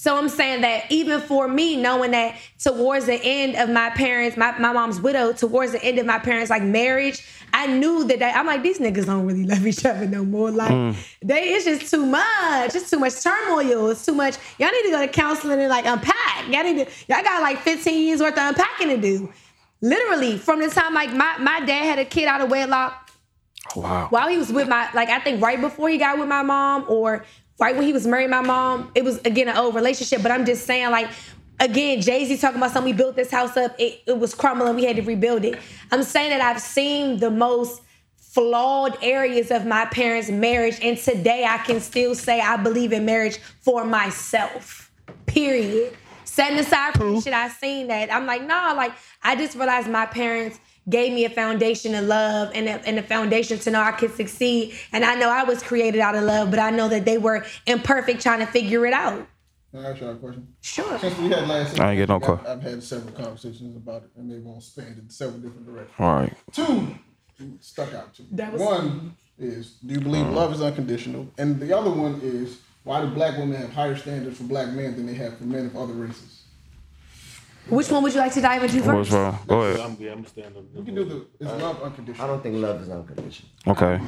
So 0.00 0.16
I'm 0.16 0.30
saying 0.30 0.62
that 0.62 0.90
even 0.90 1.20
for 1.20 1.46
me, 1.46 1.76
knowing 1.76 2.12
that 2.12 2.34
towards 2.58 3.04
the 3.04 3.20
end 3.22 3.54
of 3.56 3.68
my 3.68 3.90
parents, 3.90 4.34
my, 4.34 4.58
my 4.58 4.72
mom's 4.72 4.98
widow, 4.98 5.34
towards 5.34 5.72
the 5.72 5.84
end 5.84 5.98
of 5.98 6.06
my 6.06 6.18
parents' 6.18 6.48
like 6.48 6.62
marriage, 6.62 7.22
I 7.52 7.66
knew 7.66 8.04
that 8.04 8.18
they, 8.18 8.30
I'm 8.30 8.46
like, 8.46 8.62
these 8.62 8.78
niggas 8.78 9.04
don't 9.04 9.26
really 9.26 9.44
love 9.44 9.66
each 9.66 9.84
other 9.84 10.06
no 10.06 10.24
more. 10.24 10.50
Like 10.50 10.70
mm. 10.70 10.96
they 11.20 11.42
it's 11.50 11.66
just 11.66 11.90
too 11.90 12.06
much. 12.06 12.74
It's 12.74 12.88
too 12.88 12.98
much 12.98 13.22
turmoil. 13.22 13.90
It's 13.90 14.06
too 14.06 14.14
much. 14.14 14.38
Y'all 14.58 14.70
need 14.70 14.84
to 14.84 14.90
go 14.90 15.06
to 15.06 15.12
counseling 15.12 15.60
and 15.60 15.68
like 15.68 15.84
unpack. 15.84 16.48
Y'all 16.48 16.62
need 16.62 16.86
to, 16.86 16.90
y'all 17.06 17.22
got 17.22 17.42
like 17.42 17.58
15 17.58 18.02
years 18.02 18.20
worth 18.20 18.38
of 18.38 18.38
unpacking 18.38 18.88
to 18.88 18.96
do. 18.96 19.30
Literally, 19.82 20.38
from 20.38 20.60
the 20.60 20.70
time 20.70 20.94
like 20.94 21.12
my, 21.12 21.36
my 21.36 21.60
dad 21.60 21.84
had 21.84 21.98
a 21.98 22.06
kid 22.06 22.26
out 22.26 22.40
of 22.40 22.50
wedlock, 22.50 23.10
Wow. 23.76 24.06
while 24.08 24.28
he 24.28 24.38
was 24.38 24.50
with 24.50 24.66
my 24.66 24.88
like 24.94 25.10
I 25.10 25.20
think 25.20 25.42
right 25.42 25.60
before 25.60 25.90
he 25.90 25.98
got 25.98 26.18
with 26.18 26.26
my 26.26 26.42
mom 26.42 26.86
or 26.88 27.26
right 27.60 27.76
when 27.76 27.84
he 27.84 27.92
was 27.92 28.06
marrying 28.06 28.30
my 28.30 28.40
mom, 28.40 28.90
it 28.94 29.04
was 29.04 29.18
again 29.18 29.48
an 29.48 29.56
old 29.56 29.74
relationship. 29.74 30.22
But 30.22 30.32
I'm 30.32 30.44
just 30.44 30.66
saying 30.66 30.90
like 30.90 31.10
again, 31.60 32.00
Jay 32.00 32.24
Z 32.24 32.38
talking 32.38 32.56
about 32.56 32.72
something 32.72 32.92
we 32.92 32.96
built 32.96 33.14
this 33.14 33.30
house 33.30 33.56
up, 33.56 33.74
it, 33.78 34.00
it 34.06 34.18
was 34.18 34.34
crumbling, 34.34 34.74
we 34.74 34.84
had 34.84 34.96
to 34.96 35.02
rebuild 35.02 35.44
it. 35.44 35.58
I'm 35.92 36.02
saying 36.02 36.30
that 36.30 36.40
I've 36.40 36.60
seen 36.60 37.18
the 37.18 37.30
most 37.30 37.82
flawed 38.16 38.96
areas 39.02 39.50
of 39.50 39.66
my 39.66 39.84
parents' 39.86 40.30
marriage, 40.30 40.78
and 40.82 40.96
today 40.96 41.44
I 41.44 41.58
can 41.58 41.80
still 41.80 42.14
say 42.14 42.40
I 42.40 42.56
believe 42.56 42.92
in 42.92 43.04
marriage 43.04 43.38
for 43.60 43.84
myself. 43.84 44.90
Period. 45.26 45.96
Setting 46.24 46.58
aside 46.58 46.94
from 46.94 47.20
shit 47.20 47.34
I 47.34 47.48
seen 47.48 47.88
that 47.88 48.12
I'm 48.12 48.24
like, 48.24 48.46
nah, 48.46 48.72
like 48.72 48.92
I 49.22 49.36
just 49.36 49.56
realized 49.56 49.88
my 49.88 50.06
parents 50.06 50.60
gave 50.90 51.12
me 51.12 51.24
a 51.24 51.30
foundation 51.30 51.94
of 51.94 52.04
love 52.04 52.50
and 52.54 52.68
a, 52.68 52.72
and 52.86 52.98
a 52.98 53.02
foundation 53.02 53.58
to 53.60 53.70
know 53.70 53.80
I 53.80 53.92
could 53.92 54.14
succeed. 54.14 54.74
And 54.92 55.04
I 55.04 55.14
know 55.14 55.30
I 55.30 55.44
was 55.44 55.62
created 55.62 56.00
out 56.00 56.14
of 56.14 56.24
love, 56.24 56.50
but 56.50 56.58
I 56.58 56.70
know 56.70 56.88
that 56.88 57.04
they 57.04 57.16
were 57.16 57.44
imperfect 57.66 58.20
trying 58.20 58.40
to 58.40 58.46
figure 58.46 58.84
it 58.86 58.92
out. 58.92 59.26
Can 59.70 59.84
I 59.84 59.90
ask 59.92 60.00
y'all 60.00 60.10
a 60.10 60.16
question? 60.16 60.48
Sure. 60.60 60.98
Since 60.98 61.16
we 61.18 61.28
had 61.28 61.46
last 61.48 61.78
I 61.78 61.92
ain't 61.92 61.98
get 61.98 62.08
no 62.08 62.16
I've- 62.16 62.26
call. 62.26 62.40
I've 62.46 62.60
had 62.62 62.82
several 62.82 63.12
conversations 63.12 63.76
about 63.76 64.02
it, 64.02 64.10
and 64.16 64.30
they've 64.30 64.44
all 64.44 64.60
spanned 64.60 64.98
in 64.98 65.08
several 65.08 65.38
different 65.38 65.64
directions. 65.64 65.94
All 66.00 66.12
right. 66.16 66.36
Two 66.52 66.88
stuck 67.60 67.94
out 67.94 68.12
to 68.14 68.22
me. 68.22 68.28
That 68.32 68.52
was- 68.52 68.60
one 68.60 69.16
is, 69.38 69.74
do 69.86 69.94
you 69.94 70.00
believe 70.00 70.26
love 70.28 70.52
is 70.52 70.60
unconditional? 70.60 71.28
And 71.38 71.60
the 71.60 71.74
other 71.76 71.90
one 71.90 72.20
is, 72.22 72.58
why 72.82 73.00
do 73.00 73.06
black 73.08 73.38
women 73.38 73.60
have 73.60 73.72
higher 73.72 73.96
standards 73.96 74.38
for 74.38 74.44
black 74.44 74.68
men 74.72 74.96
than 74.96 75.06
they 75.06 75.14
have 75.14 75.38
for 75.38 75.44
men 75.44 75.66
of 75.66 75.76
other 75.76 75.92
races? 75.94 76.39
Which 77.68 77.88
one 77.90 78.02
would 78.02 78.12
you 78.12 78.18
like 78.20 78.32
to 78.34 78.40
dive 78.40 78.62
into 78.64 78.76
What's 78.82 79.08
first? 79.08 79.12
wrong? 79.12 79.38
Go 79.46 79.62
ahead. 79.62 79.80
I'm, 79.80 79.96
yeah, 80.00 80.12
I'm 80.12 80.26
standing. 80.26 80.66
We 80.74 80.84
can 80.84 80.94
do 80.94 81.04
the, 81.04 81.26
is 81.44 81.52
love 81.62 81.80
I 81.80 81.84
unconditional? 81.86 82.26
don't 82.28 82.42
think 82.42 82.56
love 82.56 82.80
is 82.82 82.88
unconditional. 82.88 83.50
Okay. 83.68 84.00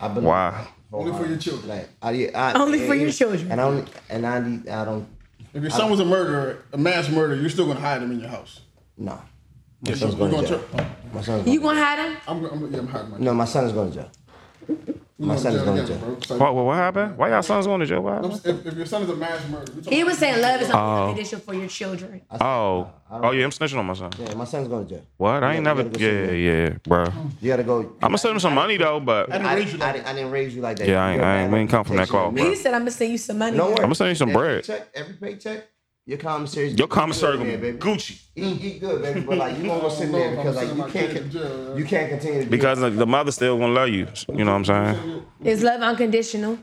I 0.00 0.08
believe 0.08 0.24
Why? 0.28 0.66
Only 0.92 1.12
for 1.18 1.26
your 1.26 1.38
children. 1.38 1.68
Like, 1.68 1.88
I, 2.00 2.30
I, 2.34 2.52
Only 2.52 2.86
for 2.86 2.94
your 2.94 3.10
children. 3.10 3.50
And 3.50 3.60
I 3.60 3.64
only, 3.64 3.84
and 4.08 4.26
I 4.26 4.40
need, 4.40 4.68
I 4.68 4.84
don't, 4.84 5.08
If 5.54 5.62
your 5.62 5.70
son 5.70 5.90
was 5.90 6.00
a 6.00 6.04
murderer, 6.04 6.64
a 6.72 6.78
mass 6.78 7.08
murderer, 7.08 7.36
you're 7.36 7.50
still 7.50 7.66
gonna 7.66 7.80
hide 7.80 8.02
him 8.02 8.12
in 8.12 8.20
your 8.20 8.28
house. 8.28 8.60
no. 8.96 9.12
My 9.84 9.90
Yes, 9.90 9.98
son's 9.98 10.12
you- 10.14 10.18
going 10.20 10.30
to 10.44 10.48
jail. 10.48 10.64
try- 10.70 10.90
My 11.12 11.22
son's 11.22 11.48
You 11.48 11.60
going 11.60 11.74
gonna 11.76 11.84
hide 11.84 12.08
him? 12.08 12.16
I'm, 12.28 12.44
I'm, 12.44 12.72
yeah, 12.72 12.78
I'm 12.78 12.86
hiding 12.86 13.10
my 13.10 13.18
No, 13.18 13.34
my 13.34 13.44
son 13.44 13.64
is 13.64 13.72
going 13.72 13.90
to 13.92 14.08
jail. 14.68 14.94
We 15.22 15.28
my 15.28 15.34
going 15.34 15.42
son 15.44 15.54
is 15.54 15.62
going 15.62 15.76
to 15.76 15.82
together, 15.86 16.16
jail. 16.26 16.36
What, 16.38 16.54
what, 16.56 16.64
what 16.64 16.74
happened? 16.76 17.16
Why 17.16 17.28
y'all 17.30 17.42
sons 17.44 17.64
going 17.68 17.78
to 17.78 17.86
jail? 17.86 18.00
What 18.02 18.14
happened? 18.14 18.40
If, 18.44 18.66
if 18.66 18.74
your 18.74 18.86
son 18.86 19.02
is 19.04 19.08
a 19.10 19.14
mass 19.14 19.48
murderer, 19.48 19.82
He 19.88 20.02
was 20.02 20.18
saying 20.18 20.42
love 20.42 20.60
is 20.60 20.68
only 20.68 20.80
oh. 20.82 21.02
unconditional 21.10 21.40
for 21.42 21.54
your 21.54 21.68
children. 21.68 22.22
Oh. 22.40 22.90
Oh, 23.08 23.30
yeah, 23.30 23.44
I'm 23.44 23.50
snitching 23.50 23.78
on 23.78 23.86
my 23.86 23.94
son. 23.94 24.10
Yeah, 24.18 24.34
my 24.34 24.44
son's 24.44 24.66
going 24.66 24.88
to 24.88 24.94
jail. 24.96 25.06
What? 25.18 25.44
I 25.44 25.54
ain't 25.54 25.64
gotta- 25.64 25.84
never. 25.84 25.96
you 25.96 26.26
gotta 26.26 26.36
Yeah, 26.36 26.64
yeah, 26.64 26.76
bro. 26.82 27.04
You 27.40 27.50
got 27.50 27.56
to 27.58 27.62
go. 27.62 27.78
I'm 27.80 27.98
gonna 28.00 28.18
send 28.18 28.32
him 28.34 28.40
some 28.40 28.54
money 28.54 28.78
though, 28.78 28.98
but 28.98 29.30
I 29.30 29.38
didn't 29.38 29.46
I, 29.46 29.54
raise 29.54 29.64
didn't, 29.66 29.78
you 29.78 29.84
I, 29.84 29.86
like 29.86 29.94
didn't, 29.94 30.06
I 30.08 30.12
didn't 30.14 30.30
raise 30.32 30.56
you 30.56 30.60
like 30.62 30.76
that. 30.78 30.88
Yeah, 30.88 31.04
I 31.04 31.10
ain't- 31.10 31.20
You're 31.20 31.24
a 31.28 31.32
I 31.32 31.42
ain't- 31.42 31.52
we 31.52 31.58
ain't 31.60 31.70
come 31.70 31.84
from 31.84 31.96
that 31.96 32.10
reputation. 32.10 32.34
cloth, 32.36 32.48
He 32.48 32.56
said 32.56 32.74
I'm 32.74 32.80
gonna 32.80 32.90
send 32.90 33.12
you 33.12 33.18
some 33.18 33.38
money. 33.38 33.56
Don't. 33.56 33.78
I'ma 33.80 33.92
send 33.92 34.08
you 34.08 34.14
some 34.16 34.30
every 34.30 34.40
bread. 34.40 34.66
Paycheck, 34.66 34.88
every 34.94 35.14
paycheck, 35.14 35.64
your 36.04 36.18
commissary. 36.18 36.68
your 36.70 36.88
commissary 36.88 37.36
gonna 37.38 37.56
gonna 37.56 37.72
be 37.72 37.78
Gucci 37.78 38.20
Eat, 38.34 38.64
eat 38.64 38.80
good, 38.80 39.02
baby, 39.02 39.20
but 39.20 39.38
like 39.38 39.56
you 39.58 39.66
gonna 39.66 39.80
go 39.80 39.88
sit 39.88 40.10
there 40.12 40.34
because 40.34 40.56
like 40.56 40.68
you 40.74 40.84
can't, 40.84 41.12
kid 41.12 41.34
you 41.78 41.84
can't 41.84 42.08
continue 42.08 42.38
to 42.40 42.44
do 42.44 42.50
because 42.50 42.80
the 42.80 42.90
the 42.90 43.06
mother 43.06 43.30
still 43.30 43.58
gonna 43.58 43.72
love 43.72 43.88
you. 43.88 44.08
You 44.28 44.44
know 44.44 44.52
what 44.58 44.70
I'm 44.70 44.96
saying? 44.96 45.26
Is 45.44 45.62
love 45.62 45.80
unconditional? 45.80 46.58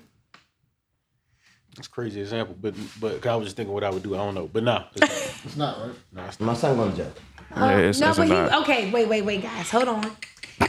It's 1.78 1.88
a 1.88 1.92
crazy 1.92 2.20
example, 2.20 2.56
but 2.60 2.76
but 3.00 3.26
I 3.26 3.36
was 3.38 3.46
just 3.46 3.56
thinking 3.56 3.74
what 3.74 3.86
I 3.86 3.90
would 3.90 4.04
do. 4.04 4.16
I 4.16 4.18
don't 4.18 4.36
know, 4.36 4.50
but 4.52 4.64
nah, 4.64 4.86
it's 4.96 5.30
It's 5.46 5.56
not 5.56 5.80
right. 6.14 6.40
My 6.42 6.54
son 6.54 6.76
going 6.76 6.92
to 6.92 6.98
jail. 6.98 7.14
Yeah, 7.56 7.78
it's, 7.78 8.00
no, 8.00 8.10
it's 8.10 8.18
but 8.18 8.28
he 8.28 8.34
okay. 8.34 8.92
Wait, 8.92 9.08
wait, 9.08 9.22
wait, 9.24 9.42
guys, 9.42 9.70
hold 9.70 9.88
on. 9.88 10.12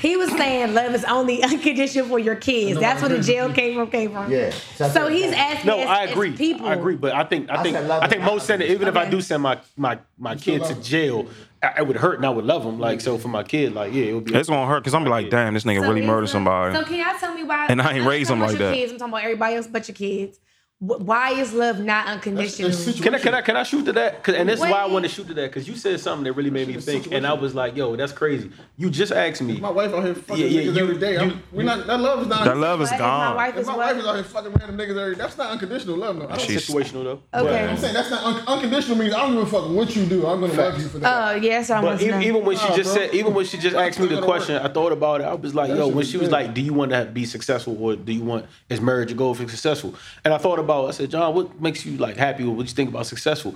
He 0.00 0.16
was 0.16 0.30
saying 0.30 0.72
love 0.74 0.94
is 0.94 1.04
only 1.04 1.42
unconditional 1.42 2.08
for 2.08 2.18
your 2.18 2.36
kids. 2.36 2.78
That's 2.78 3.02
where 3.02 3.08
the 3.08 3.20
jail 3.20 3.52
came 3.52 3.74
from. 3.74 3.90
Came 3.90 4.12
from. 4.12 4.30
Yeah. 4.30 4.50
So 4.50 4.88
said- 4.88 5.12
he's 5.12 5.32
asking. 5.32 5.66
no, 5.66 5.78
as- 5.80 5.88
I 5.88 6.04
agree. 6.04 6.32
People. 6.32 6.66
I 6.66 6.74
agree, 6.74 6.96
but 6.96 7.12
I 7.12 7.24
think 7.24 7.50
I 7.50 7.56
I 7.60 7.62
think 7.62 7.76
said 7.76 7.86
love 7.86 8.02
I 8.02 8.08
think 8.08 8.22
most 8.22 8.46
send 8.46 8.62
it. 8.62 8.70
Even 8.70 8.88
if 8.88 8.96
I 8.96 9.08
do 9.08 9.20
send 9.20 9.42
my 9.42 9.58
my 9.76 9.98
my 10.18 10.36
kid 10.36 10.64
to 10.64 10.74
jail, 10.80 11.26
I, 11.62 11.74
it 11.78 11.86
would 11.86 11.96
hurt 11.96 12.16
and 12.16 12.24
I 12.26 12.30
would 12.30 12.44
love 12.44 12.64
him. 12.64 12.78
Like 12.78 13.00
so 13.00 13.18
for 13.18 13.28
my 13.28 13.42
kid, 13.42 13.74
like 13.74 13.92
yeah, 13.92 14.04
it 14.04 14.12
would 14.14 14.24
be. 14.24 14.34
It's 14.34 14.48
gonna 14.48 14.66
hurt 14.66 14.80
because 14.80 14.94
I'm 14.94 15.04
be 15.04 15.10
like, 15.10 15.28
damn, 15.30 15.54
this 15.54 15.64
nigga 15.64 15.80
So 15.82 15.88
really 15.88 16.06
murdered 16.06 16.28
somebody. 16.28 16.74
So 16.74 16.84
can 16.84 16.94
y'all 16.98 17.18
tell 17.18 17.34
me 17.34 17.42
why? 17.42 17.66
And 17.66 17.82
I 17.82 17.92
ain't 17.92 18.02
I'm 18.02 18.08
raised 18.08 18.28
talking 18.28 18.40
them 18.40 18.48
about 18.48 18.52
like 18.52 18.60
your 18.60 18.70
that. 18.70 18.76
Kids, 18.76 18.92
I'm 18.92 18.98
talking 18.98 19.12
about 19.14 19.24
everybody 19.24 19.56
else 19.56 19.66
but 19.66 19.88
your 19.88 19.94
kids. 19.96 20.38
Wh- 20.80 20.98
Why 21.06 21.32
is 21.32 21.52
love 21.52 21.78
not 21.80 22.06
unconditional? 22.06 22.70
It's 22.70 23.00
Can 23.02 23.14
I 23.14 23.18
can 23.18 23.34
I 23.34 23.42
can 23.42 23.54
I 23.54 23.64
shoot 23.64 23.84
to 23.84 23.92
that? 23.92 24.26
and 24.28 24.48
this 24.48 24.54
is 24.58 24.62
why 24.62 24.78
I 24.80 24.86
want 24.86 25.04
to 25.04 25.10
shoot 25.10 25.26
to 25.28 25.34
that 25.34 25.50
because 25.50 25.68
you 25.68 25.74
said 25.76 26.00
something 26.00 26.24
that 26.24 26.32
really 26.32 26.48
made 26.48 26.68
me 26.68 26.80
think, 26.80 27.12
and 27.12 27.26
I 27.26 27.34
was 27.34 27.54
like, 27.54 27.76
yo, 27.76 27.96
that's 27.96 28.12
crazy. 28.12 28.50
You 28.78 28.88
just 28.88 29.12
asked 29.12 29.42
me. 29.42 29.60
My 29.60 29.68
wife 29.70 29.92
out 29.92 30.04
here 30.04 30.14
fucking 30.14 30.42
Yeah, 30.42 30.48
yeah, 30.48 30.70
niggas 30.70 30.76
you- 30.76 30.82
every 30.82 30.98
day. 30.98 31.12
you- 31.12 31.18
I'm, 31.20 31.42
we 31.52 31.64
not 31.64 31.86
that 31.86 32.00
love 32.00 32.22
is 32.22 32.28
not. 32.28 32.44
That 32.46 32.56
love 32.56 32.80
is 32.80 32.88
But 32.88 32.94
if 32.94 33.00
My 33.02 33.06
gone. 33.06 33.36
wife 33.36 33.56
is 33.58 33.66
my 33.66 33.76
what? 33.76 33.86
wife 33.88 33.96
is 33.98 34.06
out 34.06 34.14
here 34.14 34.24
fucking 34.24 34.52
random 34.52 34.76
niggas 34.78 34.98
every 34.98 35.14
day, 35.16 35.20
that's 35.20 35.36
not 35.36 35.50
unconditional 35.50 35.96
love. 35.98 36.16
No, 36.16 36.24
I 36.24 36.28
don't, 36.28 36.40
She's- 36.40 36.64
situational 36.66 37.04
though. 37.04 37.22
Okay. 37.34 37.68
I'm 37.68 37.76
saying 37.76 37.92
that's 37.92 38.10
not 38.10 38.24
un- 38.24 38.42
unconditional. 38.46 38.96
Means 38.96 39.12
I 39.12 39.18
don't 39.20 39.34
give 39.34 39.42
a 39.42 39.46
fuck 39.46 39.68
what 39.68 39.94
you 39.94 40.06
do. 40.06 40.26
I'm 40.26 40.40
gonna 40.40 40.54
love 40.54 40.80
you 40.80 40.88
for 40.88 40.98
that. 41.00 41.32
Oh 41.32 41.36
yes, 41.36 41.68
I'm 41.68 41.82
But 41.84 42.00
even, 42.00 42.22
even 42.22 42.42
when 42.42 42.56
she 42.56 42.66
Nah, 42.66 42.76
just 42.76 42.94
bro. 42.94 43.02
said, 43.04 43.14
even 43.14 43.34
when 43.34 43.44
she 43.44 43.58
just 43.58 43.76
asked 43.76 43.98
me 44.00 44.06
the 44.06 44.14
That's 44.14 44.26
not 44.26 44.26
question, 44.26 44.56
I 44.56 44.68
thought 44.68 44.92
about 44.92 45.20
it. 45.20 45.24
I 45.24 45.34
was 45.34 45.54
like, 45.54 45.68
That 45.68 45.76
yo, 45.76 45.88
when 45.88 46.06
she 46.06 46.16
was 46.16 46.30
like, 46.30 46.54
do 46.54 46.62
you 46.62 46.72
want 46.72 46.92
to 46.92 47.04
be 47.04 47.26
successful 47.26 47.76
or 47.78 47.96
do 47.96 48.12
you 48.14 48.22
want 48.24 48.46
is 48.70 48.80
marriage 48.80 49.12
a 49.12 49.14
goal 49.14 49.34
for 49.34 49.46
successful? 49.46 49.94
And 50.24 50.32
I 50.32 50.38
thought 50.38 50.58
about, 50.58 50.69
I 50.70 50.90
said, 50.92 51.10
John, 51.10 51.34
what 51.34 51.60
makes 51.60 51.84
you 51.84 51.96
like 51.96 52.16
happy 52.16 52.44
or 52.44 52.54
what 52.54 52.66
you 52.66 52.74
think 52.74 52.90
about 52.90 53.06
successful? 53.06 53.54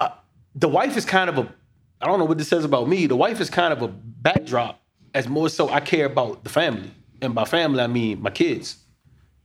Uh, 0.00 0.10
the 0.54 0.68
wife 0.68 0.96
is 0.96 1.04
kind 1.04 1.30
of 1.30 1.38
a, 1.38 1.54
I 2.00 2.06
don't 2.06 2.18
know 2.18 2.24
what 2.24 2.38
this 2.38 2.48
says 2.48 2.64
about 2.64 2.88
me. 2.88 3.06
The 3.06 3.16
wife 3.16 3.40
is 3.40 3.50
kind 3.50 3.72
of 3.72 3.82
a 3.82 3.88
backdrop, 3.88 4.80
as 5.14 5.28
more 5.28 5.48
so 5.48 5.68
I 5.68 5.80
care 5.80 6.06
about 6.06 6.44
the 6.44 6.50
family, 6.50 6.90
and 7.20 7.34
by 7.34 7.44
family 7.44 7.80
I 7.82 7.86
mean 7.86 8.22
my 8.22 8.30
kids, 8.30 8.76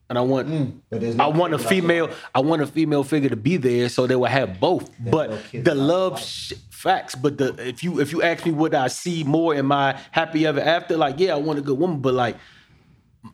and 0.09 0.17
I 0.17 0.21
want. 0.21 0.89
But 0.89 1.01
there's 1.01 1.17
I 1.17 1.27
want 1.27 1.53
a 1.53 1.57
kids 1.57 1.65
left 1.65 1.75
female. 1.75 2.09
I 2.35 2.41
want 2.41 2.61
a 2.61 2.67
female 2.67 3.03
figure 3.03 3.29
to 3.29 3.35
be 3.35 3.57
there, 3.57 3.89
so 3.89 4.05
they 4.05 4.15
will 4.15 4.25
have 4.25 4.59
both. 4.59 4.89
but 4.99 5.31
no 5.31 5.61
the 5.61 5.73
love, 5.75 6.19
sh- 6.19 6.53
facts. 6.69 7.15
But 7.15 7.37
the 7.37 7.55
if 7.67 7.83
you 7.83 7.99
if 7.99 8.11
you 8.11 8.21
ask 8.21 8.45
me 8.45 8.51
what 8.51 8.75
I 8.75 8.87
see 8.87 9.23
more 9.23 9.55
in 9.55 9.65
my 9.65 9.99
happy 10.11 10.45
ever 10.45 10.61
after, 10.61 10.97
like 10.97 11.19
yeah, 11.19 11.33
I 11.33 11.37
want 11.37 11.59
a 11.59 11.61
good 11.63 11.79
woman, 11.79 11.99
but 11.99 12.13
like 12.13 12.37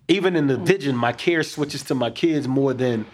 even 0.07 0.35
in 0.35 0.47
the 0.47 0.57
vision, 0.57 0.95
my 0.95 1.11
care 1.11 1.43
switches 1.43 1.83
to 1.83 1.95
my 1.95 2.09
kids 2.11 2.47
more 2.47 2.73
than 2.73 3.05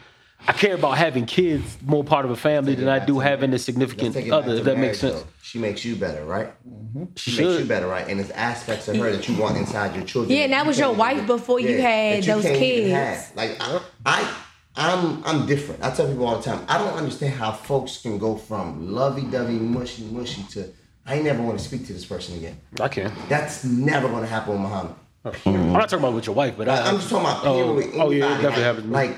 I 0.47 0.53
care 0.53 0.75
about 0.75 0.97
having 0.97 1.25
kids 1.25 1.77
more 1.83 2.03
part 2.03 2.25
of 2.25 2.31
a 2.31 2.35
family 2.35 2.75
than 2.75 2.87
I 2.87 3.03
do 3.03 3.19
having 3.19 3.53
a 3.53 3.59
significant 3.59 4.13
take 4.13 4.27
it 4.27 4.29
back 4.29 4.43
other. 4.43 4.55
If 4.55 4.63
that 4.65 4.77
makes 4.77 4.99
sense. 4.99 5.21
though. 5.21 5.27
She 5.41 5.59
makes 5.59 5.83
you 5.83 5.95
better, 5.95 6.23
right? 6.25 6.47
Mm-hmm. 6.67 7.05
She 7.15 7.31
She 7.31 7.43
makes 7.43 7.59
you 7.59 7.65
better, 7.65 7.87
right? 7.87 8.07
And 8.07 8.19
it's 8.19 8.29
aspects 8.31 8.87
of 8.87 8.97
her 8.97 9.11
that 9.11 9.27
you 9.27 9.35
want 9.37 9.57
inside 9.57 9.95
your 9.95 10.05
children. 10.05 10.35
Yeah, 10.35 10.43
and 10.43 10.53
that 10.53 10.63
you 10.63 10.67
was 10.67 10.79
your 10.79 10.93
wife 10.93 11.15
even- 11.15 11.27
before 11.27 11.59
you 11.59 11.81
had 11.81 12.23
that 12.23 12.27
those 12.27 12.43
can't 12.43 12.55
even 12.55 12.91
kids. 12.91 12.93
have. 12.93 13.35
Like 13.35 13.57
I, 13.59 13.81
I, 14.05 14.35
I'm, 14.75 15.23
I'm 15.25 15.45
different. 15.45 15.83
I 15.83 15.91
tell 15.91 16.07
people 16.07 16.27
all 16.27 16.37
the 16.37 16.43
time. 16.43 16.65
I 16.67 16.77
don't 16.77 16.93
understand 16.93 17.33
how 17.33 17.51
folks 17.51 18.01
can 18.01 18.17
go 18.17 18.35
from 18.35 18.91
lovey-dovey, 18.91 19.53
mushy, 19.53 20.03
mushy 20.03 20.43
to 20.51 20.71
I 21.07 21.19
never 21.21 21.41
want 21.43 21.59
to 21.59 21.63
speak 21.63 21.85
to 21.87 21.93
this 21.93 22.05
person 22.05 22.35
again. 22.37 22.59
I 22.79 22.87
can. 22.87 23.13
That's 23.29 23.63
never 23.63 24.07
going 24.07 24.23
to 24.23 24.27
happen 24.27 24.53
with 24.53 24.61
Muhammad. 24.61 24.95
I'm 25.23 25.73
not 25.73 25.89
talking 25.89 25.99
about 25.99 26.13
with 26.13 26.25
your 26.25 26.35
wife, 26.35 26.55
but 26.57 26.67
I, 26.67 26.87
I'm 26.87 26.95
just 26.97 27.09
talking 27.09 27.25
about 27.25 27.45
oh, 27.45 27.73
with 27.75 27.91
oh 27.95 28.11
yeah, 28.11 28.25
it 28.25 28.43
anybody. 28.43 28.43
definitely 28.43 28.47
like, 28.47 28.63
happens. 28.63 28.83
to 28.83 28.87
me. 28.87 28.93
Like 28.93 29.17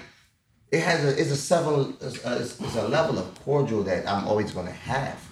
it 0.71 0.81
has 0.81 1.05
a 1.05 1.19
it's 1.19 1.31
a 1.31 1.35
seven 1.35 1.95
it's 2.01 2.23
a, 2.25 2.37
it's 2.39 2.59
it's 2.59 2.75
a 2.75 2.87
level 2.87 3.17
of 3.19 3.43
cordial 3.43 3.83
that 3.83 4.07
I'm 4.07 4.27
always 4.27 4.51
gonna 4.51 4.71
have. 4.71 5.23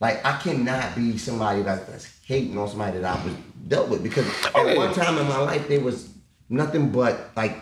Like 0.00 0.24
I 0.24 0.38
cannot 0.38 0.94
be 0.94 1.18
somebody 1.18 1.62
that, 1.62 1.86
that's 1.88 2.08
hating 2.24 2.56
on 2.56 2.68
somebody 2.68 2.98
that 2.98 3.18
I 3.18 3.24
was 3.24 3.34
dealt 3.66 3.88
with 3.88 4.02
because 4.02 4.26
Oh, 4.54 4.66
at 4.66 4.76
one 4.76 4.94
time 4.94 5.18
in 5.18 5.26
my 5.28 5.38
life 5.38 5.68
there 5.68 5.80
was 5.80 6.08
nothing 6.48 6.90
but 6.90 7.30
like 7.36 7.56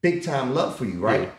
big 0.00 0.22
time 0.22 0.54
love 0.54 0.76
for 0.76 0.84
you, 0.84 1.00
right? 1.00 1.30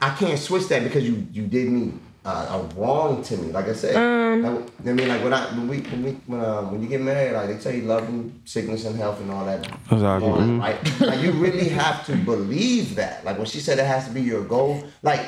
I 0.00 0.10
can't 0.10 0.38
switch 0.38 0.68
that 0.68 0.84
because 0.84 1.04
you 1.06 1.26
you 1.32 1.46
did 1.46 1.68
me 1.68 1.92
uh, 2.26 2.58
a 2.58 2.74
wrong 2.74 3.22
to 3.22 3.36
me. 3.36 3.52
Like 3.52 3.68
I 3.68 3.72
said, 3.72 3.94
like, 4.42 4.62
I 4.84 4.92
mean, 4.92 5.08
like 5.08 5.22
when 5.22 5.32
I 5.32 5.44
when 5.54 5.68
we 5.68 5.78
when 5.80 6.02
we 6.02 6.10
when, 6.26 6.40
uh, 6.40 6.62
when 6.62 6.82
you 6.82 6.88
get 6.88 7.00
married, 7.00 7.32
like 7.34 7.48
they 7.48 7.58
tell 7.58 7.72
you 7.72 7.82
love 7.82 8.02
and 8.08 8.40
sickness 8.44 8.84
and 8.84 8.96
health 8.96 9.20
and 9.20 9.30
all 9.30 9.44
that. 9.46 9.60
Exactly. 9.90 10.28
all 10.28 10.36
that, 10.36 10.42
Mhm. 10.48 10.60
Right? 10.60 11.00
Like 11.00 11.20
you 11.20 11.30
really 11.32 11.68
have 11.68 12.04
to 12.06 12.16
believe 12.16 12.96
that. 12.96 13.24
Like 13.24 13.38
when 13.38 13.46
she 13.46 13.60
said 13.60 13.78
it 13.78 13.86
has 13.86 14.06
to 14.08 14.12
be 14.12 14.22
your 14.22 14.42
goal, 14.44 14.82
like 15.02 15.24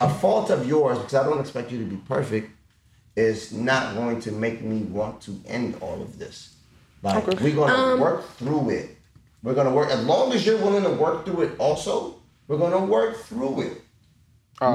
a 0.00 0.08
fault 0.08 0.50
of 0.50 0.68
yours, 0.68 0.98
because 0.98 1.14
I 1.14 1.24
don't 1.24 1.40
expect 1.40 1.72
you 1.72 1.78
to 1.78 1.84
be 1.84 1.96
perfect, 1.96 2.50
is 3.16 3.52
not 3.52 3.96
going 3.96 4.20
to 4.20 4.30
make 4.32 4.62
me 4.62 4.82
want 4.82 5.20
to 5.22 5.32
end 5.48 5.76
all 5.80 6.00
of 6.00 6.18
this. 6.18 6.54
Like 7.02 7.26
we're 7.40 7.56
gonna 7.56 8.00
work 8.00 8.28
through 8.36 8.70
it. 8.70 8.96
We're 9.42 9.54
gonna 9.54 9.72
work 9.74 9.90
as 9.90 10.04
long 10.04 10.32
as 10.32 10.46
you're 10.46 10.58
willing 10.58 10.84
to 10.84 10.90
work 10.90 11.24
through 11.24 11.40
it. 11.42 11.52
Also, 11.58 12.16
we're 12.46 12.58
gonna 12.58 12.84
work 12.84 13.16
through 13.24 13.62
it. 13.62 13.82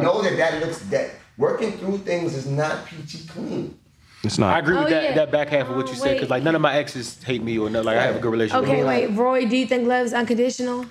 Know 0.03 0.21
that 0.23 0.35
that 0.37 0.59
looks 0.61 0.79
that 0.89 1.11
working 1.37 1.73
through 1.73 1.99
things 1.99 2.35
is 2.35 2.45
not 2.45 2.85
peachy 2.85 3.27
clean. 3.27 3.77
It's 4.23 4.37
not. 4.39 4.47
I 4.47 4.51
not. 4.53 4.59
agree 4.63 4.77
with 4.77 4.87
Oh, 4.87 4.89
that 4.89 5.03
yeah. 5.03 5.13
that 5.15 5.31
back 5.31 5.49
half 5.49 5.69
of 5.69 5.75
what 5.75 5.85
you 5.87 5.93
Um, 5.93 5.99
said 5.99 6.13
because 6.15 6.29
like 6.29 6.43
none 6.43 6.55
of 6.55 6.61
my 6.61 6.73
exes 6.75 7.21
hate 7.23 7.43
me 7.43 7.57
or 7.59 7.69
nothing. 7.69 7.85
Like 7.85 7.97
I 7.97 8.03
have 8.03 8.15
a 8.15 8.19
good 8.19 8.31
relationship. 8.31 8.63
Okay, 8.67 8.77
with 8.83 8.87
wait, 8.87 9.07
Roy, 9.15 9.45
do 9.45 9.55
you 9.55 9.65
think 9.67 9.87
love 9.87 10.05
is 10.05 10.13
unconditional? 10.13 10.85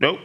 Nope. 0.00 0.18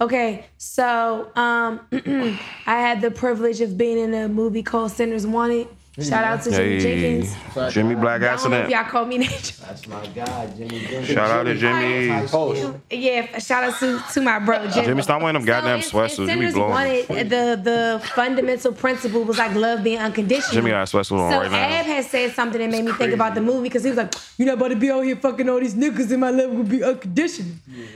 Okay, 0.00 0.46
so 0.56 1.30
um, 1.36 1.80
I 1.92 2.78
had 2.80 3.00
the 3.00 3.10
privilege 3.10 3.60
of 3.60 3.76
being 3.78 3.98
in 3.98 4.12
a 4.14 4.28
movie 4.28 4.62
called 4.62 4.90
Sinners 4.90 5.26
Wanted. 5.26 5.68
Shout 6.02 6.24
out 6.24 6.42
to 6.42 6.50
Jimmy 6.50 6.80
Hey, 6.80 6.80
Jenkins. 7.20 7.72
Jimmy 7.72 7.94
Black 7.94 8.20
I 8.20 8.34
don't 8.34 8.50
know 8.50 8.56
if 8.56 8.64
accident. 8.64 8.70
y'all 8.70 8.84
call 8.84 9.04
me 9.06 9.18
that. 9.18 9.52
That's 9.64 9.86
my 9.86 10.04
guy, 10.08 10.46
Jimmy. 10.56 10.80
Jimmy. 10.86 11.06
Shout 11.06 11.30
out 11.30 11.42
to 11.44 11.54
Jimmy. 11.54 12.08
High 12.08 12.26
school. 12.26 12.80
Yeah, 12.90 13.38
shout 13.38 13.62
out 13.64 13.78
to, 13.78 14.02
to 14.14 14.20
my 14.20 14.40
bro 14.40 14.68
Jimmy. 14.70 14.86
Jimmy, 14.86 15.02
stop 15.02 15.20
wearing 15.22 15.34
them 15.34 15.44
goddamn 15.44 15.76
in- 15.76 15.82
sweatsuits. 15.82 16.32
You 16.34 16.48
be 16.48 16.52
blowing. 16.52 16.70
Wanted, 16.72 17.30
the 17.30 17.60
the 17.62 18.02
fundamental 18.14 18.72
principle 18.72 19.22
was 19.22 19.38
like 19.38 19.54
love 19.54 19.84
being 19.84 19.98
unconditional. 20.00 20.52
Jimmy 20.52 20.70
got 20.70 20.92
a 20.92 20.96
sweatsuit 20.96 21.12
on 21.20 21.30
so 21.30 21.38
right 21.42 21.50
now. 21.50 21.58
Ab 21.58 21.86
had 21.86 22.04
said 22.06 22.32
something 22.32 22.60
that 22.60 22.70
made 22.70 22.84
me 22.84 22.90
think 22.92 23.12
about 23.12 23.36
the 23.36 23.40
movie 23.40 23.62
because 23.68 23.84
he 23.84 23.90
was 23.90 23.96
like, 23.96 24.12
"You're 24.36 24.46
not 24.46 24.56
about 24.56 24.68
to 24.68 24.76
be 24.76 24.90
out 24.90 25.02
here 25.02 25.14
fucking 25.14 25.48
all 25.48 25.60
these 25.60 25.76
niggas, 25.76 26.10
and 26.10 26.20
my 26.20 26.30
love 26.30 26.50
will 26.50 26.64
be 26.64 26.82
unconditional." 26.82 27.52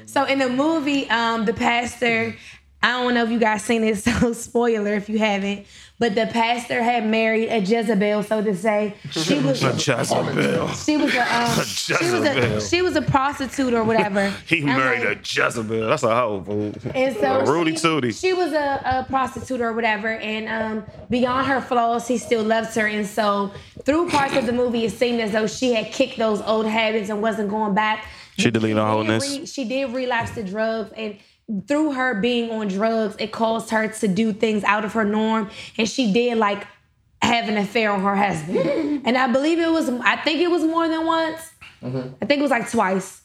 So 0.06 0.22
in 0.24 0.38
the 0.38 0.48
movie, 0.48 1.10
um, 1.10 1.46
the 1.46 1.52
pastor, 1.52 2.36
I 2.80 2.92
don't 3.02 3.14
know 3.14 3.24
if 3.24 3.30
you 3.30 3.40
guys 3.40 3.64
seen 3.64 3.82
it, 3.82 3.98
so 4.04 4.32
spoiler 4.34 4.94
if 4.94 5.08
you 5.08 5.18
haven't, 5.18 5.66
but 5.98 6.14
the 6.14 6.26
pastor 6.26 6.82
had 6.82 7.06
married 7.06 7.48
a 7.48 7.58
Jezebel, 7.58 8.22
so 8.22 8.42
to 8.42 8.54
say. 8.54 8.94
She 9.10 9.38
was 9.40 9.60
Jezebel. 9.62 10.68
she 10.74 10.96
was 10.96 11.14
a 11.14 11.36
um, 11.36 11.64
she 11.64 11.92
was 11.92 12.02
a 12.02 12.34
Jezebel. 12.34 12.60
she 12.60 12.82
was 12.82 12.96
a 12.96 13.02
prostitute 13.02 13.74
or 13.74 13.82
whatever. 13.84 14.32
He 14.46 14.60
married 14.62 15.04
like, 15.04 15.18
a 15.18 15.20
Jezebel. 15.20 15.88
That's 15.88 16.02
a 16.04 16.14
hoe, 16.14 16.42
fool. 16.42 16.72
and 16.94 17.16
so 17.16 17.44
Rudy 17.44 17.72
Tootie. 17.72 18.18
She 18.18 18.32
was 18.32 18.52
a, 18.52 18.80
a 18.84 19.06
prostitute 19.08 19.60
or 19.60 19.72
whatever, 19.72 20.08
and 20.08 20.48
um, 20.48 20.84
beyond 21.10 21.46
her 21.48 21.60
flaws, 21.60 22.06
he 22.08 22.16
still 22.18 22.44
loves 22.44 22.74
her. 22.76 22.86
And 22.86 23.06
so, 23.06 23.52
through 23.84 24.08
parts 24.10 24.36
of 24.36 24.46
the 24.46 24.52
movie, 24.52 24.84
it 24.84 24.92
seemed 24.92 25.20
as 25.20 25.32
though 25.32 25.46
she 25.46 25.74
had 25.74 25.92
kicked 25.92 26.16
those 26.18 26.40
old 26.42 26.66
habits 26.66 27.10
and 27.10 27.20
wasn't 27.20 27.50
going 27.50 27.74
back. 27.74 28.06
She 28.38 28.50
deleted 28.50 28.78
wholeness. 28.78 29.38
re- 29.38 29.46
she 29.46 29.64
did 29.64 29.92
relapse 29.92 30.30
to 30.36 30.44
drugs, 30.44 30.92
and 30.96 31.16
through 31.66 31.92
her 31.92 32.14
being 32.20 32.50
on 32.50 32.68
drugs, 32.68 33.16
it 33.18 33.32
caused 33.32 33.70
her 33.70 33.88
to 33.88 34.08
do 34.08 34.32
things 34.32 34.64
out 34.64 34.84
of 34.84 34.92
her 34.92 35.04
norm, 35.04 35.50
and 35.76 35.88
she 35.88 36.12
did 36.12 36.38
like 36.38 36.66
have 37.22 37.48
an 37.48 37.56
affair 37.56 37.90
on 37.90 38.02
her 38.02 38.16
husband. 38.16 39.02
and 39.06 39.16
I 39.16 39.26
believe 39.32 39.58
it 39.58 39.70
was, 39.70 39.88
I 39.88 40.16
think 40.16 40.40
it 40.40 40.50
was 40.50 40.62
more 40.62 40.88
than 40.88 41.06
once. 41.06 41.40
I 41.82 42.26
think 42.26 42.40
it 42.40 42.42
was 42.42 42.50
like 42.50 42.70
twice. 42.70 43.22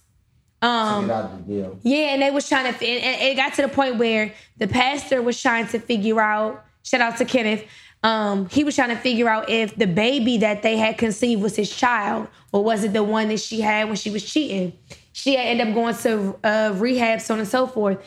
Um, 0.61 1.07
Get 1.07 1.15
out 1.15 1.45
the 1.47 1.53
deal. 1.53 1.79
yeah, 1.83 2.13
and 2.13 2.21
they 2.21 2.31
was 2.31 2.47
trying 2.47 2.73
to, 2.73 2.85
and 2.85 3.21
it 3.21 3.35
got 3.35 3.53
to 3.55 3.63
the 3.63 3.67
point 3.67 3.97
where 3.97 4.33
the 4.57 4.67
pastor 4.67 5.21
was 5.21 5.39
trying 5.41 5.67
to 5.67 5.79
figure 5.79 6.21
out. 6.21 6.63
Shout 6.83 7.01
out 7.01 7.17
to 7.17 7.25
Kenneth. 7.25 7.65
Um, 8.03 8.47
he 8.49 8.63
was 8.63 8.75
trying 8.75 8.89
to 8.89 8.97
figure 8.97 9.27
out 9.29 9.49
if 9.49 9.75
the 9.75 9.87
baby 9.87 10.37
that 10.39 10.61
they 10.61 10.77
had 10.77 10.97
conceived 10.97 11.41
was 11.41 11.55
his 11.55 11.73
child, 11.73 12.27
or 12.51 12.63
was 12.63 12.83
it 12.83 12.93
the 12.93 13.03
one 13.03 13.27
that 13.29 13.39
she 13.39 13.61
had 13.61 13.87
when 13.87 13.95
she 13.97 14.09
was 14.09 14.23
cheating. 14.23 14.73
She 15.14 15.35
had 15.35 15.45
ended 15.45 15.68
up 15.69 15.73
going 15.73 15.95
to 15.95 16.40
uh, 16.44 16.73
rehab, 16.76 17.22
so 17.22 17.35
on 17.35 17.40
and 17.40 17.48
so 17.48 17.65
forth. 17.68 18.03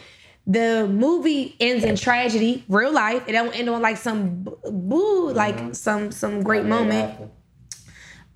The 0.46 0.86
movie 0.86 1.56
ends 1.58 1.82
in 1.84 1.96
tragedy, 1.96 2.64
real 2.68 2.92
life. 2.92 3.24
It 3.26 3.32
don't 3.32 3.56
end 3.56 3.68
on 3.68 3.82
like 3.82 3.96
some 3.96 4.46
boo, 4.70 5.32
like 5.32 5.74
some 5.74 6.12
some 6.12 6.42
great 6.42 6.66
moment 6.66 7.30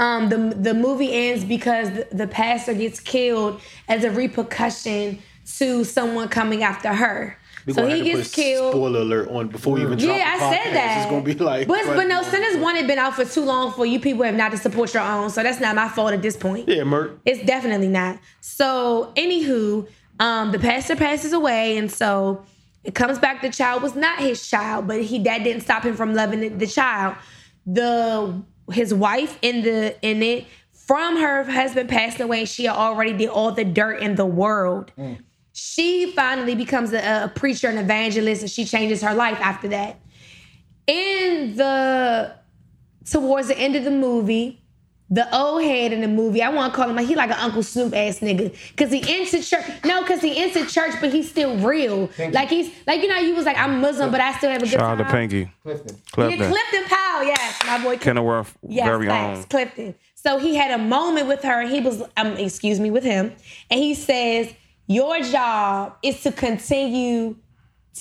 um, 0.01 0.31
the 0.31 0.39
the 0.57 0.75
movie 0.75 1.13
ends 1.13 1.45
because 1.45 1.91
the, 1.91 2.09
the 2.11 2.27
pastor 2.27 2.75
gets 2.75 2.99
killed 2.99 3.61
as 3.87 4.03
a 4.03 4.11
repercussion 4.11 5.23
to 5.59 5.85
someone 5.85 6.29
coming 6.29 6.63
after 6.63 6.89
her. 6.95 7.37
We 7.67 7.73
so 7.73 7.83
gonna 7.83 7.95
he 7.95 7.99
have 8.01 8.07
to 8.11 8.17
gets 8.23 8.29
put 8.31 8.39
a 8.39 8.43
killed. 8.43 8.73
Spoiler 8.73 9.01
alert 9.01 9.29
on 9.29 9.49
before 9.49 9.75
we 9.75 9.83
even 9.83 9.99
drop 9.99 10.17
Yeah, 10.17 10.39
the 10.39 10.45
I 10.45 10.47
podcast. 10.49 10.65
said 10.65 10.75
that. 10.75 11.03
It's 11.03 11.11
gonna 11.11 11.23
be 11.25 11.35
like, 11.35 11.69
but 11.69 11.85
but 11.87 12.07
no, 12.07 12.23
Sinners 12.23 12.57
One 12.57 12.77
had 12.77 12.87
been 12.87 12.99
out 12.99 13.15
for 13.15 13.25
too 13.25 13.45
long 13.45 13.73
for 13.73 13.85
you 13.87 14.01
people 14.01 14.23
have 14.25 14.35
not 14.35 14.51
to 14.53 14.57
support 14.57 14.93
your 14.95 15.03
own. 15.03 15.31
So 15.31 15.43
that's 15.43 15.61
not 15.61 15.75
my 15.75 15.89
fault 15.89 16.13
at 16.13 16.23
this 16.23 16.37
point. 16.37 16.69
yeah, 16.69 16.85
Merc. 16.85 17.19
It's 17.25 17.45
definitely 17.45 17.89
not. 17.89 18.19
So, 18.41 19.13
anywho, 19.17 19.87
um, 20.19 20.53
the 20.53 20.59
pastor 20.59 20.97
passes 20.97 21.33
away, 21.33 21.77
and 21.79 21.91
so 21.91 22.45
it 22.85 22.95
comes 22.95 23.19
back. 23.19 23.43
The 23.43 23.51
child 23.51 23.83
was 23.83 23.95
not 23.95 24.19
his 24.21 24.49
child, 24.49 24.87
but 24.89 25.03
he 25.03 25.19
that 25.25 25.45
didn't 25.45 25.63
stop 25.63 25.83
him 25.85 25.97
from 25.97 26.15
loving 26.15 26.41
the, 26.41 26.49
the 26.49 26.67
child. 26.67 27.17
The 27.67 28.43
his 28.73 28.95
wife 28.95 29.39
in 29.43 29.63
the 29.63 29.97
in 30.03 30.23
it 30.23 30.47
from 30.73 31.17
her 31.19 31.45
husband 31.45 31.89
passing 31.89 32.23
away. 32.23 32.45
She 32.47 32.69
already 32.69 33.13
did 33.13 33.29
all 33.29 33.53
the 33.53 33.65
dirt 33.65 34.01
in 34.01 34.15
the 34.17 34.27
world. 34.27 34.93
She 35.53 36.13
finally 36.13 36.55
becomes 36.55 36.93
a, 36.93 37.25
a 37.25 37.29
preacher 37.35 37.69
and 37.69 37.79
evangelist, 37.79 38.43
and 38.43 38.51
she 38.51 38.65
changes 38.65 39.03
her 39.03 39.15
life 39.15 39.39
after 39.41 39.69
that. 39.69 39.99
In 40.87 41.57
the 41.57 42.35
towards 43.11 43.49
the 43.49 43.59
end 43.59 43.77
of 43.77 43.85
the 43.85 43.91
movie, 43.91 44.63
the 45.13 45.33
old 45.37 45.63
head 45.63 45.93
in 45.93 46.01
the 46.01 46.09
movie, 46.09 46.41
I 46.43 46.51
want 46.51 46.73
to 46.73 46.77
call 46.77 46.89
him 46.89 46.95
like 46.97 47.07
he 47.07 47.17
like 47.17 47.31
an 47.31 47.37
Uncle 47.39 47.63
Snoop 47.65 47.95
ass 47.95 48.21
nigga, 48.21 48.55
cause 48.77 48.91
he 48.93 48.99
into 48.99 49.43
church. 49.43 49.65
No, 49.85 50.05
cause 50.05 50.21
he 50.21 50.41
into 50.41 50.65
church, 50.67 50.95
but 51.01 51.13
he's 51.13 51.29
still 51.29 51.57
real. 51.59 52.09
Like 52.19 52.49
he's 52.49 52.73
like 52.87 53.03
you 53.03 53.09
know 53.09 53.17
you 53.19 53.35
was 53.35 53.45
like 53.45 53.59
I'm 53.59 53.81
Muslim, 53.81 54.11
but 54.13 54.21
I 54.21 54.33
still 54.39 54.51
have 54.51 54.63
a 54.63 54.67
good 54.67 54.73
Shout 54.73 54.81
out 54.83 54.97
time. 54.99 55.07
to 55.07 55.13
Pinky. 55.13 55.53
Clifton. 55.63 55.97
Yeah, 55.97 56.13
Clifton. 56.13 56.49
Clifton 56.51 56.85
Powell, 56.85 57.25
yes, 57.25 57.59
my 57.67 57.77
boy. 57.79 57.83
Clifton. 57.83 58.01
Kenilworth, 58.01 58.57
Yes, 58.67 58.87
very 58.87 59.07
facts, 59.07 59.39
own. 59.41 59.45
Clifton. 59.47 59.95
So 60.15 60.39
he 60.39 60.55
had 60.55 60.71
a 60.79 60.83
moment 60.83 61.29
with 61.29 61.43
her. 61.45 61.63
He 61.63 61.81
was, 61.81 62.03
um, 62.17 62.33
excuse 62.37 62.79
me, 62.79 62.91
with 62.91 63.05
him, 63.05 63.33
and 63.71 63.81
he 63.81 63.95
says, 63.95 64.53
"Your 64.91 65.21
job 65.21 65.95
is 66.03 66.21
to 66.25 66.33
continue 66.33 67.37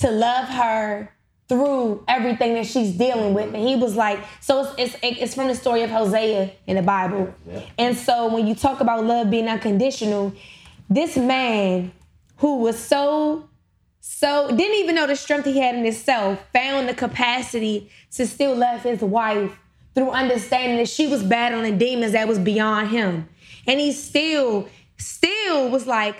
to 0.00 0.10
love 0.10 0.48
her 0.48 1.12
through 1.48 2.04
everything 2.08 2.54
that 2.54 2.66
she's 2.66 2.90
dealing 3.04 3.32
with." 3.32 3.54
And 3.54 3.62
he 3.70 3.76
was 3.76 3.94
like, 3.94 4.18
"So 4.40 4.74
it's 4.76 4.96
it's, 5.02 5.18
it's 5.22 5.34
from 5.36 5.46
the 5.46 5.54
story 5.54 5.82
of 5.82 5.90
Hosea 5.90 6.50
in 6.66 6.74
the 6.74 6.82
Bible." 6.82 7.32
And 7.78 7.96
so 7.96 8.14
when 8.34 8.48
you 8.48 8.56
talk 8.56 8.80
about 8.80 9.04
love 9.04 9.30
being 9.30 9.46
unconditional, 9.46 10.32
this 10.88 11.16
man 11.16 11.92
who 12.38 12.56
was 12.56 12.76
so 12.76 13.44
so 14.00 14.48
didn't 14.48 14.78
even 14.82 14.96
know 14.96 15.06
the 15.06 15.14
strength 15.14 15.44
he 15.44 15.60
had 15.60 15.76
in 15.76 15.84
himself, 15.84 16.40
found 16.52 16.88
the 16.88 16.94
capacity 16.94 17.88
to 18.16 18.26
still 18.26 18.56
love 18.56 18.82
his 18.82 19.00
wife 19.00 19.56
through 19.94 20.10
understanding 20.10 20.78
that 20.78 20.88
she 20.88 21.06
was 21.06 21.22
battling 21.22 21.78
demons 21.78 22.12
that 22.12 22.26
was 22.26 22.40
beyond 22.40 22.88
him. 22.88 23.28
And 23.68 23.78
he 23.78 23.92
still, 23.92 24.68
still 24.96 25.68
was 25.70 25.86
like, 25.86 26.16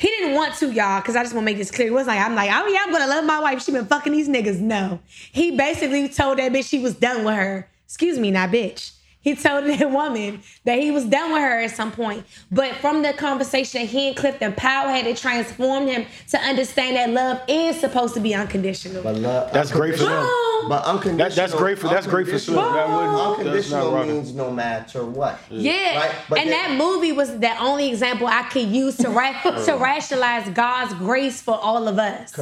he 0.00 0.08
didn't 0.08 0.34
want 0.34 0.54
to, 0.54 0.72
y'all, 0.72 0.98
because 1.02 1.14
I 1.14 1.22
just 1.22 1.34
want 1.34 1.44
to 1.44 1.52
make 1.52 1.58
this 1.58 1.70
clear. 1.70 1.88
It 1.88 1.92
wasn't 1.92 2.16
like, 2.16 2.24
I'm 2.24 2.34
like, 2.34 2.50
oh 2.50 2.66
yeah, 2.68 2.84
I'm 2.86 2.90
gonna 2.90 3.06
love 3.06 3.22
my 3.26 3.38
wife. 3.38 3.62
She 3.62 3.70
been 3.70 3.84
fucking 3.84 4.14
these 4.14 4.30
niggas. 4.30 4.58
No. 4.58 4.98
He 5.30 5.54
basically 5.54 6.08
told 6.08 6.38
that 6.38 6.52
bitch 6.52 6.66
she 6.70 6.78
was 6.78 6.94
done 6.94 7.22
with 7.22 7.34
her. 7.34 7.68
Excuse 7.84 8.18
me, 8.18 8.30
not 8.30 8.48
bitch. 8.48 8.92
He 9.22 9.34
told 9.34 9.64
that 9.66 9.90
woman 9.90 10.40
that 10.64 10.78
he 10.78 10.90
was 10.90 11.04
done 11.04 11.32
with 11.32 11.42
her 11.42 11.60
at 11.60 11.70
some 11.72 11.92
point. 11.92 12.24
But 12.50 12.74
from 12.76 13.02
the 13.02 13.12
conversation 13.12 13.82
that 13.82 13.86
he 13.88 14.08
and 14.08 14.16
Clifton 14.16 14.54
Powell 14.54 14.88
had, 14.88 15.06
it 15.06 15.18
transformed 15.18 15.88
him 15.90 16.06
to 16.30 16.38
understand 16.38 16.96
that 16.96 17.10
love 17.10 17.42
is 17.46 17.78
supposed 17.78 18.14
to 18.14 18.20
be 18.20 18.34
unconditional. 18.34 19.02
But 19.02 19.16
love, 19.16 19.52
That's 19.52 19.70
great 19.70 19.96
for 19.96 20.04
them. 20.04 20.22
Boom. 20.26 20.68
But 20.70 20.84
unconditional. 20.84 21.28
That- 21.28 21.34
that's 21.36 21.54
great 21.54 21.78
for- 21.78 21.88
that's 21.88 22.06
great 22.06 22.28
for 22.28 22.38
Slim. 22.38 22.58
unconditional- 22.58 22.74
That 22.74 22.88
wouldn't- 22.88 23.54
that's 23.54 23.70
not 23.70 23.82
Unconditional 23.82 23.92
rocking. 23.92 24.12
means 24.14 24.34
no 24.34 24.50
matter 24.50 25.04
what. 25.04 25.38
Yeah, 25.50 25.98
Right? 25.98 26.10
But 26.28 26.38
and 26.38 26.50
then- 26.50 26.78
that 26.78 26.84
movie 26.84 27.12
was 27.12 27.38
the 27.38 27.56
only 27.62 27.88
example 27.88 28.26
I 28.26 28.42
could 28.44 28.68
use 28.68 28.96
to 28.98 29.10
ra- 29.10 29.40
to 29.66 29.76
rationalize 29.76 30.48
God's 30.50 30.94
grace 30.94 31.40
for 31.42 31.58
all 31.58 31.88
of 31.88 31.98
us. 31.98 32.38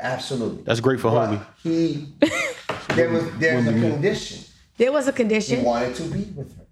Absolutely. 0.00 0.62
That's 0.64 0.80
great 0.80 1.00
for 1.00 1.10
But 1.10 1.30
homie. 1.30 1.46
he, 1.62 2.08
there 2.94 3.10
was 3.10 3.24
there's 3.38 3.66
a 3.66 3.72
condition. 3.72 4.44
There 4.78 4.92
was 4.92 5.08
a 5.08 5.12
condition. 5.12 5.58
He 5.60 5.64
wanted 5.64 5.94
to 5.96 6.02
be 6.04 6.22
with 6.34 6.56
her. 6.56 6.64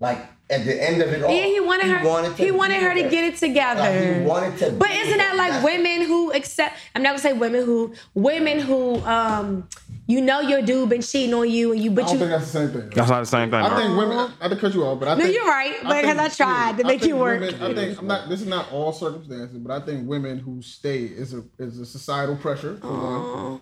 Like 0.00 0.18
at 0.50 0.64
the 0.66 0.82
end 0.88 1.00
of 1.00 1.08
it 1.08 1.22
all, 1.22 1.34
Yeah, 1.34 1.46
he 1.46 1.58
wanted 1.60 1.86
her. 1.86 1.98
He 1.98 2.06
wanted, 2.06 2.36
to 2.36 2.42
be 2.80 2.84
her 2.84 2.94
to 2.94 3.00
there. 3.00 3.10
get 3.10 3.24
it 3.24 3.36
together. 3.38 3.80
Like, 3.80 4.16
he 4.18 4.20
wanted 4.22 4.58
to 4.58 4.70
But 4.72 4.88
be 4.88 4.94
isn't 4.94 5.16
that 5.18 5.36
like 5.36 5.50
That's- 5.52 5.64
women 5.64 6.02
who 6.06 6.32
accept? 6.32 6.76
I'm 6.94 7.02
not 7.02 7.10
gonna 7.10 7.18
say 7.20 7.32
women 7.32 7.64
who 7.64 7.94
women 8.14 8.58
who 8.60 8.96
um 9.06 9.66
you 10.06 10.20
know 10.20 10.40
your 10.40 10.60
dude 10.60 10.90
been 10.90 11.00
cheating 11.00 11.32
on 11.32 11.48
you 11.50 11.72
and 11.72 11.80
you 11.80 11.90
I 11.90 11.94
but 11.94 12.02
don't 12.02 12.12
you 12.14 12.18
think 12.18 12.30
that's 12.32 12.52
the 12.52 12.58
same 12.58 12.70
thing. 12.72 12.90
That's 12.90 13.08
not 13.08 13.20
the 13.20 13.26
same 13.26 13.50
thing. 13.50 13.60
I 13.60 13.68
bro. 13.68 13.78
think 13.78 13.96
women. 13.96 14.32
I 14.42 14.48
to 14.48 14.56
cut 14.56 14.74
you 14.74 14.84
off, 14.84 15.00
but 15.00 15.08
I 15.08 15.14
No, 15.14 15.22
think 15.22 15.34
you're 15.34 15.46
right, 15.46 15.80
because 15.80 16.18
I 16.18 16.28
tried 16.28 16.76
to 16.78 16.84
make 16.84 17.04
you 17.06 17.16
work. 17.16 17.40
Women, 17.40 17.62
I 17.62 17.74
think 17.74 17.98
I'm 18.00 18.06
not. 18.06 18.28
This 18.28 18.42
is 18.42 18.46
not 18.46 18.70
all 18.70 18.92
circumstances, 18.92 19.56
but 19.56 19.72
I 19.72 19.86
think 19.86 20.06
women 20.06 20.40
who 20.40 20.60
stay 20.60 21.04
is 21.04 21.32
a 21.32 21.42
is 21.58 21.78
a 21.78 21.86
societal 21.86 22.36
pressure 22.36 22.76
for 22.82 22.88
one. 22.88 23.60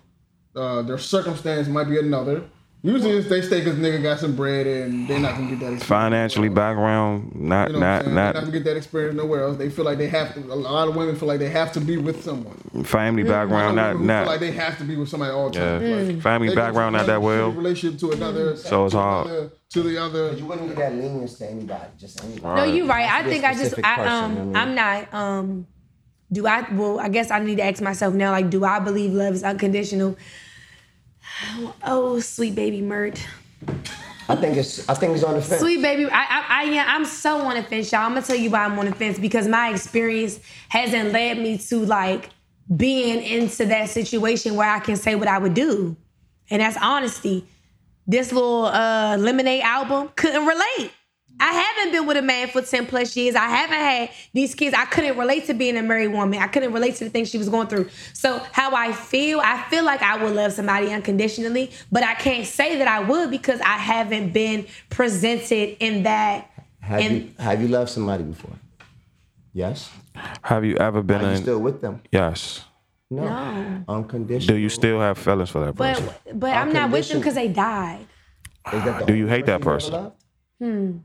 Uh, 0.55 0.81
their 0.81 0.97
circumstance 0.97 1.67
might 1.69 1.85
be 1.87 1.97
another. 1.97 2.43
Usually, 2.85 3.11
it's 3.11 3.29
they 3.29 3.41
stay 3.41 3.59
because 3.63 3.79
nigga 3.79 4.03
got 4.03 4.19
some 4.19 4.35
bread 4.35 4.67
and 4.67 5.07
they're 5.07 5.17
not 5.17 5.35
gonna 5.35 5.47
get 5.47 5.59
that 5.61 5.67
experience. 5.71 5.83
Financially 5.85 6.49
background, 6.49 7.33
not 7.33 7.69
You 7.69 7.73
know 7.75 7.79
what 7.79 7.85
I'm 7.85 7.93
not 7.95 8.01
saying? 8.03 8.15
They're 8.15 8.23
not 8.25 8.35
not 8.35 8.39
gonna 8.41 8.51
get 8.51 8.63
that 8.65 8.75
experience 8.75 9.15
nowhere 9.15 9.43
else. 9.43 9.55
They 9.55 9.69
feel 9.69 9.85
like 9.85 9.97
they 9.97 10.09
have 10.09 10.33
to. 10.33 10.41
A 10.41 10.53
lot 10.53 10.89
of 10.89 10.95
women 10.97 11.15
feel 11.15 11.29
like 11.29 11.39
they 11.39 11.49
have 11.49 11.71
to 11.73 11.79
be 11.79 11.95
with 11.95 12.25
someone. 12.25 12.57
family 12.83 13.23
background, 13.23 13.79
A 13.79 13.81
lot 13.81 13.81
not 13.81 13.89
of 13.91 14.01
women 14.01 14.07
not. 14.07 14.23
feel 14.23 14.31
like 14.33 14.39
they 14.41 14.51
have 14.51 14.77
to 14.79 14.83
be 14.83 14.97
with 14.97 15.07
somebody 15.07 15.31
all 15.31 15.49
the 15.49 15.59
Yeah. 15.59 15.79
time. 15.79 16.07
Like, 16.07 16.21
Family 16.21 16.49
they 16.49 16.55
go 16.55 16.61
background 16.61 16.93
from 16.93 16.97
not 16.97 17.05
that 17.07 17.21
well. 17.21 17.51
Relationship 17.51 17.99
to 18.01 18.11
another. 18.11 18.57
So 18.57 18.83
it's 18.85 18.93
to 18.93 18.99
hard. 18.99 19.27
another, 19.27 19.51
To 19.71 19.81
the 19.83 19.97
other. 20.03 20.33
You 20.33 20.45
wouldn't 20.45 20.67
get 20.67 20.77
that 20.77 20.93
lenience 20.93 21.37
to 21.37 21.49
anybody, 21.49 21.85
just 21.97 22.21
anybody. 22.21 22.55
No, 22.61 22.65
you're 22.65 22.85
right. 22.85 23.09
I 23.09 23.21
Be 23.23 23.29
a 23.29 23.31
think 23.31 23.45
I 23.45 23.51
just 23.53 23.59
specific 23.71 23.85
I 23.85 23.95
person, 23.95 24.11
um 24.13 24.31
I 24.37 24.43
mean. 24.43 24.55
I'm 24.57 24.75
not 24.75 25.13
um 25.13 25.67
do 26.33 26.45
I 26.47 26.67
well 26.73 26.99
I 26.99 27.07
guess 27.07 27.31
I 27.31 27.39
need 27.39 27.55
to 27.57 27.63
ask 27.63 27.81
myself 27.81 28.13
now 28.13 28.31
like 28.31 28.49
do 28.49 28.65
I 28.65 28.79
believe 28.79 29.13
love 29.13 29.33
is 29.35 29.43
unconditional? 29.43 30.17
Oh, 31.83 32.19
sweet 32.19 32.55
baby 32.55 32.81
Myrt. 32.81 33.25
I 34.29 34.35
think 34.35 34.57
it's 34.57 34.87
I 34.87 34.93
think 34.93 35.15
it's 35.15 35.23
on 35.23 35.35
the 35.35 35.41
fence. 35.41 35.61
Sweet 35.61 35.81
baby, 35.81 36.05
I, 36.05 36.23
I, 36.23 36.45
I, 36.49 36.63
yeah, 36.63 36.85
I'm 36.87 37.05
so 37.05 37.39
on 37.39 37.55
the 37.55 37.63
fence, 37.63 37.91
y'all. 37.91 38.01
I'm 38.01 38.13
gonna 38.13 38.25
tell 38.25 38.35
you 38.35 38.49
why 38.49 38.63
I'm 38.65 38.77
on 38.79 38.85
the 38.85 38.95
fence 38.95 39.19
because 39.19 39.47
my 39.47 39.69
experience 39.69 40.39
hasn't 40.69 41.11
led 41.11 41.37
me 41.37 41.57
to 41.57 41.85
like 41.85 42.29
being 42.75 43.21
into 43.21 43.65
that 43.65 43.89
situation 43.89 44.55
where 44.55 44.69
I 44.69 44.79
can 44.79 44.95
say 44.95 45.15
what 45.15 45.27
I 45.27 45.37
would 45.37 45.53
do, 45.53 45.97
and 46.49 46.61
that's 46.61 46.77
honesty. 46.81 47.45
This 48.07 48.31
little 48.31 48.65
uh, 48.65 49.17
Lemonade 49.17 49.61
album 49.61 50.09
couldn't 50.15 50.45
relate. 50.45 50.91
I 51.39 51.51
haven't 51.51 51.91
been 51.91 52.05
with 52.05 52.17
a 52.17 52.21
man 52.21 52.47
for 52.49 52.61
10 52.61 52.85
plus 52.85 53.15
years. 53.17 53.35
I 53.35 53.47
haven't 53.47 53.75
had 53.77 54.09
these 54.33 54.55
kids. 54.55 54.73
I 54.73 54.85
couldn't 54.85 55.17
relate 55.17 55.45
to 55.47 55.53
being 55.53 55.75
a 55.77 55.81
married 55.81 56.09
woman. 56.09 56.39
I 56.39 56.47
couldn't 56.47 56.71
relate 56.71 56.95
to 56.95 57.03
the 57.05 57.09
things 57.09 57.29
she 57.29 57.37
was 57.37 57.49
going 57.49 57.67
through. 57.67 57.89
So, 58.13 58.39
how 58.51 58.73
I 58.75 58.93
feel, 58.93 59.39
I 59.41 59.61
feel 59.69 59.83
like 59.83 60.01
I 60.01 60.23
would 60.23 60.33
love 60.33 60.53
somebody 60.53 60.91
unconditionally, 60.93 61.71
but 61.91 62.03
I 62.03 62.13
can't 62.15 62.45
say 62.45 62.77
that 62.77 62.87
I 62.87 62.99
would 63.01 63.31
because 63.31 63.59
I 63.61 63.77
haven't 63.77 64.31
been 64.31 64.67
presented 64.89 65.75
in 65.83 66.03
that. 66.03 66.49
Have 66.79 67.01
in, 67.01 67.13
you 67.13 67.33
have 67.39 67.61
you 67.61 67.67
loved 67.67 67.89
somebody 67.89 68.23
before? 68.23 68.51
Yes. 69.53 69.89
Have 70.43 70.63
you 70.65 70.77
ever 70.77 71.01
been 71.03 71.21
Are 71.21 71.23
you 71.25 71.29
in? 71.37 71.41
still 71.41 71.59
with 71.59 71.81
them? 71.81 72.01
yes. 72.11 72.63
No. 73.09 73.23
No. 73.25 73.83
Unconditional. 73.89 74.55
Do 74.55 74.59
you 74.61 74.69
still 74.69 74.99
have 74.99 75.17
feelings 75.19 75.49
for 75.51 75.65
that 75.65 75.75
person? 75.75 76.05
but 76.25 76.39
but 76.39 76.51
I'm 76.51 76.73
not 76.73 76.89
with 76.89 77.07
them 77.09 77.19
because 77.19 77.35
they 77.35 77.47
died. 77.47 78.07
Is 78.71 78.83
that 78.85 78.99
the 79.01 79.05
Do 79.05 79.13
you 79.13 79.23
only 79.25 79.35
hate 79.35 79.45
that 79.45 79.51
you 79.51 79.55
ever 79.55 79.63
person? 79.63 79.93
loved? 79.93 80.15
Hmm. 80.59 80.97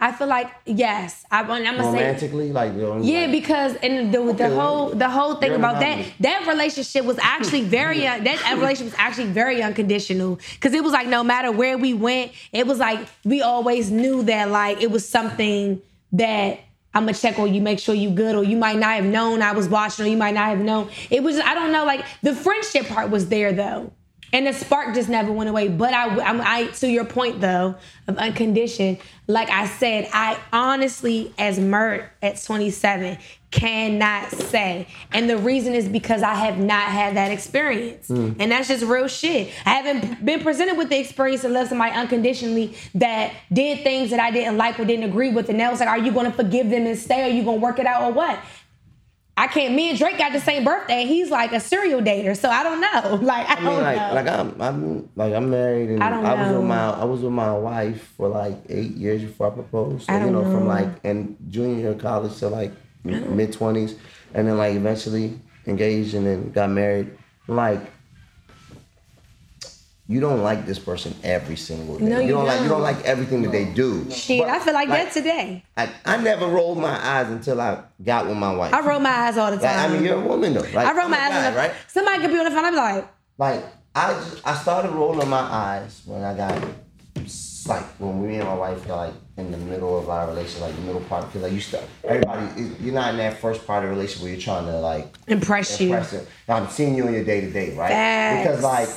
I 0.00 0.12
feel 0.12 0.28
like 0.28 0.48
yes. 0.64 1.24
I, 1.30 1.40
I'm 1.40 1.46
gonna 1.48 1.82
say 1.82 1.88
Romantically, 1.90 2.52
like 2.52 2.72
Yeah, 2.76 3.22
like, 3.22 3.32
because 3.32 3.74
and 3.76 4.14
the, 4.14 4.18
the 4.22 4.44
Okay, 4.44 4.54
whole 4.54 4.90
the 4.90 5.08
whole 5.10 5.34
thing 5.36 5.52
about 5.52 5.80
that 5.80 6.06
that 6.20 6.46
relationship 6.46 7.04
was 7.04 7.18
actually 7.18 7.62
very 7.62 8.06
un- 8.06 8.22
that 8.22 8.54
relationship 8.54 8.92
was 8.92 8.94
actually 8.98 9.26
very 9.26 9.60
unconditional 9.60 10.38
because 10.54 10.72
it 10.72 10.84
was 10.84 10.92
like 10.92 11.08
no 11.08 11.24
matter 11.24 11.50
where 11.50 11.76
we 11.76 11.94
went, 11.94 12.30
it 12.52 12.66
was 12.66 12.78
like 12.78 13.08
we 13.24 13.42
always 13.42 13.90
knew 13.90 14.22
that 14.22 14.50
like 14.50 14.80
it 14.80 14.90
was 14.90 15.08
something 15.08 15.82
that 16.12 16.60
I'm 16.94 17.02
gonna 17.04 17.14
check 17.14 17.38
on 17.40 17.52
you, 17.52 17.60
make 17.60 17.80
sure 17.80 17.94
you 17.94 18.10
good, 18.10 18.36
or 18.36 18.44
you 18.44 18.56
might 18.56 18.78
not 18.78 18.94
have 18.94 19.04
known 19.04 19.42
I 19.42 19.52
was 19.52 19.68
watching, 19.68 20.06
or 20.06 20.08
you 20.08 20.16
might 20.16 20.34
not 20.34 20.46
have 20.46 20.60
known. 20.60 20.90
It 21.10 21.24
was 21.24 21.38
I 21.40 21.54
don't 21.54 21.72
know, 21.72 21.84
like 21.84 22.04
the 22.22 22.34
friendship 22.34 22.86
part 22.86 23.10
was 23.10 23.28
there 23.28 23.52
though. 23.52 23.92
And 24.32 24.46
the 24.46 24.52
spark 24.52 24.94
just 24.94 25.08
never 25.08 25.32
went 25.32 25.48
away. 25.48 25.68
But 25.68 25.94
I, 25.94 26.20
I'm, 26.20 26.40
I, 26.40 26.66
to 26.66 26.88
your 26.88 27.04
point 27.04 27.40
though, 27.40 27.76
of 28.06 28.18
unconditioned, 28.18 28.98
like 29.26 29.50
I 29.50 29.66
said, 29.66 30.08
I 30.12 30.38
honestly, 30.52 31.32
as 31.38 31.58
Myrt 31.58 32.10
at 32.22 32.42
27, 32.42 33.18
cannot 33.50 34.30
say. 34.30 34.86
And 35.12 35.28
the 35.28 35.38
reason 35.38 35.74
is 35.74 35.88
because 35.88 36.22
I 36.22 36.34
have 36.34 36.58
not 36.58 36.84
had 36.84 37.16
that 37.16 37.30
experience. 37.30 38.08
Hmm. 38.08 38.32
And 38.38 38.52
that's 38.52 38.68
just 38.68 38.84
real 38.84 39.08
shit. 39.08 39.52
I 39.64 39.70
haven't 39.70 40.24
been 40.24 40.40
presented 40.40 40.76
with 40.76 40.90
the 40.90 40.98
experience 40.98 41.42
to 41.42 41.48
love 41.48 41.68
somebody 41.68 41.92
unconditionally 41.92 42.76
that 42.94 43.32
did 43.52 43.82
things 43.82 44.10
that 44.10 44.20
I 44.20 44.30
didn't 44.30 44.58
like 44.58 44.78
or 44.78 44.84
didn't 44.84 45.08
agree 45.08 45.30
with. 45.30 45.48
And 45.48 45.60
that 45.60 45.70
was 45.70 45.80
like, 45.80 45.88
are 45.88 45.98
you 45.98 46.12
gonna 46.12 46.32
forgive 46.32 46.68
them 46.68 46.86
and 46.86 46.98
stay? 46.98 47.22
Or 47.22 47.24
are 47.24 47.28
you 47.34 47.42
gonna 47.42 47.60
work 47.60 47.78
it 47.78 47.86
out 47.86 48.02
or 48.02 48.12
what? 48.12 48.38
I 49.38 49.46
can't. 49.46 49.72
Me 49.72 49.90
and 49.90 49.96
Drake 49.96 50.18
got 50.18 50.32
the 50.32 50.40
same 50.40 50.64
birthday. 50.64 51.06
He's 51.06 51.30
like 51.30 51.52
a 51.52 51.60
serial 51.60 52.00
dater, 52.00 52.36
so 52.36 52.50
I 52.50 52.64
don't 52.64 52.80
know. 52.80 53.18
Like 53.28 53.48
I, 53.48 53.54
I 53.54 53.56
mean, 53.56 53.64
don't 53.66 53.82
like, 53.82 53.96
know. 53.96 54.14
like 54.14 54.28
I'm, 54.28 54.62
I'm, 54.62 55.08
like 55.14 55.34
I'm 55.34 55.50
married, 55.50 55.90
and 55.90 56.02
I 56.02 56.10
don't 56.10 56.26
I, 56.26 56.34
was 56.34 56.50
know. 56.50 56.58
with 56.60 56.68
my, 56.68 56.90
I 56.90 57.04
was 57.04 57.20
with 57.20 57.32
my 57.32 57.52
wife 57.52 58.14
for 58.16 58.28
like 58.28 58.56
eight 58.68 58.96
years 58.96 59.22
before 59.22 59.48
I 59.48 59.50
proposed. 59.50 60.06
So, 60.06 60.12
I 60.12 60.18
you 60.18 60.24
don't 60.24 60.32
know, 60.32 60.42
from 60.42 60.64
know. 60.64 60.70
like 60.70 60.88
in 61.04 61.36
junior 61.48 61.78
year 61.78 61.90
of 61.92 61.98
college 61.98 62.36
to 62.38 62.48
like 62.48 62.72
mid 63.04 63.52
twenties, 63.52 63.94
and 64.34 64.48
then 64.48 64.56
like 64.56 64.74
eventually 64.74 65.38
engaged 65.66 66.14
and 66.14 66.26
then 66.26 66.50
got 66.50 66.70
married. 66.70 67.16
Like, 67.46 67.80
you 70.08 70.20
don't 70.20 70.42
like 70.42 70.64
this 70.64 70.78
person 70.78 71.14
every 71.22 71.56
single 71.56 71.98
day. 71.98 72.06
No, 72.06 72.18
you 72.18 72.28
don't, 72.32 72.46
like, 72.46 72.62
you 72.62 72.68
don't. 72.68 72.80
don't 72.80 72.82
like 72.82 73.04
everything 73.04 73.42
that 73.42 73.52
they 73.52 73.66
do. 73.66 74.10
Shit, 74.10 74.40
But, 74.40 74.48
I 74.48 74.58
feel 74.58 74.72
like, 74.72 74.88
that 74.88 75.12
today. 75.12 75.62
I, 75.76 75.90
I 76.06 76.16
never 76.16 76.46
rolled 76.46 76.78
my 76.78 76.98
eyes 77.06 77.28
until 77.28 77.60
I 77.60 77.82
got 78.02 78.26
with 78.26 78.38
my 78.38 78.54
wife. 78.56 78.72
I 78.72 78.80
roll 78.80 79.00
my 79.00 79.10
eyes 79.10 79.36
all 79.36 79.50
the 79.50 79.58
Like, 79.58 79.76
I 79.76 79.88
mean, 79.88 80.02
you're 80.02 80.16
a 80.16 80.26
woman 80.26 80.54
though. 80.54 80.60
Like, 80.60 80.86
I 80.86 80.96
roll 80.96 81.08
my 81.08 81.18
eyes 81.18 81.30
guy, 81.30 81.46
on 81.46 81.52
the 81.52 81.58
right? 81.58 81.72
Somebody 81.86 82.22
could 82.22 82.32
be 82.32 82.38
on 82.38 82.44
the 82.44 82.50
phone. 82.50 82.64
I'm 82.64 82.74
like, 82.74 83.06
Like 83.36 83.64
I 83.94 84.12
just 84.14 84.46
I 84.46 84.54
started 84.54 84.92
rolling 84.92 85.28
my 85.28 85.40
eyes 85.40 86.02
when 86.06 86.22
I 86.22 86.34
got 86.34 86.62
like 87.66 87.84
when 87.98 88.26
me 88.26 88.36
and 88.36 88.44
my 88.44 88.54
wife 88.54 88.86
got 88.86 88.96
like 89.08 89.14
in 89.36 89.50
the 89.50 89.58
middle 89.58 89.98
of 89.98 90.08
our 90.08 90.28
relationship, 90.28 90.62
like 90.62 90.74
the 90.76 90.82
middle 90.82 91.00
part, 91.02 91.26
because 91.26 91.42
like 91.42 91.52
you 91.52 91.60
start 91.60 91.84
everybody 92.04 92.46
you're 92.80 92.94
not 92.94 93.10
in 93.10 93.18
that 93.18 93.38
first 93.38 93.66
part 93.66 93.84
of 93.84 93.90
the 93.90 93.94
relationship 93.96 94.22
where 94.22 94.32
you're 94.32 94.40
trying 94.40 94.66
to 94.66 94.78
like 94.78 95.14
impress 95.26 95.80
you. 95.80 95.88
impress 95.88 96.12
it. 96.14 96.28
Now 96.48 96.56
I'm 96.56 96.68
seeing 96.68 96.94
you 96.94 97.06
in 97.08 97.14
your 97.14 97.24
day 97.24 97.40
to 97.42 97.50
day, 97.50 97.76
right? 97.76 97.90
Facts. 97.90 98.48
Because 98.48 98.62
like 98.62 98.88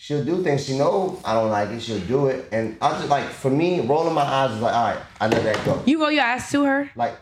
she'll 0.00 0.24
do 0.24 0.42
things 0.42 0.64
she 0.64 0.78
know 0.78 1.20
I 1.24 1.34
don't 1.34 1.50
like 1.50 1.68
it, 1.70 1.80
she'll 1.82 2.00
do 2.00 2.28
it, 2.28 2.48
and 2.52 2.76
I 2.80 2.92
just 2.92 3.08
like 3.10 3.26
for 3.28 3.50
me 3.50 3.80
rolling 3.86 4.14
my 4.14 4.22
eyes 4.22 4.50
is 4.52 4.60
like 4.60 4.74
all 4.74 4.94
right, 4.94 5.02
I 5.20 5.28
let 5.28 5.44
that 5.44 5.64
go. 5.66 5.82
You 5.84 6.00
roll 6.00 6.10
your 6.10 6.24
eyes 6.24 6.50
to 6.52 6.64
her. 6.64 6.90
Like, 6.96 7.16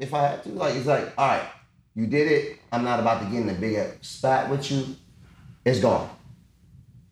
if 0.00 0.12
I 0.12 0.22
had 0.28 0.42
to, 0.42 0.48
like, 0.50 0.74
it's 0.74 0.86
like, 0.86 1.12
all 1.16 1.28
right, 1.28 1.46
you 1.94 2.06
did 2.08 2.26
it. 2.30 2.58
I'm 2.72 2.82
not 2.82 2.98
about 2.98 3.22
to 3.22 3.26
get 3.30 3.40
in 3.42 3.48
a 3.48 3.54
bigger 3.54 3.96
spat 4.00 4.50
with 4.50 4.68
you. 4.72 4.96
It's 5.64 5.78
gone. 5.80 6.10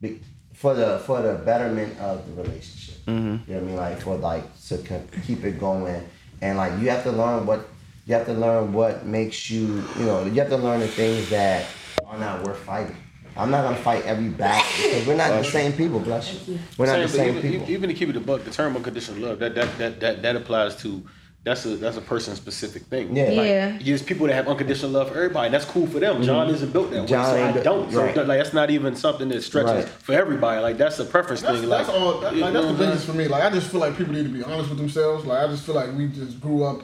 Be- 0.01 0.21
For 0.53 0.75
the 0.75 0.99
for 1.07 1.23
the 1.23 1.35
betterment 1.35 1.97
of 2.01 2.27
the 2.27 2.43
relationship. 2.43 2.97
Mm-hmm. 3.07 3.51
You 3.51 3.55
know 3.55 3.61
what 3.61 3.63
I 3.63 3.67
mean? 3.67 3.77
Like 3.77 4.01
for 4.01 4.17
like 4.17 4.45
to 4.69 4.79
co- 4.79 5.05
keep 5.27 5.45
it 5.45 5.61
going, 5.61 6.03
and 6.43 6.59
like 6.59 6.73
you 6.81 6.91
have 6.91 7.05
to 7.05 7.13
learn 7.13 7.47
what 7.47 7.69
you 8.07 8.15
have 8.15 8.27
to 8.27 8.33
learn 8.35 8.73
what 8.73 9.07
makes 9.07 9.49
you. 9.49 9.85
You 9.99 10.07
know, 10.07 10.25
you 10.25 10.35
have 10.43 10.49
to 10.51 10.57
learn 10.57 10.81
the 10.81 10.89
things 10.89 11.31
that 11.31 11.67
are 12.05 12.19
not 12.19 12.43
worth 12.43 12.59
fighting. 12.59 12.97
I'm 13.37 13.51
not 13.51 13.63
gonna 13.65 13.77
fight 13.77 14.05
every 14.05 14.29
battle 14.31 14.65
because 14.83 15.07
we're 15.07 15.17
not 15.17 15.31
the 15.31 15.45
same 15.45 15.73
people. 15.73 16.01
Bless 16.01 16.33
you. 16.49 16.59
We're 16.77 16.87
not 16.87 16.99
the 17.01 17.09
same 17.09 17.37
even, 17.37 17.51
people. 17.53 17.71
even 17.71 17.89
to 17.89 17.95
keep 17.95 18.09
it 18.09 18.17
a 18.17 18.21
buck, 18.21 18.45
the 18.45 18.51
term 18.51 18.77
unconditional 18.77 19.21
love 19.29 19.39
that 19.41 19.55
that 19.55 19.79
that 19.79 20.01
that, 20.01 20.23
that 20.23 20.37
applies 20.37 20.77
to 20.83 21.03
that's 21.45 21.65
a 21.65 21.77
that's 21.77 21.97
a 21.97 22.01
person 22.01 22.35
specific 22.35 22.83
thing. 22.85 23.17
Yeah. 23.17 23.25
Like, 23.25 23.35
Yeah. 23.37 23.79
There's 23.81 24.03
people 24.03 24.27
that 24.27 24.35
have 24.35 24.49
unconditional 24.49 24.91
love 24.91 25.09
for 25.11 25.15
everybody. 25.17 25.51
That's 25.51 25.65
cool 25.65 25.87
for 25.87 26.01
them. 26.01 26.17
Mm-hmm. 26.17 26.25
John 26.25 26.51
isn't 26.51 26.73
built 26.73 26.91
that 26.91 27.03
way, 27.03 27.07
John 27.07 27.25
so 27.27 27.43
I 27.45 27.53
built- 27.53 27.65
don't. 27.65 27.93
So 27.93 28.05
right. 28.05 28.17
like 28.17 28.39
that's 28.39 28.53
not 28.53 28.71
even 28.71 28.97
something 28.97 29.29
that 29.29 29.43
stretches 29.43 29.73
Right. 29.85 29.89
for 29.89 30.13
everybody. 30.15 30.61
Like 30.61 30.77
that's 30.79 30.99
a 30.99 31.05
preference 31.05 31.41
That's, 31.43 31.61
thing. 31.61 31.69
that's 31.69 31.89
like, 31.89 31.97
all. 31.97 32.21
That, 32.21 32.37
like, 32.37 32.53
that's 32.53 32.67
the 32.67 32.73
biggest 32.75 33.07
for 33.07 33.13
me. 33.15 33.29
Like 33.29 33.45
I 33.45 33.51
just 33.51 33.71
feel 33.71 33.81
like 33.81 33.97
people 33.97 34.13
need 34.15 34.25
to 34.25 34.29
be 34.33 34.43
honest 34.43 34.69
with 34.69 34.79
themselves. 34.79 35.25
Like 35.25 35.45
I 35.45 35.47
just 35.47 35.65
feel 35.65 35.75
like 35.77 35.97
we 35.97 36.09
just 36.09 36.41
grew 36.41 36.65
up 36.65 36.83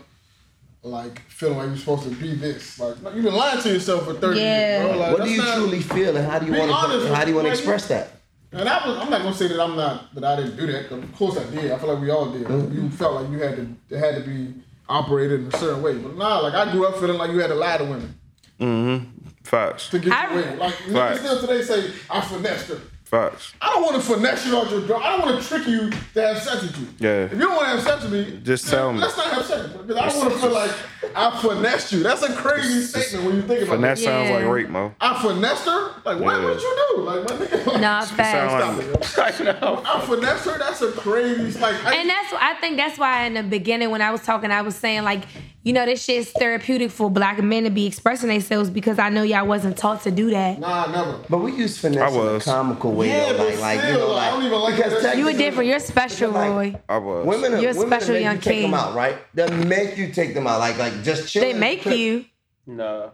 like 0.84 1.18
feeling 1.30 1.56
like 1.58 1.68
you're 1.68 1.76
supposed 1.78 2.04
to 2.04 2.10
be 2.10 2.34
this. 2.34 2.78
Like 2.78 3.00
no, 3.02 3.10
you've 3.10 3.24
been 3.24 3.34
lying 3.34 3.60
to 3.62 3.72
yourself 3.72 4.04
for 4.04 4.14
thirty 4.14 4.40
Yeah. 4.40 4.82
years, 4.84 4.90
bro. 4.90 4.98
Like, 5.00 5.18
What 5.18 5.24
do 5.24 5.30
you 5.30 5.38
not- 5.38 5.56
truly 5.56 5.80
feel, 5.80 6.16
and 6.16 6.26
how 6.30 6.38
do 6.38 6.46
you 6.46 6.52
want 6.52 6.70
to 6.92 7.14
how 7.14 7.24
do 7.24 7.30
you 7.30 7.36
want 7.36 7.46
to 7.48 7.52
express 7.52 7.88
that? 7.88 8.10
And 8.52 8.68
I 8.68 8.86
was, 8.86 8.98
I'm 8.98 9.10
not 9.10 9.22
gonna 9.22 9.34
say 9.34 9.48
that 9.48 9.58
I'm 9.60 9.74
not 9.76 10.14
that 10.14 10.22
I 10.24 10.36
didn't 10.36 10.56
do 10.56 10.66
that. 10.70 10.92
Of 10.92 11.12
course 11.16 11.36
I 11.38 11.44
did. 11.50 11.72
I 11.72 11.78
feel 11.78 11.92
like 11.92 12.00
we 12.02 12.10
all 12.10 12.26
did. 12.26 12.46
Mm-hmm. 12.46 12.74
You 12.84 12.90
felt 12.90 13.14
like 13.20 13.30
you 13.30 13.38
had 13.40 13.56
to 13.56 13.68
it 13.90 13.98
had 13.98 14.14
to 14.22 14.28
be 14.30 14.54
operated 14.88 15.40
in 15.40 15.46
a 15.52 15.56
certain 15.58 15.82
way. 15.82 15.94
But 15.96 16.16
nah, 16.16 16.38
like 16.38 16.54
I 16.54 16.70
grew 16.70 16.86
up 16.86 16.96
feeling 16.98 17.18
like 17.18 17.30
you 17.32 17.38
had 17.40 17.48
to 17.48 17.54
lie 17.56 17.78
to 17.78 17.84
women 17.84 18.14
Mm-hmm. 18.60 19.26
Facts. 19.42 19.88
to 19.90 19.98
get 19.98 20.12
I- 20.12 20.32
your 20.34 20.42
way. 20.42 20.56
Like 20.56 20.74
niggas 20.74 21.18
still 21.18 21.40
today 21.40 21.62
say 21.62 21.90
I 22.10 22.20
finessed 22.20 22.68
her. 22.68 22.80
Facts. 23.14 23.52
I 23.62 23.70
don't 23.70 23.82
want 23.84 23.94
to 23.96 24.02
finesse 24.02 24.44
you 24.46 24.56
out 24.56 24.70
your 24.70 24.86
door. 24.86 25.00
I 25.02 25.16
don't 25.16 25.26
want 25.28 25.40
to 25.40 25.48
trick 25.48 25.66
you 25.68 25.90
to 25.90 26.22
have 26.26 26.38
sex 26.42 26.62
with 26.62 26.78
you. 26.80 26.86
Yeah. 26.98 27.24
If 27.26 27.32
you 27.34 27.38
don't 27.38 27.54
want 27.54 27.66
to 27.68 27.76
have 27.76 27.82
sex 27.82 28.02
with 28.02 28.12
me, 28.12 28.40
Just 28.42 28.66
tell 28.68 28.92
me. 28.92 28.98
Let's 29.00 29.16
not 29.16 29.26
have 29.32 29.44
sex. 29.44 29.68
Because 29.72 29.96
I 29.96 30.08
don't 30.08 30.18
want 30.18 30.32
to 30.32 30.38
feel 30.40 30.50
like 30.52 30.70
I 31.14 31.40
finessed 31.40 31.92
you. 31.92 32.02
That's 32.02 32.22
a 32.22 32.32
crazy 32.34 32.80
statement 32.82 33.24
when 33.26 33.36
you 33.36 33.42
think 33.42 33.60
about 33.62 33.76
Finesse 33.76 34.00
it. 34.00 34.04
sounds 34.04 34.30
like 34.30 34.44
rape, 34.46 34.68
Mo. 34.68 34.94
I 35.00 35.22
finessed 35.22 35.64
her? 35.66 35.90
Like, 36.04 36.18
what 36.20 36.36
Yeah. 36.40 36.44
would 36.44 36.60
you 36.60 36.86
do? 36.96 37.02
Like, 37.02 37.24
what 37.24 37.40
nigga? 37.40 37.80
Nah, 37.80 38.00
Sound 38.00 38.16
facts. 38.16 39.16
like, 39.18 39.62
I 39.62 40.00
finessed 40.00 40.44
her? 40.46 40.58
That's 40.58 40.82
a 40.82 40.90
crazy, 40.92 41.58
like, 41.60 41.84
I, 41.84 41.94
And 41.94 42.10
that's 42.10 42.32
I 42.40 42.54
think 42.60 42.76
that's 42.76 42.98
why 42.98 43.26
in 43.26 43.34
the 43.34 43.42
beginning 43.44 43.90
when 43.90 44.02
I 44.02 44.10
was 44.10 44.22
talking, 44.22 44.50
I 44.50 44.62
was 44.62 44.74
saying 44.74 45.04
like, 45.04 45.24
you 45.64 45.72
know, 45.72 45.86
this 45.86 46.04
shit's 46.04 46.30
therapeutic 46.30 46.90
for 46.90 47.10
black 47.10 47.42
men 47.42 47.64
to 47.64 47.70
be 47.70 47.86
expressing 47.86 48.28
themselves 48.28 48.68
because 48.70 48.98
I 48.98 49.08
know 49.08 49.22
y'all 49.22 49.46
wasn't 49.46 49.76
taught 49.78 50.02
to 50.02 50.10
do 50.10 50.30
that. 50.30 50.58
nah, 50.60 50.86
never. 50.92 51.18
But 51.28 51.38
we 51.38 51.52
use 51.52 51.78
finesse 51.78 52.12
I 52.12 52.20
in 52.20 52.36
a 52.36 52.40
comical 52.40 52.92
way 52.92 53.08
Yeah, 53.08 53.32
though, 53.32 53.38
but 53.38 53.48
like, 53.58 53.60
like 53.60 53.76
you 53.88 53.94
still, 53.94 54.08
know, 54.08 54.14
I 54.14 54.30
don't 54.30 54.44
even 54.44 54.60
like 54.60 54.76
that. 54.76 55.16
You 55.16 55.24
were 55.24 55.32
different. 55.32 55.68
You're 55.70 55.80
special, 55.80 56.30
Like, 56.32 56.50
Roy. 56.50 56.80
I 56.88 56.98
was. 56.98 57.26
Women, 57.26 57.54
are, 57.54 57.60
You're 57.60 57.70
a 57.70 57.74
women 57.74 57.88
special 58.00 58.14
make 58.14 58.22
young 58.22 58.36
you 58.36 58.40
take 58.42 58.62
them 58.62 58.74
out, 58.74 58.94
right? 58.94 59.16
They 59.34 59.50
make 59.64 59.96
you 59.96 60.12
take 60.12 60.34
them 60.34 60.46
out, 60.46 60.60
like 60.60 60.76
like 60.78 61.02
just 61.02 61.32
chill. 61.32 61.42
They 61.42 61.54
make 61.54 61.86
you. 61.86 62.26
No. 62.66 63.12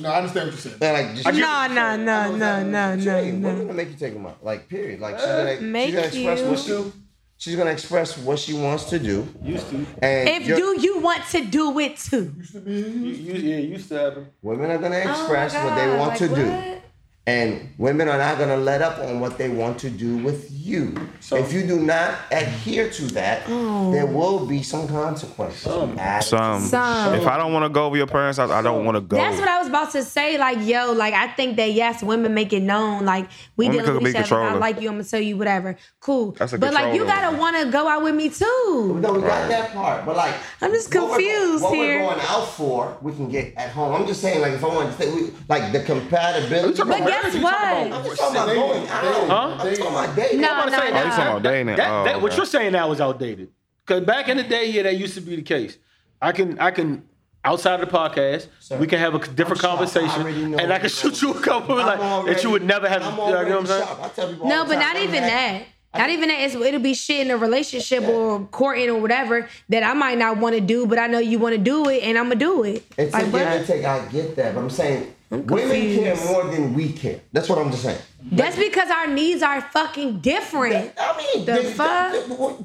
No, 0.00 0.10
I 0.10 0.18
understand 0.18 0.46
what 0.48 0.52
you're 0.54 0.60
saying. 0.60 0.76
They're 0.78 0.92
like 0.92 1.14
just 1.16 1.26
No, 1.38 1.66
no, 1.68 1.96
no, 1.96 2.36
no, 2.36 2.62
no, 2.62 2.90
What 2.90 2.98
you 3.00 3.04
no, 3.06 3.22
mean? 3.22 3.40
no. 3.40 3.48
Women 3.48 3.68
will 3.68 3.74
make 3.74 3.88
you 3.90 3.96
take 3.96 4.14
them 4.14 4.26
out, 4.26 4.44
like 4.44 4.68
period. 4.68 5.00
Like 5.00 5.18
she's 5.18 5.26
uh, 5.28 5.44
gonna, 5.44 5.60
Make 5.60 5.86
she's 5.86 5.94
gonna 5.94 6.06
express 6.06 6.42
what 6.42 6.68
you. 6.68 6.92
She, 7.38 7.50
she's 7.50 7.56
gonna 7.58 7.70
express 7.70 8.18
what 8.18 8.38
she 8.38 8.52
wants 8.52 8.84
to 8.90 8.98
do. 8.98 9.26
Used 9.42 9.68
to. 9.70 9.86
And 10.02 10.28
If 10.28 10.46
do 10.46 10.80
you 10.80 11.00
want 11.00 11.24
to 11.30 11.44
do 11.44 11.78
it 11.78 11.96
too? 11.96 12.34
Used 12.36 12.54
You, 12.66 12.72
you, 12.74 13.32
yeah, 13.34 13.56
used 13.58 13.88
to 13.88 13.94
have 13.98 14.14
them. 14.16 14.26
women 14.42 14.70
are 14.70 14.78
gonna 14.78 14.98
Oh 14.98 15.04
my 15.04 15.10
express 15.10 15.54
what 15.54 15.74
they 15.76 15.96
want 15.96 16.10
like 16.10 16.18
to 16.18 16.28
do. 16.28 16.80
What? 17.28 17.32
And 17.32 17.68
women 17.78 18.08
are 18.08 18.18
not 18.18 18.38
going 18.38 18.48
to 18.50 18.56
let 18.56 18.82
up 18.82 18.98
on 18.98 19.20
what 19.20 19.38
they 19.38 19.48
want 19.48 19.78
to 19.80 19.90
do 19.90 20.16
with 20.18 20.50
you. 20.50 20.94
if 21.32 21.52
you 21.52 21.66
do 21.66 21.80
not 21.80 22.14
adhere 22.30 22.90
to 22.90 23.02
that, 23.08 23.42
Oh. 23.48 23.90
there 23.92 24.06
will 24.06 24.44
be 24.46 24.62
some 24.62 24.86
consequences. 24.88 25.66
Attitude. 25.66 26.28
Some. 26.28 26.60
Some. 26.62 27.14
If 27.14 27.26
I 27.26 27.36
don't 27.36 27.52
want 27.52 27.64
to 27.64 27.68
go 27.70 27.88
with 27.88 27.98
your 27.98 28.06
parents' 28.06 28.38
house, 28.38 28.50
I 28.50 28.60
don't 28.62 28.84
want 28.84 28.96
to 28.96 29.00
go. 29.00 29.16
That's 29.16 29.38
what 29.38 29.48
I 29.48 29.58
was 29.58 29.68
about 29.68 29.92
to 29.92 30.02
say. 30.04 30.36
Like, 30.38 30.58
yo, 30.66 30.92
like 30.92 31.14
I 31.14 31.28
think 31.28 31.56
that 31.56 31.72
yes, 31.72 32.02
women 32.02 32.34
make 32.34 32.52
it 32.52 32.60
known. 32.62 33.04
Like 33.04 33.28
we 33.56 33.68
Women 33.68 33.84
dealing 33.84 34.02
with 34.02 34.16
each 34.16 34.32
other. 34.32 34.42
I 34.42 34.54
like 34.54 34.80
you. 34.80 34.88
I'm 34.88 34.94
gonna 34.94 35.04
tell 35.04 35.20
you 35.20 35.36
whatever. 35.36 35.76
Cool. 36.00 36.32
That's 36.32 36.52
a 36.52 36.58
but 36.58 36.72
like 36.74 36.94
you 36.94 37.04
gotta 37.04 37.36
want 37.36 37.56
to 37.62 37.70
go 37.70 37.88
out 37.88 38.02
with 38.02 38.14
me 38.14 38.28
too. 38.28 38.98
No, 39.00 39.12
we 39.14 39.20
got 39.22 39.48
that 39.48 39.72
part, 39.72 40.04
but 40.06 40.16
like 40.16 40.34
I'm 40.60 40.70
just 40.72 40.94
what 40.94 41.02
we're 41.04 41.08
go- 41.08 41.14
confused 41.16 41.62
what 41.64 41.74
here. 41.74 42.02
we're 42.02 42.08
going 42.14 42.20
out 42.26 42.48
for, 42.48 42.96
we 43.02 43.12
can 43.12 43.28
get 43.28 43.54
at 43.56 43.70
home. 43.70 43.94
I'm 43.94 44.06
just 44.06 44.20
saying, 44.20 44.40
like 44.40 44.52
if 44.52 44.62
I 44.64 44.68
want 44.68 44.90
to 44.96 45.02
say, 45.02 45.12
we, 45.14 45.30
like 45.48 45.72
the 45.72 45.82
compatibility. 45.82 46.82
But 47.22 47.32
guess 47.32 47.42
what? 47.42 47.54
I'm 47.54 48.04
just 48.04 48.20
talking 48.20 48.36
about 48.36 48.54
going 48.54 48.88
out. 48.88 49.04
Huh? 49.28 49.34
I'm 49.36 49.58
talking 49.58 49.86
about 49.86 50.16
dating. 50.16 50.40
No, 50.40 50.48
I'm 50.50 50.56
no, 50.56 50.62
about 50.62 50.80
to 50.80 50.86
say, 50.86 50.90
no. 50.92 50.96
Oh, 50.98 51.04
you 51.04 51.10
talking 51.10 51.26
about 51.30 51.42
dating? 51.42 51.66
That, 51.76 51.90
Oh, 51.90 52.04
that, 52.04 52.20
what 52.22 52.30
okay. 52.32 52.36
you're 52.36 52.46
saying 52.46 52.72
now 52.72 52.90
is 52.92 53.00
outdated. 53.00 53.48
Because 53.86 54.04
back 54.04 54.28
in 54.28 54.36
the 54.36 54.42
day, 54.42 54.70
yeah, 54.70 54.82
that 54.82 54.96
used 54.96 55.14
to 55.14 55.20
be 55.20 55.36
the 55.36 55.42
case. 55.42 55.78
I 56.20 56.32
can, 56.32 56.58
I 56.58 56.70
can, 56.70 57.04
outside 57.44 57.80
of 57.80 57.88
the 57.90 57.96
podcast, 57.96 58.48
Sir, 58.60 58.76
we 58.78 58.86
can 58.86 58.98
have 58.98 59.14
a 59.14 59.18
different 59.18 59.64
I'm 59.64 59.86
shocked. 59.86 59.96
I 59.96 60.00
conversation, 60.00 60.60
and 60.60 60.72
I 60.72 60.78
can 60.78 60.88
shoot 60.90 61.22
you 61.22 61.32
a 61.32 61.40
couple 61.40 61.78
I'm 61.80 61.86
like 61.86 62.26
that 62.26 62.42
you 62.44 62.50
would 62.50 62.64
never 62.64 62.88
have. 62.88 63.02
I'm 63.02 63.12
you 63.12 63.16
know 63.16 63.32
what 63.32 63.52
I'm 63.52 63.66
saying? 63.66 63.88
I 64.02 64.08
tell 64.08 64.32
No, 64.46 64.64
but 64.64 64.78
not 64.78 64.96
even 64.96 65.22
that. 65.22 65.62
Not 65.94 66.10
even 66.10 66.28
that. 66.28 66.40
It's, 66.40 66.54
it'll 66.54 66.80
be 66.80 66.94
shit 66.94 67.20
in 67.26 67.30
a 67.30 67.36
relationship 67.36 68.04
or 68.04 68.40
courting 68.50 68.90
or 68.90 69.00
whatever 69.00 69.48
that 69.70 69.82
I 69.82 69.94
might 69.94 70.18
not 70.18 70.36
want 70.38 70.54
to 70.54 70.60
do, 70.60 70.86
but 70.86 70.98
I 70.98 71.06
know 71.06 71.18
you 71.18 71.38
want 71.38 71.54
to 71.54 71.60
do 71.60 71.88
it, 71.88 72.02
and 72.02 72.18
I'm 72.18 72.24
gonna 72.24 72.36
do 72.36 72.62
it. 72.64 72.84
It's 72.98 73.12
like, 73.12 73.26
a 73.26 73.30
give 73.30 73.40
and 73.40 73.66
take. 73.66 73.84
I 73.84 74.06
get 74.08 74.36
that, 74.36 74.54
but 74.54 74.60
I'm 74.60 74.70
saying 74.70 75.14
women 75.30 75.68
care 75.96 76.16
more 76.26 76.44
than 76.44 76.74
we 76.74 76.92
care. 76.92 77.20
That's 77.32 77.48
what 77.48 77.58
I'm 77.58 77.70
just 77.70 77.82
saying. 77.82 77.98
That's 78.30 78.56
because 78.56 78.90
our 78.90 79.06
needs 79.06 79.42
are 79.42 79.60
fucking 79.60 80.20
different. 80.20 80.92
I 80.98 81.16
mean, 81.16 81.44
The 81.46 81.52
th- 81.54 81.64
th- 81.64 81.74
fuck? 81.74 82.14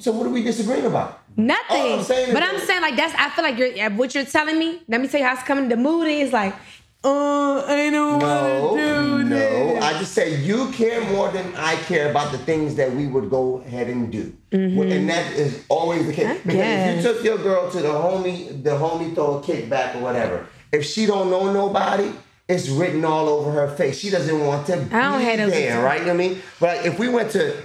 so 0.01 0.11
what 0.11 0.27
are 0.27 0.29
we 0.29 0.43
disagreeing 0.43 0.85
about? 0.85 1.21
Nothing. 1.37 1.93
I'm 1.93 1.97
but 1.99 2.07
that- 2.33 2.51
I'm 2.53 2.59
saying 2.59 2.81
like 2.81 2.95
that's. 2.97 3.13
I 3.17 3.29
feel 3.29 3.43
like 3.45 3.57
you're 3.57 3.89
what 3.91 4.13
you're 4.13 4.25
telling 4.25 4.59
me. 4.59 4.81
Let 4.87 4.99
me 5.01 5.07
tell 5.07 5.21
you 5.21 5.25
how 5.27 5.33
it's 5.33 5.43
coming. 5.43 5.69
The 5.69 5.77
mood 5.77 6.07
is 6.07 6.33
like, 6.33 6.53
uh, 7.03 7.63
I 7.67 7.89
don't 7.89 8.19
No, 8.19 8.63
want 8.63 8.80
to 8.80 9.17
do 9.17 9.23
no. 9.23 9.35
this. 9.35 9.84
I 9.84 9.99
just 9.99 10.13
say 10.13 10.35
you 10.41 10.71
care 10.71 11.01
more 11.11 11.30
than 11.31 11.53
I 11.55 11.75
care 11.75 12.09
about 12.09 12.31
the 12.31 12.38
things 12.38 12.75
that 12.75 12.93
we 12.93 13.07
would 13.07 13.30
go 13.30 13.57
ahead 13.65 13.88
and 13.89 14.11
do, 14.11 14.34
and 14.51 15.09
that 15.09 15.34
is 15.34 15.63
always 15.69 16.05
the 16.07 16.13
case. 16.13 16.25
Mm-hmm. 16.27 16.49
I 16.49 16.53
because 16.53 16.95
if 16.97 17.05
you 17.05 17.13
took 17.13 17.23
your 17.23 17.38
girl 17.39 17.69
to 17.71 17.80
the 17.81 17.89
homie, 17.89 18.63
the 18.63 18.71
homie 18.71 19.13
throw 19.13 19.39
a 19.39 19.41
kickback 19.41 19.95
or 19.95 19.99
whatever, 19.99 20.47
if 20.71 20.85
she 20.85 21.05
don't 21.05 21.30
know 21.30 21.51
nobody. 21.51 22.11
It's 22.45 22.67
written 22.67 23.05
all 23.05 23.30
over 23.30 23.51
her 23.51 23.69
face. 23.73 23.97
She 23.97 24.09
doesn't 24.09 24.38
want 24.45 24.67
to 24.67 24.75
be 24.75 24.93
I 24.93 25.11
don't 25.13 25.21
have 25.21 25.38
those 25.39 25.51
there, 25.51 25.81
right? 25.81 26.01
You 26.01 26.07
know 26.07 26.13
what 26.13 26.21
I 26.25 26.27
mean? 26.27 26.41
But 26.59 26.85
if 26.85 26.99
we 26.99 27.07
went 27.07 27.31
to 27.31 27.55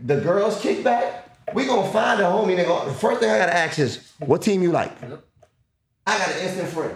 the 0.00 0.20
girls' 0.20 0.62
kickback, 0.62 1.22
we 1.54 1.66
gonna 1.66 1.90
find 1.90 2.20
a 2.20 2.24
homie. 2.24 2.54
They 2.54 2.64
go, 2.64 2.84
the 2.86 2.94
first 2.94 3.18
thing 3.18 3.30
I 3.30 3.36
gotta 3.38 3.56
ask 3.56 3.80
is, 3.80 4.12
what 4.20 4.40
team 4.40 4.62
you 4.62 4.70
like? 4.70 4.92
I 5.02 6.18
got 6.18 6.30
an 6.30 6.38
instant 6.46 6.68
friend. 6.68 6.94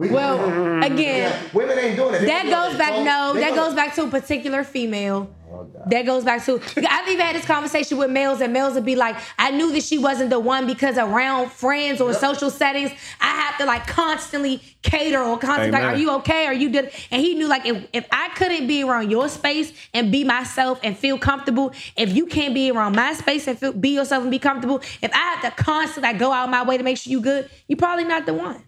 We 0.00 0.08
Well, 0.08 0.82
again, 0.82 1.30
Yeah, 1.30 1.42
women 1.52 1.78
ain't 1.78 1.94
doing 1.96 2.14
it. 2.14 2.20
They 2.20 2.26
that 2.26 2.44
goes 2.44 2.78
back. 2.78 2.92
they 2.92 3.04
No, 3.04 3.34
gonna- 3.34 3.40
that 3.40 3.54
goes 3.54 3.74
back 3.74 3.94
to 3.96 4.04
a 4.04 4.06
particular 4.08 4.64
female. 4.64 5.28
Oh, 5.52 5.66
That 5.88 6.06
goes 6.06 6.24
back 6.24 6.42
to. 6.46 6.60
I've 6.88 7.08
even 7.08 7.26
had 7.26 7.34
this 7.34 7.44
conversation 7.44 7.98
with 7.98 8.08
males, 8.08 8.40
and 8.40 8.52
males 8.52 8.74
would 8.74 8.84
be 8.84 8.94
like, 8.96 9.16
"I 9.38 9.50
knew 9.50 9.72
that 9.72 9.82
she 9.82 9.98
wasn't 9.98 10.30
the 10.30 10.38
one 10.38 10.64
because 10.66 10.96
around 10.96 11.50
friends 11.50 12.00
or 12.00 12.14
social 12.14 12.50
settings, 12.50 12.92
I 13.20 13.26
have 13.26 13.58
to 13.58 13.66
like 13.66 13.86
constantly 13.88 14.62
cater 14.82 15.20
or 15.20 15.36
constantly 15.38 15.72
like, 15.72 15.82
are 15.82 15.96
you 15.96 16.10
okay? 16.18 16.46
Are 16.46 16.54
you 16.54 16.70
good?" 16.70 16.90
And 17.10 17.20
he 17.20 17.34
knew 17.34 17.48
like 17.48 17.66
if 17.66 17.84
if 17.92 18.06
I 18.12 18.28
couldn't 18.36 18.68
be 18.68 18.84
around 18.84 19.10
your 19.10 19.28
space 19.28 19.72
and 19.92 20.10
be 20.12 20.22
myself 20.24 20.78
and 20.82 20.96
feel 20.96 21.18
comfortable, 21.18 21.72
if 21.96 22.14
you 22.16 22.24
can't 22.26 22.54
be 22.54 22.70
around 22.70 22.94
my 22.96 23.12
space 23.14 23.46
and 23.48 23.58
feel, 23.58 23.72
be 23.72 23.90
yourself 23.90 24.22
and 24.22 24.30
be 24.30 24.38
comfortable, 24.38 24.80
if 25.02 25.10
I 25.12 25.18
have 25.34 25.42
to 25.42 25.62
constantly 25.62 26.10
like, 26.12 26.18
go 26.20 26.32
out 26.32 26.48
my 26.48 26.62
way 26.62 26.78
to 26.78 26.84
make 26.84 26.96
sure 26.96 27.10
you 27.10 27.20
good, 27.20 27.50
you're 27.68 27.76
probably 27.76 28.04
not 28.04 28.24
the 28.24 28.34
one. 28.34 28.62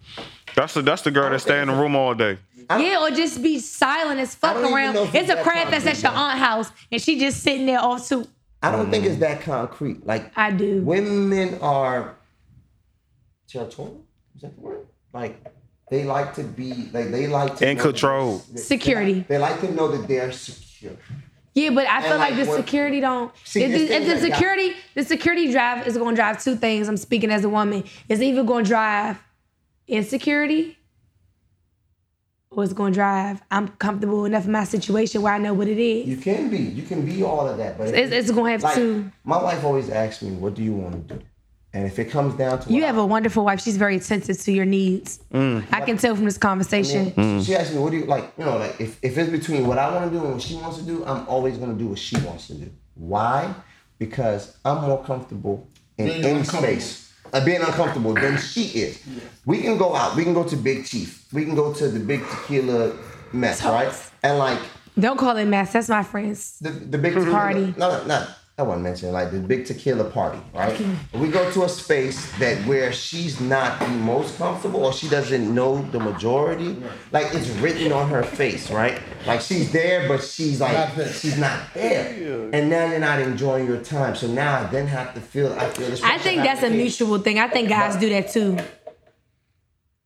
That's 0.55 0.73
the 0.73 0.81
that's 0.81 1.01
the 1.01 1.11
girl 1.11 1.29
that 1.29 1.39
stay 1.39 1.61
in 1.61 1.67
the 1.67 1.73
room 1.75 1.95
all 1.95 2.13
day. 2.13 2.37
Yeah, 2.69 3.01
or 3.01 3.11
just 3.11 3.41
be 3.43 3.59
silent 3.59 4.19
as 4.19 4.35
fuck 4.35 4.51
I 4.51 4.53
don't 4.61 4.63
even 4.65 4.73
around. 4.75 4.93
know 4.95 5.03
if 5.03 5.09
It's 5.15 5.23
it's 5.23 5.31
a 5.31 5.35
that 5.35 5.43
crab 5.43 5.67
fest 5.69 5.85
at 5.85 5.93
concrete, 5.95 6.01
your 6.03 6.11
though. 6.13 6.17
aunt 6.19 6.39
house, 6.39 6.71
and 6.91 7.01
she 7.01 7.19
just 7.19 7.43
sitting 7.43 7.65
there 7.65 7.79
off 7.81 8.07
too. 8.07 8.25
I 8.61 8.71
don't 8.71 8.89
think 8.89 9.03
it's 9.05 9.17
that 9.19 9.41
concrete. 9.41 10.05
Like 10.05 10.31
I 10.37 10.51
do. 10.51 10.81
women 10.81 11.59
are 11.61 12.15
territorial. 13.47 14.03
Is 14.35 14.41
that 14.41 14.55
the 14.55 14.61
word? 14.61 14.87
Like 15.13 15.43
they 15.89 16.03
like 16.05 16.33
to 16.35 16.43
be 16.43 16.89
like 16.93 17.11
they 17.11 17.27
like 17.27 17.57
to 17.57 17.69
In 17.69 17.77
know 17.77 17.83
control. 17.83 18.37
that- 18.53 18.59
Security. 18.59 19.25
They 19.27 19.37
like 19.37 19.59
to 19.61 19.71
know 19.73 19.89
that 19.89 20.07
they're 20.07 20.31
secure. 20.31 20.93
Yeah, 21.55 21.69
but 21.69 21.85
I 21.87 22.01
feel 22.01 22.17
like, 22.17 22.31
like, 22.33 22.43
the 22.43 22.49
what- 22.49 22.57
security 22.57 22.99
don't. 22.99 23.31
See, 23.43 23.61
if 23.61 23.69
it's 23.71 23.77
the, 23.77 23.83
if 23.83 23.89
things 23.89 24.07
the 24.07 24.13
like 24.13 24.21
that. 24.21 24.35
security, 24.37 24.75
the 24.95 25.03
security 25.03 25.51
drive 25.51 25.85
is 25.87 25.95
going 25.97 26.15
to 26.15 26.19
drive 26.19 26.43
two 26.43 26.55
things. 26.55 26.87
I'm 26.87 26.97
speaking 26.97 27.29
as 27.29 27.43
a 27.43 27.49
woman. 27.49 27.83
It's 28.09 28.21
either 28.21 28.43
going 28.43 28.63
to 28.63 28.67
drive 28.69 29.17
insecurity, 29.87 30.77
or 32.49 32.63
it's 32.63 32.73
going 32.73 32.93
to 32.93 32.97
drive. 32.97 33.41
I'm 33.51 33.67
comfortable 33.69 34.25
enough 34.25 34.45
in 34.45 34.51
my 34.51 34.63
situation 34.63 35.21
where 35.21 35.33
I 35.33 35.37
know 35.39 35.53
what 35.53 35.67
it 35.67 35.79
is. 35.79 36.07
You 36.07 36.17
can 36.17 36.49
be. 36.49 36.57
You 36.57 36.83
can 36.83 37.05
be 37.05 37.23
all 37.23 37.47
of 37.47 37.57
that. 37.57 37.77
But 37.77 37.89
It's, 37.89 38.11
you- 38.11 38.17
it's 38.17 38.31
going 38.31 38.45
to 38.45 38.51
have 38.51 38.63
like, 38.63 38.75
two. 38.75 39.11
My 39.23 39.41
wife 39.41 39.63
always 39.63 39.89
asks 39.89 40.21
me, 40.21 40.31
"What 40.31 40.53
do 40.55 40.63
you 40.63 40.73
want 40.73 41.07
to 41.07 41.15
do?" 41.15 41.21
And 41.75 41.87
if 41.87 41.97
it 41.97 42.11
comes 42.11 42.35
down 42.35 42.59
to 42.59 42.71
You 42.71 42.83
have 42.83 42.99
I- 42.99 43.01
a 43.01 43.05
wonderful 43.05 43.43
wife. 43.43 43.59
She's 43.59 43.77
very 43.77 43.95
attentive 43.95 44.37
to 44.39 44.51
your 44.51 44.65
needs. 44.65 45.19
Mm. 45.33 45.65
I 45.71 45.81
can 45.81 45.97
tell 45.97 46.15
from 46.15 46.25
this 46.25 46.37
conversation. 46.37 47.11
And 47.17 47.43
She 47.43 47.55
asked 47.55 47.73
me, 47.73 47.79
"What 47.79 47.91
do 47.91 47.97
you 47.97 48.05
like?" 48.05 48.31
You 48.37 48.45
know, 48.45 48.57
like 48.57 48.79
if, 48.79 48.99
if 49.01 49.17
it's 49.17 49.31
between 49.31 49.65
what 49.65 49.79
I 49.79 49.91
want 49.93 50.11
to 50.11 50.15
do 50.17 50.23
and 50.23 50.33
what 50.33 50.41
she 50.43 50.55
wants 50.55 50.77
to 50.77 50.83
do, 50.83 51.03
I'm 51.05 51.27
always 51.27 51.57
going 51.57 51.71
to 51.75 51.77
do 51.83 51.87
what 51.87 51.97
she 51.99 52.17
wants 52.17 52.47
to 52.47 52.53
do. 52.53 52.69
Why? 52.93 53.51
Because 53.97 54.55
I'm 54.63 54.81
more 54.81 55.03
comfortable 55.03 55.67
in 55.97 56.07
Being 56.07 56.25
any 56.25 56.43
space, 56.43 57.02
uh, 57.33 57.43
being 57.43 57.61
uncomfortable 57.61 58.13
than 58.13 58.37
she 58.37 58.63
is. 58.85 58.99
We 59.45 59.61
can 59.61 59.77
go 59.77 59.95
out. 59.95 60.15
We 60.15 60.23
can 60.23 60.33
go 60.33 60.43
to 60.43 60.55
Big 60.55 60.85
Chief. 60.85 61.25
We 61.33 61.43
can 61.45 61.55
go 61.55 61.73
to 61.73 61.89
the 61.89 61.99
Big 61.99 62.21
Tequila 62.21 62.93
mess, 63.33 63.63
right? 63.63 63.93
And 64.21 64.37
like 64.37 64.59
Don't 64.97 65.17
call 65.17 65.35
it 65.37 65.45
mess. 65.45 65.73
That's 65.73 65.89
my 65.89 66.03
friends. 66.03 66.57
the 66.61 66.69
the 66.69 66.97
big 66.97 67.13
tequila, 67.13 67.31
Party. 67.31 67.73
No, 67.77 67.89
no, 67.97 68.05
no. 68.05 68.27
I 68.55 68.61
wasn't 68.61 68.83
mentioning 68.83 69.13
like 69.13 69.31
the 69.31 69.39
big 69.39 69.65
tequila 69.65 70.03
party, 70.03 70.39
right? 70.53 70.79
We 71.11 71.29
go 71.29 71.49
to 71.53 71.63
a 71.63 71.69
space 71.69 72.31
that 72.37 72.55
where 72.67 72.93
she's 72.93 73.41
not 73.41 73.79
the 73.79 73.87
most 73.87 74.37
comfortable 74.37 74.85
or 74.85 74.93
she 74.93 75.09
doesn't 75.09 75.55
know 75.55 75.81
the 75.91 75.99
majority. 75.99 76.77
Like 77.11 77.33
it's 77.33 77.49
written 77.49 77.91
on 77.91 78.09
her 78.09 78.21
face, 78.21 78.69
right? 78.69 79.01
Like 79.25 79.41
she's 79.41 79.71
there, 79.71 80.07
but 80.07 80.21
she's 80.23 80.61
like 80.61 80.73
Not 80.95 81.07
she's 81.15 81.35
not 81.39 81.73
there. 81.73 82.49
And 82.53 82.69
now 82.69 82.85
you're 82.91 82.99
not 82.99 83.19
enjoying 83.19 83.65
your 83.65 83.79
time. 83.81 84.15
So 84.15 84.27
now 84.27 84.59
I 84.59 84.63
then 84.65 84.85
have 84.85 85.15
to 85.15 85.21
feel 85.21 85.51
I 85.53 85.67
feel 85.71 85.89
this. 85.89 86.03
I 86.03 86.19
think 86.19 86.43
that's 86.43 86.61
a 86.61 86.67
feel- 86.69 86.77
mutual 86.77 87.17
thing. 87.17 87.39
I 87.39 87.47
think 87.47 87.69
guys 87.69 87.95
do 87.95 88.07
that 88.09 88.29
too. 88.29 88.59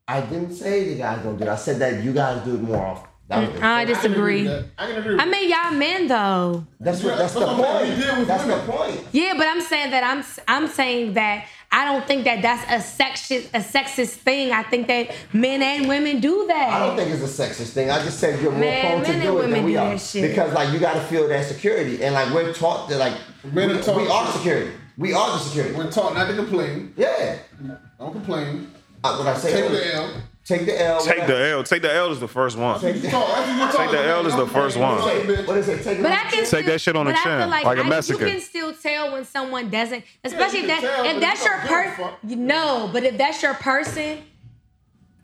I 0.07 0.21
didn't 0.21 0.55
say 0.55 0.87
the 0.93 0.95
guys 0.99 1.21
don't 1.21 1.35
do 1.37 1.43
it. 1.43 1.49
I 1.49 1.57
said 1.57 1.79
that 1.79 2.01
you 2.01 2.13
guys 2.13 2.41
do 2.45 2.55
it 2.55 2.61
more 2.61 2.81
often. 2.85 3.09
That 3.29 3.51
was 3.51 3.61
I 3.61 3.81
I 3.81 3.85
can 3.85 4.11
agree 4.13 4.43
disagree. 4.43 4.63
I 4.77 4.87
can 4.91 5.19
I 5.19 5.25
mean, 5.25 5.49
y'all 5.49 5.71
men 5.71 6.07
though. 6.07 6.65
that's 6.79 7.03
what 7.03 7.17
that's 7.17 7.33
the 7.33 7.41
That's 7.41 7.59
what 7.59 7.81
we 7.83 7.87
point. 7.89 7.99
did 8.01 8.17
with 8.19 8.27
That's 8.27 8.45
the 8.45 8.57
point. 8.71 9.07
Yeah, 9.11 9.33
but 9.35 9.47
I'm 9.47 9.61
saying 9.61 9.91
that 9.91 10.03
I'm 10.03 10.23
I'm 10.47 10.67
saying 10.69 11.13
that 11.13 11.45
I 11.69 11.83
don't 11.83 12.07
think 12.07 12.23
that 12.23 12.41
that's 12.41 12.63
a 12.71 13.03
sexist 13.03 13.49
a 13.53 13.59
sexist 13.59 14.11
thing. 14.27 14.53
I 14.53 14.63
think 14.63 14.87
that 14.87 15.13
men 15.33 15.61
and 15.61 15.89
women 15.89 16.21
do 16.21 16.45
that. 16.47 16.69
I 16.71 16.79
don't 16.87 16.95
think 16.95 17.09
it's 17.11 17.21
a 17.21 17.43
sexist 17.43 17.71
thing. 17.73 17.91
I 17.91 18.01
just 18.01 18.19
said 18.21 18.41
you're 18.41 18.51
more 18.51 18.61
Man, 18.61 19.03
prone 19.03 19.13
to 19.15 19.21
do 19.21 19.27
it 19.27 19.33
women 19.35 19.51
than 19.51 19.63
we 19.65 19.71
do 19.73 19.79
are. 19.79 19.89
that 19.89 19.99
shit. 19.99 20.29
Because 20.29 20.53
like 20.53 20.71
you 20.71 20.79
gotta 20.79 21.01
feel 21.01 21.27
that 21.27 21.45
security. 21.45 22.01
And 22.03 22.13
like 22.13 22.33
we're 22.33 22.53
taught 22.53 22.87
that 22.87 22.97
like 22.97 23.13
Men 23.51 23.67
we, 23.69 23.75
are 23.75 23.81
taught- 23.81 23.97
we 23.97 24.07
are 24.07 24.31
security. 24.31 24.71
We 24.97 25.11
are 25.13 25.31
the 25.33 25.39
security. 25.39 25.75
We're 25.75 25.91
taught 25.91 26.13
not 26.13 26.27
to 26.29 26.35
complain. 26.35 26.93
Yeah. 26.95 27.37
Don't 27.99 28.13
complain. 28.13 28.71
uh, 29.03 29.17
what 29.17 29.27
I 29.27 29.37
say? 29.37 29.51
Take 29.51 29.65
earlier. 29.65 29.79
the 29.83 29.93
L. 29.95 30.21
Take 30.47 30.65
the 30.65 30.81
L. 30.81 31.01
Take 31.01 31.17
what 31.19 31.27
the 31.27 31.49
L. 31.49 31.63
Take 31.63 31.81
the 31.81 31.93
L 31.93 32.11
is 32.11 32.19
the 32.21 32.27
first 32.27 32.57
one. 32.57 32.79
Take 32.79 33.01
the, 33.01 33.09
Talk, 33.09 33.29
after 33.37 33.51
you 33.51 33.59
talk, 33.59 33.75
Take 33.75 33.91
the 33.91 34.03
L 34.07 34.25
is 34.27 34.35
the 34.35 34.47
first 34.47 34.77
one. 34.77 34.97
what 35.01 35.57
is 35.57 35.67
it? 35.67 35.83
Take 35.83 36.01
But 36.01 36.11
I 36.13 36.15
can 36.23 36.31
chin. 36.31 36.45
still, 36.45 36.63
that 36.63 36.79
shit 36.81 36.95
on 36.95 37.05
the 37.05 37.11
but 37.11 37.19
I 37.19 37.23
chin, 37.23 37.39
feel 37.39 37.47
like, 37.49 37.65
like 37.65 37.77
a 37.79 37.81
I, 37.81 37.89
Mexican. 37.89 38.27
You 38.27 38.33
can 38.33 38.41
still 38.41 38.73
tell 38.73 39.11
when 39.11 39.25
someone 39.25 39.69
doesn't, 39.69 40.05
especially 40.23 40.59
you 40.59 40.65
if 40.65 40.71
can 40.71 40.81
that 40.83 40.95
tell, 40.95 41.05
if 41.05 41.19
that's 41.21 41.43
you 41.43 41.49
your 41.51 41.57
don't 41.59 41.67
give 41.67 41.71
a 41.71 41.83
person. 41.83 42.05
fuck. 42.29 42.37
No, 42.37 42.89
but 42.93 43.03
if 43.03 43.17
that's 43.17 43.43
your 43.43 43.53
person, 43.55 44.19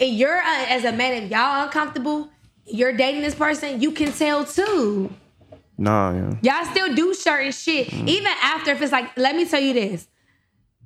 and 0.02 0.10
you're 0.12 0.38
uh, 0.40 0.66
as 0.68 0.84
a 0.84 0.92
man, 0.92 1.24
if 1.24 1.32
y'all 1.32 1.64
uncomfortable, 1.64 2.30
you're 2.66 2.92
dating 2.92 3.22
this 3.22 3.36
person, 3.36 3.82
you 3.82 3.92
can 3.92 4.12
tell 4.12 4.44
too. 4.44 5.10
Nah, 5.78 6.12
yeah. 6.14 6.34
Y'all 6.42 6.66
still 6.72 6.94
do 6.94 7.14
certain 7.14 7.52
shit, 7.54 7.88
Mm. 7.88 8.10
even 8.10 8.32
after. 8.42 8.72
If 8.72 8.82
it's 8.82 8.92
like, 8.92 9.16
let 9.18 9.36
me 9.38 9.46
tell 9.48 9.62
you 9.62 9.74
this, 9.74 10.08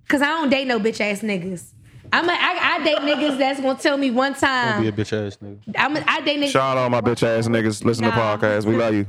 cause 0.07 0.21
I 0.21 0.27
don't 0.27 0.49
date 0.51 0.67
no 0.67 0.79
bitch 0.79 1.01
ass 1.01 1.21
niggas. 1.21 1.73
I'm 2.13 2.27
a, 2.29 2.31
I, 2.31 2.59
I 2.79 2.83
date 2.83 2.97
niggas 2.97 3.37
that's 3.37 3.59
gonna 3.59 3.77
tell 3.79 3.97
me 3.97 4.11
one 4.11 4.33
time. 4.33 4.75
I'm 4.75 4.83
gonna 4.83 4.91
Be 4.91 5.01
a 5.01 5.05
bitch 5.05 5.27
ass 5.27 5.37
nigga. 5.37 5.59
I'm 5.77 5.95
a, 5.97 6.03
I 6.07 6.21
date 6.21 6.39
niggas. 6.39 6.51
Shout 6.51 6.77
out 6.77 6.83
all 6.83 6.89
my 6.89 7.01
bitch 7.01 7.23
ass 7.23 7.47
niggas. 7.47 7.83
Listen 7.83 8.03
to 8.05 8.09
Nah. 8.09 8.37
podcasts. 8.37 8.65
We 8.65 8.75
love 8.75 8.93
you. 8.93 9.05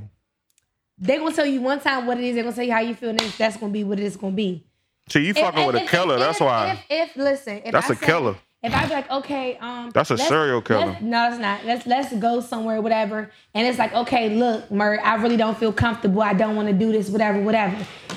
They 0.99 1.17
gonna 1.19 1.35
tell 1.35 1.47
you 1.47 1.61
one 1.61 1.81
time 1.81 2.07
what 2.07 2.19
it 2.19 2.25
is. 2.25 2.35
They 2.35 2.43
gonna 2.43 2.55
tell 2.55 2.65
you 2.65 2.73
how 2.73 2.81
you 2.81 2.95
feel, 2.95 3.11
and 3.11 3.21
that's 3.21 3.57
gonna 3.57 3.73
be 3.73 3.85
what 3.85 4.01
it's 4.01 4.17
gonna 4.17 4.35
be. 4.35 4.65
See, 5.09 5.25
you 5.27 5.35
fucking 5.35 5.61
If- 5.61 5.67
with 5.67 5.77
a 5.83 5.87
killer. 5.87 6.15
if- 6.15 6.21
That's 6.21 6.41
if- 6.41 6.47
why. 6.47 6.85
If, 6.91 7.11
if 7.11 7.17
listen, 7.17 7.63
if 7.65 7.73
That's 7.73 7.89
I 7.91 7.95
a 7.95 7.97
say- 7.97 8.07
killer. 8.07 8.35
If 8.61 8.75
I 8.75 8.87
be 8.87 8.93
like, 8.95 9.09
okay, 9.09 9.57
um, 9.59 9.91
That's 9.95 10.11
a 10.11 10.19
serial 10.19 10.61
killer. 10.61 10.97
No, 11.01 11.29
it's 11.29 11.39
not. 11.39 11.65
Let's 11.65 11.87
let's 11.87 12.13
go 12.15 12.41
somewhere, 12.41 12.81
whatever. 12.83 13.31
And 13.55 13.65
it's 13.69 13.79
like, 13.79 13.95
okay, 13.95 14.35
look, 14.35 14.69
Murray, 14.69 14.99
I 14.99 15.15
really 15.15 15.37
don't 15.37 15.57
feel 15.57 15.73
comfortable. 15.73 16.23
I 16.23 16.33
don't 16.35 16.57
want 16.57 16.67
to 16.67 16.75
do 16.75 16.91
this, 16.91 17.09
whatever, 17.09 17.41
whatever. 17.41 17.77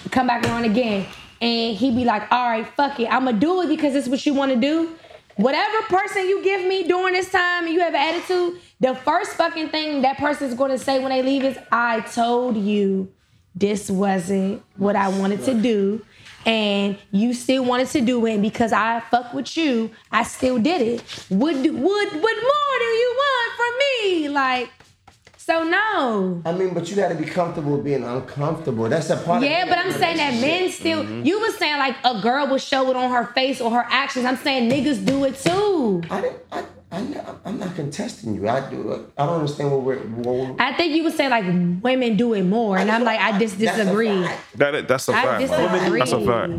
Come 0.09 0.25
back 0.25 0.43
around 0.43 0.63
again, 0.65 1.05
and 1.41 1.75
he 1.75 1.91
be 1.91 2.05
like, 2.05 2.31
all 2.31 2.49
right, 2.49 2.67
fuck 2.75 2.99
it, 2.99 3.11
I'm 3.11 3.25
gonna 3.25 3.39
do 3.39 3.61
it 3.63 3.67
because 3.67 3.95
it's 3.95 4.07
what 4.07 4.25
you 4.25 4.33
want 4.33 4.53
to 4.53 4.59
do. 4.59 4.95
Whatever 5.35 5.81
person 5.87 6.27
you 6.27 6.43
give 6.43 6.65
me 6.65 6.83
during 6.83 7.13
this 7.13 7.31
time 7.31 7.65
and 7.65 7.73
you 7.73 7.79
have 7.79 7.95
an 7.95 8.15
attitude, 8.15 8.61
the 8.79 8.93
first 8.95 9.31
fucking 9.31 9.69
thing 9.69 10.03
that 10.03 10.17
person's 10.17 10.53
gonna 10.53 10.77
say 10.77 10.99
when 10.99 11.09
they 11.09 11.23
leave 11.23 11.43
is, 11.43 11.57
I 11.71 12.01
told 12.01 12.57
you 12.57 13.11
this 13.55 13.89
wasn't 13.89 14.61
what 14.77 14.95
I 14.95 15.07
wanted 15.09 15.43
to 15.45 15.53
do. 15.53 16.05
And 16.43 16.97
you 17.11 17.35
still 17.35 17.63
wanted 17.63 17.87
to 17.89 18.01
do 18.01 18.25
it, 18.25 18.41
because 18.41 18.73
I 18.73 18.99
fuck 19.11 19.31
with 19.31 19.55
you, 19.55 19.91
I 20.11 20.23
still 20.23 20.57
did 20.57 20.81
it. 20.81 21.01
What 21.29 21.53
do, 21.61 21.71
what 21.71 22.13
what 22.13 22.35
more 22.35 22.79
do 22.79 22.85
you 22.85 23.15
want 23.15 23.53
from 23.55 23.77
me? 23.79 24.29
Like, 24.29 24.69
so 25.43 25.63
no. 25.63 26.41
I 26.45 26.51
mean, 26.51 26.73
but 26.75 26.87
you 26.89 26.95
got 26.95 27.09
to 27.09 27.15
be 27.15 27.25
comfortable 27.25 27.77
being 27.79 28.03
uncomfortable. 28.03 28.87
That's 28.87 29.09
a 29.09 29.17
part. 29.17 29.41
Yeah, 29.41 29.65
but 29.67 29.79
I'm 29.79 29.91
saying 29.91 30.17
that 30.17 30.39
men 30.39 30.69
still. 30.69 31.03
Mm-hmm. 31.03 31.25
You 31.25 31.41
were 31.41 31.49
saying 31.53 31.79
like 31.79 31.95
a 32.03 32.21
girl 32.21 32.47
will 32.47 32.59
show 32.59 32.91
it 32.91 32.95
on 32.95 33.09
her 33.09 33.25
face 33.33 33.59
or 33.59 33.71
her 33.71 33.85
actions. 33.89 34.25
I'm 34.25 34.37
saying 34.37 34.69
niggas 34.69 35.03
do 35.03 35.25
it 35.25 35.39
too. 35.39 36.03
I 36.11 36.21
didn't. 36.21 36.37
I, 36.51 36.63
I, 36.91 36.97
I'm 37.45 37.57
not 37.57 37.73
contesting 37.75 38.35
you. 38.35 38.49
I 38.49 38.69
do. 38.69 39.07
I 39.17 39.25
don't 39.25 39.35
understand 39.35 39.71
what 39.71 39.81
we're. 39.83 39.99
What 39.99 40.35
we're 40.35 40.55
I 40.59 40.73
think 40.73 40.93
you 40.93 41.03
would 41.05 41.13
say 41.13 41.29
like 41.29 41.45
women 41.81 42.17
do 42.17 42.33
it 42.33 42.43
more, 42.43 42.77
and 42.77 42.91
I'm 42.91 43.03
like 43.05 43.19
I 43.19 43.39
just 43.39 43.57
That's 43.59 43.77
a 43.77 43.83
disagree. 43.83 44.23
fact. 44.23 44.57
That, 44.57 44.87
that's 44.89 45.07
a 45.07 45.13
I 45.13 45.23
fact. 45.23 45.49
man. 45.51 45.69
disagree. 45.71 45.99
That's 45.99 46.11
a 46.11 46.25
fact. 46.25 46.51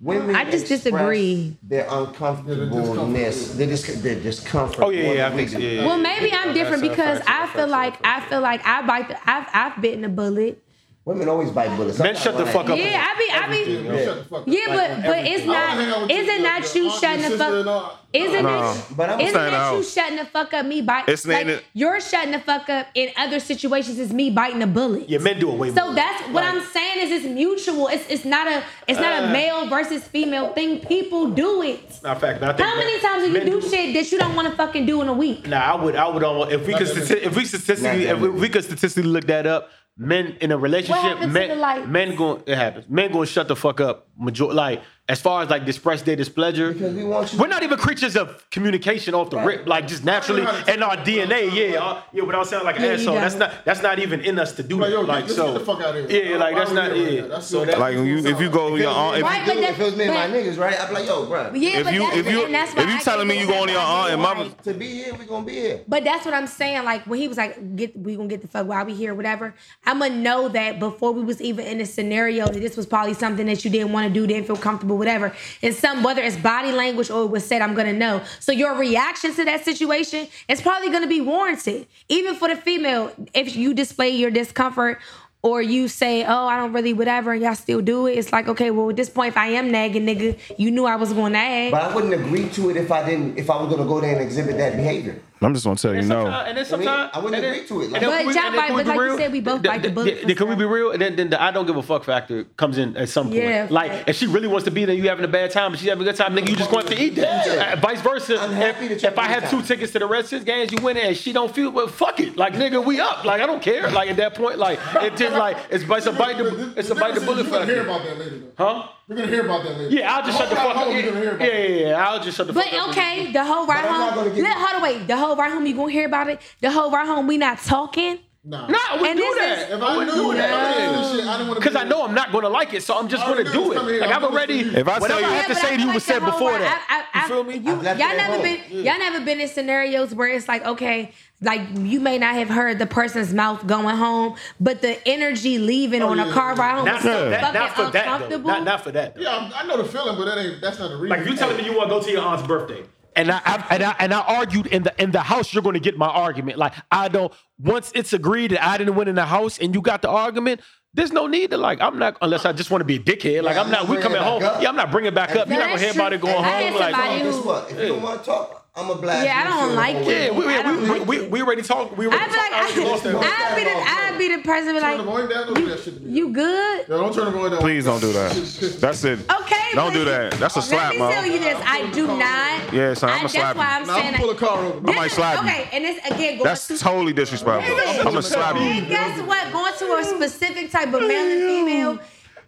Women 0.00 0.34
I 0.34 0.50
just 0.50 0.66
disagree. 0.66 1.56
Their 1.62 1.86
uncomfortableness, 1.88 3.54
their, 3.54 3.68
dis- 3.68 4.02
their 4.02 4.20
discomfort. 4.20 4.80
Oh, 4.84 4.90
yeah, 4.90 5.02
more 5.04 5.14
yeah, 5.14 5.28
than 5.30 5.38
I 5.38 5.44
think- 5.46 5.62
yeah, 5.62 5.68
yeah. 5.70 5.86
Well, 5.86 5.98
maybe 5.98 6.32
I'm 6.32 6.52
different 6.52 6.82
because 6.82 7.20
I 7.26 7.46
feel 7.48 7.68
like 7.68 8.04
I 8.04 8.20
feel 8.28 8.40
like 8.40 8.66
I 8.66 8.86
bite. 8.86 9.08
The, 9.08 9.30
I've 9.30 9.46
I've 9.54 9.80
bitten 9.80 10.04
a 10.04 10.08
bullet. 10.08 10.62
Women 11.04 11.28
always 11.28 11.50
bite 11.50 11.76
bullets. 11.76 11.98
Men 11.98 12.10
I'm 12.10 12.14
shut 12.14 12.36
the 12.36 12.46
fuck 12.46 12.70
up. 12.70 12.78
Yeah, 12.78 13.04
I 13.04 13.18
be 13.18 13.32
I 13.32 13.50
be. 13.64 13.72
Yeah, 13.72 14.04
shut 14.04 14.18
the 14.18 14.24
fuck 14.24 14.42
up. 14.42 14.46
Yeah, 14.46 14.66
but 14.68 15.02
but 15.02 15.18
it's 15.26 15.42
I 15.42 15.46
wanna 15.48 15.58
hang 15.58 15.78
out 15.80 15.88
not. 15.88 16.00
with 16.02 16.10
your- 16.10 16.20
Isn't 16.20 16.42
that 16.44 16.74
you 16.76 16.84
aunt, 16.84 17.00
shutting 17.00 17.22
the 17.22 17.28
sister 17.28 17.58
and 17.58 17.68
all. 17.68 17.80
fuck? 17.80 17.98
Isn't 18.12 18.42
Nah. 18.44 18.72
it? 18.72 18.84
But 18.96 19.10
I'm 19.10 19.20
Isn't 19.20 19.34
saying 19.34 19.50
that 19.52 19.70
you 19.72 19.76
no. 19.78 19.82
shutting 19.82 20.16
the 20.18 20.24
fuck 20.26 20.54
up? 20.54 20.66
Me 20.66 20.80
biting. 20.82 21.12
It's 21.12 21.26
like, 21.26 21.64
you're 21.72 22.00
shutting 22.00 22.30
the 22.30 22.38
fuck 22.38 22.68
up 22.70 22.86
in 22.94 23.10
other 23.16 23.40
situations. 23.40 23.98
It's 23.98 24.12
me 24.12 24.30
biting 24.30 24.62
a 24.62 24.66
bullet. 24.68 25.08
Yeah, 25.08 25.18
men 25.18 25.40
do 25.40 25.50
it 25.50 25.58
way 25.58 25.70
more. 25.70 25.76
So 25.76 25.92
that's 25.92 26.22
what 26.28 26.44
I'm 26.44 26.62
saying 26.72 26.98
is 27.08 27.10
it's 27.10 27.24
mutual. 27.34 27.88
It's 27.88 28.04
it's 28.08 28.24
not 28.24 28.46
a 28.46 28.62
it's 28.86 29.00
not 29.00 29.24
a 29.24 29.26
uh. 29.26 29.32
male 29.32 29.66
versus 29.66 30.04
female 30.04 30.52
thing. 30.52 30.80
People 30.86 31.30
do 31.30 31.62
it. 31.62 31.98
Not 32.04 32.20
fact. 32.20 32.38
but 32.40 32.50
I 32.50 32.52
think 32.52 32.68
How 32.68 32.76
many 32.76 33.00
times 33.00 33.24
do 33.24 33.32
you 33.32 33.60
do 33.60 33.68
shit 33.68 33.92
that 33.94 34.12
you 34.12 34.18
don't 34.18 34.36
want 34.36 34.48
to 34.48 34.54
fucking 34.54 34.86
do 34.86 35.02
in 35.02 35.08
a 35.08 35.12
week? 35.14 35.48
Nah, 35.48 35.72
I 35.72 35.74
would. 35.82 35.96
I 35.96 36.06
would 36.06 36.22
almost. 36.22 36.52
If 36.52 36.64
we 36.64 36.74
could. 36.74 36.86
if 36.88 37.34
we 37.34 37.44
statistically. 37.44 38.04
If 38.06 38.20
we, 38.20 38.28
we 38.28 38.48
could 38.48 38.62
statistically 38.62 39.10
look 39.10 39.26
that 39.26 39.48
up. 39.48 39.70
Men 39.96 40.36
in 40.40 40.52
a 40.52 40.56
relationship. 40.56 41.20
Men. 41.28 41.92
Men 41.92 42.16
going. 42.16 42.42
It 42.46 42.56
happens. 42.56 42.88
Men 42.88 43.12
going 43.12 43.26
to 43.26 43.32
shut 43.32 43.48
the 43.48 43.56
fuck 43.56 43.80
up. 43.80 44.08
Major. 44.18 44.46
Like 44.46 44.82
as 45.12 45.20
far 45.20 45.42
as 45.42 45.50
like 45.50 45.68
express 45.68 46.00
their 46.02 46.16
displeasure. 46.16 46.72
Because 46.72 46.94
we 46.94 47.04
want 47.04 47.30
you. 47.32 47.38
We're 47.38 47.46
not 47.56 47.62
even 47.62 47.76
creatures 47.86 48.16
of 48.16 48.26
communication 48.50 49.12
off 49.14 49.28
the 49.28 49.38
rip, 49.38 49.66
like 49.66 49.86
just 49.86 50.04
naturally 50.04 50.40
in 50.72 50.82
our 50.82 50.96
DNA. 50.96 51.40
Yeah, 51.52 51.84
uh, 51.84 52.00
yeah. 52.14 52.22
Without 52.22 52.46
sounding 52.46 52.64
like 52.66 52.76
an 52.78 52.84
Yeah, 52.84 52.92
asshole, 52.92 53.14
that's 53.16 53.34
don't. 53.34 53.52
that's 53.66 53.82
not 53.82 53.98
even 53.98 54.20
in 54.20 54.38
us 54.38 54.52
to 54.58 54.62
do 54.62 54.76
Like, 54.80 54.90
that. 54.90 54.96
yo, 54.96 55.00
Like 55.02 55.28
so, 55.28 55.52
get 55.52 55.58
the 55.58 55.64
fuck 55.66 55.80
outta 55.82 56.06
here. 56.08 56.24
yeah, 56.30 56.36
like 56.38 56.54
that's 56.56 56.72
not 56.72 56.92
here 56.92 57.04
right 57.04 57.12
yeah. 57.12 57.20
now? 57.22 57.28
That's 57.28 57.46
So 57.46 57.56
your- 57.58 57.66
that, 57.66 57.78
Like 57.78 57.94
you, 57.94 58.16
if 58.32 58.40
you 58.40 58.48
go 58.48 58.74
your 58.76 58.88
aunt, 58.90 59.18
if, 59.18 59.22
Right, 59.24 59.46
but 59.46 59.56
if 59.58 59.80
it 59.80 59.84
was 59.84 59.96
me 59.96 60.04
and 60.04 60.14
my 60.14 60.26
niggas, 60.34 60.58
right? 60.58 60.80
I'd 60.80 60.88
be 60.88 60.94
like, 60.94 61.06
yo, 61.06 61.26
bro. 61.26 61.52
Yeah, 61.54 61.78
if 61.80 61.92
you 61.92 62.00
that's, 62.00 62.16
if 62.16 62.30
you 62.30 62.44
and 62.46 62.54
that's 62.54 62.74
why 62.74 62.82
if 62.84 62.88
you 62.88 63.00
telling 63.00 63.28
me 63.28 63.38
you 63.40 63.46
the 63.46 63.52
going 63.52 63.66
to 63.66 63.72
your 63.72 63.82
fuck 63.82 63.90
aunt 63.90 64.12
and 64.14 64.22
out 64.22 64.36
mama, 64.38 64.50
To 64.62 64.72
be 64.72 64.86
here, 64.86 65.14
we 65.18 65.26
gonna 65.26 65.44
be 65.44 65.52
here. 65.52 65.80
But 65.86 66.04
that's 66.04 66.24
what 66.24 66.32
I'm 66.32 66.46
saying. 66.46 66.84
Like 66.84 67.04
when 67.06 67.18
he 67.20 67.28
was 67.28 67.36
like, 67.36 67.76
"Get, 67.76 67.94
we 67.94 68.16
gonna 68.16 68.28
get 68.28 68.40
the 68.40 68.48
fuck 68.48 68.66
while 68.66 68.84
we 68.86 68.94
here, 68.94 69.12
whatever." 69.14 69.54
I'ma 69.84 70.08
know 70.08 70.48
that 70.48 70.78
before 70.80 71.12
we 71.12 71.22
was 71.22 71.42
even 71.42 71.66
in 71.66 71.80
a 71.82 71.86
scenario 71.86 72.46
that 72.46 72.60
this 72.60 72.78
was 72.78 72.86
probably 72.86 73.12
something 73.14 73.44
that 73.46 73.62
you 73.64 73.70
didn't 73.70 73.92
want 73.92 74.08
to 74.08 74.14
do, 74.18 74.26
didn't 74.26 74.46
feel 74.46 74.56
comfortable, 74.56 74.96
whatever. 75.02 75.34
And 75.62 75.74
some 75.74 76.02
whether 76.02 76.22
it's 76.22 76.36
body 76.36 76.72
language 76.72 77.10
or 77.10 77.24
it 77.24 77.30
was 77.36 77.44
said, 77.44 77.60
I'm 77.60 77.74
gonna 77.74 77.92
know. 78.04 78.22
So 78.38 78.52
your 78.52 78.74
reaction 78.76 79.34
to 79.34 79.44
that 79.44 79.64
situation 79.64 80.28
is 80.48 80.62
probably 80.62 80.90
gonna 80.90 81.08
be 81.18 81.20
warranted, 81.20 81.86
even 82.08 82.36
for 82.36 82.48
the 82.48 82.56
female. 82.56 83.12
If 83.34 83.56
you 83.56 83.74
display 83.74 84.10
your 84.10 84.30
discomfort. 84.30 84.98
Or 85.44 85.60
you 85.60 85.88
say, 85.88 86.24
oh, 86.24 86.46
I 86.46 86.56
don't 86.56 86.72
really, 86.72 86.92
whatever, 86.92 87.32
and 87.32 87.42
y'all 87.42 87.56
still 87.56 87.80
do 87.80 88.06
it. 88.06 88.12
It's 88.16 88.30
like, 88.32 88.46
okay, 88.46 88.70
well, 88.70 88.90
at 88.90 88.94
this 88.94 89.10
point, 89.10 89.30
if 89.30 89.36
I 89.36 89.48
am 89.48 89.72
nagging, 89.72 90.06
nigga, 90.06 90.38
you 90.56 90.70
knew 90.70 90.84
I 90.84 90.94
was 90.94 91.12
going 91.12 91.32
to 91.32 91.38
nag. 91.40 91.72
But 91.72 91.82
I 91.82 91.92
wouldn't 91.92 92.14
agree 92.14 92.48
to 92.50 92.70
it 92.70 92.76
if 92.76 92.92
I 92.92 93.04
didn't. 93.04 93.36
If 93.36 93.50
I 93.50 93.60
was 93.60 93.68
gonna 93.74 93.88
go 93.88 94.00
there 94.00 94.12
and 94.12 94.20
exhibit 94.22 94.56
that 94.58 94.76
behavior. 94.76 95.20
I'm 95.44 95.54
just 95.54 95.64
gonna 95.64 95.76
tell 95.76 95.94
you 95.94 96.02
no. 96.02 96.26
and 96.26 96.56
then 96.56 96.64
sometimes 96.64 97.10
I 97.14 97.18
wouldn't 97.18 97.34
and 97.36 97.44
then- 97.44 97.54
agree 97.54 97.66
to 97.68 97.80
it. 97.82 97.90
Like- 97.90 98.00
then 98.02 98.10
But 98.10 98.16
can 98.18 98.26
we- 98.26 98.34
y'all 98.34 98.44
and 98.44 98.54
then 98.54 98.60
bite- 98.60 98.66
can 98.68 98.76
we 98.76 98.82
but 98.82 98.84
be 98.84 98.88
like 98.88 98.96
you 98.96 99.02
real? 99.04 99.18
said, 99.18 99.32
we 99.32 99.40
both 99.40 99.62
bite 99.62 99.82
the 99.82 99.88
the- 99.88 99.94
bullets 99.94 100.20
the- 100.22 100.26
and 100.28 100.36
Can 100.36 100.48
we 100.48 100.54
be 100.56 100.64
real? 100.64 100.90
And 100.92 101.02
then, 101.02 101.16
then 101.16 101.30
the 101.30 101.42
I 101.42 101.50
don't 101.50 101.66
give 101.66 101.76
a 101.76 101.82
fuck 101.82 102.04
factor 102.04 102.44
comes 102.56 102.78
in 102.78 102.96
at 102.96 103.08
some 103.08 103.26
point. 103.28 103.36
Yeah, 103.42 103.66
like 103.70 103.90
right. 103.90 104.04
if 104.08 104.16
she 104.16 104.26
really 104.26 104.48
wants 104.48 104.64
to 104.64 104.70
be 104.70 104.84
there, 104.84 104.94
you 104.94 105.08
having 105.08 105.24
a 105.24 105.28
bad 105.28 105.50
time, 105.50 105.72
and 105.72 105.78
she's 105.80 105.88
having 105.88 106.02
a 106.02 106.10
good 106.10 106.16
time, 106.16 106.34
nigga, 106.36 106.48
you 106.50 106.56
just 106.56 106.70
going 106.70 106.86
to 106.86 107.00
eat 107.02 107.14
that. 107.16 107.46
Yeah. 107.46 107.72
Uh, 107.72 107.76
vice 107.76 108.00
versa. 108.00 108.40
I'm 108.40 108.52
happy 108.52 108.86
if, 108.86 109.02
if 109.04 109.18
I 109.18 109.24
have 109.24 109.44
a 109.44 109.48
two 109.50 109.62
tickets 109.62 109.92
to 109.92 109.98
the 109.98 110.06
Redskins 110.06 110.44
games, 110.44 110.72
you 110.72 110.78
win 110.82 110.96
it, 110.96 111.04
and 111.04 111.16
she 111.16 111.32
don't 111.32 111.52
feel, 111.54 111.70
well, 111.70 111.88
fuck 111.88 112.20
it. 112.20 112.36
Like 112.36 112.54
nigga, 112.54 112.84
we 112.84 113.00
up. 113.00 113.24
Like 113.24 113.40
I 113.40 113.46
don't 113.46 113.62
care. 113.62 113.90
Like 113.90 114.10
at 114.10 114.16
that 114.16 114.34
point, 114.34 114.58
like 114.58 114.78
it 115.02 115.16
just 115.16 115.36
like 115.36 115.56
it's, 115.70 115.84
it's 115.84 116.06
a 116.06 116.12
bite 116.12 116.38
the 116.38 116.72
it's 116.76 116.90
a 116.90 116.94
bite 116.94 117.14
the 117.14 117.20
bullet 117.20 117.46
We're 117.50 117.64
hear 117.66 117.76
factor. 117.76 117.80
about 117.82 118.04
that 118.04 118.18
later. 118.18 118.40
Huh? 118.56 118.88
We're 119.08 119.16
gonna 119.16 119.28
hear 119.28 119.44
about 119.44 119.64
that 119.64 119.76
later. 119.78 119.94
Yeah, 119.94 120.14
I'll 120.14 120.24
just 120.24 120.38
shut 120.38 120.48
the 120.50 120.56
fuck 120.56 120.76
up. 120.76 120.86
We're 120.88 120.96
Yeah, 121.00 121.06
gonna 121.06 121.20
hear 121.20 121.34
about 121.34 121.48
yeah, 121.48 121.58
yeah, 121.58 121.86
yeah. 121.88 122.08
I'll 122.08 122.22
just 122.22 122.36
shut 122.36 122.46
the 122.46 122.52
But 122.52 122.64
fuck 122.64 122.72
up. 122.74 122.86
But 122.86 122.90
okay, 122.96 123.32
the 123.32 123.44
whole 123.44 123.66
ride 123.66 123.84
home. 123.84 124.24
Let, 124.24 124.36
you- 124.36 124.46
hold 124.46 124.74
on, 124.76 124.82
wait. 124.82 125.06
The 125.06 125.16
whole 125.16 125.36
ride 125.36 125.52
home, 125.52 125.66
you 125.66 125.74
gonna 125.74 125.90
hear 125.92 126.06
about 126.06 126.28
it? 126.28 126.40
The 126.60 126.70
whole 126.70 126.90
ride 126.90 127.06
home, 127.06 127.26
we 127.26 127.36
not 127.36 127.58
talking. 127.58 128.18
Nah. 128.44 128.66
Nah, 128.66 128.76
I 128.90 128.96
wouldn't 129.00 129.10
And 129.10 129.18
do 129.20 129.24
this 129.24 129.38
that. 129.38 129.68
is- 129.68 129.74
If 129.76 129.82
I 129.82 129.86
I 129.86 129.96
wouldn't 129.96 130.16
knew 130.16 130.22
do 130.32 130.34
that, 130.36 130.48
that. 130.50 131.12
this 131.12 131.26
I 131.28 131.32
didn't 131.36 131.46
want 131.46 131.48
to. 131.48 131.54
Because 131.60 131.76
I 131.76 131.84
know 131.84 132.04
I'm 132.04 132.12
not 132.14 132.32
going 132.32 132.42
to 132.42 132.48
like 132.48 132.74
it, 132.74 132.82
so 132.82 132.98
I'm 132.98 133.06
just 133.08 133.24
going 133.24 133.38
to 133.38 133.44
do 133.44 133.52
do 133.52 133.72
is 133.72 133.78
come 133.78 133.88
it. 133.88 133.92
here, 133.92 134.00
Like 134.00 134.10
I'm 134.10 134.24
I'm 134.24 134.32
already. 134.32 134.60
If 134.60 134.88
I 134.88 134.98
tell 134.98 135.20
you- 135.20 135.26
I 135.26 135.30
have 135.30 135.46
to 135.46 135.52
but 135.54 135.60
say 135.62 135.66
I 135.68 135.70
to 135.70 135.76
feel 135.76 135.80
you 135.80 135.86
like 135.86 135.94
was 135.94 136.06
the 136.06 136.12
said 136.12 136.24
before 136.24 136.58
that. 136.58 137.06
I, 137.12 137.18
I, 137.20 137.22
You 137.22 137.28
feel 137.28 137.44
me? 137.44 137.54
You, 137.58 137.70
y'all, 137.72 137.82
never 138.16 138.32
home. 138.32 138.42
been. 138.42 138.60
Y'all 138.84 138.98
never 138.98 139.20
been 139.20 139.40
in 139.40 139.46
scenarios 139.48 140.12
where 140.12 140.26
it's 140.28 140.48
like, 140.48 140.64
okay, 140.66 141.12
like 141.42 141.60
you 141.76 142.00
may 142.00 142.18
not 142.18 142.34
have 142.34 142.48
heard 142.48 142.78
the 142.78 142.86
person's 142.86 143.34
mouth 143.34 143.66
going 143.66 143.96
home, 143.96 144.36
but 144.60 144.80
the 144.80 145.06
energy 145.06 145.58
leaving 145.58 146.02
oh, 146.02 146.08
on 146.10 146.18
a 146.20 146.30
car 146.32 146.54
ride 146.54 146.76
home 146.76 146.84
Not 146.86 146.96
is 146.98 147.02
for 147.02 147.08
so 147.08 147.30
that. 147.30 147.40
fucking 147.42 147.60
Not 147.60 147.74
for 147.76 147.90
that. 147.90 148.30
Though. 148.30 148.36
Not 148.38 148.64
not 148.64 148.84
for 148.84 148.90
that. 148.92 149.14
though. 149.14 149.20
Yeah, 149.20 149.30
I'm- 149.36 149.52
I 149.54 149.66
know 149.66 149.76
the 149.76 149.84
feeling, 149.84 150.16
but 150.16 150.24
that 150.26 150.38
ain't. 150.38 150.60
That's 150.60 150.78
not 150.78 150.88
the 150.90 150.96
reason. 150.96 151.18
Like 151.18 151.28
you 151.28 151.36
telling 151.36 151.56
me 151.56 151.64
you 151.64 151.76
want 151.76 151.90
to 151.90 151.96
go 151.96 152.02
to 152.02 152.10
your 152.10 152.22
aunt's 152.22 152.46
birthday. 152.46 152.84
And 153.14 153.30
I, 153.30 153.40
I 153.44 153.66
and 153.74 153.82
I 153.82 153.96
and 153.98 154.14
I 154.14 154.20
argued 154.20 154.66
in 154.68 154.84
the 154.84 154.94
in 155.02 155.10
the 155.10 155.20
house. 155.20 155.52
You're 155.52 155.62
going 155.62 155.74
to 155.74 155.80
get 155.80 155.98
my 155.98 156.08
argument. 156.08 156.56
Like 156.58 156.72
I 156.90 157.08
don't. 157.08 157.30
Once 157.58 157.92
it's 157.94 158.14
agreed 158.14 158.52
that 158.52 158.64
I 158.66 158.78
didn't 158.78 158.94
win 158.94 159.06
in 159.08 159.16
the 159.16 159.26
house, 159.26 159.58
and 159.58 159.74
you 159.74 159.82
got 159.82 160.00
the 160.00 160.08
argument, 160.08 160.62
there's 160.94 161.12
no 161.12 161.26
need 161.26 161.50
to 161.50 161.58
like. 161.58 161.82
I'm 161.82 161.98
not 161.98 162.16
unless 162.22 162.46
I 162.46 162.52
just 162.54 162.70
want 162.70 162.80
to 162.80 162.86
be 162.86 162.96
a 162.96 162.98
dickhead. 162.98 163.42
Like 163.42 163.56
Yeah, 163.56 163.62
I'm 163.64 163.70
not. 163.70 163.86
We 163.86 163.98
coming 163.98 164.22
home. 164.22 164.42
up. 164.42 164.62
Yeah, 164.62 164.70
I'm 164.70 164.76
not 164.76 164.90
bringing 164.90 165.08
it 165.12 165.14
back 165.14 165.36
up. 165.36 165.46
You're 165.48 165.58
No, 165.58 165.66
not 165.66 165.66
gonna 165.66 165.80
that's 165.80 165.82
hear 165.82 166.02
about 166.02 166.12
it 166.14 166.20
going 166.22 166.34
home. 166.42 166.74
Like 166.74 166.94
somebody 166.94 166.96
oh, 166.96 167.18
who- 167.18 167.32
Guess 167.36 167.44
what? 167.44 167.70
If 167.70 167.78
you 167.80 167.88
don't 167.88 168.02
want 168.02 168.20
to 168.20 168.24
talk, 168.26 168.61
I'm 168.74 168.88
a 168.88 168.94
blast. 168.94 169.26
Yeah, 169.26 169.42
I 169.44 169.50
don't 169.50 169.74
like 169.74 169.96
it. 169.96 170.04
the 170.06 170.12
yeah, 170.12 170.30
we 170.30 170.46
we, 170.46 170.52
don't 170.54 170.80
we, 170.82 170.88
like 170.88 171.06
we, 171.06 171.16
it. 171.18 171.30
we 171.30 171.42
already 171.42 171.60
talked. 171.60 171.94
We 171.94 172.06
I 172.06 172.08
already 172.08 172.30
feel 172.30 172.38
like 172.38 172.50
talked. 172.52 172.78
I 172.78 172.84
lost 172.84 173.04
that. 173.04 173.14
I, 173.16 173.52
I'd 173.52 173.56
be 173.56 173.64
the 173.64 173.70
I'd 173.70 174.18
be 174.18 174.36
the 174.36 174.42
person 174.42 174.74
be 174.74 174.80
Turn 174.80 174.96
the 174.96 174.96
like, 174.96 175.04
volume 175.04 175.28
down. 175.28 175.46
Don't 175.46 175.56
do 175.56 175.66
that 175.68 175.80
shit 175.80 175.94
to 175.96 176.00
me. 176.00 176.10
you 176.10 176.32
good? 176.32 176.88
Yo, 176.88 176.96
don't 177.02 177.14
turn 177.14 177.26
the 177.26 177.30
volume 177.32 177.50
down. 177.50 177.60
Please 177.60 177.84
don't 177.84 178.00
do 178.00 178.14
that. 178.14 178.32
That's 178.80 179.04
it. 179.04 179.18
Okay. 179.30 179.56
Don't 179.74 179.92
but 179.92 179.92
do 179.92 180.04
that. 180.06 180.32
That's 180.34 180.56
a 180.56 180.60
Let 180.60 180.68
slap, 180.68 180.92
me 180.92 180.98
tell 181.00 181.26
you 181.26 181.38
this. 181.38 181.62
I 181.66 181.90
do 181.90 182.06
not. 182.06 182.72
Yeah, 182.72 182.94
son, 182.94 183.10
I, 183.10 183.12
I'ma 183.12 183.22
that's 183.24 183.32
slap 183.34 183.56
why 183.56 183.62
you. 183.64 183.70
I'm 183.82 183.86
Now 183.86 183.96
I'm 183.96 184.04
gonna 184.04 184.16
pull 184.16 184.30
a 184.30 184.36
car 184.36 184.58
over. 184.64 184.90
I 184.90 184.94
might 184.94 185.10
slap 185.10 185.44
you. 185.44 185.50
Okay, 185.50 185.68
and 185.72 185.84
this 185.84 186.06
again 186.10 186.40
That's 186.42 186.80
totally 186.80 187.12
disrespectful. 187.12 187.76
I'm 187.76 188.04
gonna 188.04 188.22
slap 188.22 188.56
you. 188.56 188.86
guess 188.86 189.20
what? 189.28 189.52
Going 189.52 189.74
to 189.80 189.96
a 189.96 190.04
specific 190.16 190.70
type 190.70 190.94
of 190.94 191.02
male 191.02 191.30
and 191.30 191.42
female, 191.42 191.98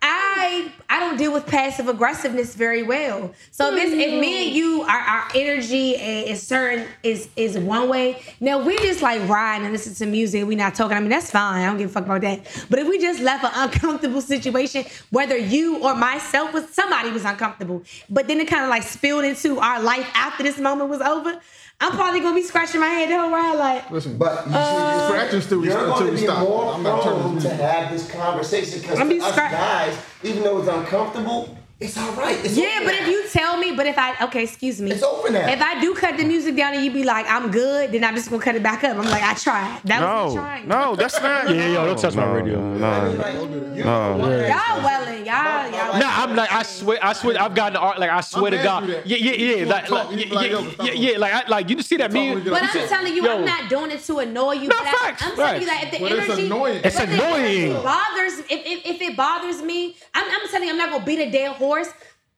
I 0.07 0.71
I 0.91 1.01
don't 1.01 1.17
deal 1.17 1.33
with 1.33 1.47
passive 1.47 1.89
aggressiveness 1.89 2.55
very 2.55 2.83
well. 2.83 3.33
So 3.51 3.75
if, 3.75 3.83
it's, 3.83 3.93
if 3.93 4.21
me 4.21 4.47
and 4.47 4.53
mm. 4.53 4.55
you 4.55 4.83
our, 4.83 4.99
our 4.99 5.29
energy 5.35 5.93
is 5.93 6.47
certain 6.47 6.87
is 7.03 7.29
is 7.37 7.59
one 7.59 7.89
way. 7.89 8.23
Now 8.39 8.63
we 8.63 8.77
just 8.79 9.01
like 9.01 9.27
riding 9.27 9.65
and 9.65 9.73
listen 9.73 9.95
to 9.95 10.07
music. 10.07 10.47
We 10.47 10.57
not 10.57 10.75
talking. 10.75 10.97
I 10.97 11.01
mean 11.01 11.09
that's 11.09 11.31
fine. 11.31 11.63
I 11.63 11.67
don't 11.67 11.79
give 11.79 11.89
a 11.89 11.93
fuck 11.93 12.05
about 12.05 12.21
that. 12.21 12.67
But 12.69 12.81
if 12.81 12.89
we 12.89 12.99
just 12.99 13.21
left 13.21 13.45
an 13.45 13.53
uncomfortable 13.55 14.21
situation, 14.21 14.85
whether 15.11 15.39
you 15.39 15.83
or 15.83 15.95
myself 15.95 16.53
was 16.53 16.69
somebody 16.69 17.11
was 17.11 17.25
uncomfortable, 17.25 17.83
but 18.11 18.29
then 18.29 18.41
it 18.41 18.49
kind 18.49 18.65
of 18.65 18.69
like 18.69 18.83
spilled 18.83 19.25
into 19.25 19.59
our 19.59 19.81
life 19.83 20.09
after 20.15 20.43
this 20.43 20.59
moment 20.59 20.91
was 20.91 21.01
over. 21.01 21.41
I'm 21.81 21.93
probably 21.93 22.21
gonna 22.21 22.35
be 22.35 22.43
scratching 22.43 22.81
my 22.81 22.87
head 22.87 23.11
the 23.11 23.19
whole 23.19 23.31
ride 23.31 23.57
like. 23.57 23.91
Listen, 23.91 24.17
But 24.17 24.47
you 24.47 24.53
see, 24.53 24.59
Uh, 24.59 24.97
you 25.03 25.09
Scratching 25.15 25.41
still- 25.43 25.65
you're 25.65 25.77
until 25.79 25.89
going 25.95 26.07
to 26.07 26.11
we 26.13 26.17
be 26.19 26.23
stop. 26.27 26.39
more 26.49 26.75
I'm 26.75 26.83
not 26.83 27.03
turning 27.03 27.21
prone 27.21 27.35
this 27.35 27.45
to 27.45 27.55
have 27.55 27.91
this 27.93 28.11
conversation 28.11 28.81
because 28.81 28.99
I'm 29.01 29.09
be 29.09 29.21
us 29.21 29.33
scra- 29.35 29.51
guys, 29.51 29.97
even 30.23 30.43
though 30.45 30.59
it's 30.59 30.69
uncomfortable, 30.69 31.57
it's 31.85 31.97
all 31.99 32.13
right. 32.13 32.43
It's 32.45 32.57
Yeah, 32.57 32.81
but 32.85 32.93
now. 32.93 33.03
if 33.03 33.09
you 33.09 33.29
tell 33.29 33.57
me, 33.59 33.73
but 33.73 33.87
if 33.87 33.97
I 33.99 34.25
okay, 34.25 34.45
excuse 34.45 34.81
me, 34.81 34.91
It's 34.93 35.03
over 35.03 35.31
now. 35.31 35.47
If 35.49 35.61
I 35.61 35.81
do 35.81 35.95
cut 35.95 36.17
the 36.17 36.25
music 36.25 36.57
down 36.57 36.75
and 36.75 36.85
you 36.85 36.91
be 36.91 37.05
like, 37.05 37.27
I'm 37.29 37.51
good, 37.51 37.93
then 37.93 38.03
I'm 38.05 38.15
just 38.15 38.31
gonna 38.31 38.43
cut 38.43 38.55
it 38.57 38.63
back 38.63 38.83
up. 38.85 38.97
I'm 38.97 39.05
like, 39.11 39.23
I 39.23 39.35
tried. 39.35 39.81
That 39.85 40.01
was 40.01 40.33
me 40.33 40.37
No, 40.37 40.43
trying. 40.43 40.69
no, 40.69 40.97
that's 40.97 41.21
not. 41.21 41.55
Yeah, 41.55 41.69
yo, 41.75 41.87
don't 41.87 41.99
touch 41.99 42.15
my 42.17 42.25
radio. 42.33 42.61
No, 42.61 43.15
Like, 43.19 43.35
you 43.77 43.85
no. 43.85 44.17
Y'all 44.17 44.83
welling, 44.83 45.27
y'all, 45.27 45.71
y'all. 45.71 45.99
Nah, 45.99 46.23
I'm 46.23 46.35
like 46.37 46.53
I 46.53 46.63
swear, 46.63 46.99
I 47.03 47.13
swear, 47.13 47.41
I've 47.41 47.55
gotten 47.55 47.75
the 47.75 47.81
art. 47.81 47.99
Like 47.99 48.11
I 48.11 48.21
swear 48.21 48.51
to 48.51 48.57
God, 48.63 48.89
yeah, 48.89 48.99
yeah, 49.05 49.17
yeah, 49.33 49.65
like, 49.67 49.91
like, 49.91 50.11
you 50.13 50.19
yeah, 50.27 50.35
like, 50.35 50.51
yeah, 50.79 50.93
yeah, 50.93 51.19
like, 51.19 51.33
I, 51.35 51.49
like 51.49 51.69
you 51.71 51.83
see 51.83 51.97
that 51.99 52.11
Talk 52.11 52.15
when 52.21 52.45
me. 52.45 52.51
But 52.51 52.63
I'm 52.63 52.89
telling 52.89 53.15
you, 53.15 53.25
Yo. 53.25 53.39
I'm 53.39 53.45
not 53.45 53.69
doing 53.69 53.91
it 53.91 54.01
to 54.05 54.19
annoy 54.19 54.53
you. 54.53 54.69
No, 54.69 54.77
but 54.79 54.87
I- 54.87 54.93
facts, 54.93 55.23
I'm 55.25 55.37
telling 55.37 55.61
you 55.61 55.67
that 55.67 55.85
if 55.85 55.91
the 55.93 55.99
But 56.01 56.13
it's 56.13 56.25
energy, 56.31 56.47
annoying. 56.47 56.81
It's 56.85 56.97
but 56.99 57.09
the 57.09 57.15
energy 57.15 57.65
annoying. 57.67 57.83
bothers. 57.83 58.39
If, 58.39 58.51
if 58.51 58.87
if 58.87 59.01
it 59.03 59.17
bothers 59.17 59.63
me, 59.63 59.97
I'm, 60.15 60.25
I'm 60.31 60.49
telling 60.49 60.67
you, 60.69 60.73
I'm 60.73 60.79
not 60.79 60.91
gonna 60.91 61.05
beat 61.05 61.19
a 61.19 61.31
dead 61.31 61.53
horse. 61.57 61.74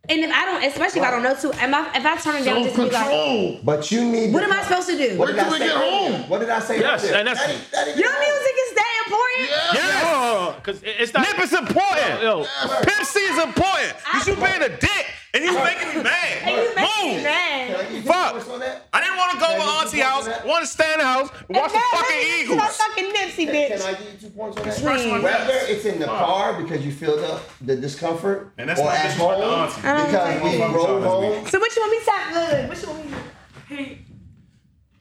And 0.08 0.20
if 0.20 0.30
I 0.32 0.44
don't, 0.44 0.62
especially 0.64 1.00
if 1.00 1.06
I 1.06 1.10
don't 1.10 1.22
know 1.24 1.34
to, 1.34 1.52
am 1.62 1.74
I, 1.74 1.90
if 1.96 2.06
I 2.06 2.16
turn 2.18 2.36
it 2.40 2.44
down, 2.44 2.62
just 2.62 2.76
be 2.76 2.82
like, 2.82 2.92
control. 2.92 3.60
But 3.64 3.90
you 3.90 4.04
need. 4.04 4.32
what 4.32 4.40
the- 4.46 4.46
am 4.46 4.52
I 4.52 4.62
supposed 4.62 4.88
to 4.88 4.96
do? 4.96 5.18
What 5.18 5.26
did 5.26 5.34
Wait 5.36 5.42
I 5.42 5.44
till 5.48 5.52
we 5.52 5.58
say? 5.58 5.66
get 5.66 5.76
home. 5.76 6.28
What 6.30 6.38
did 6.38 6.50
I 6.50 6.60
say? 6.60 6.78
Yes, 6.78 7.02
and 7.10 7.26
that's- 7.26 7.38
That 7.44 7.50
ain't- 7.50 7.70
that 7.72 7.98
Your 7.98 8.12
get 8.12 8.20
music 8.20 8.54
is 8.65 8.65
that 9.38 9.76
important. 9.76 9.76
Yes. 9.76 10.56
because 10.56 10.82
it's 10.82 11.12
not. 11.14 11.22
Nip 11.26 11.38
is 11.44 11.52
important. 11.52 12.22
Yo, 12.22 12.44
Pimp 12.82 13.04
C 13.06 13.20
is 13.20 13.38
important. 13.42 13.94
Cause 14.04 14.26
you 14.28 14.34
being 14.36 14.62
a 14.62 14.68
dick 14.68 15.06
and 15.34 15.44
you 15.44 15.52
making 15.52 15.88
me 15.98 16.02
mad. 16.02 16.42
And 16.42 16.56
you 16.56 16.74
make 16.74 16.96
me 17.02 17.14
Move. 17.14 17.22
mad. 17.22 17.66
Can 17.66 17.76
I 17.76 17.82
give 17.82 17.92
you 17.92 18.02
Fuck. 18.02 18.32
points 18.32 18.48
on 18.48 18.60
that? 18.60 18.88
I 18.92 19.00
didn't 19.00 19.16
want 19.18 19.32
to 19.32 19.38
go 19.38 19.46
Can 19.46 19.60
over 19.60 19.70
I 19.70 19.82
auntie 19.82 20.00
house. 20.00 20.24
points 20.24 20.38
on 20.38 20.46
that? 20.46 20.46
Want 20.46 20.64
to 20.64 20.70
stay 20.70 20.92
in 20.92 20.98
the 20.98 21.04
house 21.06 21.28
and 21.48 21.56
watch 21.56 21.72
the 21.72 21.76
And 21.76 21.84
now 21.92 21.98
fucking 21.98 22.16
let 22.16 22.16
me 22.16 22.24
get 22.24 22.36
to 22.36 22.42
Eagles. 22.42 22.58
That 22.58 22.72
fucking 22.72 23.08
Nipsey 23.12 23.46
Can 23.46 23.54
bitch. 23.54 23.84
I 23.84 23.92
give 23.92 24.12
you 24.12 24.18
two 24.18 24.30
points 24.34 24.56
on 24.56 24.62
that? 24.64 24.74
Please. 24.76 25.22
Whether 25.22 25.58
it's 25.68 25.84
in 25.84 25.98
the 26.00 26.06
car 26.06 26.62
because 26.62 26.84
you 26.86 26.92
feel 26.92 27.16
the, 27.16 27.40
the 27.60 27.76
discomfort, 27.76 28.52
And 28.58 28.68
that's 28.68 28.80
or 28.80 28.84
not 28.86 28.94
at 28.96 29.12
to 29.12 29.18
home 29.18 29.42
auntie. 29.42 29.76
because 29.82 30.42
we 30.42 30.60
roll 30.74 31.00
home. 31.02 31.46
So 31.46 31.60
which 31.60 31.76
one 31.76 31.90
we 31.90 32.00
tap 32.04 32.32
good? 32.32 32.68
Which 32.70 32.82
one 32.86 32.96
we? 33.76 34.05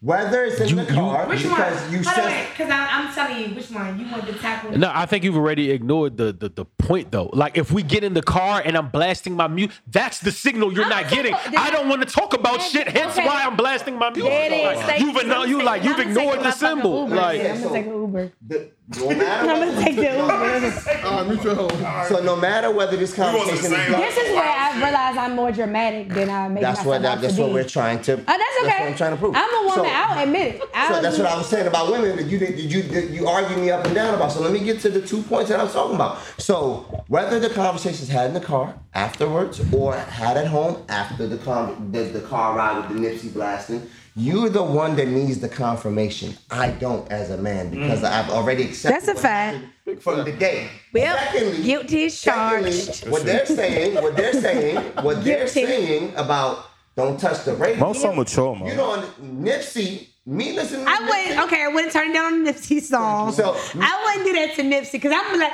Whether 0.06 0.44
it's 0.46 0.60
in 0.62 0.76
the 0.76 0.86
car 0.86 1.26
Which 1.28 1.44
one? 1.46 1.56
because 1.56 1.92
you 1.92 2.04
Hold 2.04 2.08
on, 2.08 2.14
said 2.32 2.48
because 2.52 2.70
I'm 2.70 3.12
telling 3.12 3.50
you 3.50 3.56
which 3.56 3.72
one 3.72 4.00
you 4.00 4.06
want 4.12 4.28
to 4.28 4.34
tackle. 4.34 4.78
No, 4.78 4.92
I 4.94 5.08
think 5.08 5.24
you've 5.24 5.36
already 5.36 5.72
ignored 5.72 6.16
the, 6.18 6.32
the 6.32 6.48
the 6.50 6.66
point 6.66 7.12
though. 7.12 7.32
Like 7.34 7.58
if 7.58 7.72
we 7.72 7.82
get 7.82 8.04
in 8.04 8.14
the 8.14 8.22
car 8.22 8.62
and 8.64 8.78
I'm 8.78 8.90
blasting 8.90 9.34
my 9.36 9.48
music, 9.48 9.76
that's 9.88 10.20
the 10.20 10.32
signal 10.32 10.72
you're 10.72 10.84
I'm 10.84 10.90
not 10.92 11.10
getting. 11.10 11.34
about- 11.34 11.58
I 11.58 11.72
don't 11.72 11.90
want 11.90 12.08
to 12.08 12.08
talk 12.08 12.36
about 12.36 12.62
shit. 12.62 12.88
Hence 12.88 13.14
Okay. 13.18 13.26
why 13.26 13.44
I'm 13.46 13.56
blasting 13.56 13.96
my 13.98 14.12
music. 14.12 14.30
There. 14.32 14.76
Like, 14.76 15.00
you've 15.00 15.16
you. 15.16 15.22
igno- 15.22 15.48
you 15.48 15.54
taking- 15.56 15.66
like 15.66 15.84
you've 15.84 16.00
ignored 16.00 16.38
the 16.40 16.52
fucking 16.52 16.60
symbol. 16.60 17.04
Uber. 17.06 17.16
Like 17.16 17.42
I'm 17.42 17.62
gonna 17.64 17.70
take 17.74 17.86
an 17.88 17.94
Uber. 17.94 18.32
the, 18.48 18.70
no 19.00 19.10
matter 19.10 19.50
I'm 19.50 19.60
gonna 19.70 19.84
take 19.84 19.96
the 19.96 20.02
Uber. 20.04 20.22
All 21.08 21.18
right, 21.18 21.28
mutual 21.28 21.56
home. 21.56 22.06
so 22.08 22.24
no 22.24 22.36
matter 22.36 22.70
whether 22.70 22.96
this 22.96 23.16
conversation 23.16 23.56
is 23.56 23.62
same. 23.62 23.92
This 23.94 24.18
is 24.18 24.30
where 24.36 24.44
I 24.48 24.76
realize 24.84 25.18
I'm 25.18 25.36
more 25.36 25.52
dramatic 25.52 26.10
than 26.10 26.30
I 26.30 26.48
make 26.48 26.62
that's 26.62 26.80
myself 26.82 26.86
what 26.94 27.02
that, 27.02 27.22
that's 27.22 27.38
what 27.40 27.52
we're 27.52 27.64
trying 27.68 28.02
to. 28.04 28.14
Oh, 28.14 28.18
that's 28.18 28.28
okay. 28.30 28.68
That's 28.68 28.80
what 28.82 28.90
I'm 28.90 28.96
trying 28.96 29.12
to 29.14 29.18
prove. 29.18 29.36
I'm 29.36 29.56
a 29.56 29.68
woman. 29.68 29.95
I'll 29.96 30.24
admit 30.24 30.56
it. 30.56 30.62
I'll 30.74 30.96
So 30.96 31.02
that's 31.02 31.18
what. 31.18 31.28
I 31.28 31.38
was 31.38 31.48
saying 31.48 31.68
about 31.68 31.92
women 31.92 32.16
that 32.18 32.26
you 32.26 32.38
did 32.38 32.60
you 32.60 32.84
did 32.84 33.12
you 33.12 33.28
argue 33.28 33.58
me 33.58 33.72
up 33.72 33.86
and 33.86 33.96
down 33.96 34.14
about. 34.14 34.32
So 34.32 34.42
let 34.42 34.52
me 34.52 34.60
get 34.60 34.80
to 34.82 34.90
the 34.90 35.06
two 35.06 35.22
points 35.24 35.50
that 35.50 35.60
I 35.60 35.64
was 35.64 35.74
talking 35.74 35.96
about. 35.96 36.20
So 36.38 37.04
whether 37.08 37.40
the 37.40 37.50
conversation's 37.50 38.10
had 38.10 38.28
in 38.28 38.34
the 38.34 38.42
car 38.42 38.78
afterwards 38.94 39.62
or 39.74 39.96
had 39.96 40.38
at 40.38 40.48
home 40.48 40.84
after 40.90 41.28
the 41.28 41.38
con- 41.38 41.92
the, 41.92 42.04
the 42.04 42.22
car 42.22 42.56
ride 42.56 42.78
with 42.78 43.02
the 43.02 43.08
Nipsey 43.08 43.34
blasting, 43.34 43.90
you're 44.16 44.50
the 44.50 44.64
one 44.64 44.96
that 44.96 45.08
needs 45.08 45.40
the 45.40 45.50
confirmation. 45.50 46.36
I 46.50 46.72
don't 46.72 47.10
as 47.12 47.32
a 47.32 47.38
man 47.38 47.70
because 47.70 48.02
mm. 48.02 48.10
I've 48.10 48.30
already 48.30 48.64
accepted. 48.64 49.06
That's 49.06 49.20
a 49.20 49.22
fact. 49.22 49.66
From 50.00 50.24
the 50.24 50.32
day. 50.32 50.70
Well, 50.94 51.18
Secondly- 51.18 51.64
guilty 51.64 52.10
secondly, 52.10 52.72
charged. 52.72 53.10
What 53.10 53.24
they're 53.24 53.46
saying, 53.46 53.96
what 53.96 54.16
they're 54.16 54.34
saying, 54.34 54.78
what 55.04 55.24
they're 55.24 55.48
saying 55.48 56.14
about 56.16 56.66
don't 56.96 57.20
touch 57.20 57.44
the 57.46 57.54
radio. 57.56 57.80
Most 57.80 58.02
so 58.02 58.14
mature, 58.14 58.56
man. 58.56 58.68
You 58.68 58.76
know, 58.76 59.04
Nipsey, 59.22 60.08
me 60.26 60.54
listening 60.54 60.86
to 60.86 60.92
I 60.92 60.96
Nipsey, 60.98 61.08
wouldn't. 61.28 61.46
Okay, 61.46 61.64
I 61.64 61.68
wouldn't 61.68 61.94
turn 61.94 62.14
down 62.14 62.34
a 62.48 62.52
Nipsey 62.52 62.82
song. 62.82 63.32
So- 63.34 63.56
I 63.80 64.04
wouldn't 64.06 64.26
do 64.26 64.34
that 64.46 64.56
to 64.56 64.62
Nipsey 64.64 64.94
because 64.94 65.14
I'm 65.16 65.40
like, 65.40 65.52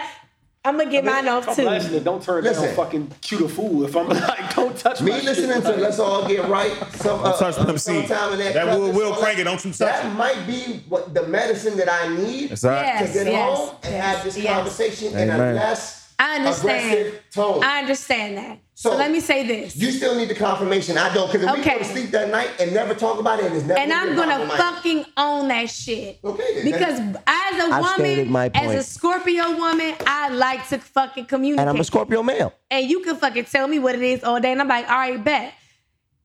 I'm 0.63 0.77
gonna 0.77 0.91
get 0.91 1.03
mine 1.03 1.27
off 1.27 1.55
too. 1.55 1.63
don't 2.01 2.21
turn 2.21 2.43
Listen. 2.43 2.65
down 2.65 2.75
fucking 2.75 3.11
cute 3.21 3.41
a 3.41 3.49
fool. 3.49 3.83
If 3.83 3.95
I'm 3.97 4.07
like, 4.07 4.53
don't 4.55 4.77
touch 4.77 5.01
Me 5.01 5.09
my 5.09 5.19
listening 5.21 5.53
shit. 5.55 5.63
to 5.63 5.81
Let's 5.81 5.97
All 5.97 6.27
Get 6.27 6.47
Right, 6.47 6.71
some 6.97 7.19
uh, 7.23 7.35
touch 7.35 7.57
uh, 7.57 7.65
Pimp 7.65 7.79
sometime 7.79 8.33
in 8.33 8.39
that, 8.39 8.53
That 8.53 8.77
Will- 8.77 8.91
Will 8.91 9.15
crank 9.15 9.39
it, 9.39 9.45
don't 9.45 9.55
you 9.65 9.71
touch 9.71 9.79
That 9.79 10.05
it. 10.05 10.09
might 10.09 10.45
be 10.45 10.83
what 10.87 11.15
the 11.15 11.25
medicine 11.25 11.77
that 11.77 11.91
I 11.91 12.15
need 12.15 12.51
Is 12.51 12.61
that? 12.61 12.85
Yes. 12.85 13.07
to 13.17 13.23
get 13.23 13.33
home 13.33 13.75
and 13.81 13.95
have 13.95 14.23
this 14.23 14.37
yes. 14.37 14.53
conversation 14.53 15.17
in 15.17 15.31
a 15.31 15.37
less 15.53 16.00
I 16.21 16.35
understand. 16.37 16.91
aggressive 16.93 17.21
tone. 17.33 17.63
I 17.63 17.79
understand 17.79 18.37
that. 18.37 18.59
So, 18.75 18.91
So- 18.91 18.97
let 18.97 19.11
me 19.11 19.19
say 19.19 19.45
this. 19.45 19.75
you 19.75 19.91
still 19.91 20.15
need 20.15 20.29
the 20.29 20.35
confirmation. 20.35 20.97
I 20.97 21.13
don't, 21.13 21.31
because 21.31 21.47
if 21.47 21.55
we 21.57 21.63
go 21.63 21.77
to 21.79 21.83
sleep 21.85 22.11
that 22.11 22.29
night 22.29 22.49
and 22.59 22.73
never 22.73 22.93
talk 22.93 23.19
about 23.19 23.39
it, 23.39 23.45
and 23.45 23.55
it's 23.55 23.65
never 23.65 23.79
and 23.79 23.89
be 23.89 23.95
I'm 23.95 24.15
gonna 24.15 24.45
problem, 24.45 24.57
fucking 24.57 25.05
own 25.17 25.47
that 25.49 25.69
shit. 25.69 26.19
Okay. 26.23 26.61
Because 26.63 26.99
as 26.99 27.69
a 27.69 27.73
I've 27.73 27.97
woman, 27.97 28.31
my 28.31 28.51
as 28.53 28.73
a. 28.75 28.83
Scorpio 28.83 29.57
woman, 29.57 29.95
I 30.05 30.29
like 30.29 30.67
to 30.69 30.77
fucking 30.79 31.25
communicate. 31.25 31.61
and 31.61 31.69
I'm 31.69 31.79
a 31.79 31.83
Scorpio 31.83 32.21
male. 32.23 32.53
and 32.69 32.89
you 32.89 33.01
can 33.01 33.15
fucking 33.17 33.45
tell 33.45 33.67
me 33.67 33.79
what 33.79 33.95
it 33.95 34.01
is 34.03 34.23
all 34.23 34.39
day, 34.39 34.51
and 34.51 34.61
I'm 34.61 34.67
like, 34.67 34.87
all 34.89 34.97
right, 34.97 35.23
bet. 35.23 35.53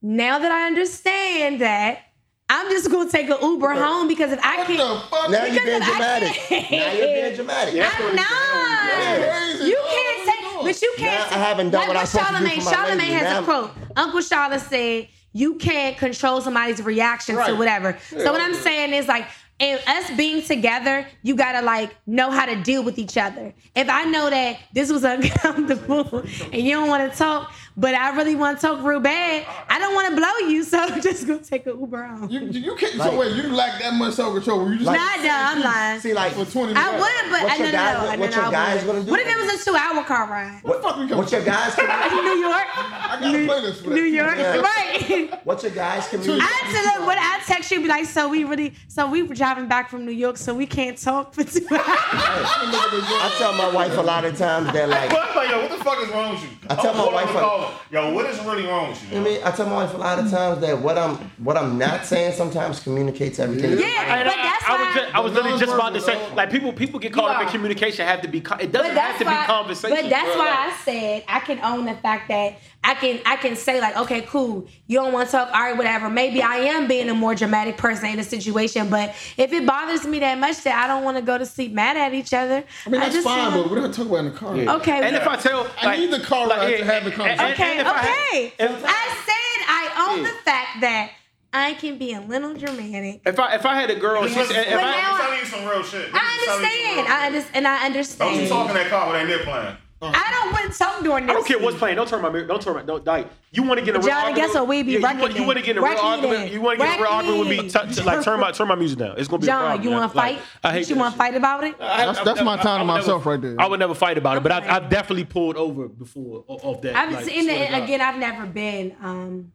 Now 0.03 0.39
that 0.39 0.53
I 0.53 0.67
understand 0.67 1.61
that, 1.63 2.01
I'm 2.49 2.71
just 2.71 2.91
gonna 2.91 3.11
take 3.11 3.29
an 3.29 3.39
Uber 3.43 3.73
home 3.75 4.07
because 4.07 4.31
if 4.31 4.39
I 4.43 4.59
What 4.59 4.67
can't, 4.69 4.79
the 4.79 5.01
fuck? 5.09 5.31
Now 5.31 5.45
you're 5.47 5.65
being 5.65 5.83
I 5.83 5.87
dramatic. 5.91 6.33
can't- 6.33 6.71
Now 6.71 6.93
you're 6.93 7.07
being 7.23 7.35
dramatic. 7.35 7.75
I'm 7.75 8.17
not. 8.17 9.67
You 9.67 9.77
can't 9.91 10.27
what 10.27 10.27
take, 10.27 10.43
you 10.53 10.63
but 10.63 10.83
you 10.83 10.95
can't. 10.97 11.31
Now 11.31 11.37
I 11.37 11.41
haven't 11.41 11.71
done 11.71 11.81
like 11.81 11.89
what 11.89 11.97
I'm 11.97 12.07
supposed 12.07 12.29
to 12.29 12.39
do 12.39 12.61
for 12.61 12.65
my 12.65 12.73
Charlamagne 12.73 12.99
lady. 12.99 13.13
has 13.13 13.23
Now- 13.25 13.41
a 13.41 13.45
quote. 13.45 13.71
Uncle 13.97 14.21
Charlotte 14.21 14.61
said, 14.61 15.09
"You 15.33 15.55
can't 15.57 15.99
control 15.99 16.41
somebody's 16.41 16.81
reaction 16.83 17.35
to 17.35 17.41
Right. 17.41 17.57
whatever." 17.57 17.99
So 18.11 18.31
what 18.31 18.41
I'm 18.41 18.55
Yeah. 18.55 18.61
saying 18.61 18.95
is 18.95 19.09
like. 19.09 19.27
And 19.59 19.81
us 19.87 20.11
being 20.19 20.43
together, 20.43 21.07
you 21.23 21.35
gotta 21.35 21.63
like 21.65 21.97
know 22.07 22.31
how 22.31 22.45
to 22.45 22.57
deal 22.57 22.83
with 22.83 22.99
each 22.99 23.17
other. 23.17 23.55
If 23.75 23.89
I 23.89 24.05
know 24.05 24.29
that 24.29 24.59
this 24.75 24.93
was 24.93 25.03
uncomfortable 25.05 26.25
and 26.53 26.61
you 26.63 26.75
don't 26.75 26.89
want 26.91 27.11
to 27.11 27.17
talk, 27.17 27.51
but 27.77 27.95
I 27.95 28.17
really 28.17 28.35
want 28.35 28.59
to 28.61 28.67
talk 28.67 28.83
real 28.85 29.01
bad, 29.01 29.47
I 29.69 29.79
don't 29.79 29.95
want 29.95 30.09
to 30.11 30.17
blow 30.17 30.49
you, 30.49 30.63
so 30.65 30.79
I'm 30.79 31.01
just 31.09 31.27
gonna 31.27 31.41
take 31.41 31.67
an 31.67 31.79
Uber 31.79 32.05
home. 32.05 32.31
You, 32.31 32.41
you 32.47 32.75
can't. 32.77 32.95
so 32.95 33.19
wait, 33.19 33.37
you 33.37 33.45
lack 33.55 33.81
that 33.83 33.95
much 33.95 34.15
self 34.15 34.35
control? 34.35 34.69
You 34.71 34.77
just 34.77 34.87
Like- 34.87 34.99
Nah, 34.99 35.23
no, 35.23 35.31
I'm 35.33 35.61
lying. 35.61 36.01
See, 36.01 36.15
like, 36.15 36.33
for 36.33 36.45
twenty 36.47 36.75
I 36.75 36.91
would, 36.93 37.31
but 37.31 37.43
I 37.51 37.57
your 37.57 37.67
no, 37.67 37.73
no, 37.73 37.73
guys- 37.73 38.03
no, 38.03 38.19
what 38.21 38.31
no, 38.31 38.37
your 38.37 38.45
I 38.47 38.51
guys 38.51 38.85
gonna 38.85 39.03
do? 39.05 39.11
What 39.11 39.21
if 39.21 39.29
it 39.29 39.37
was 39.37 39.61
a 39.61 39.65
two-hour 39.65 40.05
car 40.05 40.27
ride? 40.29 40.61
What, 40.63 40.83
the 40.83 40.89
fuck 40.89 40.97
we 40.99 41.07
what 41.15 41.31
your 41.33 41.45
guys 41.45 41.75
can 41.75 41.87
New 42.25 42.41
York, 42.43 42.67
I 42.79 43.19
got 43.21 43.35
a 43.35 43.39
playlist 43.39 43.83
for 43.83 43.91
that. 43.91 43.95
New 43.95 44.03
York, 44.03 44.37
Yeah. 44.39 44.57
right? 44.61 45.45
what 45.47 45.63
your 45.63 45.73
guys 45.73 46.09
communicate. 46.09 46.43
I 46.43 46.71
said, 46.73 46.99
look, 46.99 47.07
when 47.09 47.19
I 47.19 47.41
text 47.47 47.71
you, 47.71 47.81
be 47.81 47.89
like, 47.89 48.07
so 48.07 48.29
we 48.29 48.45
really, 48.45 48.75
so 48.89 49.09
we 49.09 49.23
were 49.23 49.35
driving 49.35 49.69
back 49.69 49.91
from 49.91 50.05
New 50.07 50.13
York, 50.13 50.37
so 50.37 50.55
we 50.55 50.67
can't 50.67 50.97
talk 50.99 51.35
for 51.35 51.45
two 51.45 51.67
hours. 51.71 51.85
I 51.89 53.35
tell 53.39 53.53
my 53.53 53.71
wife 53.71 53.97
a 53.97 54.01
lot 54.03 54.25
of 54.25 54.37
times 54.37 54.73
that 54.73 54.89
like 54.89 55.11
But 55.11 55.37
like, 55.37 55.51
yo, 55.51 55.61
what 55.63 55.71
the 55.79 55.85
fuck 55.85 56.03
is 56.03 56.09
wrong 56.11 56.33
with 56.35 56.43
you? 56.43 56.49
I 56.71 56.75
tell 56.77 56.95
my 56.95 57.13
wife 57.13 57.29
on 57.67 57.73
the 57.73 57.97
I- 57.99 58.01
call. 58.01 58.05
Yo, 58.11 58.15
what 58.15 58.27
is 58.27 58.39
really 58.45 58.67
wrong 58.67 58.89
with 58.91 59.13
you? 59.13 59.19
I 59.19 59.23
mean, 59.23 59.41
I 59.45 59.51
tell 59.51 59.67
my 59.67 59.85
wife 59.85 59.95
a 59.95 59.97
lot 59.97 60.19
of 60.19 60.31
times 60.31 60.61
that 60.61 60.79
what 60.81 60.99
I'm 60.99 61.17
what 61.39 61.57
I'm 61.57 61.79
not 61.79 62.05
saying 62.05 62.33
sometimes 62.33 62.81
communicates 62.81 63.39
everything. 63.39 63.79
Yeah, 63.79 63.87
And 64.17 64.29
but 64.29 64.35
I, 64.39 64.43
that's 64.43 64.65
I 64.65 64.73
was 64.73 64.81
why. 64.81 64.95
just, 65.03 65.15
I 65.15 65.21
was 65.21 65.33
literally 65.33 65.59
just 65.59 65.73
about 65.75 65.95
to 65.95 66.01
say, 66.01 66.35
like 66.35 66.51
people 66.51 66.73
people 66.73 66.99
get 67.01 67.13
caught 67.13 67.31
up 67.37 67.43
in 67.43 67.49
communication. 67.49 68.07
Have 68.07 68.23
to 68.23 68.29
be. 68.29 68.41
co- 68.41 68.57
It 68.57 68.73
doesn't 68.73 68.97
have 68.97 69.19
to 69.19 69.25
why. 69.25 69.41
be 69.43 69.47
conversation. 69.47 69.97
But 70.03 70.11
that's 70.11 70.29
bro. 70.35 70.39
why 70.39 70.71
I 70.73 70.77
said 70.85 71.25
I 71.29 71.41
can 71.41 71.61
own 71.63 71.87
the 71.87 71.95
fact 71.95 72.29
that 72.29 72.59
I 72.89 72.95
can 72.95 73.21
I 73.27 73.35
can 73.35 73.57
say 73.57 73.81
like, 73.81 73.97
okay, 73.97 74.23
cool. 74.23 74.67
You 74.87 74.99
don't 75.01 75.13
want 75.13 75.27
to 75.29 75.33
talk, 75.33 75.49
all 75.53 75.61
right, 75.61 75.77
whatever. 75.77 76.09
Maybe 76.09 76.41
I 76.41 76.59
am 76.59 76.87
being 76.87 77.09
a 77.11 77.15
more 77.15 77.35
dramatic 77.35 77.77
person 77.77 78.07
in 78.11 78.21
a 78.21 78.23
situation, 78.23 78.89
but 78.89 79.11
if 79.37 79.53
it 79.53 79.67
bothers 79.67 80.07
me 80.07 80.21
that 80.21 80.39
much 80.39 80.63
that 80.63 80.85
I 80.85 80.87
don't 80.87 81.03
want 81.03 81.17
to 81.17 81.23
go 81.23 81.37
to 81.37 81.45
sleep 81.45 81.73
mad 81.73 81.97
at 81.97 82.15
each 82.15 82.33
other, 82.33 82.63
I 82.87 82.89
mean, 82.89 83.01
that's 83.01 83.13
just 83.15 83.27
fine, 83.27 83.51
wanna- 83.51 83.63
but 83.65 83.71
we're 83.73 83.81
not 83.81 83.93
talking 83.93 84.07
about 84.13 84.19
in 84.19 84.25
the 84.33 84.39
car. 84.39 84.55
Okay. 84.81 85.03
And 85.05 85.17
if 85.17 85.27
I 85.27 85.35
tell, 85.37 85.67
I 85.83 85.97
need 85.97 86.13
the 86.13 86.21
car 86.21 86.47
like, 86.47 86.59
ride 86.59 86.71
yeah, 86.71 86.77
to 86.79 86.85
have 86.85 87.03
the 87.05 87.11
and- 87.11 87.17
conversation. 87.17 87.45
and- 87.45 87.55
Okay, 87.55 87.71
and 87.73 87.81
if 87.81 87.87
I 87.89 87.99
had- 87.99 88.29
okay. 88.29 88.53
if- 88.59 88.85
I 88.85 89.15
said 89.27 89.67
I 89.69 90.09
own 90.09 90.19
Yeah. 90.23 90.31
the 90.31 90.37
fact 90.45 90.81
that 90.83 91.11
I 91.53 91.73
can 91.75 91.99
be 91.99 92.13
a 92.13 92.21
little 92.21 92.55
dramatic. 92.55 93.23
If 93.27 93.41
I 93.41 93.55
if 93.57 93.67
I 93.67 93.75
had 93.81 93.91
a 93.91 93.97
girl, 93.97 94.27
she 94.29 94.35
said, 94.35 94.43
if 94.51 94.75
But 94.75 94.85
I, 94.85 94.91
now 94.93 95.13
I'm 95.15 95.21
telling 95.23 95.39
you 95.41 95.45
some 95.47 95.65
real 95.67 95.83
shit. 95.83 96.09
I 96.13 96.53
understand. 96.55 97.09
I 97.09 97.27
understand, 97.27 97.57
and 97.57 97.67
I 97.67 97.87
understand. 97.87 98.31
Don't 98.31 98.43
you 98.43 98.49
talk 98.49 98.69
in 98.69 98.75
that 98.77 98.89
car 98.91 99.11
with 99.11 99.21
that 99.21 99.27
nip 99.27 99.43
playing. 99.43 99.77
I 100.15 100.31
don't 100.31 100.53
want 100.53 100.73
to 100.73 100.79
talk 100.79 101.03
during 101.03 101.27
this. 101.27 101.31
I 101.31 101.35
don't 101.35 101.47
care 101.47 101.59
what's 101.59 101.77
playing. 101.79 101.97
Don't 101.97 102.09
turn 102.09 102.23
my 102.23 102.31
mirror. 102.31 102.47
Don't 102.47 102.61
turn 102.63 102.75
my. 102.75 102.83
Don't 102.83 103.05
like. 103.07 103.29
You 103.53 103.63
want 103.63 103.79
to 103.81 103.85
get 103.87 103.95
in 103.95 104.01
a 104.03 104.05
real 104.05 104.09
Johnny, 104.09 104.29
argument? 104.31 104.53
guess 104.53 104.55
what? 104.55 104.69
We 104.69 104.83
be 104.83 104.93
yeah, 104.93 105.13
you 105.13 105.19
want, 105.21 105.37
you 105.37 105.43
want 105.45 105.59
to 105.59 105.65
get 105.65 105.77
in 105.77 105.83
a 105.83 105.87
real 105.87 105.99
argument? 105.99 106.53
You 106.53 106.61
want 106.61 106.79
to 106.79 106.85
get 106.85 106.95
in 106.95 107.01
a 107.01 107.03
real 107.05 107.13
argument 107.13 107.39
with 107.41 107.49
me? 107.49 107.59
it. 107.67 107.71
T- 107.73 107.95
t- 107.95 108.03
like 108.03 108.23
turn 108.25 108.39
my 108.41 108.51
turn 108.53 108.69
my 108.69 108.75
music 108.75 108.99
down. 108.99 109.15
It's 109.19 109.29
gonna 109.29 109.41
be 109.41 109.47
a 109.47 109.49
John, 109.49 109.61
problem. 109.65 109.83
you 109.85 109.91
want 109.91 110.11
to 110.13 110.17
Like, 110.17 110.37
fight? 110.39 110.47
I 110.65 110.73
hate 110.73 110.91
you 110.91 110.97
want 110.97 111.13
to 111.15 111.19
fight 111.19 111.35
about 111.35 111.65
it? 111.65 111.75
I- 111.81 111.97
That's- 111.99 112.19
I- 112.19 112.25
that's 112.25 112.43
my 112.43 112.57
time 112.57 112.77
I 112.77 112.79
to 112.81 112.85
myself 112.85 113.21
never- 113.23 113.31
right 113.31 113.41
there. 113.41 113.57
I 113.59 113.67
would 113.67 113.81
never 113.81 113.95
fight 113.95 114.19
about 114.19 114.37
it, 114.37 114.43
but 114.43 114.53
I, 114.53 114.59
Okay. 114.59 114.69
I 114.69 114.79
definitely 114.81 115.25
pulled 115.25 115.57
over 115.57 115.89
before 115.89 116.45
o- 116.49 116.57
of 116.75 116.83
that. 116.83 116.95
I've 116.97 117.13
like, 117.13 117.25
seen 117.25 117.49
it 117.49 117.73
again. 117.73 118.01
I've 118.01 118.19
never 118.19 118.45
been. 118.47 118.95
Um, 119.03 119.53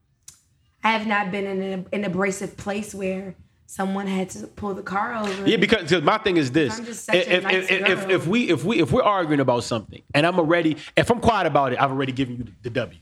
I 0.84 0.92
have 0.94 1.06
not 1.06 1.32
been 1.32 1.46
in 1.46 1.62
an, 1.62 1.88
an 1.94 2.04
abrasive 2.06 2.58
place 2.58 2.96
where 2.96 3.36
someone 3.72 4.06
had 4.06 4.30
to 4.30 4.48
pull 4.48 4.74
the 4.74 4.84
car 4.84 5.16
over. 5.16 5.48
Yeah, 5.48 5.56
because 5.56 5.90
my 6.02 6.18
thing 6.18 6.36
is 6.38 6.52
this: 6.52 6.78
I'm 6.78 6.86
just 6.86 7.10
if 7.14 7.28
if, 7.28 7.44
nice 7.44 7.70
if, 7.70 7.72
if, 7.72 8.10
if 8.10 8.28
we 8.28 8.50
if 8.50 8.66
we 8.66 8.82
if 8.82 8.92
we're 8.92 9.04
arguing 9.04 9.40
about 9.40 9.64
something, 9.64 10.02
and 10.14 10.28
I'm 10.28 10.38
already 10.38 10.78
if 10.98 11.10
I'm 11.10 11.22
quiet 11.22 11.48
about 11.48 11.72
it, 11.72 11.82
I've 11.82 11.92
already 11.92 12.12
given 12.12 12.38
you 12.38 12.44
the, 12.44 12.52
the 12.64 12.70
W. 12.72 13.00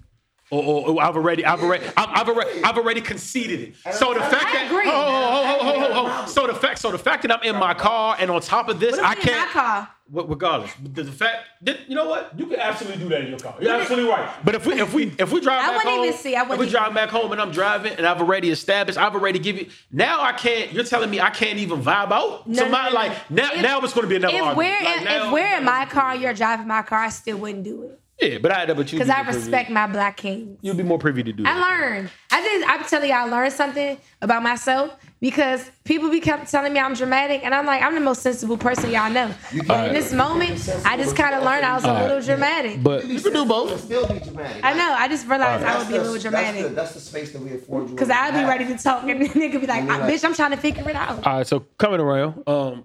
Or, 0.52 0.64
or, 0.64 0.90
or 0.90 1.02
I've 1.04 1.16
already, 1.16 1.46
I've 1.46 1.62
already, 1.62 1.86
I've, 1.96 2.10
I've 2.10 2.28
already, 2.30 2.64
I've 2.64 2.78
already 2.78 3.02
conceded 3.02 3.60
it. 3.60 3.94
So 3.94 4.14
the 4.16 4.20
fact 4.20 4.52
that, 4.54 4.70
oh, 4.72 4.80
oh, 4.86 5.58
oh, 5.62 6.24
oh, 6.24 6.26
so 6.28 6.48
the 6.48 6.56
fact, 6.56 6.80
so 6.80 6.92
the 6.92 6.98
fact 6.98 7.22
that 7.22 7.32
I'm 7.32 7.44
in 7.44 7.56
my 7.56 7.74
car 7.76 8.16
and 8.20 8.32
on 8.32 8.42
top 8.42 8.68
of 8.68 8.80
this, 8.80 8.98
I 8.98 9.00
we 9.00 9.02
in 9.02 9.06
my 9.08 9.16
can't. 9.16 9.52
car? 9.52 9.90
Regardless, 10.12 10.72
the, 10.82 11.04
the 11.04 11.12
fact 11.12 11.46
that 11.62 11.88
you 11.88 11.94
know 11.94 12.10
what, 12.10 12.32
you 12.36 12.48
can 12.48 12.60
absolutely 12.60 12.98
do 13.04 13.10
that 13.10 13.22
in 13.22 13.28
your 13.28 13.38
car. 13.38 13.54
You're 13.62 13.76
absolutely 13.76 14.10
right. 14.10 14.28
But 14.44 14.56
if 14.56 14.66
we 14.66 14.82
if 14.82 14.92
we 14.92 15.14
if 15.20 15.32
we 15.32 15.40
drive 15.40 15.60
I 15.62 15.68
back 15.68 15.76
wouldn't 15.76 15.96
home, 15.98 16.06
even 16.08 16.18
see, 16.18 16.36
I 16.36 16.52
if 16.52 16.58
we 16.58 16.68
drive 16.68 16.96
back 16.96 17.10
home 17.10 17.32
and 17.32 17.40
I'm 17.40 17.52
driving 17.52 17.94
and 17.94 18.08
I've 18.08 18.20
already 18.20 18.50
established, 18.50 18.98
I've 18.98 19.14
already 19.14 19.38
given. 19.38 19.66
You. 19.66 19.72
Now 19.92 20.20
I 20.24 20.32
can't. 20.32 20.74
You're 20.74 20.84
telling 20.84 21.12
me 21.12 21.22
I 21.22 21.30
can't 21.30 21.60
even 21.60 21.84
vibe 21.84 22.12
out. 22.12 22.48
No, 22.48 22.64
so 22.64 22.70
my 22.70 22.90
like 22.90 23.12
now 23.30 23.52
now 23.62 23.82
it's 23.82 23.94
going 23.94 24.06
to 24.06 24.10
be 24.10 24.16
another 24.16 24.36
If 24.36 24.42
argument. 24.42 24.58
we're 24.58 24.84
Like, 24.90 24.98
in, 24.98 25.04
now- 25.04 25.28
if 25.28 25.32
we're 25.32 25.58
in 25.60 25.64
my 25.64 25.86
car, 25.86 26.16
you're 26.16 26.34
driving 26.34 26.66
my 26.68 26.82
car, 26.82 27.02
I 27.02 27.10
still 27.10 27.38
wouldn't 27.38 27.64
do 27.64 27.84
it 27.84 28.00
yeah, 28.22 28.38
but 28.40 28.52
I 28.52 28.66
but 28.74 28.92
you 28.92 29.00
because 29.00 29.10
I 29.10 29.16
more 29.18 29.24
privy- 29.26 29.38
respect 29.40 29.70
my 29.70 29.88
black 29.88 30.18
king. 30.18 30.58
You'll 30.62 30.76
be 30.76 30.84
more 30.84 31.00
privy 31.00 31.24
to 31.24 31.32
do 31.34 31.44
I 31.46 31.54
that. 31.54 31.60
learned. 31.62 32.10
I 32.32 32.42
did. 32.42 32.64
I'm 32.64 32.84
telling 32.84 33.10
you, 33.10 33.16
I 33.16 33.24
learned 33.26 33.54
something 33.54 33.98
about 34.22 34.44
myself 34.44 34.96
because 35.22 35.70
people 35.84 36.10
be 36.10 36.20
kept 36.22 36.50
telling 36.50 36.72
me 36.72 36.80
I'm 36.80 36.94
dramatic, 36.94 37.42
and 37.44 37.54
I'm 37.54 37.66
like, 37.66 37.82
I'm 37.82 37.94
the 37.94 38.00
most 38.02 38.22
sensible 38.22 38.58
person 38.58 38.92
y'all 38.92 39.10
know. 39.12 39.34
But 39.68 39.88
in 39.90 39.94
this 39.94 40.14
moment, 40.14 40.70
I 40.86 40.96
just 40.98 41.16
kind 41.16 41.36
of 41.36 41.44
learned 41.44 41.66
I 41.66 41.74
was 41.76 41.84
a 41.84 41.94
little 41.94 42.22
dramatic. 42.22 42.82
But 42.84 43.06
You 43.06 43.20
can 43.22 43.34
do 43.34 43.46
both. 43.46 43.82
Still 43.84 44.08
be 44.08 44.20
dramatic. 44.20 44.64
I 44.64 44.74
know. 44.74 44.94
I 44.98 45.08
just 45.08 45.28
realized 45.28 45.64
I 45.66 45.78
would 45.78 45.88
be 45.88 45.96
a 45.96 45.98
the- 46.00 46.04
little 46.12 46.14
That's 46.14 46.24
the, 46.24 46.30
dramatic 46.30 46.76
that's 46.76 46.94
the 46.94 47.00
space 47.02 47.32
that 47.34 47.42
we 47.42 47.54
afford 47.54 47.90
you. 47.90 47.96
because 47.96 48.10
I'd 48.10 48.34
be 48.34 48.44
ready 48.48 48.66
to 48.66 48.78
talk, 48.82 49.04
and 49.10 49.22
the 49.26 49.28
nigga 49.30 49.60
be 49.62 49.68
like, 49.68 49.86
like- 49.88 50.02
"Bitch, 50.04 50.24
I'm 50.24 50.34
trying 50.36 50.52
to 50.52 50.58
figure 50.58 50.88
it 50.90 50.96
out." 50.96 51.26
all 51.26 51.38
right, 51.38 51.48
so 51.48 51.62
coming 51.78 52.00
around, 52.00 52.44
um, 52.48 52.84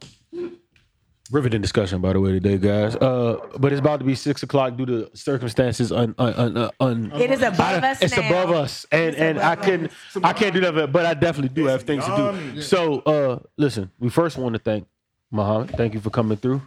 riveting 1.30 1.62
discussion 1.62 2.00
by 2.00 2.12
the 2.12 2.20
way 2.20 2.32
today, 2.32 2.58
guys. 2.58 2.96
Uh, 2.96 3.38
but 3.58 3.72
it's 3.72 3.80
about 3.80 3.98
to 4.00 4.04
be 4.04 4.14
six 4.14 4.42
o'clock 4.42 4.76
due 4.76 4.86
to 4.86 5.10
circumstances. 5.14 5.90
Un, 5.92 6.14
un, 6.18 6.34
un, 6.34 6.56
un, 6.56 6.70
un 6.80 7.12
It 7.20 7.30
is 7.30 7.42
above 7.42 7.82
us 7.82 8.02
It's 8.02 8.16
now. 8.16 8.28
above 8.28 8.50
us, 8.54 8.86
and 8.92 9.10
It's 9.10 9.18
and 9.20 9.38
I 9.40 9.52
above 9.54 9.64
couldn't, 9.64 9.92
I 10.22 10.32
can't 10.32 10.54
do 10.54 10.60
that. 10.60 10.92
But 10.92 11.06
I 11.06 11.14
definitely 11.14 11.48
do 11.54 11.66
have 11.66 11.82
things 11.82 12.04
to 12.04 12.52
do. 12.54 12.60
So, 12.60 13.00
uh, 13.00 13.38
listen, 13.56 13.90
we 13.98 14.10
first 14.10 14.36
want 14.36 14.52
to 14.54 14.58
thank 14.58 14.86
Muhammad. 15.30 15.70
Thank 15.76 15.94
you 15.94 16.00
for 16.00 16.10
coming 16.10 16.36
through. 16.36 16.62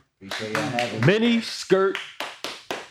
Mini 1.05 1.41
skirt, 1.41 1.95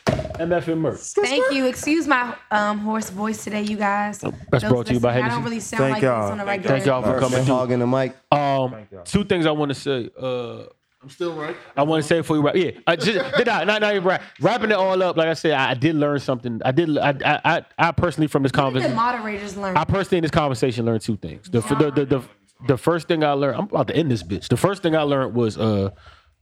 MFM 0.06 0.78
merch. 0.78 1.00
Thank 1.00 1.52
you. 1.52 1.66
Excuse 1.66 2.06
my 2.06 2.36
um, 2.52 2.78
hoarse 2.78 3.10
voice 3.10 3.42
today, 3.42 3.62
you 3.62 3.76
guys. 3.76 4.20
That's 4.20 4.62
Those 4.62 4.70
brought 4.70 4.86
to 4.86 4.94
you 4.94 5.00
by 5.00 5.14
listening, 5.14 5.24
I 5.30 5.34
don't 5.34 5.42
really 5.44 5.60
sound 5.60 5.80
Thank 5.80 5.94
like 5.94 6.02
y'all. 6.04 6.22
this 6.22 6.30
on 6.32 6.40
a 6.40 6.44
regular. 6.44 6.76
Thank 6.76 6.86
y'all 6.86 7.02
for 7.02 7.18
coming 7.18 7.44
through. 7.44 7.54
hogging 7.54 7.78
the 7.80 7.86
mic. 7.88 8.14
Um, 8.30 8.86
two 9.04 9.24
things 9.24 9.46
I 9.46 9.50
want 9.50 9.70
to 9.70 9.74
say. 9.74 10.08
Uh, 10.16 10.66
I'm 11.06 11.10
still 11.10 11.34
right. 11.36 11.56
I 11.76 11.84
want 11.84 12.02
to 12.02 12.08
say 12.08 12.18
before 12.18 12.34
you 12.34 12.42
wrap. 12.42 12.56
Yeah, 12.56 12.72
I 12.84 12.96
just 12.96 13.36
did 13.36 13.48
I 13.48 13.62
not 13.62 13.80
not 13.80 13.94
even 13.94 14.02
wrap, 14.02 14.22
wrapping 14.40 14.70
it 14.72 14.76
all 14.76 15.00
up. 15.04 15.16
Like 15.16 15.28
I 15.28 15.34
said, 15.34 15.52
I, 15.52 15.70
I 15.70 15.74
did 15.74 15.94
learn 15.94 16.18
something. 16.18 16.60
I 16.64 16.72
did. 16.72 16.98
I 16.98 17.10
I 17.24 17.40
I, 17.44 17.64
I 17.78 17.92
personally 17.92 18.26
from 18.26 18.42
this 18.42 18.50
The 18.50 18.58
conversation. 18.58 18.96
moderators 18.96 19.56
learn. 19.56 19.76
I 19.76 19.84
personally 19.84 20.18
in 20.18 20.22
this 20.22 20.32
conversation 20.32 20.84
learned 20.84 21.02
two 21.02 21.16
things. 21.16 21.48
The, 21.48 21.60
the, 21.60 21.92
the, 21.92 22.04
the, 22.06 22.22
the 22.66 22.76
first 22.76 23.06
thing 23.06 23.22
I 23.22 23.32
learned, 23.32 23.56
I'm 23.56 23.64
about 23.66 23.86
to 23.86 23.94
end 23.96 24.10
this 24.10 24.24
bitch. 24.24 24.48
The 24.48 24.56
first 24.56 24.82
thing 24.82 24.96
I 24.96 25.02
learned 25.02 25.34
was 25.36 25.56
uh 25.56 25.90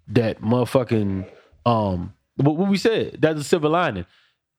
that 0.09 0.41
motherfucking 0.41 1.31
um 1.67 2.15
what, 2.37 2.57
what 2.57 2.71
we 2.71 2.79
said. 2.79 3.19
That's 3.21 3.41
a 3.41 3.45
silver 3.45 3.69
lining. 3.69 4.07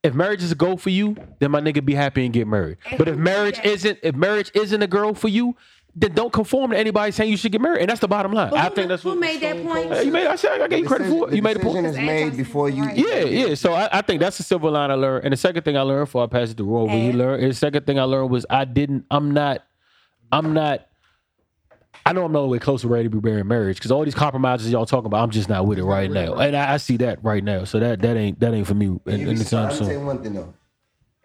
If 0.03 0.13
marriage 0.13 0.43
is 0.43 0.51
a 0.51 0.55
goal 0.55 0.77
for 0.77 0.91
you, 0.91 1.17
then 1.39 1.49
my 1.49 1.61
nigga 1.61 1.83
be 1.83 1.95
happy 1.95 2.25
and 2.25 2.31
get 2.31 2.45
married. 2.47 2.77
But 2.95 3.07
if 3.07 3.17
marriage 3.17 3.59
isn't 3.63 3.97
if 4.03 4.13
marriage 4.13 4.51
isn't 4.53 4.83
a 4.83 4.87
girl 4.87 5.15
for 5.15 5.29
you, 5.29 5.55
then 5.97 6.11
don't 6.13 6.33
conform 6.33 6.71
to 6.71 6.77
anybody 6.77 7.11
saying 7.13 7.31
you 7.31 7.37
should 7.37 7.53
get 7.53 7.61
married. 7.61 7.79
And 7.79 7.89
that's 7.89 8.01
the 8.01 8.07
bottom 8.07 8.33
line. 8.33 8.49
But 8.49 8.59
I 8.59 8.63
who- 8.65 8.75
think 8.75 8.89
that's 8.89 9.03
who 9.03 9.09
what 9.09 9.17
made 9.19 9.39
that 9.41 9.63
point? 9.63 9.89
Hey, 9.91 10.03
you 10.03 10.11
made. 10.11 10.27
I 10.27 10.35
said 10.35 10.59
I 10.61 10.67
gave 10.67 10.79
you 10.79 10.87
credit 10.87 11.07
for 11.09 11.29
it. 11.29 11.35
You 11.35 11.41
made 11.41 11.55
a 11.55 11.59
point. 11.59 11.83
decision 11.83 11.85
is 11.85 11.97
made 11.97 12.35
before 12.37 12.69
you. 12.69 12.83
Yeah, 12.93 13.23
yeah. 13.23 13.55
So 13.55 13.73
I, 13.73 13.87
I 13.91 14.01
think 14.01 14.19
that's 14.19 14.37
the 14.37 14.43
silver 14.43 14.69
line 14.69 14.91
I 14.91 14.95
learned. 14.95 15.23
And 15.23 15.31
the 15.31 15.37
second 15.37 15.63
thing 15.63 15.77
I 15.77 15.81
learned 15.81 16.07
before 16.07 16.23
I 16.23 16.27
pass 16.27 16.49
it 16.51 16.57
to 16.57 16.63
Roy, 16.65 16.83
what 16.83 16.91
he 16.91 17.13
learned. 17.13 17.43
And 17.43 17.51
the 17.51 17.55
second 17.55 17.85
thing 17.85 17.97
I 17.97 18.03
learned 18.03 18.29
was 18.29 18.45
I 18.49 18.65
didn't. 18.65 19.05
I'm 19.09 19.31
not. 19.31 19.63
I'm 20.31 20.53
not. 20.53 20.85
I 22.05 22.13
know 22.13 22.25
I'm 22.25 22.31
not 22.33 22.41
the 22.41 22.47
way 22.47 22.59
close 22.59 22.81
to 22.81 22.87
ready 22.87 23.05
to 23.05 23.09
be 23.09 23.27
married 23.27 23.45
marriage 23.45 23.77
because 23.77 23.89
all 23.91 24.03
these 24.05 24.13
compromises 24.13 24.69
y'all 24.71 24.85
talking 24.85 25.07
about, 25.07 25.23
I'm 25.23 25.31
just 25.31 25.49
not 25.49 25.65
with 25.65 25.79
it 25.79 25.83
right 25.85 26.11
now, 26.11 26.35
and 26.35 26.55
I, 26.55 26.73
I 26.73 26.77
see 26.77 26.97
that 26.97 27.23
right 27.23 27.43
now. 27.43 27.63
So 27.63 27.79
that 27.79 28.01
that 28.01 28.15
ain't 28.17 28.39
that 28.41 28.53
ain't 28.53 28.67
for 28.67 28.75
me 28.75 28.85
You 28.87 29.01
in, 29.07 29.21
in 29.29 29.35
the 29.37 29.45
time 29.45 29.71
surprised. 29.71 29.73
I'll 29.73 29.77
tell 29.79 29.87
you 29.87 29.93
soon. 29.93 30.05
one 30.05 30.21
thing 30.21 30.33
though. 30.33 30.53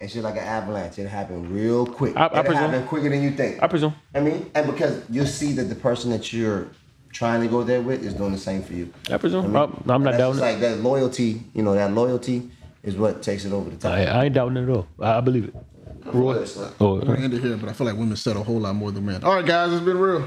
It's 0.01 0.15
just 0.15 0.25
like 0.25 0.37
an 0.37 0.41
avalanche. 0.45 0.99
It 0.99 1.09
happened 1.09 1.51
real 1.51 1.85
quick. 1.87 2.17
I- 2.17 2.23
I 2.23 2.27
It'll 2.27 2.45
presume. 2.45 2.71
happen 2.71 2.87
quicker 2.87 3.09
than 3.11 3.23
you 3.23 3.33
think. 3.33 3.63
I 3.63 3.67
presume. 3.67 3.95
I 4.15 4.21
mean, 4.21 4.51
and 4.55 4.67
because 4.67 5.03
you'll 5.11 5.27
see 5.27 5.53
that 5.53 5.65
the 5.65 5.75
person 5.75 6.11
that 6.11 6.33
you're 6.33 6.69
trying 7.13 7.43
to 7.43 7.49
go 7.49 7.63
there 7.63 7.83
with 7.83 8.03
is 8.03 8.15
doing 8.15 8.33
the 8.33 8.39
same 8.39 8.63
for 8.63 8.73
you. 8.73 8.91
I 9.11 9.19
presume. 9.19 9.55
I 9.55 9.63
I'm, 9.65 9.71
mean, 9.71 9.83
I'm 9.91 10.03
not 10.03 10.13
doubting 10.13 10.39
just 10.39 10.39
it. 10.39 10.43
like 10.43 10.61
that 10.61 10.79
loyalty. 10.81 11.43
You 11.55 11.63
know, 11.63 11.75
that 11.75 11.93
loyalty 11.93 12.51
is 12.83 12.97
what 12.97 13.23
takes 13.23 13.45
it 13.45 13.53
over 13.53 13.69
the 13.69 13.77
top. 13.77 13.93
I, 13.93 14.05
I 14.07 14.25
ain't 14.25 14.35
doubting 14.35 14.57
it 14.57 14.63
at 14.63 14.71
all. 14.71 14.87
I, 15.01 15.19
I 15.19 15.21
believe 15.21 15.45
it. 15.45 15.55
Roy. 16.07 16.35
It's 16.39 16.57
like- 16.57 16.73
Oh, 16.81 17.01
I'm 17.01 17.07
gonna 17.07 17.21
end 17.21 17.35
it 17.35 17.43
here, 17.43 17.57
but 17.57 17.69
I 17.69 17.73
feel 17.73 17.87
like 17.87 17.97
women 17.97 18.17
said 18.17 18.37
a 18.37 18.43
whole 18.43 18.61
lot 18.61 18.75
more 18.75 18.91
than 18.93 19.05
men. 19.07 19.23
All 19.25 19.35
right, 19.35 19.45
guys, 19.47 19.73
it's 19.73 19.83
been 19.85 19.99
real. 19.99 20.27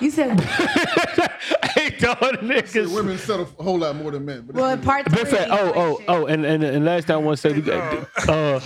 You 0.00 0.10
said, 0.10 0.38
I 0.40 1.70
ain't 1.80 1.98
doubting 1.98 2.48
niggas. 2.48 2.94
Women 2.94 3.18
said 3.18 3.40
a 3.40 3.44
whole 3.44 3.78
lot 3.78 3.96
more 3.96 4.10
than 4.10 4.24
men. 4.24 4.42
But 4.46 4.56
well, 4.56 4.70
in 4.70 4.80
part 4.80 5.04
Been 5.06 5.14
three. 5.26 5.30
fat. 5.38 5.48
Oh, 5.50 5.72
oh, 5.74 6.02
oh, 6.08 6.26
and, 6.26 6.44
and 6.44 6.62
and 6.62 6.84
last 6.84 7.06
thing 7.06 7.14
I 7.14 7.18
want 7.18 7.38
to 7.38 7.40
say, 7.40 7.54
we 7.54 7.60
got, 7.62 8.08
uh, 8.28 8.60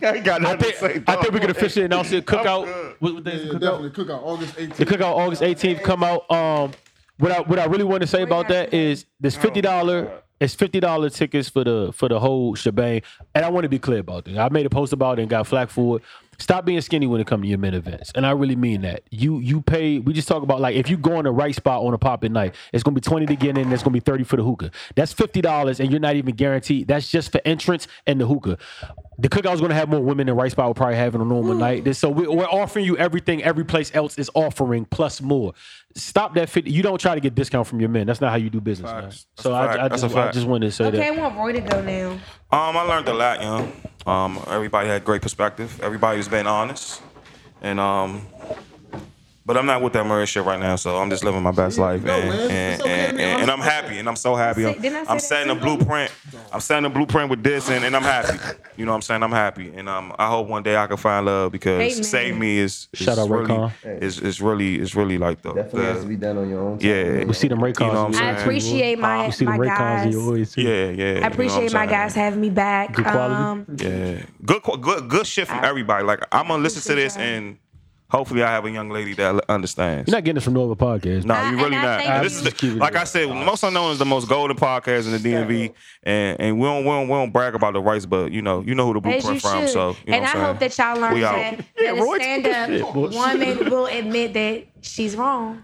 I 0.02 0.18
got 0.20 0.44
I 0.44 0.56
think 0.56 0.74
to 0.74 0.78
say. 0.80 1.02
I 1.06 1.16
think 1.16 1.32
we 1.32 1.40
could 1.40 1.50
officially 1.50 1.84
announce 1.84 2.12
it. 2.12 2.26
Cookout. 2.26 2.64
good. 2.66 2.96
What, 3.00 3.14
what 3.14 3.24
day 3.24 3.32
is 3.32 3.46
yeah, 3.46 3.52
the 3.52 3.58
cookout? 3.58 3.60
definitely 3.60 3.90
cook 3.90 4.10
out 4.10 4.22
August 4.22 4.56
18th. 4.56 4.76
The 4.76 4.86
cookout 4.86 5.14
August 5.16 5.42
18th 5.42 5.82
come 5.82 6.02
out. 6.04 6.30
Um, 6.30 6.72
what 7.18 7.30
I 7.32 7.40
what 7.42 7.58
I 7.58 7.64
really 7.66 7.84
want 7.84 8.00
to 8.00 8.06
say 8.08 8.22
about 8.22 8.48
that 8.48 8.74
is 8.74 9.06
this 9.20 9.36
fifty 9.36 9.60
dollar. 9.60 10.22
It's 10.40 10.54
fifty 10.54 10.80
dollar 10.80 11.10
tickets 11.10 11.48
for 11.48 11.64
the 11.64 11.92
for 11.94 12.08
the 12.08 12.18
whole 12.18 12.54
shebang, 12.54 13.02
and 13.34 13.44
I 13.44 13.50
want 13.50 13.64
to 13.64 13.68
be 13.68 13.78
clear 13.78 14.00
about 14.00 14.24
this. 14.24 14.36
I 14.36 14.48
made 14.48 14.66
a 14.66 14.70
post 14.70 14.92
about 14.92 15.18
it 15.18 15.22
and 15.22 15.30
got 15.30 15.46
flack 15.46 15.70
for 15.70 15.98
it. 15.98 16.02
Stop 16.38 16.64
being 16.64 16.80
skinny 16.80 17.06
when 17.06 17.20
it 17.20 17.26
comes 17.28 17.42
to 17.42 17.48
your 17.48 17.58
men 17.58 17.74
events, 17.74 18.10
and 18.16 18.26
I 18.26 18.32
really 18.32 18.56
mean 18.56 18.80
that. 18.80 19.02
You 19.10 19.38
you 19.38 19.62
pay. 19.62 20.00
We 20.00 20.12
just 20.12 20.26
talk 20.26 20.42
about 20.42 20.60
like 20.60 20.74
if 20.74 20.90
you 20.90 20.96
go 20.96 21.18
in 21.18 21.24
the 21.24 21.30
right 21.30 21.54
spot 21.54 21.82
on 21.82 21.94
a 21.94 21.98
popping 21.98 22.32
night, 22.32 22.56
it's 22.72 22.82
gonna 22.82 22.96
be 22.96 23.00
twenty 23.00 23.26
to 23.26 23.36
get 23.36 23.56
in. 23.56 23.72
It's 23.72 23.84
gonna 23.84 23.92
be 23.92 24.00
thirty 24.00 24.24
for 24.24 24.36
the 24.36 24.42
hookah. 24.42 24.72
That's 24.96 25.12
fifty 25.12 25.40
dollars, 25.40 25.78
and 25.78 25.90
you're 25.90 26.00
not 26.00 26.16
even 26.16 26.34
guaranteed. 26.34 26.88
That's 26.88 27.08
just 27.08 27.30
for 27.30 27.40
entrance 27.44 27.86
and 28.06 28.20
the 28.20 28.26
hookah. 28.26 28.58
The 29.18 29.28
cookout's 29.28 29.60
gonna 29.60 29.74
have 29.74 29.88
more 29.88 30.00
women 30.00 30.26
than 30.26 30.34
Rice 30.34 30.52
spot 30.52 30.66
will 30.66 30.74
probably 30.74 30.96
have 30.96 31.14
on 31.14 31.20
a 31.20 31.24
normal 31.24 31.54
night. 31.54 31.94
So 31.94 32.08
we, 32.08 32.26
we're 32.26 32.46
offering 32.46 32.84
you 32.84 32.96
everything 32.96 33.42
every 33.44 33.64
place 33.64 33.94
else 33.94 34.18
is 34.18 34.28
offering 34.34 34.86
plus 34.86 35.20
more. 35.22 35.54
Stop 35.94 36.34
that 36.34 36.48
fifty. 36.48 36.70
You 36.72 36.82
don't 36.82 37.00
try 37.00 37.14
to 37.14 37.20
get 37.20 37.34
discount 37.34 37.68
from 37.68 37.78
your 37.78 37.88
men. 37.88 38.06
That's 38.08 38.20
not 38.20 38.30
how 38.30 38.36
you 38.36 38.50
do 38.50 38.60
business, 38.60 38.90
man. 38.90 39.02
That's 39.04 39.26
So 39.36 39.52
a 39.52 39.54
I, 39.54 39.66
fact. 39.66 39.78
I, 39.78 39.88
That's 39.88 40.02
just, 40.02 40.14
a 40.14 40.18
I 40.18 40.22
fact. 40.24 40.34
just 40.34 40.46
wanted 40.48 40.66
to 40.66 40.72
say 40.72 40.84
that. 40.90 40.94
Okay, 40.94 41.08
I 41.08 41.14
that. 41.14 41.20
want 41.20 41.36
Roy 41.36 41.52
to 41.52 41.60
go 41.60 41.80
now. 41.80 42.10
Um, 42.10 42.76
I 42.76 42.82
learned 42.82 43.08
a 43.08 43.14
lot, 43.14 43.40
you 43.40 43.46
know. 43.46 43.72
Um, 44.12 44.40
everybody 44.48 44.88
had 44.88 45.04
great 45.04 45.22
perspective. 45.22 45.80
Everybody's 45.80 46.26
been 46.28 46.46
honest, 46.48 47.00
and 47.62 47.78
um, 47.78 48.26
but 49.46 49.56
I'm 49.56 49.66
not 49.66 49.82
with 49.82 49.92
that 49.94 50.06
marriage 50.06 50.30
shit 50.30 50.44
right 50.44 50.58
now. 50.58 50.76
So 50.76 50.96
I'm 50.96 51.10
just 51.10 51.22
living 51.24 51.42
my 51.42 51.50
best 51.52 51.78
life, 51.78 52.02
No, 52.02 52.14
and 52.14 52.28
man. 52.28 52.50
And, 52.50 52.80
okay 52.82 52.90
and, 53.08 53.16
be 53.18 53.22
and, 53.22 53.42
and 53.42 53.50
I'm 53.50 53.60
happy, 53.60 53.98
and 53.98 54.08
I'm 54.08 54.16
so 54.16 54.34
happy. 54.34 54.62
Say- 54.62 54.68
I 54.70 54.72
I'm, 54.72 54.80
say 54.82 55.04
I'm 55.08 55.18
setting 55.20 55.50
a 55.50 55.54
blueprint. 55.54 56.10
I'm 56.52 56.60
setting 56.60 56.84
a 56.84 56.90
blueprint 56.90 57.30
with 57.30 57.42
this, 57.42 57.68
and, 57.70 57.84
and 57.84 57.94
I'm 57.96 58.02
happy. 58.02 58.38
You 58.76 58.84
know 58.86 58.92
what 58.92 58.96
I'm 58.96 59.02
saying? 59.02 59.22
I'm 59.22 59.30
happy, 59.32 59.72
and 59.74 59.88
um, 59.88 60.14
I 60.18 60.28
hope 60.28 60.48
one 60.48 60.62
day 60.62 60.76
I 60.76 60.86
can 60.86 60.96
find 60.96 61.26
love 61.26 61.52
because 61.52 61.80
Amen. 61.80 62.04
save 62.04 62.36
me 62.36 62.58
is, 62.58 62.88
is 62.92 63.00
Shout 63.00 63.18
out 63.18 63.28
really 63.28 63.46
Raycon. 63.48 64.02
is, 64.02 64.18
is 64.20 64.40
really 64.40 64.80
is 64.80 64.94
really 64.96 65.18
like 65.18 65.42
the, 65.42 65.52
Definitely 65.52 65.82
has 65.84 66.02
to 66.02 66.08
be 66.08 66.16
done 66.16 66.38
on 66.38 66.48
your 66.48 66.60
own. 66.60 66.78
time. 66.78 66.88
yeah. 66.88 67.24
We 67.24 67.34
see 67.34 67.48
them 67.48 67.60
Raycons. 67.60 67.80
You 67.80 67.86
know 67.92 67.92
what 67.92 67.98
I'm 67.98 68.06
in 68.06 68.12
your 68.12 68.20
saying? 68.20 68.36
I 68.36 68.40
appreciate 68.40 68.98
my 68.98 69.26
You 69.26 69.32
see 69.32 69.44
them 69.44 69.56
my 69.58 69.66
Raycons 69.66 69.68
in 69.70 70.04
guys. 70.04 70.12
your 70.14 70.22
always. 70.22 70.52
too. 70.52 70.62
Yeah, 70.62 70.90
yeah. 70.90 71.20
I 71.24 71.26
appreciate 71.28 71.72
my 71.72 71.86
guys 71.86 72.14
having 72.14 72.40
me 72.40 72.50
back. 72.50 72.92
Good 72.94 73.04
quality. 73.04 73.34
Um, 73.34 73.66
Yeah, 73.78 74.22
good, 74.44 74.62
good, 74.80 75.08
good 75.08 75.26
shit 75.26 75.46
from 75.48 75.62
everybody. 75.64 76.04
Like 76.04 76.20
I'm 76.32 76.48
gonna 76.48 76.62
listen 76.62 76.82
to 76.82 76.94
this, 77.00 77.16
and 77.16 77.58
hopefully 78.14 78.42
I 78.42 78.50
have 78.50 78.64
a 78.64 78.70
young 78.70 78.88
lady 78.90 79.12
that 79.14 79.44
understands. 79.48 80.08
You're 80.08 80.16
not 80.16 80.24
getting 80.24 80.36
this 80.36 80.44
from 80.44 80.54
no 80.54 80.64
other 80.70 80.74
podcast. 80.76 81.24
No, 81.24 81.34
I- 81.34 81.50
you 81.50 81.56
really 81.56 81.76
I 81.76 81.82
not. 81.82 82.00
And 82.00 82.24
this 82.24 82.36
is 82.36 82.42
the, 82.42 82.50
it 82.50 82.76
like. 82.76 82.94
I 82.96 83.04
said, 83.04 83.28
most 83.28 83.62
unknown 83.62 83.92
is 83.92 83.98
the 83.98 84.04
most 84.04 84.28
golden 84.28 84.56
podcast 84.56 85.06
in 85.06 85.12
the 85.12 85.18
DMV, 85.18 85.72
and 86.04 86.40
and 86.40 86.58
we 86.58 86.64
don't 86.66 86.84
we 86.84 86.90
don't, 86.90 87.08
we 87.08 87.14
don't 87.14 87.32
brag 87.32 87.54
about 87.54 87.72
the 87.74 87.80
rights, 87.80 88.06
but 88.06 88.30
you 88.32 88.42
know 88.42 88.62
you 88.62 88.74
know 88.74 88.92
who 88.92 89.00
the 89.00 89.08
as 89.08 89.16
you 89.24 89.30
blueprint 89.30 89.42
from. 89.42 89.60
should. 89.62 89.70
So 89.70 89.96
you 90.06 90.12
know 90.12 90.16
and 90.18 90.24
what 90.24 90.36
I 90.36 90.44
hope 90.44 90.58
that 90.60 90.78
y'all 90.78 91.00
learn 91.00 91.20
that, 91.20 91.64
Yeah, 91.78 91.92
that 91.92 92.00
Roy 92.02 92.16
a 92.16 92.20
stand 92.20 92.44
took 92.44 92.52
this 92.52 92.66
shit, 92.80 92.82
up 92.82 92.94
woman 92.94 93.70
will 93.70 93.86
admit 93.86 94.32
that 94.34 94.64
she's 94.82 95.16
wrong. 95.16 95.62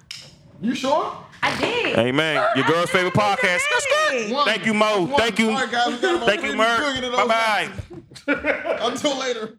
You 0.60 0.74
sure? 0.74 1.16
I 1.42 1.50
I 1.52 1.58
did. 1.58 1.98
Amen. 1.98 2.44
Your 2.54 2.66
girl's 2.66 2.90
favorite 2.90 3.14
podcast. 3.14 3.40
That's 3.72 3.86
good. 4.10 4.30
One. 4.32 4.44
Thank 4.44 4.66
you, 4.66 4.74
Mo. 4.74 5.04
One. 5.06 5.18
Thank 5.18 5.38
you. 5.38 5.48
All 5.48 5.54
right, 5.56 5.70
guys, 5.72 5.86
we 5.94 5.98
got 6.02 6.16
about 6.16 6.26
Thank 6.28 6.42
you, 6.42 6.48
three 6.48 6.58
Myrt. 6.58 6.78
billion 6.80 7.04
of 7.04 7.12
those. 7.12 7.28
Bye 7.28 7.68
bye. 8.26 8.78
Until 8.82 9.18
later. 9.18 9.56